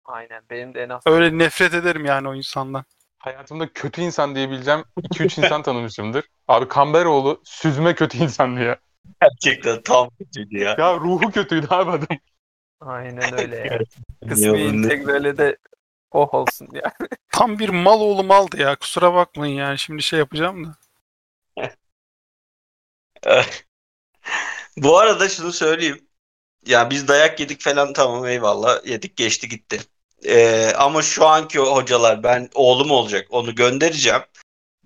Aynen 0.05 0.43
benim 0.49 0.73
de 0.73 0.83
en 0.83 0.89
az. 0.89 1.01
Öyle 1.05 1.37
nefret 1.37 1.73
ederim 1.73 2.05
yani 2.05 2.27
o 2.27 2.35
insandan. 2.35 2.85
Hayatımda 3.19 3.73
kötü 3.73 4.01
insan 4.01 4.35
diyebileceğim 4.35 4.83
2-3 4.97 5.41
insan 5.45 5.61
tanımışımdır. 5.63 6.25
Abi 6.47 6.67
Kamberoğlu 6.67 7.41
süzme 7.45 7.95
kötü 7.95 8.17
insandı 8.17 8.59
ya. 8.61 8.77
Gerçekten 9.21 9.81
tam 9.81 10.09
kötüydü 10.09 10.57
ya. 10.57 10.75
Ya 10.79 10.95
ruhu 10.95 11.31
kötüydü 11.31 11.67
abi 11.69 11.91
adam. 11.91 12.07
Aynen 12.81 13.33
öyle. 13.33 13.79
Kısmi 14.29 14.45
Ya, 14.45 14.53
ne- 14.53 14.67
integrale 14.67 15.37
de 15.37 15.57
oh 16.11 16.33
olsun 16.33 16.67
ya. 16.73 16.93
Tam 17.31 17.59
bir 17.59 17.69
mal 17.69 18.01
oğlu 18.01 18.23
maldı 18.23 18.61
ya. 18.61 18.75
Kusura 18.75 19.13
bakmayın 19.13 19.55
yani 19.55 19.79
şimdi 19.79 20.03
şey 20.03 20.19
yapacağım 20.19 20.65
da. 20.65 20.77
Bu 24.77 24.97
arada 24.97 25.29
şunu 25.29 25.51
söyleyeyim. 25.51 26.07
Ya 26.65 26.89
biz 26.89 27.07
dayak 27.07 27.39
yedik 27.39 27.61
falan 27.61 27.93
tamam 27.93 28.25
eyvallah 28.25 28.85
yedik 28.85 29.17
geçti 29.17 29.49
gitti. 29.49 29.81
Ee, 30.25 30.71
ama 30.77 31.01
şu 31.01 31.27
anki 31.27 31.59
hocalar 31.59 32.23
ben 32.23 32.49
oğlum 32.53 32.91
olacak 32.91 33.27
onu 33.29 33.55
göndereceğim. 33.55 34.21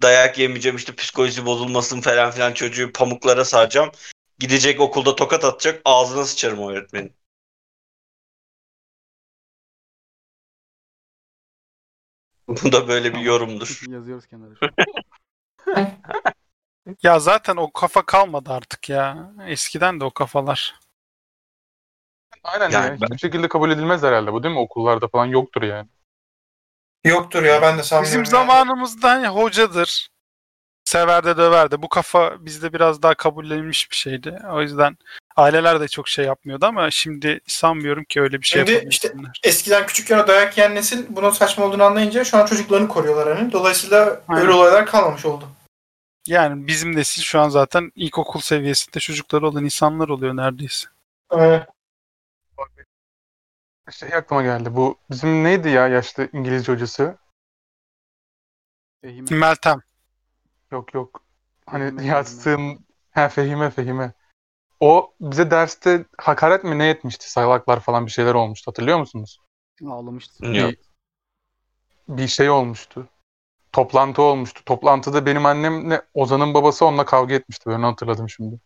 Dayak 0.02 0.38
yemeyeceğim 0.38 0.76
işte 0.78 0.96
psikolojisi 0.96 1.46
bozulmasın 1.46 2.02
falan 2.02 2.32
filan 2.32 2.54
çocuğu 2.54 2.92
pamuklara 2.94 3.46
saracağım. 3.46 3.92
Gidecek 4.40 4.82
okulda 4.82 5.16
tokat 5.16 5.46
atacak 5.46 5.82
ağzına 5.86 6.26
sıçarım 6.26 6.60
o 6.60 6.72
öğretmenin. 6.72 7.14
Bu 12.64 12.72
da 12.72 12.88
böyle 12.88 13.14
bir 13.14 13.20
yorumdur. 13.20 13.82
Yazıyoruz 13.88 14.28
kenara. 14.28 14.54
Ya 17.04 17.20
zaten 17.20 17.56
o 17.56 17.72
kafa 17.72 18.06
kalmadı 18.06 18.52
artık 18.52 18.90
ya. 18.90 19.34
Eskiden 19.48 20.00
de 20.00 20.06
o 20.06 20.12
kafalar. 20.12 20.76
Aynen 22.44 22.70
Yani 22.70 22.74
yani, 22.74 23.02
ben- 23.02 23.06
hiçbir 23.06 23.18
şekilde 23.18 23.48
kabul 23.48 23.72
edilmez 23.72 24.04
herhalde 24.04 24.34
bu 24.34 24.44
değil 24.44 24.56
mi? 24.56 24.60
Okullarda 24.60 25.08
falan 25.08 25.26
yoktur 25.26 25.62
yani. 25.62 25.88
Yoktur 27.04 27.44
ya 27.44 27.62
ben 27.62 27.78
de 27.78 27.84
sanmıyorum. 27.84 28.24
Bizim 28.24 28.38
ya. 28.38 28.42
zamanımızda 28.42 29.10
hani 29.10 29.28
hocadır. 29.28 30.10
Sever 30.86 31.24
de 31.24 31.38
döver 31.38 31.72
de. 31.72 31.82
Bu 31.82 31.90
kafa 31.90 32.46
bizde 32.46 32.74
biraz 32.74 33.02
daha 33.02 33.16
kabullenilmiş 33.16 33.92
bir 33.92 33.96
şeydi. 33.96 34.40
O 34.52 34.62
yüzden 34.62 34.98
aileler 35.36 35.80
de 35.80 35.88
çok 35.88 36.07
şey 36.07 36.26
yapmıyordu 36.26 36.66
ama 36.66 36.91
şimdi 36.91 37.40
sanmıyorum 37.48 38.03
ki 38.03 38.22
öyle 38.22 38.41
bir 38.41 38.45
şey 38.45 38.60
Şimdi 38.62 38.72
yapabilsinler. 38.72 39.40
Eskiden 39.44 39.86
küçükken 39.86 40.20
o 40.20 40.28
dayak 40.28 40.57
yiyen 40.57 40.76
nesil 40.76 41.06
bunun 41.10 41.30
saçma 41.30 41.66
olduğunu 41.66 41.84
anlayınca 41.84 42.24
şu 42.24 42.38
an 42.38 42.45
çocuklarını 42.45 42.88
koruyorlar 42.88 43.38
hani. 43.38 43.52
Dolayısıyla 43.52 44.22
Aynen. 44.28 44.41
öyle 44.41 44.53
olaylar 44.53 44.86
kalmamış 44.86 45.26
oldu. 45.26 45.49
Yani 46.28 46.68
bizim 46.68 46.95
nesil 46.95 47.22
şu 47.22 47.40
an 47.40 47.49
zaten 47.49 47.91
ilkokul 47.95 48.40
seviyesinde 48.40 48.99
çocukları 48.99 49.48
olan 49.48 49.64
insanlar 49.64 50.10
oluyor 50.10 50.36
neredeyse. 50.36 50.88
Ee, 51.38 51.66
Şey 53.91 54.14
aklıma 54.14 54.44
geldi. 54.44 54.76
Bu 54.76 54.98
bizim 55.12 55.44
neydi 55.44 55.70
ya 55.70 55.88
yaşlı 55.88 56.30
İngilizce 56.34 56.72
hocası? 56.72 57.18
Fehim. 59.02 59.26
Meltem. 59.32 59.80
Yok 60.72 60.94
yok. 60.94 61.22
Hani 61.66 61.84
Fehime, 61.84 62.06
yazsın. 62.06 62.86
Ha 63.12 63.30
Fehime 63.30 63.70
Fehime. 63.70 64.14
O 64.80 65.14
bize 65.22 65.52
derste 65.52 66.06
hakaret 66.18 66.64
mi 66.64 66.80
ne 66.80 66.90
etmişti? 66.90 67.32
Saylaklar 67.32 67.80
falan 67.80 68.06
bir 68.06 68.12
şeyler 68.12 68.34
olmuştu. 68.34 68.72
Hatırlıyor 68.72 69.00
musunuz? 69.00 69.40
Ağlamıştı. 69.88 70.46
Yok. 70.46 70.72
Bir, 72.08 72.18
bir 72.18 72.28
şey 72.28 72.50
olmuştu. 72.50 73.10
Toplantı 73.72 74.22
olmuştu. 74.22 74.66
Toplantıda 74.66 75.26
benim 75.26 75.46
annemle 75.46 76.02
Ozan'ın 76.14 76.54
babası 76.54 76.86
onunla 76.86 77.06
kavga 77.06 77.36
etmişti. 77.36 77.70
Ben 77.70 77.80
onu 77.80 77.88
hatırladım 77.88 78.30
şimdi. 78.30 78.60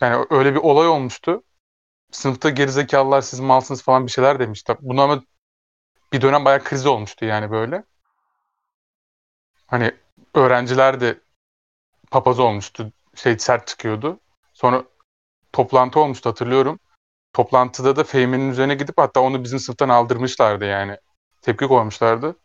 Yani 0.00 0.26
öyle 0.30 0.54
bir 0.54 0.60
olay 0.60 0.88
olmuştu. 0.88 1.42
Sınıfta 2.12 2.50
gerizekalılar 2.50 3.20
siz 3.20 3.40
malsınız 3.40 3.82
falan 3.82 4.06
bir 4.06 4.10
şeyler 4.10 4.38
demişti. 4.38 4.76
Bunu 4.80 5.02
ama 5.02 5.24
bir 6.12 6.20
dönem 6.20 6.44
bayağı 6.44 6.64
kriz 6.64 6.86
olmuştu 6.86 7.24
yani 7.24 7.50
böyle. 7.50 7.84
Hani 9.66 9.94
öğrenciler 10.34 11.00
de 11.00 11.20
papaz 12.10 12.40
olmuştu. 12.40 12.92
Şey 13.14 13.38
sert 13.38 13.66
çıkıyordu. 13.66 14.20
Sonra 14.54 14.84
toplantı 15.52 16.00
olmuştu 16.00 16.30
hatırlıyorum. 16.30 16.80
Toplantıda 17.32 17.96
da 17.96 18.04
Fehmi'nin 18.04 18.50
üzerine 18.50 18.74
gidip 18.74 18.98
hatta 18.98 19.20
onu 19.20 19.44
bizim 19.44 19.58
sınıftan 19.58 19.88
aldırmışlardı 19.88 20.64
yani. 20.64 20.98
Tepki 21.42 21.66
koymuşlardı. 21.66 22.36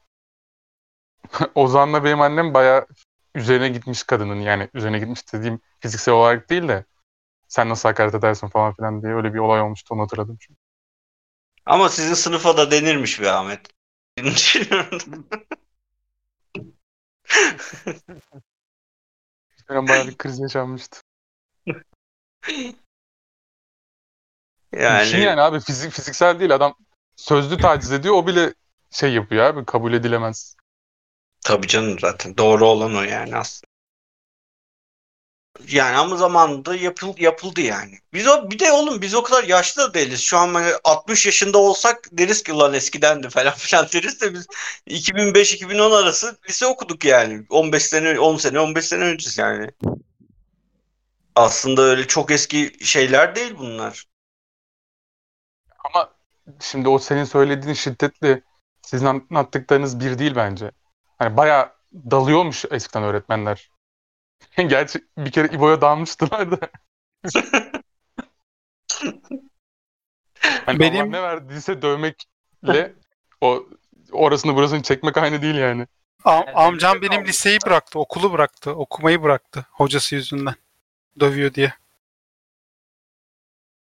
Ozan'la 1.55 2.03
benim 2.03 2.21
annem 2.21 2.53
bayağı 2.53 2.87
üzerine 3.35 3.69
gitmiş 3.69 4.03
kadının 4.03 4.39
yani 4.39 4.69
üzerine 4.73 4.99
gitmiş 4.99 5.33
dediğim 5.33 5.59
fiziksel 5.79 6.13
olarak 6.13 6.49
değil 6.49 6.67
de 6.67 6.85
sen 7.47 7.69
nasıl 7.69 7.89
hakaret 7.89 8.15
edersin 8.15 8.47
falan 8.47 8.73
filan 8.73 9.01
diye 9.01 9.13
öyle 9.13 9.33
bir 9.33 9.39
olay 9.39 9.61
olmuştu 9.61 9.93
onu 9.95 10.01
hatırladım. 10.01 10.37
Çünkü. 10.39 10.59
Ama 11.65 11.89
sizin 11.89 12.13
sınıfa 12.13 12.57
da 12.57 12.71
denirmiş 12.71 13.21
be 13.21 13.31
Ahmet. 13.31 13.67
Benim 19.69 19.87
bayağı 19.87 20.07
bir 20.07 20.17
kriz 20.17 20.39
yaşanmıştı. 20.39 21.01
Yani 24.73 24.99
Düşün 25.05 25.17
yani 25.17 25.41
abi 25.41 25.59
fizik, 25.59 25.91
fiziksel 25.91 26.39
değil 26.39 26.55
adam 26.55 26.75
sözlü 27.15 27.57
taciz 27.57 27.91
ediyor 27.91 28.13
o 28.15 28.27
bile 28.27 28.53
şey 28.91 29.13
yapıyor 29.13 29.43
abi 29.45 29.65
kabul 29.65 29.93
edilemez. 29.93 30.55
tabii 31.41 31.67
canım 31.67 31.99
zaten 31.99 32.37
doğru 32.37 32.65
olan 32.67 32.95
o 32.95 33.01
yani 33.03 33.35
aslında. 33.35 33.69
Yani 35.67 35.97
ama 35.97 36.15
zamanında 36.17 36.75
yapıl, 36.75 37.13
yapıldı 37.17 37.61
yani. 37.61 37.99
Biz 38.13 38.27
o 38.27 38.51
bir 38.51 38.59
de 38.59 38.71
oğlum 38.71 39.01
biz 39.01 39.15
o 39.15 39.23
kadar 39.23 39.43
yaşlı 39.43 39.81
da 39.83 39.93
değiliz. 39.93 40.21
Şu 40.21 40.37
an 40.37 40.53
böyle 40.53 40.73
60 40.83 41.25
yaşında 41.25 41.57
olsak 41.57 42.09
deriz 42.11 42.43
ki 42.43 42.53
ulan 42.53 42.73
eskidendi 42.73 43.29
falan 43.31 43.53
filan 43.53 43.87
deriz 43.93 44.21
de 44.21 44.33
biz 44.33 44.47
2005-2010 44.87 45.91
arası 46.03 46.37
lise 46.49 46.65
okuduk 46.67 47.05
yani. 47.05 47.45
15 47.49 47.83
sene 47.83 48.19
10 48.19 48.37
sene 48.37 48.59
15 48.59 48.85
sene 48.85 49.03
öncesi 49.03 49.41
yani. 49.41 49.71
Aslında 51.35 51.81
öyle 51.81 52.07
çok 52.07 52.31
eski 52.31 52.85
şeyler 52.85 53.35
değil 53.35 53.55
bunlar. 53.57 54.05
Ama 55.85 56.13
şimdi 56.59 56.89
o 56.89 56.99
senin 56.99 57.23
söylediğin 57.23 57.73
şiddetle 57.73 58.41
sizin 58.81 59.05
anlattıklarınız 59.05 59.99
bir 59.99 60.19
değil 60.19 60.35
bence. 60.35 60.71
Hani 61.17 61.37
bayağı 61.37 61.73
dalıyormuş 61.93 62.65
eskiden 62.71 63.03
öğretmenler. 63.03 63.71
Gerçi 64.57 65.07
bir 65.17 65.31
kere 65.31 65.47
İbo'ya 65.47 65.81
dalmıştılar 65.81 66.51
da. 66.51 66.59
Hani 70.65 70.79
Benim- 70.79 71.11
ne 71.11 71.21
verdiyse 71.21 71.81
dövmekle 71.81 72.95
o 73.41 73.65
orasını 74.11 74.55
burasını 74.55 74.83
çekmek 74.83 75.17
aynı 75.17 75.41
değil 75.41 75.55
yani. 75.55 75.87
Am- 76.25 76.51
amcam 76.53 77.01
benim 77.01 77.25
liseyi 77.25 77.57
bıraktı, 77.65 77.99
okulu 77.99 78.33
bıraktı, 78.33 78.71
okumayı 78.71 79.23
bıraktı 79.23 79.65
hocası 79.71 80.15
yüzünden. 80.15 80.55
Dövüyor 81.19 81.53
diye. 81.53 81.73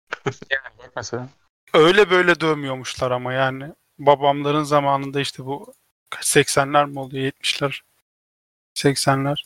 Yani 0.50 0.78
bak 0.80 0.92
mesela. 0.96 1.30
Öyle 1.74 2.10
böyle 2.10 2.40
dövmüyormuşlar 2.40 3.12
ama 3.12 3.34
yani. 3.34 3.74
Babamların 4.00 4.64
zamanında 4.64 5.20
işte 5.20 5.46
bu 5.46 5.74
kaç 6.10 6.26
80'ler 6.26 6.90
mi 6.90 7.00
oluyor? 7.00 7.26
70'ler. 7.26 7.82
80'ler. 8.76 9.46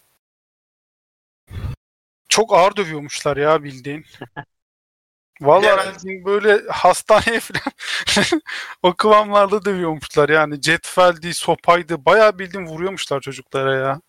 Çok 2.30 2.54
ağır 2.54 2.76
dövüyormuşlar 2.76 3.38
ya 3.38 3.64
bildiğin. 3.64 4.06
Vallahi 5.41 5.94
bildiğin 5.95 6.26
böyle 6.26 6.62
hastaneye 6.70 7.40
falan 7.40 7.74
o 8.84 8.94
kıvamlarda 8.94 9.66
dövüyormuşlar 9.66 10.30
yani. 10.30 10.62
Cetveldi, 10.62 11.34
sopaydı. 11.34 12.06
Bayağı 12.06 12.40
bildiğin 12.40 12.66
vuruyormuşlar 12.66 13.22
çocuklara 13.22 13.76
ya. 13.76 14.02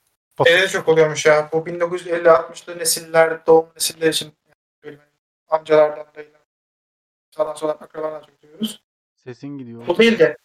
Şeyde 0.47 0.69
çok 0.69 0.89
oluyormuş 0.89 1.27
ya. 1.27 1.48
Bu 1.52 1.56
1950-60'lı 1.56 2.78
nesiller, 2.78 3.47
doğum 3.47 3.69
nesiller 3.77 4.09
için 4.09 4.32
böyle 4.85 4.98
amcalardan, 5.48 6.06
dayılardan, 6.15 6.40
sağdan 7.31 7.55
soldan 7.55 7.85
akrabalardan 7.85 8.27
çok 8.27 8.43
duyuyoruz. 8.43 8.82
Sesin 9.16 9.59
gidiyor. 9.59 9.86
Bu 9.86 9.98
değil 9.98 10.19
de. 10.19 10.36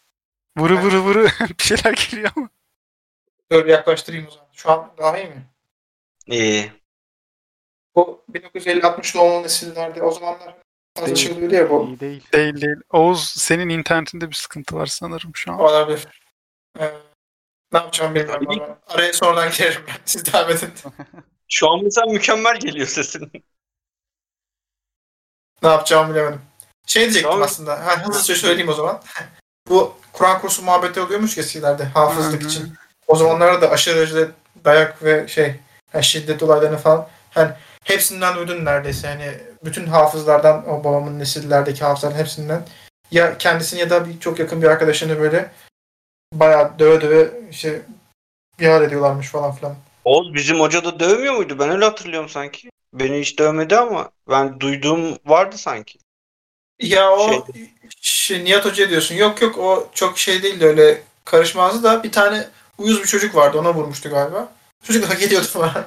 Vırı 0.57 0.84
vırı 0.84 1.06
vırı 1.06 1.24
bir 1.60 1.64
şeyler 1.64 1.94
geliyor 1.94 2.32
ama. 2.36 2.49
Dur 3.52 3.66
bir 3.66 3.70
yaklaştırayım 3.72 4.28
o 4.28 4.32
zaman. 4.32 4.48
Şu 4.53 4.72
an 4.72 4.91
daha 4.98 5.18
iyi 5.18 5.28
mi? 5.28 5.44
İyi. 6.28 6.72
Bu 7.95 8.24
1950-60 8.34 9.16
doğumlu 9.18 9.44
nesillerde 9.44 10.02
o 10.03 10.11
zamanlar 10.11 10.56
fazla 10.98 11.16
şey 11.16 11.34
ya 11.34 11.70
bu. 11.70 11.88
İyi 11.88 11.99
değil. 11.99 12.28
Değil 12.34 12.61
değil. 12.61 12.78
Oğuz 12.90 13.30
senin 13.30 13.70
internetinde 13.70 14.30
bir 14.30 14.36
sıkıntı 14.36 14.76
var 14.76 14.86
sanırım 14.86 15.32
şu 15.36 15.52
an. 15.52 15.60
Olabilir. 15.60 16.07
Ee, 16.80 16.91
ne 17.74 17.80
yapacağım 17.80 18.16
bilmiyorum. 18.16 18.48
Ama 18.50 18.78
Araya 18.88 19.14
sonradan 19.14 19.52
girerim. 19.52 19.82
Siz 20.06 20.34
devam 20.34 20.50
edin. 20.50 20.70
Şu 21.48 21.70
an 21.70 21.84
mesela 21.84 22.08
mükemmel 22.08 22.60
geliyor 22.60 22.88
sesin. 22.88 23.32
ne 25.64 25.70
yapacağımı 25.70 26.14
bilemedim. 26.14 26.41
Şey 26.88 27.02
diyecektim 27.02 27.30
Tamam. 27.32 27.46
aslında. 27.46 27.86
Ha, 27.86 28.08
hızlıca 28.08 28.36
söyleyeyim 28.36 28.70
o 28.70 28.74
zaman. 28.74 29.02
Bu 29.70 29.96
Kur'an 30.14 30.41
kursu 30.41 30.62
muhabbeti 30.62 31.02
oluyormuş 31.02 31.36
ki 31.36 31.40
eskilerde 31.40 31.84
hafızlık 31.84 32.44
için. 32.44 32.74
O 33.08 33.16
zamanlarda 33.16 33.62
da 33.62 33.72
aşırı 33.72 33.98
derecede 33.98 34.32
dayak 34.66 35.04
ve 35.04 35.28
şey 35.28 35.56
yani 35.94 36.04
şiddet 36.04 36.44
olaylarını 36.44 36.78
falan 36.78 37.08
hani 37.32 37.52
hepsinden 37.84 38.36
duydun 38.36 38.66
neredeyse. 38.66 39.08
Yani 39.08 39.38
bütün 39.66 39.86
hafızlardan 39.88 40.70
o 40.70 40.84
babamın 40.84 41.20
nesillerdeki 41.20 41.84
hafızların 41.84 42.16
hepsinden 42.16 42.66
ya 43.12 43.38
kendisini 43.38 43.80
ya 43.80 43.90
da 43.90 44.08
bir 44.08 44.20
çok 44.20 44.40
yakın 44.40 44.62
bir 44.62 44.68
arkadaşını 44.68 45.20
böyle 45.20 45.52
bayağı 46.34 46.80
döve 46.80 47.01
döve 47.01 47.31
işte 47.51 47.81
ihale 48.60 48.85
ediyorlarmış 48.85 49.27
falan 49.27 49.56
filan. 49.56 49.76
Oğuz 50.06 50.34
bizim 50.34 50.60
hoca 50.60 50.84
da 50.84 50.99
dövmüyor 50.99 51.34
muydu? 51.34 51.60
Ben 51.60 51.69
öyle 51.69 51.85
hatırlıyorum 51.85 52.30
sanki. 52.30 52.69
Beni 52.93 53.19
hiç 53.19 53.39
dövmedi 53.39 53.77
ama 53.77 54.11
ben 54.30 54.60
duyduğum 54.60 55.18
vardı 55.26 55.57
sanki. 55.57 55.99
Ya 56.81 57.11
o 57.11 57.30
Şey- 57.53 57.69
şey, 58.01 58.43
Nihat 58.45 58.65
Hoca 58.65 58.89
diyorsun. 58.89 59.15
Yok 59.15 59.41
yok 59.41 59.57
o 59.57 59.89
çok 59.93 60.19
şey 60.19 60.43
değildi 60.43 60.65
öyle 60.65 61.03
karışmazdı 61.26 61.84
da 61.84 62.03
bir 62.03 62.11
tane 62.11 62.47
uyuz 62.77 62.99
bir 63.01 63.07
çocuk 63.07 63.35
vardı 63.35 63.57
ona 63.60 63.73
vurmuştu 63.73 64.10
galiba. 64.10 64.53
Çocuk 64.84 65.10
hak 65.10 65.22
ediyordu 65.23 65.47
falan. 65.51 65.85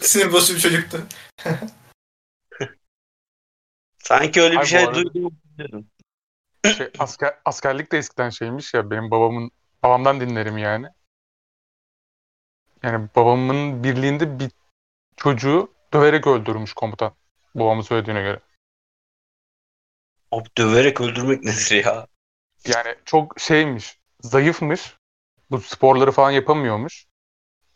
Sinir 0.00 0.32
bozucu 0.32 0.54
bir 0.54 0.60
çocuktu. 0.60 1.02
Sanki 3.98 4.42
öyle 4.42 4.52
bir 4.52 4.58
Ay, 4.58 4.62
bu 4.64 4.66
şey 4.68 4.78
arada- 4.84 4.94
duydum. 4.94 5.36
Şey, 6.64 6.90
asker, 6.98 7.38
askerlik 7.44 7.92
de 7.92 7.98
eskiden 7.98 8.30
şeymiş 8.30 8.74
ya 8.74 8.90
benim 8.90 9.10
babamın 9.10 9.50
babamdan 9.82 10.20
dinlerim 10.20 10.58
yani. 10.58 10.86
Yani 12.82 13.08
babamın 13.16 13.84
birliğinde 13.84 14.38
bir 14.38 14.50
çocuğu 15.16 15.72
döverek 15.92 16.26
öldürmüş 16.26 16.72
komutan. 16.72 17.14
Babamın 17.54 17.82
söylediğine 17.82 18.22
göre. 18.22 18.40
Abi 20.30 20.48
döverek 20.58 21.00
öldürmek 21.00 21.44
nedir 21.44 21.84
ya? 21.84 22.06
Yani 22.66 22.94
çok 23.04 23.40
şeymiş, 23.40 23.98
zayıfmış. 24.20 24.96
Bu 25.50 25.60
sporları 25.60 26.12
falan 26.12 26.30
yapamıyormuş. 26.30 27.06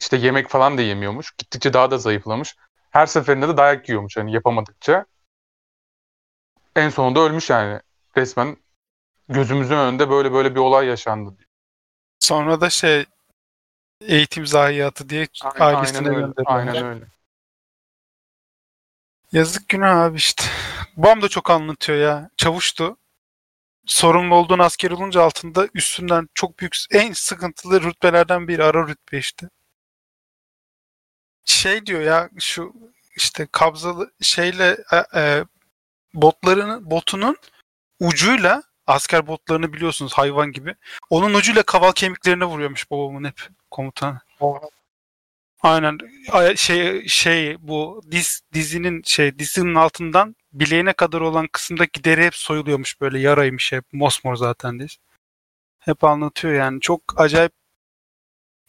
İşte 0.01 0.17
yemek 0.17 0.49
falan 0.49 0.79
da 0.79 0.83
yemiyormuş. 0.83 1.37
Gittikçe 1.39 1.73
daha 1.73 1.91
da 1.91 1.99
zayıflamış. 1.99 2.57
Her 2.91 3.07
seferinde 3.07 3.49
de 3.49 3.57
dayak 3.57 3.89
yiyormuş 3.89 4.17
hani 4.17 4.33
yapamadıkça. 4.33 5.07
En 6.77 6.89
sonunda 6.89 7.21
ölmüş 7.21 7.51
yani. 7.51 7.81
Resmen 8.17 8.57
gözümüzün 9.29 9.77
önünde 9.77 10.11
böyle 10.11 10.33
böyle 10.33 10.55
bir 10.55 10.61
olay 10.61 10.87
yaşandı. 10.87 11.35
Sonra 12.21 12.61
da 12.61 12.71
şey 12.71 13.07
eğitim 14.01 14.47
zayiatı 14.47 15.09
diye 15.09 15.29
Aynen, 15.43 15.77
ailesine 15.77 16.09
aynen 16.09 16.23
öyle. 16.23 16.33
Aynen 16.47 16.85
öyle. 16.87 17.05
Yazık 19.33 19.69
günah 19.69 19.97
abi 19.97 20.17
işte. 20.17 20.45
Babam 20.97 21.23
da 21.23 21.29
çok 21.29 21.51
anlatıyor 21.51 21.99
ya. 21.99 22.31
Çavuştu. 22.37 22.97
Sorumlu 23.87 24.35
olduğun 24.35 24.59
asker 24.59 24.91
olunca 24.91 25.23
altında 25.23 25.69
üstünden 25.75 26.29
çok 26.35 26.59
büyük 26.59 26.75
en 26.91 27.13
sıkıntılı 27.13 27.83
rütbelerden 27.83 28.49
biri 28.49 28.65
ara 28.65 28.89
rütbe 28.89 29.19
işte. 29.19 29.49
Şey 31.45 31.87
diyor 31.87 32.01
ya 32.01 32.31
şu 32.39 32.75
işte 33.17 33.49
kabzalı 33.53 34.13
şeyle 34.21 34.77
e, 34.93 35.21
e, 35.21 35.45
botlarını 36.15 36.91
botunun 36.91 37.37
ucuyla 38.01 38.63
asker 38.89 39.27
botlarını 39.27 39.73
biliyorsunuz 39.73 40.13
hayvan 40.13 40.53
gibi. 40.53 40.75
Onun 41.11 41.35
ucuyla 41.35 41.63
kaval 41.63 41.93
kemiklerine 41.93 42.45
vuruyormuş 42.45 42.91
babamın 42.91 43.25
hep 43.25 43.49
komutan. 43.71 44.21
Aynen 45.63 45.99
Ay- 46.31 46.57
şey 46.57 47.07
şey 47.09 47.57
bu 47.61 48.03
diz 48.11 48.41
dizinin 48.53 49.03
şey 49.05 49.39
dizinin 49.39 49.75
altından 49.75 50.37
bileğine 50.53 50.93
kadar 50.93 51.21
olan 51.21 51.49
kısımdaki 51.53 52.05
deri 52.05 52.25
hep 52.25 52.35
soyuluyormuş 52.35 53.01
böyle 53.01 53.19
yaraymış 53.19 53.73
hep 53.73 53.85
mosmor 53.93 54.37
zaten 54.37 54.81
diz. 54.81 54.97
Hep 55.79 56.05
anlatıyor 56.05 56.55
yani 56.55 56.81
çok 56.81 57.03
acayip 57.17 57.53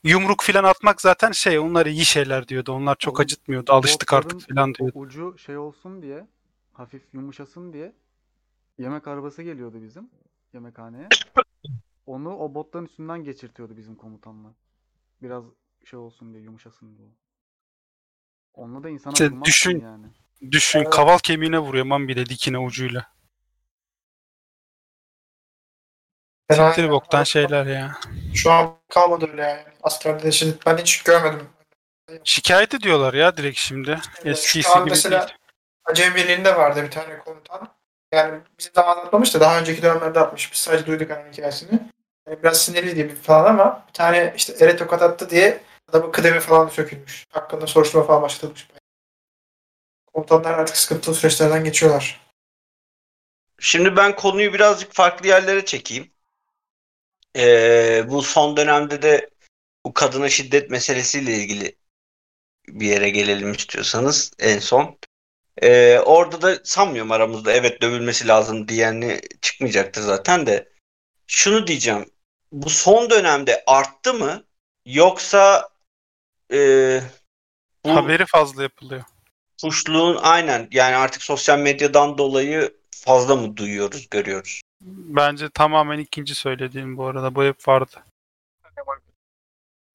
yumruk 0.04 0.44
filan 0.44 0.64
atmak 0.64 1.02
zaten 1.02 1.32
şey 1.32 1.60
onlar 1.60 1.86
iyi 1.86 2.06
şeyler 2.06 2.48
diyordu. 2.48 2.72
Onlar 2.72 2.96
çok 3.00 3.20
acıtmıyordu. 3.20 3.74
Alıştık 3.74 4.14
artık 4.14 4.42
filan 4.42 4.74
diyordu. 4.74 5.00
Ucu 5.00 5.38
şey 5.38 5.58
olsun 5.58 6.02
diye, 6.02 6.28
hafif 6.74 7.02
yumuşasın 7.14 7.74
diye 7.74 7.94
yemek 8.80 9.08
arabası 9.08 9.44
geliyordu 9.44 9.82
bizim 9.82 10.10
yemekhaneye. 10.54 11.08
Onu 12.06 12.38
o 12.38 12.54
botların 12.54 12.86
üstünden 12.86 13.24
geçirtiyordu 13.24 13.78
bizim 13.78 13.96
komutanlar. 13.96 14.54
Biraz 15.22 15.44
şey 15.86 16.00
olsun 16.00 16.34
diye, 16.34 16.44
yumuşasın 16.44 16.98
diye. 16.98 17.10
Onunla 18.54 18.84
da 18.84 18.90
insana 18.90 19.14
İşte 19.14 19.32
düşün- 19.46 19.82
yani. 19.82 20.06
Düşün 20.52 20.84
kaval 20.84 21.18
kemiğine 21.18 21.60
vuruyor 21.60 21.86
man 21.86 22.08
bile 22.08 22.26
dikine 22.26 22.58
ucuyla. 22.60 23.12
Siktir 26.52 26.90
boktan 26.90 27.24
şeyler 27.24 27.66
ya. 27.66 28.00
Şu 28.34 28.52
an 28.52 28.76
kalmadı 28.90 29.28
öyle 29.32 29.42
yani. 29.42 29.64
Askerde 29.84 30.24
de 30.24 30.32
şimdi 30.32 30.58
ben 30.66 30.78
hiç 30.78 31.04
görmedim. 31.04 31.50
Şikayet 32.24 32.74
ediyorlar 32.74 33.14
ya 33.14 33.38
direkt 33.38 33.58
şimdi. 33.58 33.90
Evet, 34.16 34.26
Eskisi 34.26 34.64
şu 34.64 34.76
an 34.76 34.80
gibi 34.80 34.90
mesela 34.90 35.28
değil. 35.28 35.38
Acem 35.86 36.16
Birliği'nde 36.16 36.56
vardı 36.58 36.84
bir 36.84 36.92
tane 36.92 37.20
komutan. 37.20 37.79
Yani 38.12 38.42
bizim 38.60 38.74
zamanında 38.74 39.06
atmamış 39.06 39.34
da 39.36 39.40
daha 39.40 39.60
önceki 39.60 39.82
dönemlerde 39.82 40.20
atmış. 40.20 40.52
Biz 40.52 40.60
sadece 40.60 40.86
duyduk 40.86 41.10
hani 41.10 41.32
hikayesini. 41.32 41.80
Yani 42.28 42.44
biraz 42.44 42.62
sinirli 42.62 42.96
diye 42.96 43.10
bir 43.10 43.16
falan 43.16 43.46
ama 43.46 43.86
bir 43.88 43.94
tane 43.94 44.34
işte 44.38 44.66
ere 44.66 44.78
tokat 44.78 45.02
attı 45.02 45.30
diye 45.30 45.62
adamın 45.90 46.12
kıdemi 46.12 46.40
falan 46.40 46.68
sökülmüş. 46.68 47.26
Hakkında 47.30 47.68
soruşturma 47.68 48.06
falan 48.06 48.22
başlatılmış. 48.22 48.68
Komutanlar 50.14 50.54
artık 50.54 50.78
sıkıntılı 50.78 51.16
süreçlerden 51.16 51.64
geçiyorlar. 51.64 52.22
Şimdi 53.60 53.96
ben 53.96 54.16
konuyu 54.16 54.54
birazcık 54.54 54.94
farklı 54.94 55.28
yerlere 55.28 55.66
çekeyim. 55.66 56.12
Ee, 57.36 58.06
bu 58.10 58.22
son 58.22 58.58
dönemde 58.58 59.02
de 59.02 59.30
bu 59.86 59.94
kadına 59.94 60.30
şiddet 60.30 60.70
meselesiyle 60.70 61.34
ilgili 61.34 61.76
bir 62.68 62.88
yere 62.88 63.10
gelelim 63.10 63.52
istiyorsanız 63.52 64.32
en 64.40 64.60
son. 64.60 65.00
Ee, 65.62 66.00
orada 66.00 66.42
da 66.42 66.60
sanmıyorum 66.64 67.12
aramızda 67.12 67.52
evet 67.52 67.82
dövülmesi 67.82 68.28
lazım 68.28 68.68
diyenli 68.68 69.22
çıkmayacaktır 69.42 70.02
zaten 70.02 70.46
de. 70.46 70.70
Şunu 71.28 71.68
diyeceğim. 71.68 72.06
Bu 72.52 72.70
son 72.70 73.10
dönemde 73.10 73.64
arttı 73.68 74.14
mı? 74.14 74.44
Yoksa 74.86 75.70
e, 76.54 76.58
bu 77.86 77.96
Haberi 77.96 78.26
fazla 78.26 78.64
yapılıyor. 78.64 79.04
Kuşluğun 79.62 80.16
aynen 80.22 80.68
yani 80.72 80.96
artık 80.96 81.24
sosyal 81.24 81.60
medyadan 81.60 82.18
dolayı 82.18 82.74
fazla 82.92 83.36
mı 83.36 83.58
duyuyoruz, 83.58 84.10
görüyoruz? 84.10 84.62
Bence 84.82 85.50
tamamen 85.50 86.00
ikinci 86.00 86.36
söylediğim 86.36 86.98
bu 86.98 87.06
arada. 87.06 87.36
Bu 87.36 87.44
hep 87.44 87.68
vardı. 87.68 88.04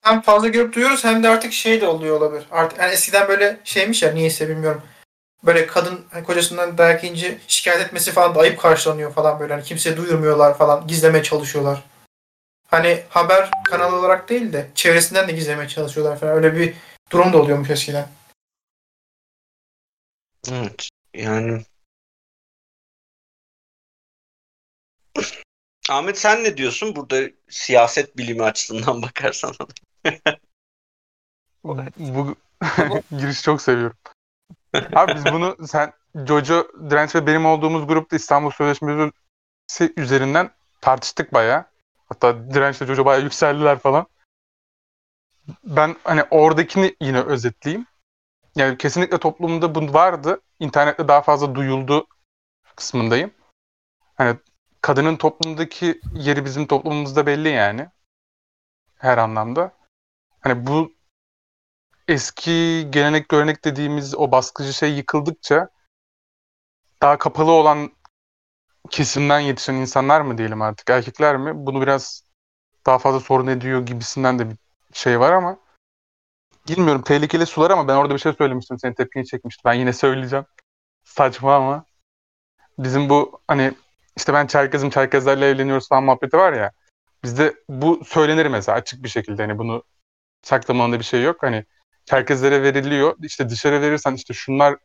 Hem 0.00 0.20
fazla 0.20 0.48
görüp 0.48 0.74
duyuyoruz 0.74 1.04
hem 1.04 1.22
de 1.22 1.28
artık 1.28 1.52
şey 1.52 1.80
de 1.80 1.86
oluyor 1.86 2.16
olabilir. 2.16 2.46
Artık 2.50 2.78
yani 2.78 2.92
eskiden 2.92 3.28
böyle 3.28 3.60
şeymiş 3.64 4.02
ya 4.02 4.12
niyeyse 4.12 4.48
bilmiyorum. 4.48 4.82
Böyle 5.46 5.66
kadın 5.66 6.04
hani 6.10 6.24
kocasından 6.24 6.78
dayak 6.78 7.04
yiyince 7.04 7.38
şikayet 7.48 7.86
etmesi 7.86 8.12
falan 8.12 8.34
da 8.34 8.40
ayıp 8.40 8.58
karşılanıyor 8.60 9.12
falan 9.12 9.40
böyle. 9.40 9.52
Hani 9.54 9.64
kimseye 9.64 9.96
duyurmuyorlar 9.96 10.58
falan. 10.58 10.86
Gizlemeye 10.86 11.22
çalışıyorlar. 11.22 11.82
Hani 12.66 13.02
haber 13.08 13.50
kanalı 13.64 13.96
olarak 13.96 14.28
değil 14.28 14.52
de 14.52 14.70
çevresinden 14.74 15.28
de 15.28 15.32
gizlemeye 15.32 15.68
çalışıyorlar 15.68 16.18
falan. 16.18 16.34
Öyle 16.34 16.54
bir 16.56 16.74
durum 17.12 17.32
da 17.32 17.38
oluyormuş 17.38 17.70
eskiden. 17.70 18.08
Evet. 20.52 20.88
Yani 21.14 21.64
Ahmet 25.90 26.18
sen 26.18 26.44
ne 26.44 26.56
diyorsun 26.56 26.96
burada 26.96 27.30
siyaset 27.48 28.18
bilimi 28.18 28.42
açısından 28.42 29.02
bakarsan? 29.02 29.54
Bu 31.64 32.36
giriş 33.18 33.42
çok 33.42 33.62
seviyorum. 33.62 33.96
Abi 34.94 35.14
biz 35.14 35.24
bunu 35.24 35.56
sen 35.66 35.92
Jojo, 36.14 36.68
Direnç 36.90 37.14
ve 37.14 37.26
benim 37.26 37.46
olduğumuz 37.46 37.86
grupta 37.86 38.16
İstanbul 38.16 38.50
Sözleşmesi 38.50 39.12
üzerinden 39.96 40.50
tartıştık 40.80 41.34
bayağı. 41.34 41.64
Hatta 42.08 42.50
Direnç 42.54 42.82
ve 42.82 42.86
Jojo 42.86 43.04
bayağı 43.04 43.22
yükseldiler 43.22 43.78
falan. 43.78 44.06
Ben 45.64 45.96
hani 46.04 46.22
oradakini 46.30 46.96
yine 47.00 47.20
özetleyeyim. 47.20 47.86
Yani 48.56 48.78
kesinlikle 48.78 49.18
toplumda 49.18 49.74
bu 49.74 49.94
vardı. 49.94 50.40
İnternette 50.60 51.08
daha 51.08 51.22
fazla 51.22 51.54
duyuldu 51.54 52.06
kısmındayım. 52.76 53.30
Hani 54.14 54.36
kadının 54.80 55.16
toplumdaki 55.16 56.00
yeri 56.14 56.44
bizim 56.44 56.66
toplumumuzda 56.66 57.26
belli 57.26 57.48
yani. 57.48 57.88
Her 58.98 59.18
anlamda. 59.18 59.72
Hani 60.40 60.66
bu 60.66 60.93
eski 62.08 62.86
gelenek 62.90 63.28
görenek 63.28 63.64
dediğimiz 63.64 64.14
o 64.14 64.32
baskıcı 64.32 64.72
şey 64.72 64.94
yıkıldıkça 64.94 65.68
daha 67.02 67.18
kapalı 67.18 67.50
olan 67.50 67.92
kesimden 68.90 69.40
yetişen 69.40 69.74
insanlar 69.74 70.20
mı 70.20 70.38
diyelim 70.38 70.62
artık? 70.62 70.90
Erkekler 70.90 71.36
mi? 71.36 71.52
Bunu 71.54 71.82
biraz 71.82 72.24
daha 72.86 72.98
fazla 72.98 73.20
sorun 73.20 73.46
ediyor 73.46 73.86
gibisinden 73.86 74.38
de 74.38 74.50
bir 74.50 74.56
şey 74.92 75.20
var 75.20 75.32
ama 75.32 75.58
bilmiyorum 76.68 77.02
tehlikeli 77.02 77.46
sular 77.46 77.70
ama 77.70 77.88
ben 77.88 77.94
orada 77.94 78.14
bir 78.14 78.18
şey 78.18 78.32
söylemiştim 78.32 78.78
senin 78.78 78.94
tepkini 78.94 79.26
çekmişti 79.26 79.62
ben 79.64 79.72
yine 79.72 79.92
söyleyeceğim. 79.92 80.44
Saçma 81.04 81.56
ama 81.56 81.84
bizim 82.78 83.08
bu 83.08 83.40
hani 83.48 83.72
işte 84.16 84.32
ben 84.32 84.46
Çerkez'im 84.46 84.90
Çerkezlerle 84.90 85.48
evleniyoruz 85.48 85.88
falan 85.88 86.04
muhabbeti 86.04 86.36
var 86.36 86.52
ya 86.52 86.72
bizde 87.24 87.54
bu 87.68 88.04
söylenir 88.04 88.46
mesela 88.46 88.78
açık 88.78 89.02
bir 89.02 89.08
şekilde. 89.08 89.42
Hani 89.42 89.58
bunu 89.58 89.82
saklamanın 90.42 90.98
bir 90.98 91.04
şey 91.04 91.22
yok. 91.22 91.42
Hani 91.42 91.64
Çerkezlere 92.04 92.62
veriliyor. 92.62 93.16
İşte 93.22 93.48
dışarı 93.48 93.80
verirsen 93.80 94.14
işte 94.14 94.34
şunlar 94.34 94.76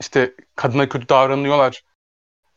işte 0.00 0.34
kadına 0.56 0.88
kötü 0.88 1.08
davranıyorlar. 1.08 1.82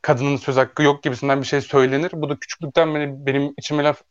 Kadının 0.02 0.38
söz 0.38 0.58
hakkı 0.58 0.84
yok 0.84 1.04
gibisinden 1.04 1.42
bir 1.42 1.48
şey 1.48 1.62
söylenir. 1.62 2.12
Bu 2.14 2.30
da 2.30 2.40
küçüklükten 2.40 2.96
beni, 2.96 3.26
benim 3.26 3.54
içime 3.58 3.84
laf 3.84 4.02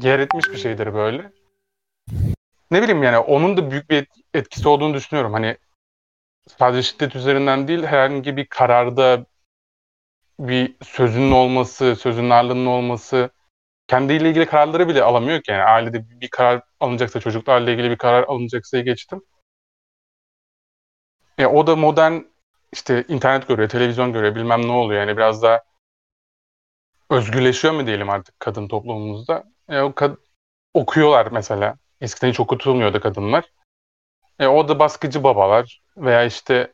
yer 0.00 0.18
etmiş 0.18 0.48
bir 0.48 0.56
şeydir 0.56 0.94
böyle. 0.94 1.32
Ne 2.70 2.82
bileyim 2.82 3.02
yani 3.02 3.18
onun 3.18 3.56
da 3.56 3.70
büyük 3.70 3.90
bir 3.90 4.06
etkisi 4.34 4.68
olduğunu 4.68 4.94
düşünüyorum. 4.94 5.32
Hani 5.32 5.56
sadece 6.58 6.82
şiddet 6.82 7.16
üzerinden 7.16 7.68
değil 7.68 7.82
herhangi 7.82 8.36
bir 8.36 8.46
kararda 8.46 9.26
bir 10.40 10.74
sözünün 10.82 11.32
olması, 11.32 11.96
sözünün 11.96 12.30
ağırlığının 12.30 12.66
olması 12.66 13.30
kendiyle 13.88 14.28
ilgili 14.28 14.46
kararları 14.46 14.88
bile 14.88 15.02
alamıyor 15.02 15.42
ki. 15.42 15.50
Yani 15.50 15.62
ailede 15.62 16.20
bir 16.20 16.28
karar 16.28 16.62
alınacaksa 16.80 17.20
çocuklarla 17.20 17.70
ilgili 17.70 17.90
bir 17.90 17.98
karar 17.98 18.22
alınacaksa 18.24 18.80
geçtim. 18.80 19.22
E, 21.38 21.46
o 21.46 21.66
da 21.66 21.76
modern 21.76 22.20
işte 22.72 23.04
internet 23.08 23.48
görüyor, 23.48 23.68
televizyon 23.68 24.12
görüyor, 24.12 24.34
bilmem 24.34 24.62
ne 24.68 24.72
oluyor. 24.72 25.00
Yani 25.00 25.16
biraz 25.16 25.42
daha 25.42 25.62
özgürleşiyor 27.10 27.74
mu 27.74 27.86
diyelim 27.86 28.10
artık 28.10 28.40
kadın 28.40 28.68
toplumumuzda. 28.68 29.44
E, 29.68 29.80
o 29.80 29.90
kad- 29.90 30.18
okuyorlar 30.74 31.26
mesela. 31.32 31.76
Eskiden 32.00 32.28
hiç 32.30 32.40
okutulmuyordu 32.40 33.00
kadınlar. 33.00 33.44
E, 34.38 34.46
o 34.46 34.68
da 34.68 34.78
baskıcı 34.78 35.24
babalar 35.24 35.82
veya 35.96 36.24
işte 36.24 36.72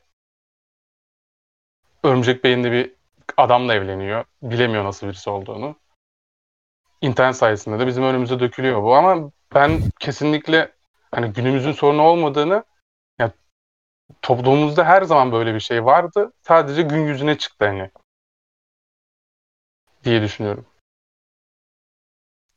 Örümcek 2.04 2.44
Bey'inde 2.44 2.72
bir 2.72 2.92
adamla 3.36 3.74
evleniyor. 3.74 4.24
Bilemiyor 4.42 4.84
nasıl 4.84 5.06
birisi 5.06 5.30
olduğunu 5.30 5.76
internet 7.02 7.36
sayesinde 7.36 7.78
de 7.78 7.86
bizim 7.86 8.04
önümüze 8.04 8.40
dökülüyor 8.40 8.82
bu 8.82 8.94
ama 8.94 9.30
ben 9.54 9.82
kesinlikle 10.00 10.72
hani 11.10 11.32
günümüzün 11.32 11.72
sorunu 11.72 12.02
olmadığını 12.02 12.64
yani 13.18 13.32
toplumumuzda 14.22 14.84
her 14.84 15.02
zaman 15.02 15.32
böyle 15.32 15.54
bir 15.54 15.60
şey 15.60 15.84
vardı. 15.84 16.32
Sadece 16.42 16.82
gün 16.82 17.06
yüzüne 17.06 17.38
çıktı 17.38 17.66
hani 17.66 17.90
diye 20.04 20.22
düşünüyorum. 20.22 20.66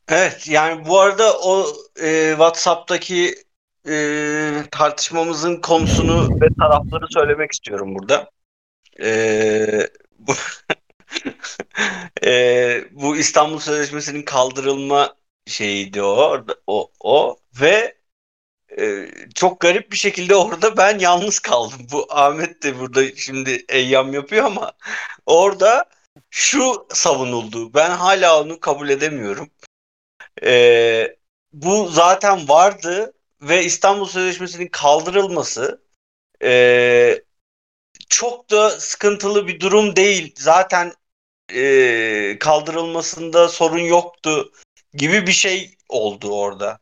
Evet 0.08 0.48
yani 0.48 0.86
bu 0.86 1.00
arada 1.00 1.38
o 1.38 1.66
e, 2.02 2.30
WhatsApp'taki 2.30 3.34
e, 3.88 4.62
tartışmamızın 4.70 5.60
konusunu 5.60 6.40
ve 6.40 6.48
tarafları 6.60 7.06
söylemek 7.10 7.52
istiyorum 7.52 7.94
burada. 7.94 8.30
E, 9.02 9.90
bu 10.18 10.32
bu 13.16 13.20
İstanbul 13.20 13.58
Sözleşmesi'nin 13.58 14.22
kaldırılma 14.22 15.16
şeyiydi 15.46 16.02
o, 16.02 16.44
o, 16.66 16.90
o 17.00 17.36
ve 17.60 17.96
e, 18.78 19.08
çok 19.34 19.60
garip 19.60 19.92
bir 19.92 19.96
şekilde 19.96 20.36
orada 20.36 20.76
ben 20.76 20.98
yalnız 20.98 21.38
kaldım. 21.38 21.86
Bu 21.92 22.06
Ahmet 22.10 22.62
de 22.62 22.78
burada 22.78 23.16
şimdi 23.16 23.64
eyyam 23.68 24.14
yapıyor 24.14 24.44
ama 24.44 24.72
orada 25.26 25.84
şu 26.30 26.86
savunuldu. 26.90 27.74
Ben 27.74 27.90
hala 27.90 28.42
onu 28.42 28.60
kabul 28.60 28.88
edemiyorum. 28.88 29.50
E, 30.42 31.16
bu 31.52 31.88
zaten 31.88 32.48
vardı 32.48 33.12
ve 33.42 33.64
İstanbul 33.64 34.06
Sözleşmesi'nin 34.06 34.68
kaldırılması 34.68 35.82
e, 36.42 37.22
çok 38.08 38.50
da 38.50 38.70
sıkıntılı 38.70 39.46
bir 39.46 39.60
durum 39.60 39.96
değil. 39.96 40.34
Zaten 40.38 40.92
e, 41.54 42.36
kaldırılmasında 42.40 43.48
sorun 43.48 43.78
yoktu 43.78 44.52
gibi 44.94 45.26
bir 45.26 45.32
şey 45.32 45.74
oldu 45.88 46.30
orada. 46.30 46.78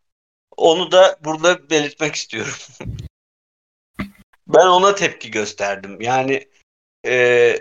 Onu 0.57 0.93
da 0.93 1.19
burada 1.25 1.71
belirtmek 1.71 2.15
istiyorum. 2.15 2.55
ben 4.47 4.67
ona 4.67 4.95
tepki 4.95 5.31
gösterdim. 5.31 6.01
Yani 6.01 6.49
e, 7.07 7.57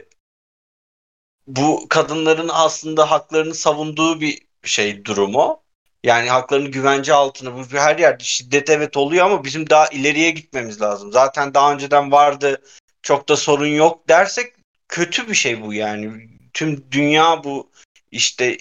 bu 1.47 1.85
kadınların 1.89 2.49
aslında 2.53 3.11
haklarını 3.11 3.55
savunduğu 3.55 4.21
bir 4.21 4.41
şey 4.63 5.05
durumu. 5.05 5.63
Yani 6.03 6.29
haklarını 6.29 6.67
güvence 6.67 7.13
altına 7.13 7.55
bu 7.55 7.63
her 7.71 7.99
yerde 7.99 8.23
şiddet 8.23 8.69
evet 8.69 8.97
oluyor 8.97 9.25
ama 9.25 9.43
bizim 9.43 9.69
daha 9.69 9.87
ileriye 9.87 10.31
gitmemiz 10.31 10.81
lazım. 10.81 11.11
Zaten 11.11 11.53
daha 11.53 11.73
önceden 11.73 12.11
vardı 12.11 12.61
çok 13.01 13.29
da 13.29 13.35
sorun 13.35 13.67
yok 13.67 14.09
dersek 14.09 14.53
kötü 14.87 15.27
bir 15.29 15.33
şey 15.33 15.61
bu 15.61 15.73
yani. 15.73 16.32
Tüm 16.53 16.91
dünya 16.91 17.43
bu 17.43 17.71
işte 18.11 18.57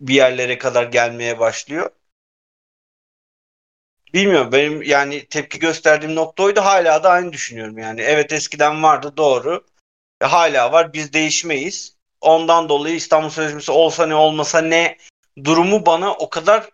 bir 0.00 0.14
yerlere 0.14 0.58
kadar 0.58 0.84
gelmeye 0.84 1.38
başlıyor. 1.38 1.90
Bilmiyorum 4.14 4.52
benim 4.52 4.82
yani 4.82 5.26
tepki 5.26 5.58
gösterdiğim 5.58 6.14
nokta 6.14 6.42
oydu. 6.42 6.60
Hala 6.60 7.02
da 7.02 7.10
aynı 7.10 7.32
düşünüyorum 7.32 7.78
yani. 7.78 8.00
Evet 8.00 8.32
eskiden 8.32 8.82
vardı 8.82 9.16
doğru. 9.16 9.66
E, 10.20 10.24
hala 10.24 10.72
var 10.72 10.92
biz 10.92 11.12
değişmeyiz. 11.12 11.96
Ondan 12.20 12.68
dolayı 12.68 12.94
İstanbul 12.94 13.30
Sözleşmesi 13.30 13.72
olsa 13.72 14.06
ne 14.06 14.14
olmasa 14.14 14.60
ne 14.60 14.98
durumu 15.44 15.86
bana 15.86 16.14
o 16.14 16.30
kadar 16.30 16.70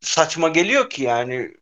saçma 0.00 0.48
geliyor 0.48 0.90
ki 0.90 1.02
yani. 1.02 1.54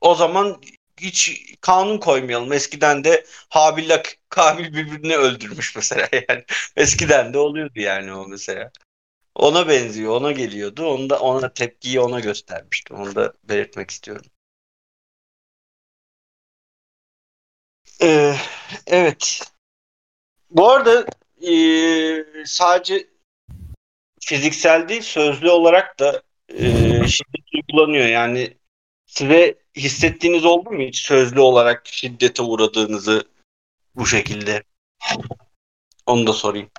O 0.00 0.14
zaman 0.14 0.62
hiç 1.02 1.44
kanun 1.60 1.98
koymayalım. 1.98 2.52
Eskiden 2.52 3.04
de 3.04 3.26
Habil'le 3.48 4.02
Kabil 4.28 4.64
birbirini 4.74 5.16
öldürmüş 5.16 5.76
mesela 5.76 6.08
yani. 6.28 6.44
Eskiden 6.76 7.34
de 7.34 7.38
oluyordu 7.38 7.80
yani 7.80 8.12
o 8.14 8.28
mesela. 8.28 8.70
Ona 9.34 9.68
benziyor, 9.68 10.12
ona 10.16 10.32
geliyordu. 10.32 10.86
Onu 10.86 11.10
da 11.10 11.20
ona 11.20 11.52
tepkiyi 11.54 12.00
ona 12.00 12.20
göstermiştim. 12.20 12.96
Onu 12.96 13.14
da 13.14 13.32
belirtmek 13.44 13.90
istiyorum. 13.90 14.26
Ee, 18.02 18.34
evet. 18.86 19.42
Bu 20.50 20.70
arada 20.70 21.06
e, 21.48 21.54
sadece 22.46 23.06
fiziksel 24.20 24.88
değil, 24.88 25.02
sözlü 25.02 25.50
olarak 25.50 25.98
da 26.00 26.22
e, 26.48 26.64
şiddet 27.08 27.54
uygulanıyor. 27.54 28.06
Yani 28.06 28.56
size 29.06 29.61
hissettiğiniz 29.76 30.44
oldu 30.44 30.70
mu 30.70 30.82
hiç 30.82 30.98
sözlü 31.00 31.40
olarak 31.40 31.86
şiddete 31.86 32.42
uğradığınızı 32.42 33.24
bu 33.96 34.06
şekilde? 34.06 34.62
Onu 36.06 36.26
da 36.26 36.32
sorayım. 36.32 36.70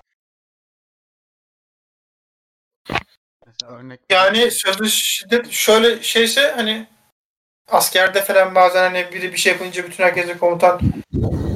Mesela 3.46 3.72
örnek 3.72 4.00
Yani 4.10 4.52
sözlü 4.52 4.90
şiddet 4.90 5.52
şöyle 5.52 6.04
şeyse 6.04 6.54
hani 6.56 6.88
askerde 7.68 8.22
falan 8.22 8.56
bazen 8.56 8.82
hani 8.82 9.12
biri 9.14 9.34
bir 9.34 9.38
şey 9.38 9.54
yapınca 9.54 9.84
bütün 9.86 10.04
herkese 10.04 10.38
komutan 10.38 10.80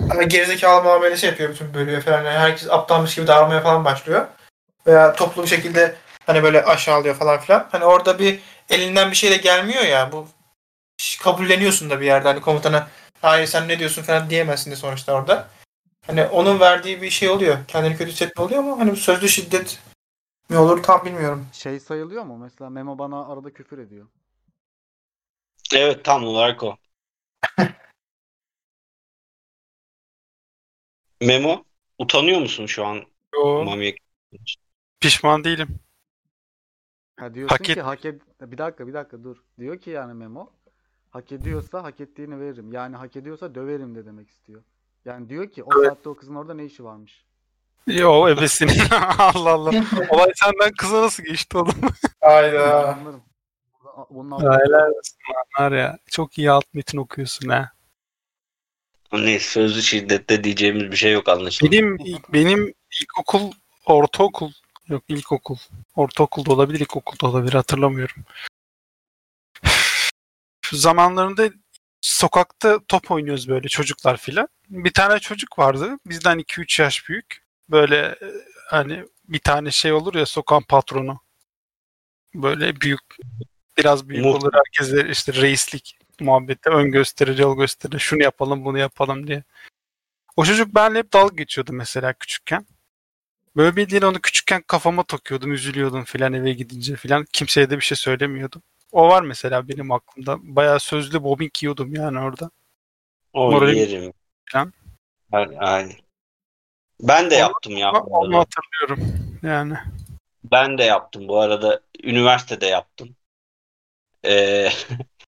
hani 0.09 0.27
gerizekalı 0.27 0.83
muamelesi 0.83 1.25
yapıyor 1.25 1.49
bütün 1.49 1.73
bölüyor 1.73 2.01
falan. 2.01 2.23
Yani 2.23 2.37
herkes 2.37 2.69
aptalmış 2.69 3.15
gibi 3.15 3.27
davranmaya 3.27 3.61
falan 3.61 3.85
başlıyor. 3.85 4.27
Veya 4.87 5.13
toplu 5.13 5.43
bir 5.43 5.47
şekilde 5.47 5.95
hani 6.25 6.43
böyle 6.43 6.63
aşağılıyor 6.63 7.15
falan 7.15 7.39
filan. 7.39 7.67
Hani 7.71 7.85
orada 7.85 8.19
bir 8.19 8.39
elinden 8.69 9.11
bir 9.11 9.15
şey 9.15 9.31
de 9.31 9.37
gelmiyor 9.37 9.83
ya 9.83 10.11
bu 10.11 10.27
kabulleniyorsun 11.21 11.89
da 11.89 12.01
bir 12.01 12.05
yerde 12.05 12.27
hani 12.27 12.41
komutana 12.41 12.87
hayır 13.21 13.47
sen 13.47 13.67
ne 13.67 13.79
diyorsun 13.79 14.01
falan 14.03 14.29
diyemezsin 14.29 14.71
de 14.71 14.75
sonuçta 14.75 15.13
orada. 15.13 15.47
Hani 16.07 16.25
onun 16.25 16.59
verdiği 16.59 17.01
bir 17.01 17.09
şey 17.09 17.29
oluyor. 17.29 17.57
Kendini 17.67 17.97
kötü 17.97 18.11
hissetme 18.11 18.43
oluyor 18.43 18.59
ama 18.63 18.79
hani 18.79 18.95
sözlü 18.95 19.29
şiddet 19.29 19.79
mi 20.49 20.57
olur 20.57 20.83
tam 20.83 21.05
bilmiyorum. 21.05 21.47
şey 21.53 21.79
sayılıyor 21.79 22.23
mu? 22.23 22.37
Mesela 22.37 22.69
Memo 22.69 22.97
bana 22.99 23.27
arada 23.27 23.53
küfür 23.53 23.77
ediyor. 23.77 24.07
Evet 25.75 26.05
tam 26.05 26.23
olarak 26.23 26.63
o. 26.63 26.77
Memo 31.21 31.63
utanıyor 31.99 32.39
musun 32.39 32.65
şu 32.65 32.85
an 32.85 33.03
Yo, 33.35 33.63
Mami'ye? 33.63 33.95
pişman 34.99 35.43
değilim. 35.43 35.79
Ha 37.17 37.33
diyorsun 37.33 37.55
Hak 37.55 37.63
ki 37.65 37.71
et- 37.71 37.85
hak 37.85 38.05
ed... 38.05 38.21
Bir 38.41 38.57
dakika 38.57 38.87
bir 38.87 38.93
dakika 38.93 39.23
dur. 39.23 39.37
Diyor 39.59 39.79
ki 39.79 39.89
yani 39.89 40.13
Memo 40.13 40.51
hak 41.09 41.31
ediyorsa 41.31 41.83
hak 41.83 41.99
ettiğini 41.99 42.39
veririm. 42.39 42.73
Yani 42.73 42.95
hak 42.95 43.15
ediyorsa 43.15 43.55
döverim 43.55 43.95
de 43.95 44.05
demek 44.05 44.29
istiyor. 44.29 44.61
Yani 45.05 45.29
diyor 45.29 45.47
ki 45.51 45.63
o 45.63 45.69
Evet. 45.79 45.87
saatte 45.89 46.09
o 46.09 46.15
kızın 46.15 46.35
orada 46.35 46.53
ne 46.53 46.65
işi 46.65 46.83
varmış? 46.83 47.25
Yo 47.87 48.29
ebesini. 48.29 48.71
Allah 49.19 49.49
Allah. 49.49 49.69
Olay 50.09 50.31
senden 50.35 50.71
kıza 50.77 51.01
nasıl 51.01 51.23
geçti 51.23 51.57
oğlum? 51.57 51.73
Hayda. 52.21 52.87
Anlarım. 52.93 53.21
Burada- 53.83 54.07
Bunun 54.09 54.31
altında 54.31 54.59
Helal 54.65 54.89
olsun 54.89 55.17
lan 55.59 55.65
var 55.71 55.77
ya. 55.77 55.97
Çok 56.11 56.37
iyi 56.37 56.51
alt 56.51 56.73
metin 56.73 56.97
okuyorsun 56.97 57.49
ha. 57.49 57.71
Ne 59.13 59.39
sözlü 59.39 59.81
şiddette 59.81 60.43
diyeceğimiz 60.43 60.91
bir 60.91 60.95
şey 60.95 61.13
yok 61.13 61.29
anlaşılan. 61.29 61.71
Benim 61.71 61.97
benim 62.33 62.73
ilkokul, 63.01 63.51
ortaokul 63.85 64.51
yok 64.87 65.03
ilkokul. 65.07 65.57
Ortaokulda 65.95 66.53
olabilir, 66.53 66.79
ilkokulda 66.79 67.27
olabilir 67.27 67.53
hatırlamıyorum. 67.53 68.23
Zamanlarında 70.71 71.49
sokakta 72.01 72.79
top 72.87 73.11
oynuyoruz 73.11 73.49
böyle 73.49 73.67
çocuklar 73.67 74.17
filan. 74.17 74.47
Bir 74.69 74.93
tane 74.93 75.19
çocuk 75.19 75.59
vardı. 75.59 75.97
Bizden 76.05 76.39
2-3 76.39 76.81
yaş 76.81 77.09
büyük. 77.09 77.43
Böyle 77.69 77.97
e, 77.97 78.31
hani 78.69 79.05
bir 79.27 79.39
tane 79.39 79.71
şey 79.71 79.93
olur 79.93 80.15
ya 80.15 80.25
sokağın 80.25 80.61
patronu. 80.61 81.19
Böyle 82.35 82.81
büyük 82.81 83.01
biraz 83.77 84.09
büyük 84.09 84.25
Mu- 84.25 84.33
olur. 84.33 84.51
Herkese 84.53 85.09
işte 85.09 85.33
reislik 85.33 85.97
muhabbette 86.19 86.69
ön 86.69 86.91
gösterir, 86.91 87.37
yol 87.37 87.57
gösterir. 87.57 87.99
Şunu 87.99 88.23
yapalım, 88.23 88.65
bunu 88.65 88.77
yapalım 88.77 89.27
diye. 89.27 89.43
O 90.35 90.45
çocuk 90.45 90.75
benimle 90.75 90.99
hep 90.99 91.13
dalga 91.13 91.35
geçiyordu 91.35 91.73
mesela 91.73 92.13
küçükken. 92.13 92.65
Böyle 93.55 93.75
bildiğin 93.75 94.01
onu 94.01 94.21
küçükken 94.21 94.61
kafama 94.61 95.03
takıyordum, 95.03 95.53
üzülüyordum 95.53 96.03
filan 96.03 96.33
eve 96.33 96.53
gidince 96.53 96.95
filan. 96.95 97.25
Kimseye 97.33 97.69
de 97.69 97.75
bir 97.75 97.81
şey 97.81 97.95
söylemiyordum. 97.95 98.61
O 98.91 99.07
var 99.09 99.21
mesela 99.21 99.67
benim 99.67 99.91
aklımda. 99.91 100.37
Bayağı 100.41 100.79
sözlü 100.79 101.23
bobbing 101.23 101.51
yiyordum 101.61 101.93
yani 101.95 102.19
orada. 102.19 102.51
O 103.33 103.65
yerim. 103.65 104.13
Falan. 104.51 104.73
Aynen. 105.31 105.93
Ben 107.01 107.31
de 107.31 107.35
Onu- 107.35 107.39
yaptım 107.41 107.77
ya. 107.77 107.91
Onu 107.91 108.37
hatırlıyorum 108.37 109.13
yani. 109.43 109.73
Ben 110.43 110.77
de 110.77 110.83
yaptım 110.83 111.27
bu 111.27 111.39
arada. 111.39 111.81
Üniversitede 112.03 112.65
yaptım. 112.65 113.15
Ee, 114.25 114.69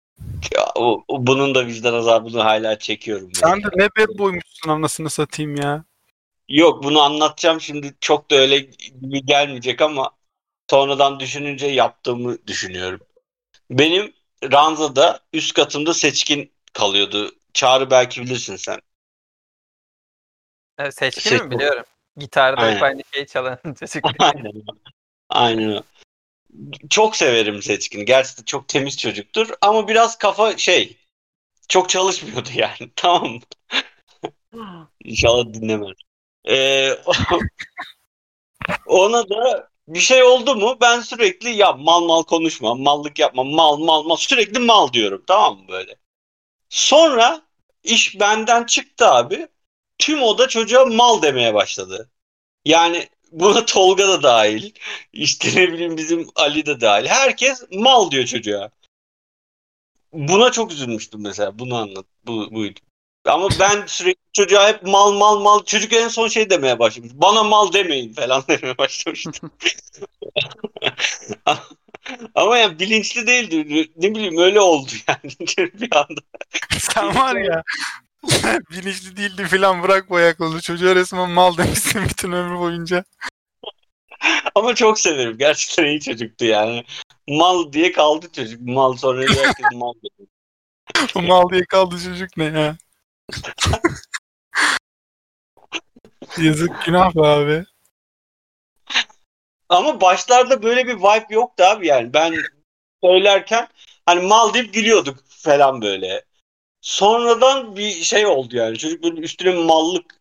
o, 0.75 1.05
bunun 1.09 1.55
da 1.55 1.67
vicdan 1.67 1.95
azabını 1.95 2.41
hala 2.41 2.79
çekiyorum. 2.79 3.31
Sen 3.35 3.63
de 3.63 3.69
ne 3.77 3.89
bad 3.99 4.19
boymuşsun 4.19 4.71
anasını 4.71 5.11
satayım 5.11 5.57
ya. 5.57 5.85
Yok 6.49 6.85
bunu 6.85 7.01
anlatacağım 7.01 7.61
şimdi 7.61 7.95
çok 8.01 8.31
da 8.31 8.35
öyle 8.37 8.59
gibi 8.59 9.27
gelmeyecek 9.27 9.81
ama 9.81 10.11
sonradan 10.71 11.21
düşününce 11.21 11.67
yaptığımı 11.67 12.47
düşünüyorum. 12.47 13.01
Benim 13.71 14.13
Ranza'da 14.45 15.21
üst 15.33 15.55
katımda 15.55 15.95
seçkin 15.95 16.53
kalıyordu. 16.73 17.33
Çağrı 17.53 17.91
belki 17.91 18.23
bilirsin 18.23 18.57
sen. 18.57 18.81
Evet, 20.79 20.95
seçkini 20.95 21.23
Seçkin. 21.23 21.47
mi 21.47 21.51
biliyorum. 21.51 21.85
Gitarda 22.17 22.61
hep 22.61 22.69
Aynen. 22.69 22.83
aynı 22.83 23.03
şeyi 23.15 23.27
çalan 23.27 23.59
çocuk. 23.81 24.05
Aynen. 24.19 24.53
Aynen. 25.29 25.83
Çok 26.91 27.17
severim 27.17 27.63
Seçkin'i. 27.63 28.05
Gerçekten 28.05 28.45
çok 28.45 28.69
temiz 28.69 28.99
çocuktur. 28.99 29.49
Ama 29.61 29.89
biraz 29.89 30.19
kafa 30.19 30.57
şey 30.57 30.97
çok 31.69 31.89
çalışmıyordu 31.89 32.49
yani. 32.55 32.91
Tamam 32.97 33.31
mı? 33.33 33.41
İnşallah 35.05 35.55
dinlemez. 35.55 35.97
Ee, 36.49 36.99
ona 38.87 39.29
da 39.29 39.71
bir 39.89 40.01
şey 40.01 40.23
oldu 40.23 40.57
mu 40.57 40.79
ben 40.81 41.01
sürekli 41.01 41.51
ya 41.51 41.73
mal 41.73 42.05
mal 42.05 42.23
konuşma, 42.23 42.75
mallık 42.75 43.19
yapma, 43.19 43.45
mal 43.45 43.79
mal 43.79 44.03
mal 44.03 44.17
sürekli 44.17 44.59
mal 44.59 44.93
diyorum 44.93 45.25
tamam 45.27 45.59
mı 45.59 45.69
böyle. 45.69 45.97
Sonra 46.71 47.43
iş 47.85 48.21
benden 48.21 48.65
çıktı 48.65 49.09
abi. 49.09 49.49
Tüm 49.99 50.23
oda 50.23 50.49
çocuğa 50.49 50.85
mal 50.87 51.23
demeye 51.23 51.55
başladı. 51.55 52.11
Yani 52.65 53.09
buna 53.33 53.67
Tolga 53.67 54.09
da 54.09 54.23
dahil. 54.23 54.73
İşte 55.13 55.49
ne 55.57 55.73
bileyim 55.73 55.97
bizim 55.97 56.29
Ali 56.37 56.67
de 56.67 56.81
dahil. 56.81 57.07
Herkes 57.07 57.65
mal 57.73 58.11
diyor 58.11 58.27
çocuğa. 58.27 58.71
Buna 60.13 60.53
çok 60.53 60.73
üzülmüştüm 60.73 61.23
mesela. 61.23 61.59
Bunu 61.59 61.77
anlat. 61.77 62.07
Bu, 62.27 62.53
buydu. 62.55 62.81
Ama 63.25 63.49
ben 63.61 63.87
sürekli 63.87 64.23
çocuğa 64.33 64.69
hep 64.69 64.83
mal 64.83 65.13
mal 65.13 65.41
mal. 65.41 65.65
Çocuk 65.65 65.93
en 65.93 66.09
son 66.09 66.29
şey 66.29 66.51
demeye 66.51 66.79
başlamış. 66.79 67.11
Bana 67.15 67.43
mal 67.43 67.73
demeyin 67.73 68.15
falan 68.15 68.45
demeye 68.49 68.79
başlamıştı. 68.79 69.33
Ama 72.35 72.59
yani 72.59 72.79
bilinçli 72.79 73.27
değildi. 73.27 73.89
Ne 73.97 74.15
bileyim 74.15 74.39
öyle 74.39 74.61
oldu 74.61 74.91
yani 75.09 75.33
bir 75.75 75.97
anda. 75.97 76.21
Sen 76.79 77.17
var 77.17 77.37
ya 77.37 77.63
bilinçli 78.71 79.17
değildi 79.17 79.45
filan 79.45 79.83
bırak 79.83 80.11
bu 80.11 80.17
ayakları. 80.17 80.61
Çocuğa 80.61 80.95
resmen 80.95 81.31
mal 81.31 81.57
demişsin 81.57 82.03
bütün 82.09 82.33
ömrü 82.33 82.59
boyunca. 82.59 83.05
Ama 84.55 84.75
çok 84.75 85.01
severim. 85.01 85.39
Gerçekten 85.39 85.85
iyi 85.85 86.01
çocuktu 86.01 86.45
yani. 86.45 86.85
Mal 87.29 87.73
diye 87.73 87.93
kaldı 87.93 88.27
çocuk. 88.33 88.61
Mal 88.61 88.97
sonra 88.97 89.21
herkes 89.21 89.67
mal 89.75 89.93
dedi. 89.95 90.29
Mal 91.29 91.51
diye 91.51 91.65
kaldı 91.65 91.97
çocuk 92.05 92.37
ne 92.37 92.45
ya. 92.45 92.77
Yazık 96.39 96.85
günah 96.85 97.15
be 97.15 97.21
abi. 97.21 97.65
Ama 99.69 100.01
başlarda 100.01 100.63
böyle 100.63 100.87
bir 100.87 100.95
vibe 100.95 101.35
yoktu 101.35 101.65
abi 101.65 101.87
yani. 101.87 102.13
Ben 102.13 102.35
söylerken 103.03 103.69
hani 104.07 104.27
mal 104.27 104.55
deyip 104.55 104.75
gülüyorduk 104.75 105.19
falan 105.29 105.83
böyle. 105.83 106.25
Sonradan 106.81 107.77
bir 107.77 107.91
şey 107.91 108.27
oldu 108.27 108.57
yani. 108.57 108.79
Çocuk 108.79 109.03
böyle 109.03 109.21
üstüne 109.21 109.55
mallık 109.55 110.21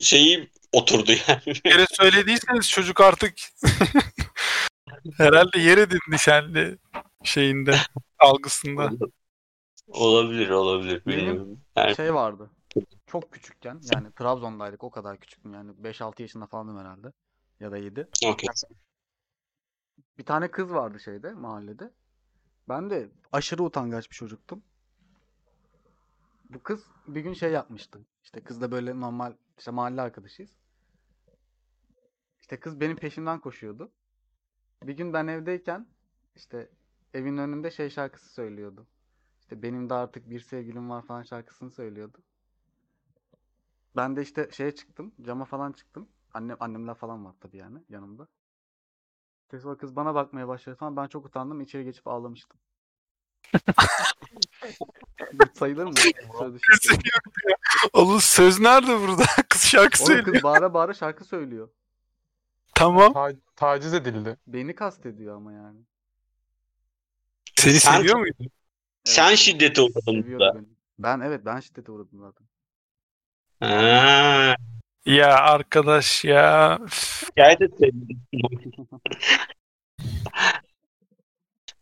şeyi 0.00 0.50
oturdu 0.72 1.12
yani. 1.28 1.40
Bir 1.46 1.60
kere 1.60 1.86
söylediyseniz 1.90 2.70
çocuk 2.70 3.00
artık 3.00 3.34
herhalde 5.16 5.58
yer 5.58 5.78
edindi 5.78 6.16
kendi 6.24 6.78
şeyinde 7.24 7.76
algısında. 8.18 8.90
Olabilir 9.88 10.50
olabilir 10.50 11.02
Benim- 11.06 11.18
bilmiyorum. 11.18 11.60
Yani, 11.76 11.96
şey 11.96 12.14
vardı. 12.14 12.50
Çok 13.06 13.32
küçükken 13.32 13.80
yani 13.94 14.12
Trabzon'daydık 14.12 14.84
o 14.84 14.90
kadar 14.90 15.20
küçüktüm 15.20 15.54
yani 15.54 15.72
5-6 15.82 16.22
yaşında 16.22 16.46
falandım 16.46 16.78
herhalde. 16.78 17.12
Ya 17.60 17.72
da 17.72 17.76
7. 17.76 18.08
okey. 18.26 18.48
Bir 20.18 20.24
tane 20.24 20.50
kız 20.50 20.72
vardı 20.72 21.00
şeyde 21.00 21.32
mahallede. 21.32 21.92
Ben 22.68 22.90
de 22.90 23.10
aşırı 23.32 23.62
utangaç 23.62 24.10
bir 24.10 24.16
çocuktum. 24.16 24.62
Bu 26.50 26.62
kız 26.62 26.86
bir 27.06 27.20
gün 27.20 27.32
şey 27.32 27.52
yapmıştı. 27.52 28.00
İşte 28.24 28.40
kız 28.40 28.60
da 28.60 28.70
böyle 28.70 29.00
normal 29.00 29.32
işte 29.58 29.70
mahalle 29.70 30.00
arkadaşıyız. 30.00 30.50
İşte 32.40 32.60
kız 32.60 32.80
benim 32.80 32.96
peşimden 32.96 33.40
koşuyordu. 33.40 33.92
Bir 34.82 34.96
gün 34.96 35.12
ben 35.12 35.26
evdeyken 35.26 35.86
işte 36.36 36.70
evin 37.14 37.36
önünde 37.36 37.70
şey 37.70 37.90
şarkısı 37.90 38.32
söylüyordu. 38.34 38.86
İşte 39.46 39.62
benim 39.62 39.90
de 39.90 39.94
artık 39.94 40.30
bir 40.30 40.40
sevgilim 40.40 40.90
var 40.90 41.02
falan 41.02 41.22
şarkısını 41.22 41.70
söylüyordu. 41.70 42.18
Ben 43.96 44.16
de 44.16 44.22
işte 44.22 44.48
şeye 44.52 44.74
çıktım, 44.74 45.12
cama 45.22 45.44
falan 45.44 45.72
çıktım. 45.72 46.08
Annem 46.34 46.56
annemler 46.60 46.94
falan 46.94 47.24
var 47.24 47.34
tabii 47.40 47.56
yani 47.56 47.78
yanımda. 47.88 48.28
İşte 49.42 49.60
sonra 49.60 49.76
kız 49.76 49.96
bana 49.96 50.14
bakmaya 50.14 50.48
başladı 50.48 50.76
falan. 50.76 50.96
Ben 50.96 51.06
çok 51.06 51.26
utandım. 51.26 51.60
içeri 51.60 51.84
geçip 51.84 52.06
ağlamıştım. 52.08 52.58
Sayılır 55.54 55.84
mı? 55.84 55.96
Şiddet. 55.96 56.60
Oğlum 57.92 58.20
söz 58.20 58.60
nerede 58.60 59.00
burada? 59.00 59.24
Kız 59.48 59.62
şarkı 59.62 60.02
Oğlum 60.02 60.14
söylüyor. 60.14 60.34
kız 60.34 60.42
bağıra 60.42 60.74
bağıra 60.74 60.94
şarkı 60.94 61.24
söylüyor. 61.24 61.68
Tamam. 62.74 63.12
Ta- 63.12 63.32
taciz 63.56 63.94
edildi. 63.94 64.36
Beni 64.46 64.74
kastediyor 64.74 65.36
ama 65.36 65.52
yani. 65.52 65.80
Seni 67.56 67.80
Sen- 67.80 67.96
seviyor 67.98 68.16
muydu? 68.18 68.44
Sen 69.06 69.28
Evet, 69.28 69.38
şiddete 69.38 69.82
uğradın 69.82 70.32
burada. 70.32 70.54
beni. 70.54 70.66
Ben 70.98 71.20
evet 71.20 71.40
ben 71.44 71.60
şiddete 71.60 71.92
uğradım 71.92 72.20
zaten. 72.20 72.46
Ha, 73.60 74.56
Ya 75.06 75.34
arkadaş 75.36 76.24
ya. 76.24 76.78
Şikayet 77.26 77.62
etseydin. 77.62 78.22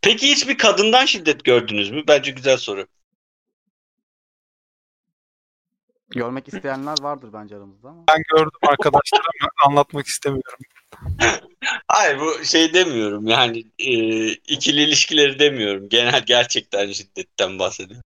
Peki 0.03 0.29
hiç 0.31 0.49
bir 0.49 0.59
kadından 0.59 1.05
şiddet 1.05 1.45
gördünüz 1.45 1.91
mü? 1.91 2.03
Bence 2.09 2.31
güzel 2.31 2.57
soru. 2.57 2.87
Görmek 6.11 6.49
isteyenler 6.49 6.97
vardır 7.03 7.31
bence 7.33 7.57
aramızda 7.57 7.89
ama. 7.89 8.05
Ben 8.09 8.23
gördüm 8.37 8.59
arkadaşlar 8.69 9.21
ama 9.41 9.51
anlatmak 9.67 10.07
istemiyorum. 10.07 10.59
Hayır 11.89 12.21
bu 12.21 12.45
şey 12.45 12.75
demiyorum 12.75 13.27
yani 13.27 13.65
e, 13.79 14.29
ikili 14.33 14.83
ilişkileri 14.83 15.39
demiyorum. 15.39 15.89
Genel 15.89 16.27
gerçekten 16.27 16.93
şiddetten 16.93 17.59
bahsediyorum. 17.59 18.05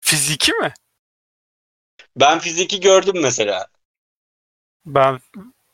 Fiziki 0.00 0.52
mi? 0.52 0.74
Ben 2.16 2.38
fiziki 2.38 2.80
gördüm 2.80 3.22
mesela. 3.22 3.66
Ben 4.86 5.20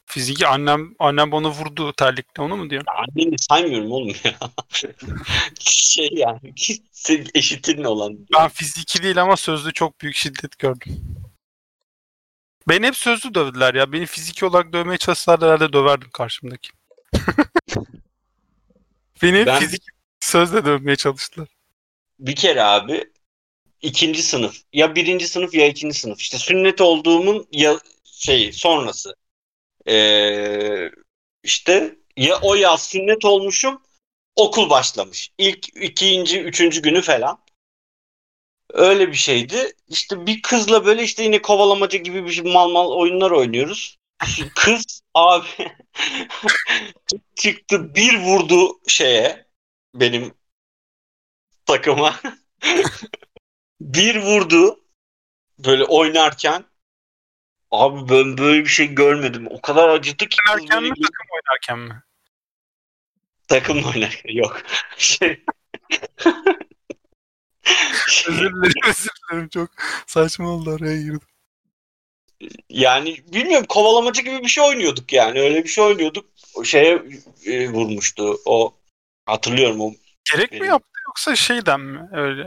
fiziki 0.07 0.47
annem 0.47 0.95
annem 0.99 1.33
bana 1.33 1.51
vurdu 1.51 1.93
terlikle 1.93 2.43
onu 2.43 2.57
mu 2.57 2.71
diyorsun? 2.71 2.87
Anneni 2.97 3.37
saymıyorum 3.39 3.93
oğlum 3.93 4.15
ya. 4.25 4.35
şey 5.61 6.11
yani 6.13 6.55
senin 6.91 7.29
eşitin 7.35 7.85
olan. 7.85 8.19
Ben 8.35 8.49
fiziki 8.49 9.03
değil 9.03 9.23
ama 9.23 9.37
sözlü 9.37 9.73
çok 9.73 10.01
büyük 10.01 10.17
şiddet 10.17 10.59
gördüm. 10.59 11.22
Beni 12.69 12.87
hep 12.87 12.97
sözlü 12.97 13.35
dövdüler 13.35 13.75
ya. 13.75 13.93
Beni 13.93 14.07
fiziki 14.07 14.47
olarak 14.47 14.73
dövmeye 14.73 14.99
çalışsalar 14.99 15.41
herhalde 15.43 15.73
döverdim 15.73 16.11
karşımdaki. 16.11 16.71
Beni 19.23 19.39
hep 19.39 19.47
Ben- 19.47 19.61
fizik 19.61 19.83
sözle 20.21 20.65
dövmeye 20.65 20.97
çalıştılar. 20.97 21.49
Bir 22.19 22.37
kere 22.37 22.63
abi 22.63 23.05
ikinci 23.83 24.23
sınıf 24.23 24.57
ya 24.73 24.95
birinci 24.95 25.29
sınıf 25.29 25.55
ya 25.55 25.67
ikinci 25.67 25.99
sınıf 25.99 26.21
işte 26.21 26.39
sünnet 26.39 26.81
olduğumun 26.81 27.49
ya 27.53 27.79
şey 28.05 28.53
sonrası 28.53 29.15
Ee, 29.89 30.91
işte 31.43 31.97
ya 32.17 32.39
o 32.43 32.55
yaz 32.55 32.83
sünnet 32.83 33.25
olmuşum 33.25 33.83
okul 34.37 34.71
başlamış 34.71 35.31
ilk 35.39 35.77
ikinci 35.77 36.41
üçüncü 36.43 36.83
günü 36.83 37.03
falan 37.03 37.39
öyle 38.73 39.09
bir 39.09 39.17
şeydi 39.17 39.73
işte 39.89 40.27
bir 40.27 40.43
kızla 40.43 40.85
böyle 40.87 41.03
işte 41.03 41.23
yine 41.23 41.43
kovalamaca 41.43 41.99
gibi 41.99 42.25
bir 42.25 42.31
şey 42.31 42.53
mal 42.53 42.71
mal 42.71 42.91
oyunlar 42.91 43.31
oynuyoruz 43.31 43.99
kız 44.55 45.03
abi 45.15 45.47
çıktı 47.37 47.95
bir 47.95 48.19
vurdu 48.19 48.81
şeye 48.87 49.47
benim 49.95 50.35
takıma 51.67 52.21
bir 53.81 54.17
vurdu 54.23 54.81
böyle 55.59 55.85
oynarken 55.85 56.65
abi 57.71 58.09
ben 58.09 58.39
böyle 58.39 58.61
bir 58.61 58.69
şey 58.69 58.87
görmedim. 58.95 59.47
O 59.51 59.61
kadar 59.61 59.89
acıttı 59.89 60.29
ki 60.29 60.37
Oynarken 60.55 60.83
mi 60.83 60.89
takım 60.89 61.27
oynarken 61.33 61.79
mi? 61.79 62.03
takımla 63.49 63.89
oynarken 63.89 64.35
yok. 64.35 64.63
Şey, 64.97 65.45
Özür 68.29 68.39
dilerim 68.39 68.73
özür 68.89 69.11
dilerim 69.31 69.49
çok 69.49 69.71
saçma 70.07 70.49
oldu 70.51 70.71
araya 70.81 70.97
girdim. 71.03 71.21
yani 72.69 73.17
bilmiyorum 73.33 73.67
kovalamacı 73.69 74.23
gibi 74.23 74.43
bir 74.43 74.49
şey 74.49 74.65
oynuyorduk 74.65 75.13
yani. 75.13 75.41
Öyle 75.41 75.65
bir 75.65 75.69
şey 75.69 75.85
oynuyorduk. 75.85 76.27
O 76.55 76.65
şeye 76.65 77.03
e, 77.47 77.69
vurmuştu. 77.69 78.37
O 78.45 78.75
hatırlıyorum 79.27 79.81
o. 79.81 79.93
Gerek 80.33 80.53
mi 80.53 80.61
Benim- 80.61 80.71
yaptı 80.73 80.89
yoksa 81.09 81.37
şeyden 81.37 81.81
mi 81.81 82.09
öyle? 82.13 82.43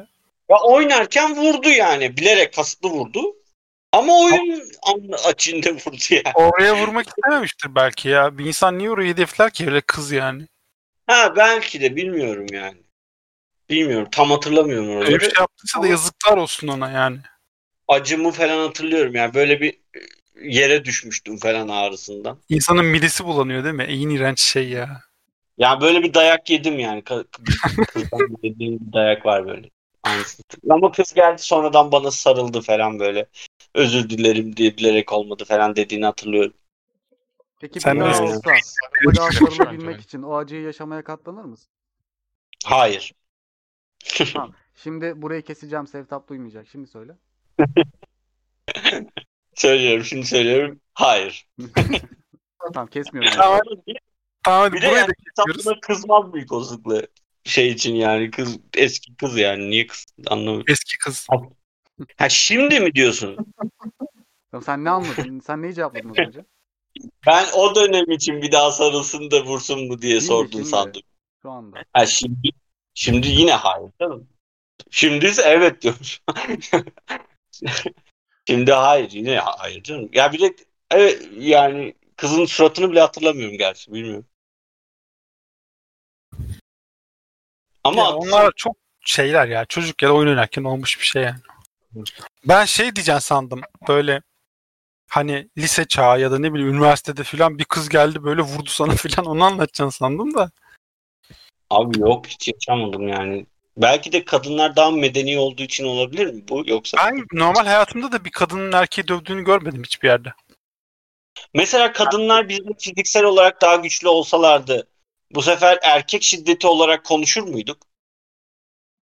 Ya 0.50 0.58
oynarken 0.64 1.36
vurdu 1.36 1.70
yani. 1.70 2.18
Bilerek 2.18 2.54
kasıtlı 2.54 2.90
vurdu. 2.90 3.22
Ama 3.92 4.14
oyun 4.20 4.64
açığında 5.26 5.70
vurdu 5.86 5.98
yani. 6.10 6.32
Oraya 6.36 6.76
vurmak 6.82 7.08
istememiştir 7.08 7.76
belki 7.76 8.10
ya. 8.10 8.38
Bir 8.38 8.46
insan 8.46 8.78
niye 8.78 8.90
orayı 8.90 9.14
hedefler 9.14 9.52
ki 9.52 9.66
öyle 9.68 9.82
kız 9.82 10.12
yani? 10.12 10.48
Ha 11.08 11.34
belki 11.36 11.82
de 11.82 11.96
bilmiyorum 11.96 12.46
yani. 12.52 12.78
Bilmiyorum. 13.70 14.08
Tam 14.12 14.32
hatırlamıyorum 14.32 15.02
Öyle 15.02 15.16
bir 15.16 15.20
şey 15.20 15.34
yaptıysa 15.40 15.82
da 15.82 15.88
yazıklar 15.88 16.38
olsun 16.38 16.68
ona 16.68 16.92
yani. 16.92 17.18
Acımı 17.88 18.32
falan 18.32 18.68
hatırlıyorum 18.68 19.16
yani. 19.16 19.34
Böyle 19.34 19.62
bir 19.62 19.74
e, 19.74 20.00
yere 20.42 20.86
düşmüştüm 20.86 21.38
falan 21.38 21.68
ağrısından. 21.68 22.38
İnsanın 22.50 22.86
midesi 22.86 23.26
bulanıyor 23.26 23.64
değil 23.64 23.76
mi? 23.76 23.84
En 23.84 24.10
iğrenç 24.10 24.40
şey 24.40 24.70
ya. 24.70 25.02
Yani 25.58 25.82
böyle 25.82 26.04
bir 26.04 26.14
dayak 26.14 26.50
yedim 26.50 26.80
yani. 26.80 27.04
Kızdan 27.04 28.38
yediğim 28.44 28.80
bir 28.80 28.94
dayak 28.94 29.26
var 29.26 29.48
böyle. 29.48 29.70
Ama 30.70 30.92
kız 30.92 31.14
geldi 31.14 31.42
sonradan 31.42 31.92
bana 31.92 32.12
sarıldı 32.12 32.62
falan 32.62 33.00
böyle. 33.00 33.26
Özür 33.74 34.10
dilerim 34.10 34.58
diye 34.58 34.78
bilerek 34.78 35.14
olmadı 35.14 35.46
falan 35.46 35.76
dediğini 35.76 36.06
hatırlıyorum. 36.06 36.54
Peki 37.60 37.80
Sen 37.80 37.96
bir 37.96 38.02
daha 38.02 38.24
olsa 38.24 38.52
bir 39.02 39.16
daha 39.16 39.32
sarılabilmek 39.32 40.02
için 40.02 40.22
o 40.22 40.36
acıyı 40.36 40.62
yaşamaya 40.62 41.04
katlanır 41.04 41.46
mısın? 41.46 41.68
Hayır. 42.66 43.14
Tamam. 44.34 44.54
Şimdi 44.76 45.22
burayı 45.22 45.42
keseceğim. 45.42 45.88
Sevtap 45.88 46.30
duymayacak. 46.30 46.68
Şimdi 46.68 46.88
söyle. 46.88 47.16
Söylüyorum 49.56 50.04
şimdi 50.04 50.26
söylüyorum. 50.26 50.82
Hayır. 50.94 51.48
Tamam 52.74 52.88
kesmiyorum. 52.88 53.32
Tamam. 53.36 53.60
Tamam 54.44 54.74
Bir 54.74 54.82
de 54.82 54.88
burayı 54.88 54.98
yani 54.98 55.66
da 55.66 55.80
kızmaz 55.82 56.34
büyük 56.34 56.52
olasılıkla 56.52 57.02
şey 57.44 57.70
için 57.70 57.96
yani 57.96 58.32
kız 58.32 58.60
eski 58.74 59.16
kız 59.16 59.38
yani 59.38 59.70
niye 59.70 59.88
kız 59.88 60.06
anlamıyorum. 60.28 60.66
Eski 60.70 60.98
kız. 60.98 61.28
Ha 62.18 62.30
şimdi 62.30 62.80
mi 62.80 62.96
diyorsun? 62.96 63.38
Tamam, 64.52 64.64
sen 64.64 64.84
ne 64.84 64.90
anladın? 64.90 65.40
Sen 65.40 65.62
neyi 65.62 65.74
cevapladın 65.74 66.10
az 66.10 66.18
önce? 66.18 66.46
Ben 67.28 67.46
o 67.58 67.76
dönem 67.76 68.12
için 68.12 68.42
bir 68.42 68.52
daha 68.52 68.72
sarılsın 68.72 69.32
da 69.32 69.46
vursun 69.46 69.88
mu 69.88 70.02
diye 70.02 70.14
Şimdi, 70.14 70.26
sordum 70.26 70.66
sandım. 70.66 71.02
Şu 71.42 71.52
anda. 71.52 71.84
Ha 71.94 72.06
şimdi 72.06 72.50
şimdi 72.96 73.28
yine 73.28 73.54
hayır 73.54 73.92
canım. 74.02 74.28
Şimdi 74.92 75.26
ise 75.26 75.42
evet 75.42 75.82
diyorum. 75.82 76.02
şimdi 78.48 78.72
hayır 78.72 79.12
yine 79.12 79.40
hayır 79.40 79.84
canım. 79.84 80.10
Ya 80.14 80.34
bir 80.34 80.40
de 80.40 80.56
evet 80.92 81.30
yani 81.38 81.94
kızın 82.16 82.46
suratını 82.46 82.92
bile 82.92 83.00
hatırlamıyorum 83.00 83.58
gerçi 83.58 83.94
bilmiyorum. 83.94 84.26
Ama 87.84 88.02
Ya 88.02 88.10
onlar 88.12 88.52
çok 88.56 88.76
şeyler 89.06 89.48
ya. 89.48 89.66
Çocuk 89.66 90.02
ya 90.02 90.10
da 90.10 90.14
oyun 90.14 90.30
oynarken 90.30 90.64
olmuş 90.64 91.00
bir 91.00 91.06
şey 91.06 91.24
yani. 91.24 91.40
Ben 92.46 92.66
şey 92.66 92.96
diyeceğim 92.96 93.22
sandım. 93.22 93.62
Böyle 93.88 94.22
hani 95.10 95.50
lise 95.58 95.86
çağı 95.86 96.20
ya 96.22 96.32
da 96.32 96.40
ne 96.40 96.54
bileyim 96.54 96.74
üniversitede 96.74 97.24
falan 97.24 97.60
bir 97.60 97.66
kız 97.66 97.90
geldi 97.90 98.24
böyle 98.24 98.42
vurdu 98.42 98.70
sana 98.70 98.96
falan 98.96 99.26
onu 99.26 99.44
anlatacaksın 99.44 99.98
sandım 99.98 100.34
da. 100.34 100.52
Abi 101.70 102.00
yok 102.00 102.28
hiç 102.28 102.48
yaşamadım 102.48 103.08
yani. 103.08 103.46
Belki 103.78 104.12
de 104.12 104.26
kadınlar 104.26 104.76
daha 104.76 104.92
medeni 104.92 105.40
olduğu 105.40 105.64
için 105.64 105.86
olabilir 105.86 106.34
mi 106.34 106.44
bu 106.50 106.64
yoksa? 106.66 106.98
Ben 106.98 107.26
normal 107.34 107.66
hayatımda 107.66 108.12
da 108.12 108.26
bir 108.26 108.32
kadının 108.32 108.72
erkeği 108.72 109.08
dövdüğünü 109.08 109.44
görmedim 109.44 109.84
hiçbir 109.84 110.08
yerde. 110.08 110.34
Mesela 111.54 111.94
kadınlar 111.94 112.50
bizde 112.50 112.70
fiziksel 112.80 113.24
olarak 113.24 113.62
daha 113.62 113.76
güçlü 113.76 114.08
olsalardı 114.08 114.88
bu 115.32 115.42
sefer 115.42 115.80
erkek 115.84 116.24
şiddeti 116.24 116.68
olarak 116.68 117.06
konuşur 117.06 117.44
muyduk? 117.44 117.78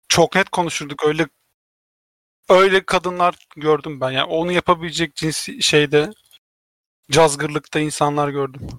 Çok 0.09 0.35
net 0.35 0.49
konuşurduk 0.49 1.05
öyle 1.05 1.27
öyle 2.49 2.85
kadınlar 2.85 3.35
gördüm 3.55 4.01
ben 4.01 4.11
yani 4.11 4.31
onu 4.31 4.51
yapabilecek 4.51 5.15
cinsi 5.15 5.63
şeyde 5.63 6.09
cazgırlıkta 7.11 7.79
insanlar 7.79 8.29
gördüm. 8.29 8.69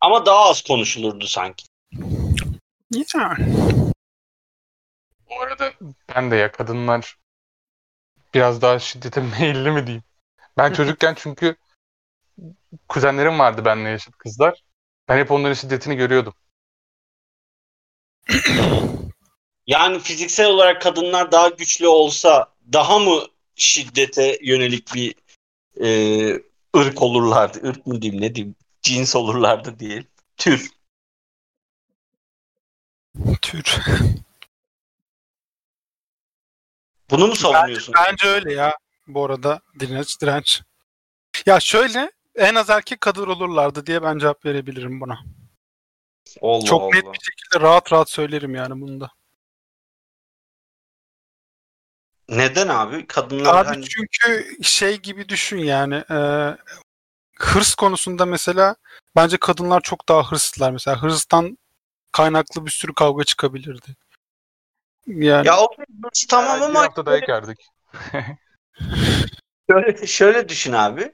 Ama 0.00 0.26
daha 0.26 0.50
az 0.50 0.62
konuşulurdu 0.62 1.26
sanki. 1.26 1.66
Yani. 2.90 3.92
Bu 5.30 5.40
arada 5.40 5.72
ben 6.08 6.30
de 6.30 6.36
ya 6.36 6.52
kadınlar 6.52 7.18
biraz 8.34 8.62
daha 8.62 8.78
şiddete 8.78 9.20
meyilli 9.40 9.70
mi 9.70 9.86
diyeyim. 9.86 10.04
Ben 10.56 10.72
çocukken 10.72 11.14
çünkü 11.18 11.56
kuzenlerim 12.88 13.38
vardı 13.38 13.64
benimle 13.64 13.88
yaşıt 13.88 14.16
kızlar. 14.18 14.62
Ben 15.08 15.18
hep 15.18 15.30
onların 15.30 15.54
şiddetini 15.54 15.96
görüyordum. 15.96 16.34
Yani 19.66 20.00
fiziksel 20.00 20.46
olarak 20.46 20.82
kadınlar 20.82 21.32
daha 21.32 21.48
güçlü 21.48 21.88
olsa 21.88 22.54
daha 22.72 22.98
mı 22.98 23.22
şiddete 23.56 24.38
yönelik 24.42 24.94
bir 24.94 25.14
e, 25.80 25.88
ırk 26.76 27.02
olurlardı? 27.02 27.70
Irk 27.70 27.86
mı 27.86 28.02
diyeyim 28.02 28.22
ne 28.22 28.34
diyeyim? 28.34 28.54
Cins 28.82 29.16
olurlardı 29.16 29.78
diye. 29.78 30.04
Tür. 30.36 30.70
Tür. 33.42 33.76
Bunu 37.10 37.26
mu 37.26 37.36
savunuyorsun? 37.36 37.94
Bence 37.94 38.28
öyle 38.28 38.52
ya 38.52 38.74
bu 39.06 39.24
arada 39.24 39.60
direnç 39.80 40.20
direnç. 40.20 40.62
Ya 41.46 41.60
şöyle 41.60 42.10
en 42.34 42.54
az 42.54 42.70
erkek 42.70 43.00
kadın 43.00 43.26
olurlardı 43.26 43.86
diye 43.86 44.02
ben 44.02 44.18
cevap 44.18 44.44
verebilirim 44.44 45.00
buna. 45.00 45.18
Allah 46.42 46.64
Çok 46.64 46.82
Allah. 46.82 46.90
net 46.94 47.04
bir 47.04 47.18
şekilde 47.18 47.60
rahat 47.60 47.92
rahat 47.92 48.10
söylerim 48.10 48.54
yani 48.54 48.80
bunu 48.80 49.00
da. 49.00 49.10
Neden 52.28 52.68
abi? 52.68 53.06
Kadınlar 53.06 53.54
Abi 53.54 53.66
hani 53.68 53.84
çünkü 53.88 54.56
şey 54.62 54.98
gibi 54.98 55.28
düşün 55.28 55.58
yani 55.58 55.94
e, 55.94 56.18
hırs 57.38 57.74
konusunda 57.74 58.26
mesela 58.26 58.76
bence 59.16 59.36
kadınlar 59.36 59.80
çok 59.80 60.08
daha 60.08 60.30
hırslılar 60.30 60.70
mesela 60.70 61.02
hırstan 61.02 61.58
kaynaklı 62.12 62.66
bir 62.66 62.70
sürü 62.70 62.94
kavga 62.94 63.24
çıkabilirdi. 63.24 63.96
Yani 65.06 65.46
ya 65.46 65.60
o 65.60 65.68
tamam 66.28 66.60
Bir 66.60 66.64
ama 66.64 66.80
hafta 66.80 67.06
dayak 67.06 67.28
yerdik. 67.28 67.58
şöyle, 69.70 70.06
şöyle 70.06 70.48
düşün 70.48 70.72
abi. 70.72 71.12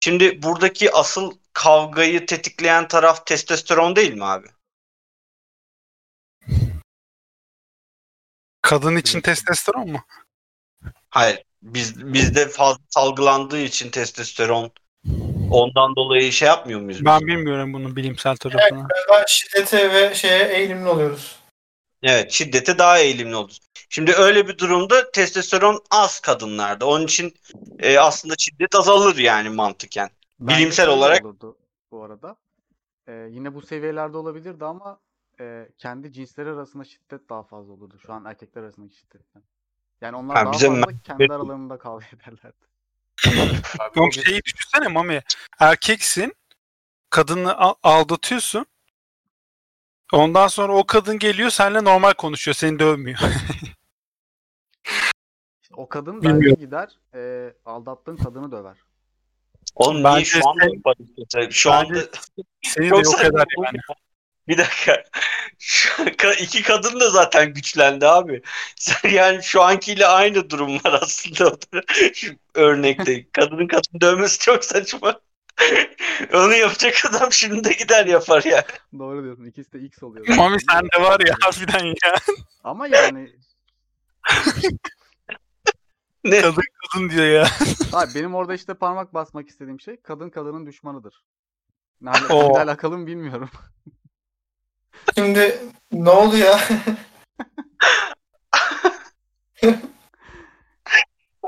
Şimdi 0.00 0.42
buradaki 0.42 0.92
asıl 0.92 1.38
kavgayı 1.52 2.26
tetikleyen 2.26 2.88
taraf 2.88 3.26
testosteron 3.26 3.96
değil 3.96 4.14
mi 4.14 4.24
abi? 4.24 4.48
kadın 8.62 8.96
için 8.96 9.20
testosteron 9.20 9.90
mu? 9.90 10.04
Hayır. 11.10 11.42
Biz 11.62 12.14
bizde 12.14 12.48
fazla 12.48 12.82
salgılandığı 12.88 13.60
için 13.60 13.90
testosteron 13.90 14.72
ondan 15.52 15.96
dolayı 15.96 16.32
şey 16.32 16.48
yapmıyor 16.48 16.80
muyuz? 16.80 16.98
biz? 16.98 17.06
Ben 17.06 17.20
bilmiyorum 17.20 17.72
bunun 17.72 17.96
bilimsel 17.96 18.36
tarafını. 18.36 18.88
Galiba 18.88 19.24
şiddete 19.26 19.92
ve 19.92 20.14
şeye 20.14 20.44
eğilimli 20.44 20.88
oluyoruz. 20.88 21.36
Evet, 22.02 22.30
şiddete 22.30 22.78
daha 22.78 22.98
eğilimli 22.98 23.36
oluruz. 23.36 23.58
Şimdi 23.88 24.12
öyle 24.12 24.48
bir 24.48 24.58
durumda 24.58 25.10
testosteron 25.10 25.82
az 25.90 26.20
kadınlarda. 26.20 26.86
Onun 26.86 27.04
için 27.04 27.34
e, 27.78 27.98
aslında 27.98 28.34
şiddet 28.38 28.74
azalır 28.74 29.16
yani 29.16 29.48
mantıken. 29.48 30.10
Bence 30.40 30.60
Bilimsel 30.60 30.88
olarak 30.88 31.24
olurdu 31.24 31.56
bu 31.90 32.02
arada. 32.04 32.36
Ee, 33.06 33.12
yine 33.30 33.54
bu 33.54 33.62
seviyelerde 33.62 34.16
olabilirdi 34.16 34.64
ama 34.64 35.00
e, 35.40 35.68
kendi 35.78 36.12
cinsleri 36.12 36.50
arasında 36.50 36.84
şiddet 36.84 37.30
daha 37.30 37.42
fazla 37.42 37.72
olurdu. 37.72 37.98
Şu 38.06 38.12
an 38.12 38.24
erkekler 38.24 38.62
arasındaki 38.62 38.96
şiddetten. 38.96 39.42
Yani 40.00 40.16
onlar 40.16 40.36
Ha, 40.36 40.44
daha 40.44 40.52
bize 40.52 40.68
fazla 40.68 40.92
kendi 41.04 41.32
aralarında 41.32 41.78
kavga 41.78 42.06
ederlerdi. 42.16 42.71
Abi, 43.26 43.98
Yok 43.98 44.14
şeyi 44.14 44.42
düşünsene 44.44 44.88
Mami. 44.88 45.22
Erkeksin. 45.58 46.34
Kadını 47.10 47.58
al- 47.58 47.74
aldatıyorsun. 47.82 48.66
Ondan 50.12 50.48
sonra 50.48 50.72
o 50.72 50.86
kadın 50.86 51.18
geliyor 51.18 51.50
seninle 51.50 51.84
normal 51.84 52.12
konuşuyor. 52.12 52.54
Seni 52.54 52.78
dövmüyor. 52.78 53.18
İşte 55.62 55.74
o 55.76 55.88
kadın 55.88 56.22
belki 56.22 56.60
gider 56.60 56.98
e, 57.14 57.52
aldattığın 57.64 58.16
kadını 58.16 58.52
döver. 58.52 58.76
Oğlum 59.74 59.94
niye 59.94 60.04
Bence 60.04 60.24
şu 60.24 60.48
anda 60.48 60.64
sen-? 61.28 61.50
Şu 61.50 61.72
anda 61.72 61.98
Seni 62.62 62.84
de 62.84 62.88
Çok 62.88 63.04
yok 63.04 63.20
eder 63.20 63.44
yani. 63.64 63.78
Bir 64.48 64.58
dakika. 64.58 65.04
Şu 65.58 65.88
ka- 66.04 66.36
iki 66.42 66.62
kadın 66.62 67.00
da 67.00 67.10
zaten 67.10 67.54
güçlendi 67.54 68.06
abi. 68.06 68.42
Sen 68.76 69.10
yani 69.10 69.42
şu 69.42 69.62
ankiyle 69.62 70.06
aynı 70.06 70.50
durum 70.50 70.74
var 70.74 70.98
aslında. 71.02 71.56
Şu 72.14 72.34
örnekte. 72.54 73.30
Kadının 73.32 73.66
kadın 73.66 74.00
dövmesi 74.00 74.38
çok 74.38 74.64
saçma. 74.64 75.20
Onu 76.34 76.54
yapacak 76.54 77.04
adam 77.10 77.32
şimdi 77.32 77.64
de 77.64 77.72
gider 77.72 78.06
yapar 78.06 78.42
ya. 78.44 78.64
Doğru 78.98 79.24
diyorsun. 79.24 79.44
İkisi 79.44 79.72
de 79.72 79.78
X 79.78 80.02
oluyor. 80.02 80.28
Mami 80.36 80.56
sen 80.70 80.82
de 80.84 81.02
var 81.02 81.20
ya 81.20 81.34
harbiden 81.42 81.84
ya. 81.86 82.14
Ama 82.64 82.86
yani 82.86 83.30
Ne? 86.24 86.40
Kadın 86.40 86.62
kadın 86.92 87.10
diyor 87.10 87.26
ya. 87.26 87.46
abi 87.92 88.14
benim 88.14 88.34
orada 88.34 88.54
işte 88.54 88.74
parmak 88.74 89.14
basmak 89.14 89.48
istediğim 89.48 89.80
şey 89.80 89.96
kadın 90.02 90.30
kadının 90.30 90.66
düşmanıdır. 90.66 91.22
Nerede 92.00 92.32
Oo. 92.32 92.58
alakalı 92.58 92.98
mı 92.98 93.06
bilmiyorum. 93.06 93.50
Şimdi 95.14 95.58
ne 95.92 96.10
oldu 96.10 96.36
ya? 96.36 96.60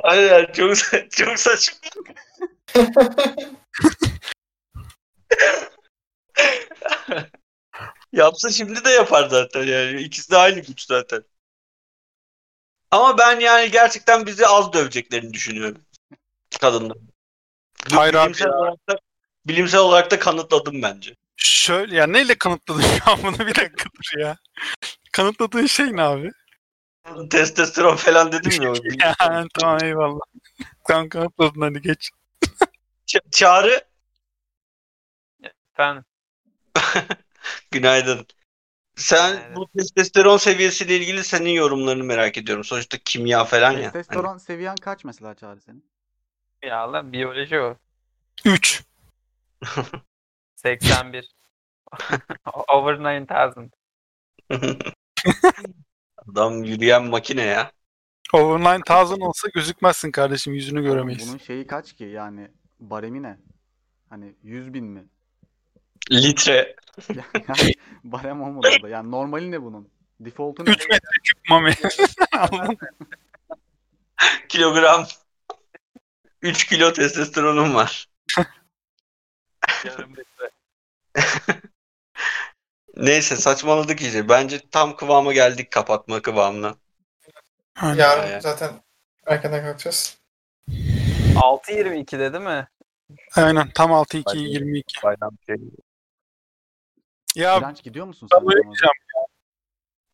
Aynen 0.03 0.53
çok, 0.53 0.71
sa- 0.71 1.09
çok 1.11 1.39
saçma. 1.39 1.79
Yapsa 8.13 8.51
şimdi 8.51 8.85
de 8.85 8.91
yapar 8.91 9.29
zaten 9.29 9.63
yani. 9.63 10.01
İkisi 10.01 10.31
de 10.31 10.37
aynı 10.37 10.61
güç 10.61 10.87
zaten. 10.87 11.25
Ama 12.91 13.19
ben 13.19 13.41
yani 13.41 13.71
gerçekten 13.71 14.27
bizi 14.27 14.47
az 14.47 14.73
döveceklerini 14.73 15.33
düşünüyorum. 15.35 15.83
Kadınlar. 16.61 16.97
Bu 17.91 17.97
Hayır 17.97 18.15
abi 18.15 18.25
bilimsel 18.25 18.47
ya. 18.47 18.53
olarak 18.59 18.89
da, 18.89 18.99
bilimsel 19.47 19.81
olarak 19.81 20.11
da 20.11 20.19
kanıtladım 20.19 20.83
bence. 20.83 21.17
Şöyle 21.37 21.97
ya 21.97 22.07
neyle 22.07 22.35
kanıtladın 22.39 22.81
şu 22.83 23.11
an 23.11 23.19
bunu 23.23 23.39
bir 23.39 23.55
dakika 23.55 23.85
dur 23.85 24.19
ya. 24.21 24.37
Kanıtladığın 25.13 25.67
şey 25.67 25.97
ne 25.97 26.03
abi? 26.03 26.31
Testosteron 27.31 27.97
falan 27.97 28.33
dedim 28.33 28.63
ya. 28.63 28.73
Ya 29.05 29.15
tamam 29.61 29.79
eyvallah. 29.85 30.21
Sen 30.87 31.09
kanıtladın 31.09 31.61
hadi 31.61 31.83
geç. 31.83 32.11
Ç- 33.07 33.31
Çağrı 33.31 33.85
Efendim. 35.73 36.05
günaydın. 37.71 38.27
Sen 38.97 39.33
Günaydın. 39.33 39.57
bu 39.57 39.69
testosteron 39.77 40.37
seviyesiyle 40.37 40.97
ilgili 40.97 41.25
senin 41.25 41.51
yorumlarını 41.51 42.05
merak 42.05 42.39
ediyorum. 42.39 42.65
Sonuçta 42.65 42.99
kimya 43.05 43.45
falan 43.45 43.71
ya. 43.73 43.79
Hani 43.79 43.93
Testosteron 43.93 44.39
seviyen 44.39 44.77
kaç 44.77 45.05
mesela 45.05 45.35
Çağrı 45.35 45.61
senin? 45.61 45.91
Ya 46.63 46.93
lan 46.93 47.13
biyoloji 47.13 47.61
o. 47.61 47.77
3. 48.45 48.83
81. 50.65 51.29
Over 52.69 52.99
9000. 52.99 53.71
Adam 56.29 56.65
yürüyen 56.65 57.05
makine 57.05 57.43
ya. 57.43 57.73
Over 58.33 58.65
9000 58.65 59.21
olsa 59.21 59.49
gözükmezsin 59.49 60.11
kardeşim 60.11 60.55
yüzünü 60.55 60.83
göremeyiz. 60.83 61.29
Bunun 61.29 61.39
şeyi 61.39 61.67
kaç 61.67 61.93
ki 61.93 62.05
yani 62.05 62.51
baremi 62.81 63.23
ne? 63.23 63.39
Hani 64.11 64.35
100 64.43 64.75
bin 64.75 64.85
mi? 64.85 65.05
Litre. 66.13 66.77
Yani 67.49 67.75
barem 68.05 68.43
olmadı 68.43 68.69
orada. 68.77 68.89
Yani 68.89 69.11
normali 69.11 69.51
ne 69.51 69.63
bunun? 69.63 69.89
Default'u 70.21 70.65
ne? 70.65 70.71
3 70.71 70.89
metre 70.89 71.19
küp 71.25 71.49
mami. 71.49 71.75
Kilogram. 74.49 75.07
3 76.43 76.67
kilo 76.67 76.93
testosteronum 76.93 77.75
var. 77.75 78.09
Yarım. 79.85 80.15
Neyse 82.97 83.37
saçmaladık 83.37 84.01
iyice. 84.01 84.29
Bence 84.29 84.61
tam 84.71 84.97
kıvama 84.97 85.33
geldik 85.33 85.71
kapatma 85.71 86.23
kıvamına. 86.23 86.77
Hani 87.75 88.01
Yarın 88.01 88.23
Aynen. 88.23 88.41
zaten 88.41 88.83
erkenden 89.27 89.63
kalkacağız. 89.65 90.19
6.22'de 91.35 92.33
değil 92.33 92.45
mi? 92.45 92.69
Aynen 93.37 93.71
tam 93.71 93.93
6 93.93 94.17
2 94.19 94.25
Hadi. 94.31 94.39
22. 94.39 95.03
Bayram 95.03 95.37
şey. 95.47 95.57
Ya 97.35 97.61
Direnç 97.61 97.83
gidiyor 97.83 98.07
musun 98.07 98.29
sen? 98.33 98.41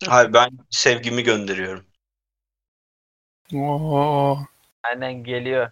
Hayır 0.08 0.32
ben 0.32 0.50
sevgimi 0.70 1.22
gönderiyorum. 1.22 1.86
Oo, 3.54 4.38
Aynen 4.82 5.24
geliyor. 5.24 5.70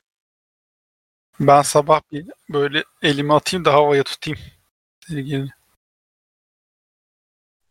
ben 1.41 1.63
sabah 1.63 2.01
bir 2.13 2.27
böyle 2.49 2.85
elimi 3.03 3.35
atayım 3.35 3.65
da 3.65 3.73
havaya 3.73 4.03
tutayım. 4.03 4.39
Sevgili. 5.09 5.49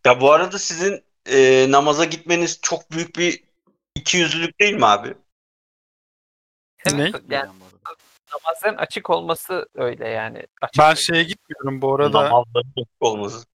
Ya 0.05 0.21
bu 0.21 0.31
arada 0.31 0.59
sizin 0.59 1.03
e, 1.25 1.65
namaza 1.71 2.05
gitmeniz 2.05 2.59
çok 2.61 2.91
büyük 2.91 3.17
bir 3.17 3.43
ikiyüzlülük 3.95 4.59
değil 4.59 4.73
mi 4.73 4.85
abi? 4.85 5.13
Ne? 6.93 7.11
Yani 7.29 7.49
namazların 8.33 8.77
açık 8.77 9.09
olması 9.09 9.69
öyle 9.75 10.07
yani. 10.07 10.47
Açık 10.61 10.83
Ben 10.83 10.93
şeye 10.93 11.23
gitmiyorum 11.23 11.81
bu 11.81 11.95
arada. 11.95 12.23
Namazların 12.23 12.73
açık 12.77 12.89
olması. 12.99 13.45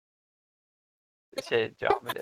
şey 1.49 1.73
camide. 1.75 2.21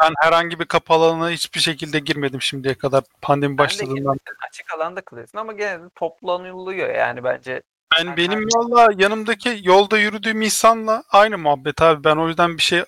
Ben 0.00 0.12
herhangi 0.20 0.58
bir 0.60 0.64
kapalı 0.64 1.04
alana 1.04 1.30
hiçbir 1.30 1.60
şekilde 1.60 1.98
girmedim 1.98 2.42
şimdiye 2.42 2.74
kadar 2.74 3.04
pandemi 3.22 3.52
Ben 3.52 3.56
de 3.56 3.58
başladığından. 3.58 3.96
girmedim. 3.96 4.20
açık 4.48 4.74
alanda 4.74 5.00
kılıyorsun 5.00 5.38
ama 5.38 5.52
gene 5.52 5.82
de 5.82 5.88
toplanılıyor 5.94 6.94
yani 6.94 7.24
bence. 7.24 7.62
Ben 7.94 8.06
Ben- 8.06 8.16
benim 8.16 8.48
valla 8.56 8.88
yanımdaki 8.98 9.60
yolda 9.62 9.98
yürüdüğüm 9.98 10.42
insanla 10.42 11.04
aynı 11.10 11.38
muhabbet 11.38 11.82
abi. 11.82 12.04
Ben 12.04 12.16
o 12.16 12.28
yüzden 12.28 12.56
bir 12.56 12.62
şey 12.62 12.84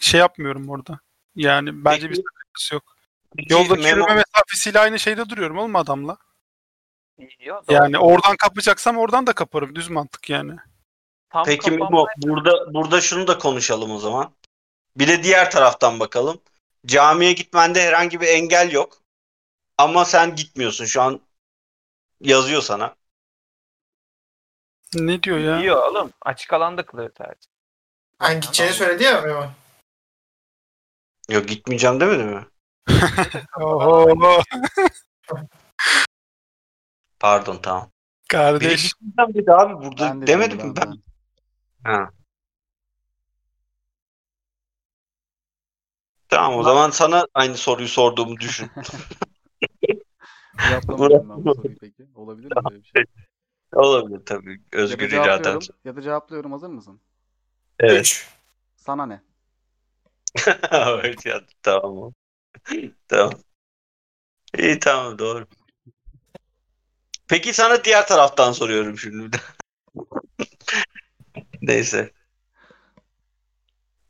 şey 0.00 0.20
yapmıyorum 0.20 0.68
orada. 0.70 1.00
Yani 1.36 1.84
bence 1.84 2.10
bir 2.10 2.16
Peki- 2.16 2.22
sakıncası 2.28 2.74
yok. 2.74 2.96
Peki, 3.36 3.52
Yolda 3.52 3.74
Memo- 3.74 3.88
yürüme 3.88 4.14
mesafesiyle 4.14 4.80
aynı 4.80 4.98
şeyde 4.98 5.28
duruyorum 5.28 5.58
oğlum 5.58 5.76
adamla. 5.76 6.16
Doğru. 7.20 7.62
Yani 7.68 7.98
oradan 7.98 8.36
kapacaksam 8.36 8.98
oradan 8.98 9.26
da 9.26 9.32
kaparım. 9.32 9.74
Düz 9.74 9.88
mantık 9.90 10.30
yani. 10.30 10.56
Tam 11.30 11.44
Peki 11.44 11.70
kapanma- 11.70 11.78
Memo 11.90 12.06
burada 12.26 12.74
burada 12.74 13.00
şunu 13.00 13.26
da 13.26 13.38
konuşalım 13.38 13.90
o 13.90 13.98
zaman. 13.98 14.32
Bir 14.96 15.08
de 15.08 15.22
diğer 15.22 15.50
taraftan 15.50 16.00
bakalım. 16.00 16.40
Camiye 16.86 17.32
gitmende 17.32 17.82
herhangi 17.82 18.20
bir 18.20 18.26
engel 18.26 18.72
yok. 18.72 18.96
ama 19.78 20.04
sen 20.04 20.36
gitmiyorsun. 20.36 20.84
Şu 20.84 21.02
an 21.02 21.20
yazıyor 22.20 22.62
sana. 22.62 22.94
Ne 24.94 25.22
diyor 25.22 25.38
ya? 25.38 25.62
Diyor 25.62 25.82
oğlum. 25.82 26.12
Açık 26.22 26.52
alanda 26.52 26.86
kılıyor 26.86 27.10
sadece. 27.18 27.48
Yani 28.22 28.40
gideceğini 28.40 28.74
söyledi 28.74 29.02
ya 29.02 29.20
Memo. 29.20 29.46
Yok 31.28 31.48
gitmeyeceğim 31.48 32.00
demedi 32.00 32.24
mi? 32.24 32.46
Oho. 33.60 34.42
Pardon 37.20 37.58
tamam. 37.62 37.90
Kardeş. 38.28 38.82
gitmeyeceğim 38.82 39.34
dedi 39.34 39.52
abi 39.52 39.74
burada 39.74 40.10
Ben 40.10 40.22
de 40.22 40.26
demedim 40.26 40.56
mi 40.68 40.76
ben? 40.76 40.92
ben. 41.84 41.92
Ha. 41.92 42.10
Tamam 46.28 46.58
o 46.58 46.62
zaman 46.62 46.90
sana 46.90 47.26
aynı 47.34 47.56
soruyu 47.56 47.88
sorduğumu 47.88 48.36
düşün. 48.36 48.70
Cevaplamayayım 50.68 51.28
ben 51.30 51.44
bu 51.44 51.54
soruyu 51.54 51.78
peki. 51.80 52.08
Olabilir 52.14 52.46
mi 52.56 52.64
böyle 52.70 52.82
bir 52.82 52.90
şey? 52.96 53.04
Olabilir 53.72 54.20
tabii. 54.26 54.50
Ya 54.88 55.00
da 55.00 55.06
Özgür 55.06 55.08
cevaplıyorum. 55.08 55.62
iraden. 55.62 55.74
Ya 55.84 55.96
da 55.96 56.02
cevaplıyorum. 56.02 56.52
Hazır 56.52 56.68
mısın? 56.68 57.00
Evet. 57.78 58.00
Üç. 58.00 58.28
Sana 58.76 59.06
ne? 59.06 59.22
evet 60.72 61.26
ya 61.26 61.40
tamam. 61.62 62.14
tamam. 63.08 63.34
İyi 64.58 64.78
tamam 64.78 65.18
doğru. 65.18 65.46
Peki 67.28 67.52
sana 67.52 67.84
diğer 67.84 68.06
taraftan 68.06 68.52
soruyorum 68.52 68.98
şimdi 68.98 69.24
bir 69.24 69.32
de. 69.32 69.36
Neyse. 71.62 72.12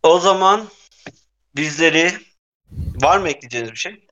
O 0.03 0.19
zaman 0.21 0.69
bizleri 1.57 2.13
var 3.03 3.19
mı 3.19 3.29
ekleyeceğiniz 3.29 3.71
bir 3.73 3.77
şey? 3.77 4.09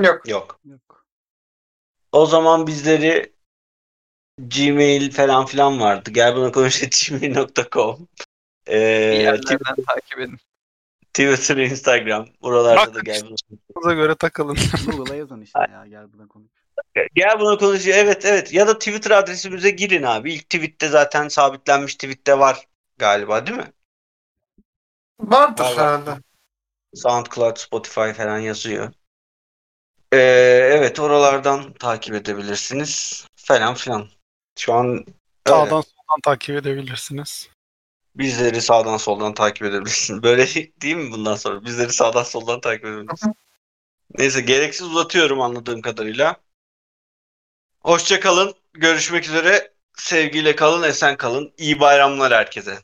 Yok. 0.00 0.28
Yok. 0.28 0.60
Yok. 0.64 0.91
O 2.12 2.26
zaman 2.26 2.66
bizleri 2.66 3.32
Gmail 4.38 5.10
falan 5.10 5.46
filan 5.46 5.80
vardı. 5.80 6.10
Gel 6.10 6.36
buna 6.36 6.52
konuş 6.52 6.80
gmail.com 6.80 8.08
ee, 8.66 8.78
yerlerden 8.78 9.74
takip 9.86 10.18
edin. 10.18 10.38
Twitter, 11.14 11.56
Instagram. 11.56 12.28
Buralarda 12.42 12.76
Bak 12.76 12.94
da 12.94 13.00
gel 13.00 13.22
buna 13.22 13.36
Kıza 13.76 13.94
göre 13.94 14.14
takılın. 14.14 14.56
Google'a 14.86 15.16
yazın 15.16 15.40
işte 15.40 15.58
ya. 15.72 15.86
Gel 15.86 16.12
buna 16.12 16.28
konuş. 16.28 16.50
Gel 17.14 17.40
buna 17.40 17.58
konuşuyor. 17.58 17.96
Evet 17.96 18.24
evet. 18.24 18.52
Ya 18.52 18.68
da 18.68 18.78
Twitter 18.78 19.10
adresimize 19.10 19.70
girin 19.70 20.02
abi. 20.02 20.32
İlk 20.32 20.50
tweette 20.50 20.88
zaten 20.88 21.28
sabitlenmiş 21.28 21.94
tweette 21.94 22.38
var 22.38 22.66
galiba 22.98 23.46
değil 23.46 23.58
mi? 23.58 23.72
Vardır 25.20 25.64
Var, 25.64 25.76
var. 25.76 25.78
herhalde. 25.78 26.22
SoundCloud, 26.94 27.56
Spotify 27.56 28.10
falan 28.12 28.38
yazıyor. 28.38 28.92
Ee, 30.12 30.16
evet 30.72 31.00
oralardan 31.00 31.72
takip 31.72 32.14
edebilirsiniz. 32.14 33.24
Falan 33.36 33.74
filan. 33.74 34.08
Şu 34.58 34.74
an 34.74 34.86
öyle. 34.86 35.06
Sağdan 35.48 35.80
soldan 35.80 36.20
takip 36.24 36.56
edebilirsiniz. 36.56 37.48
Bizleri 38.14 38.62
sağdan 38.62 38.96
soldan 38.96 39.34
takip 39.34 39.62
edebilirsiniz. 39.62 40.22
Böyle 40.22 40.46
değil 40.82 40.96
mi 40.96 41.12
bundan 41.12 41.36
sonra? 41.36 41.64
Bizleri 41.64 41.92
sağdan 41.92 42.22
soldan 42.22 42.60
takip 42.60 42.84
edebilirsiniz. 42.84 43.34
Neyse 44.18 44.40
gereksiz 44.40 44.86
uzatıyorum 44.86 45.40
anladığım 45.40 45.82
kadarıyla. 45.82 46.36
Hoşça 47.80 48.20
kalın. 48.20 48.54
Görüşmek 48.74 49.24
üzere. 49.24 49.72
Sevgiyle 49.96 50.56
kalın, 50.56 50.82
esen 50.82 51.16
kalın. 51.16 51.52
İyi 51.58 51.80
bayramlar 51.80 52.32
herkese. 52.32 52.78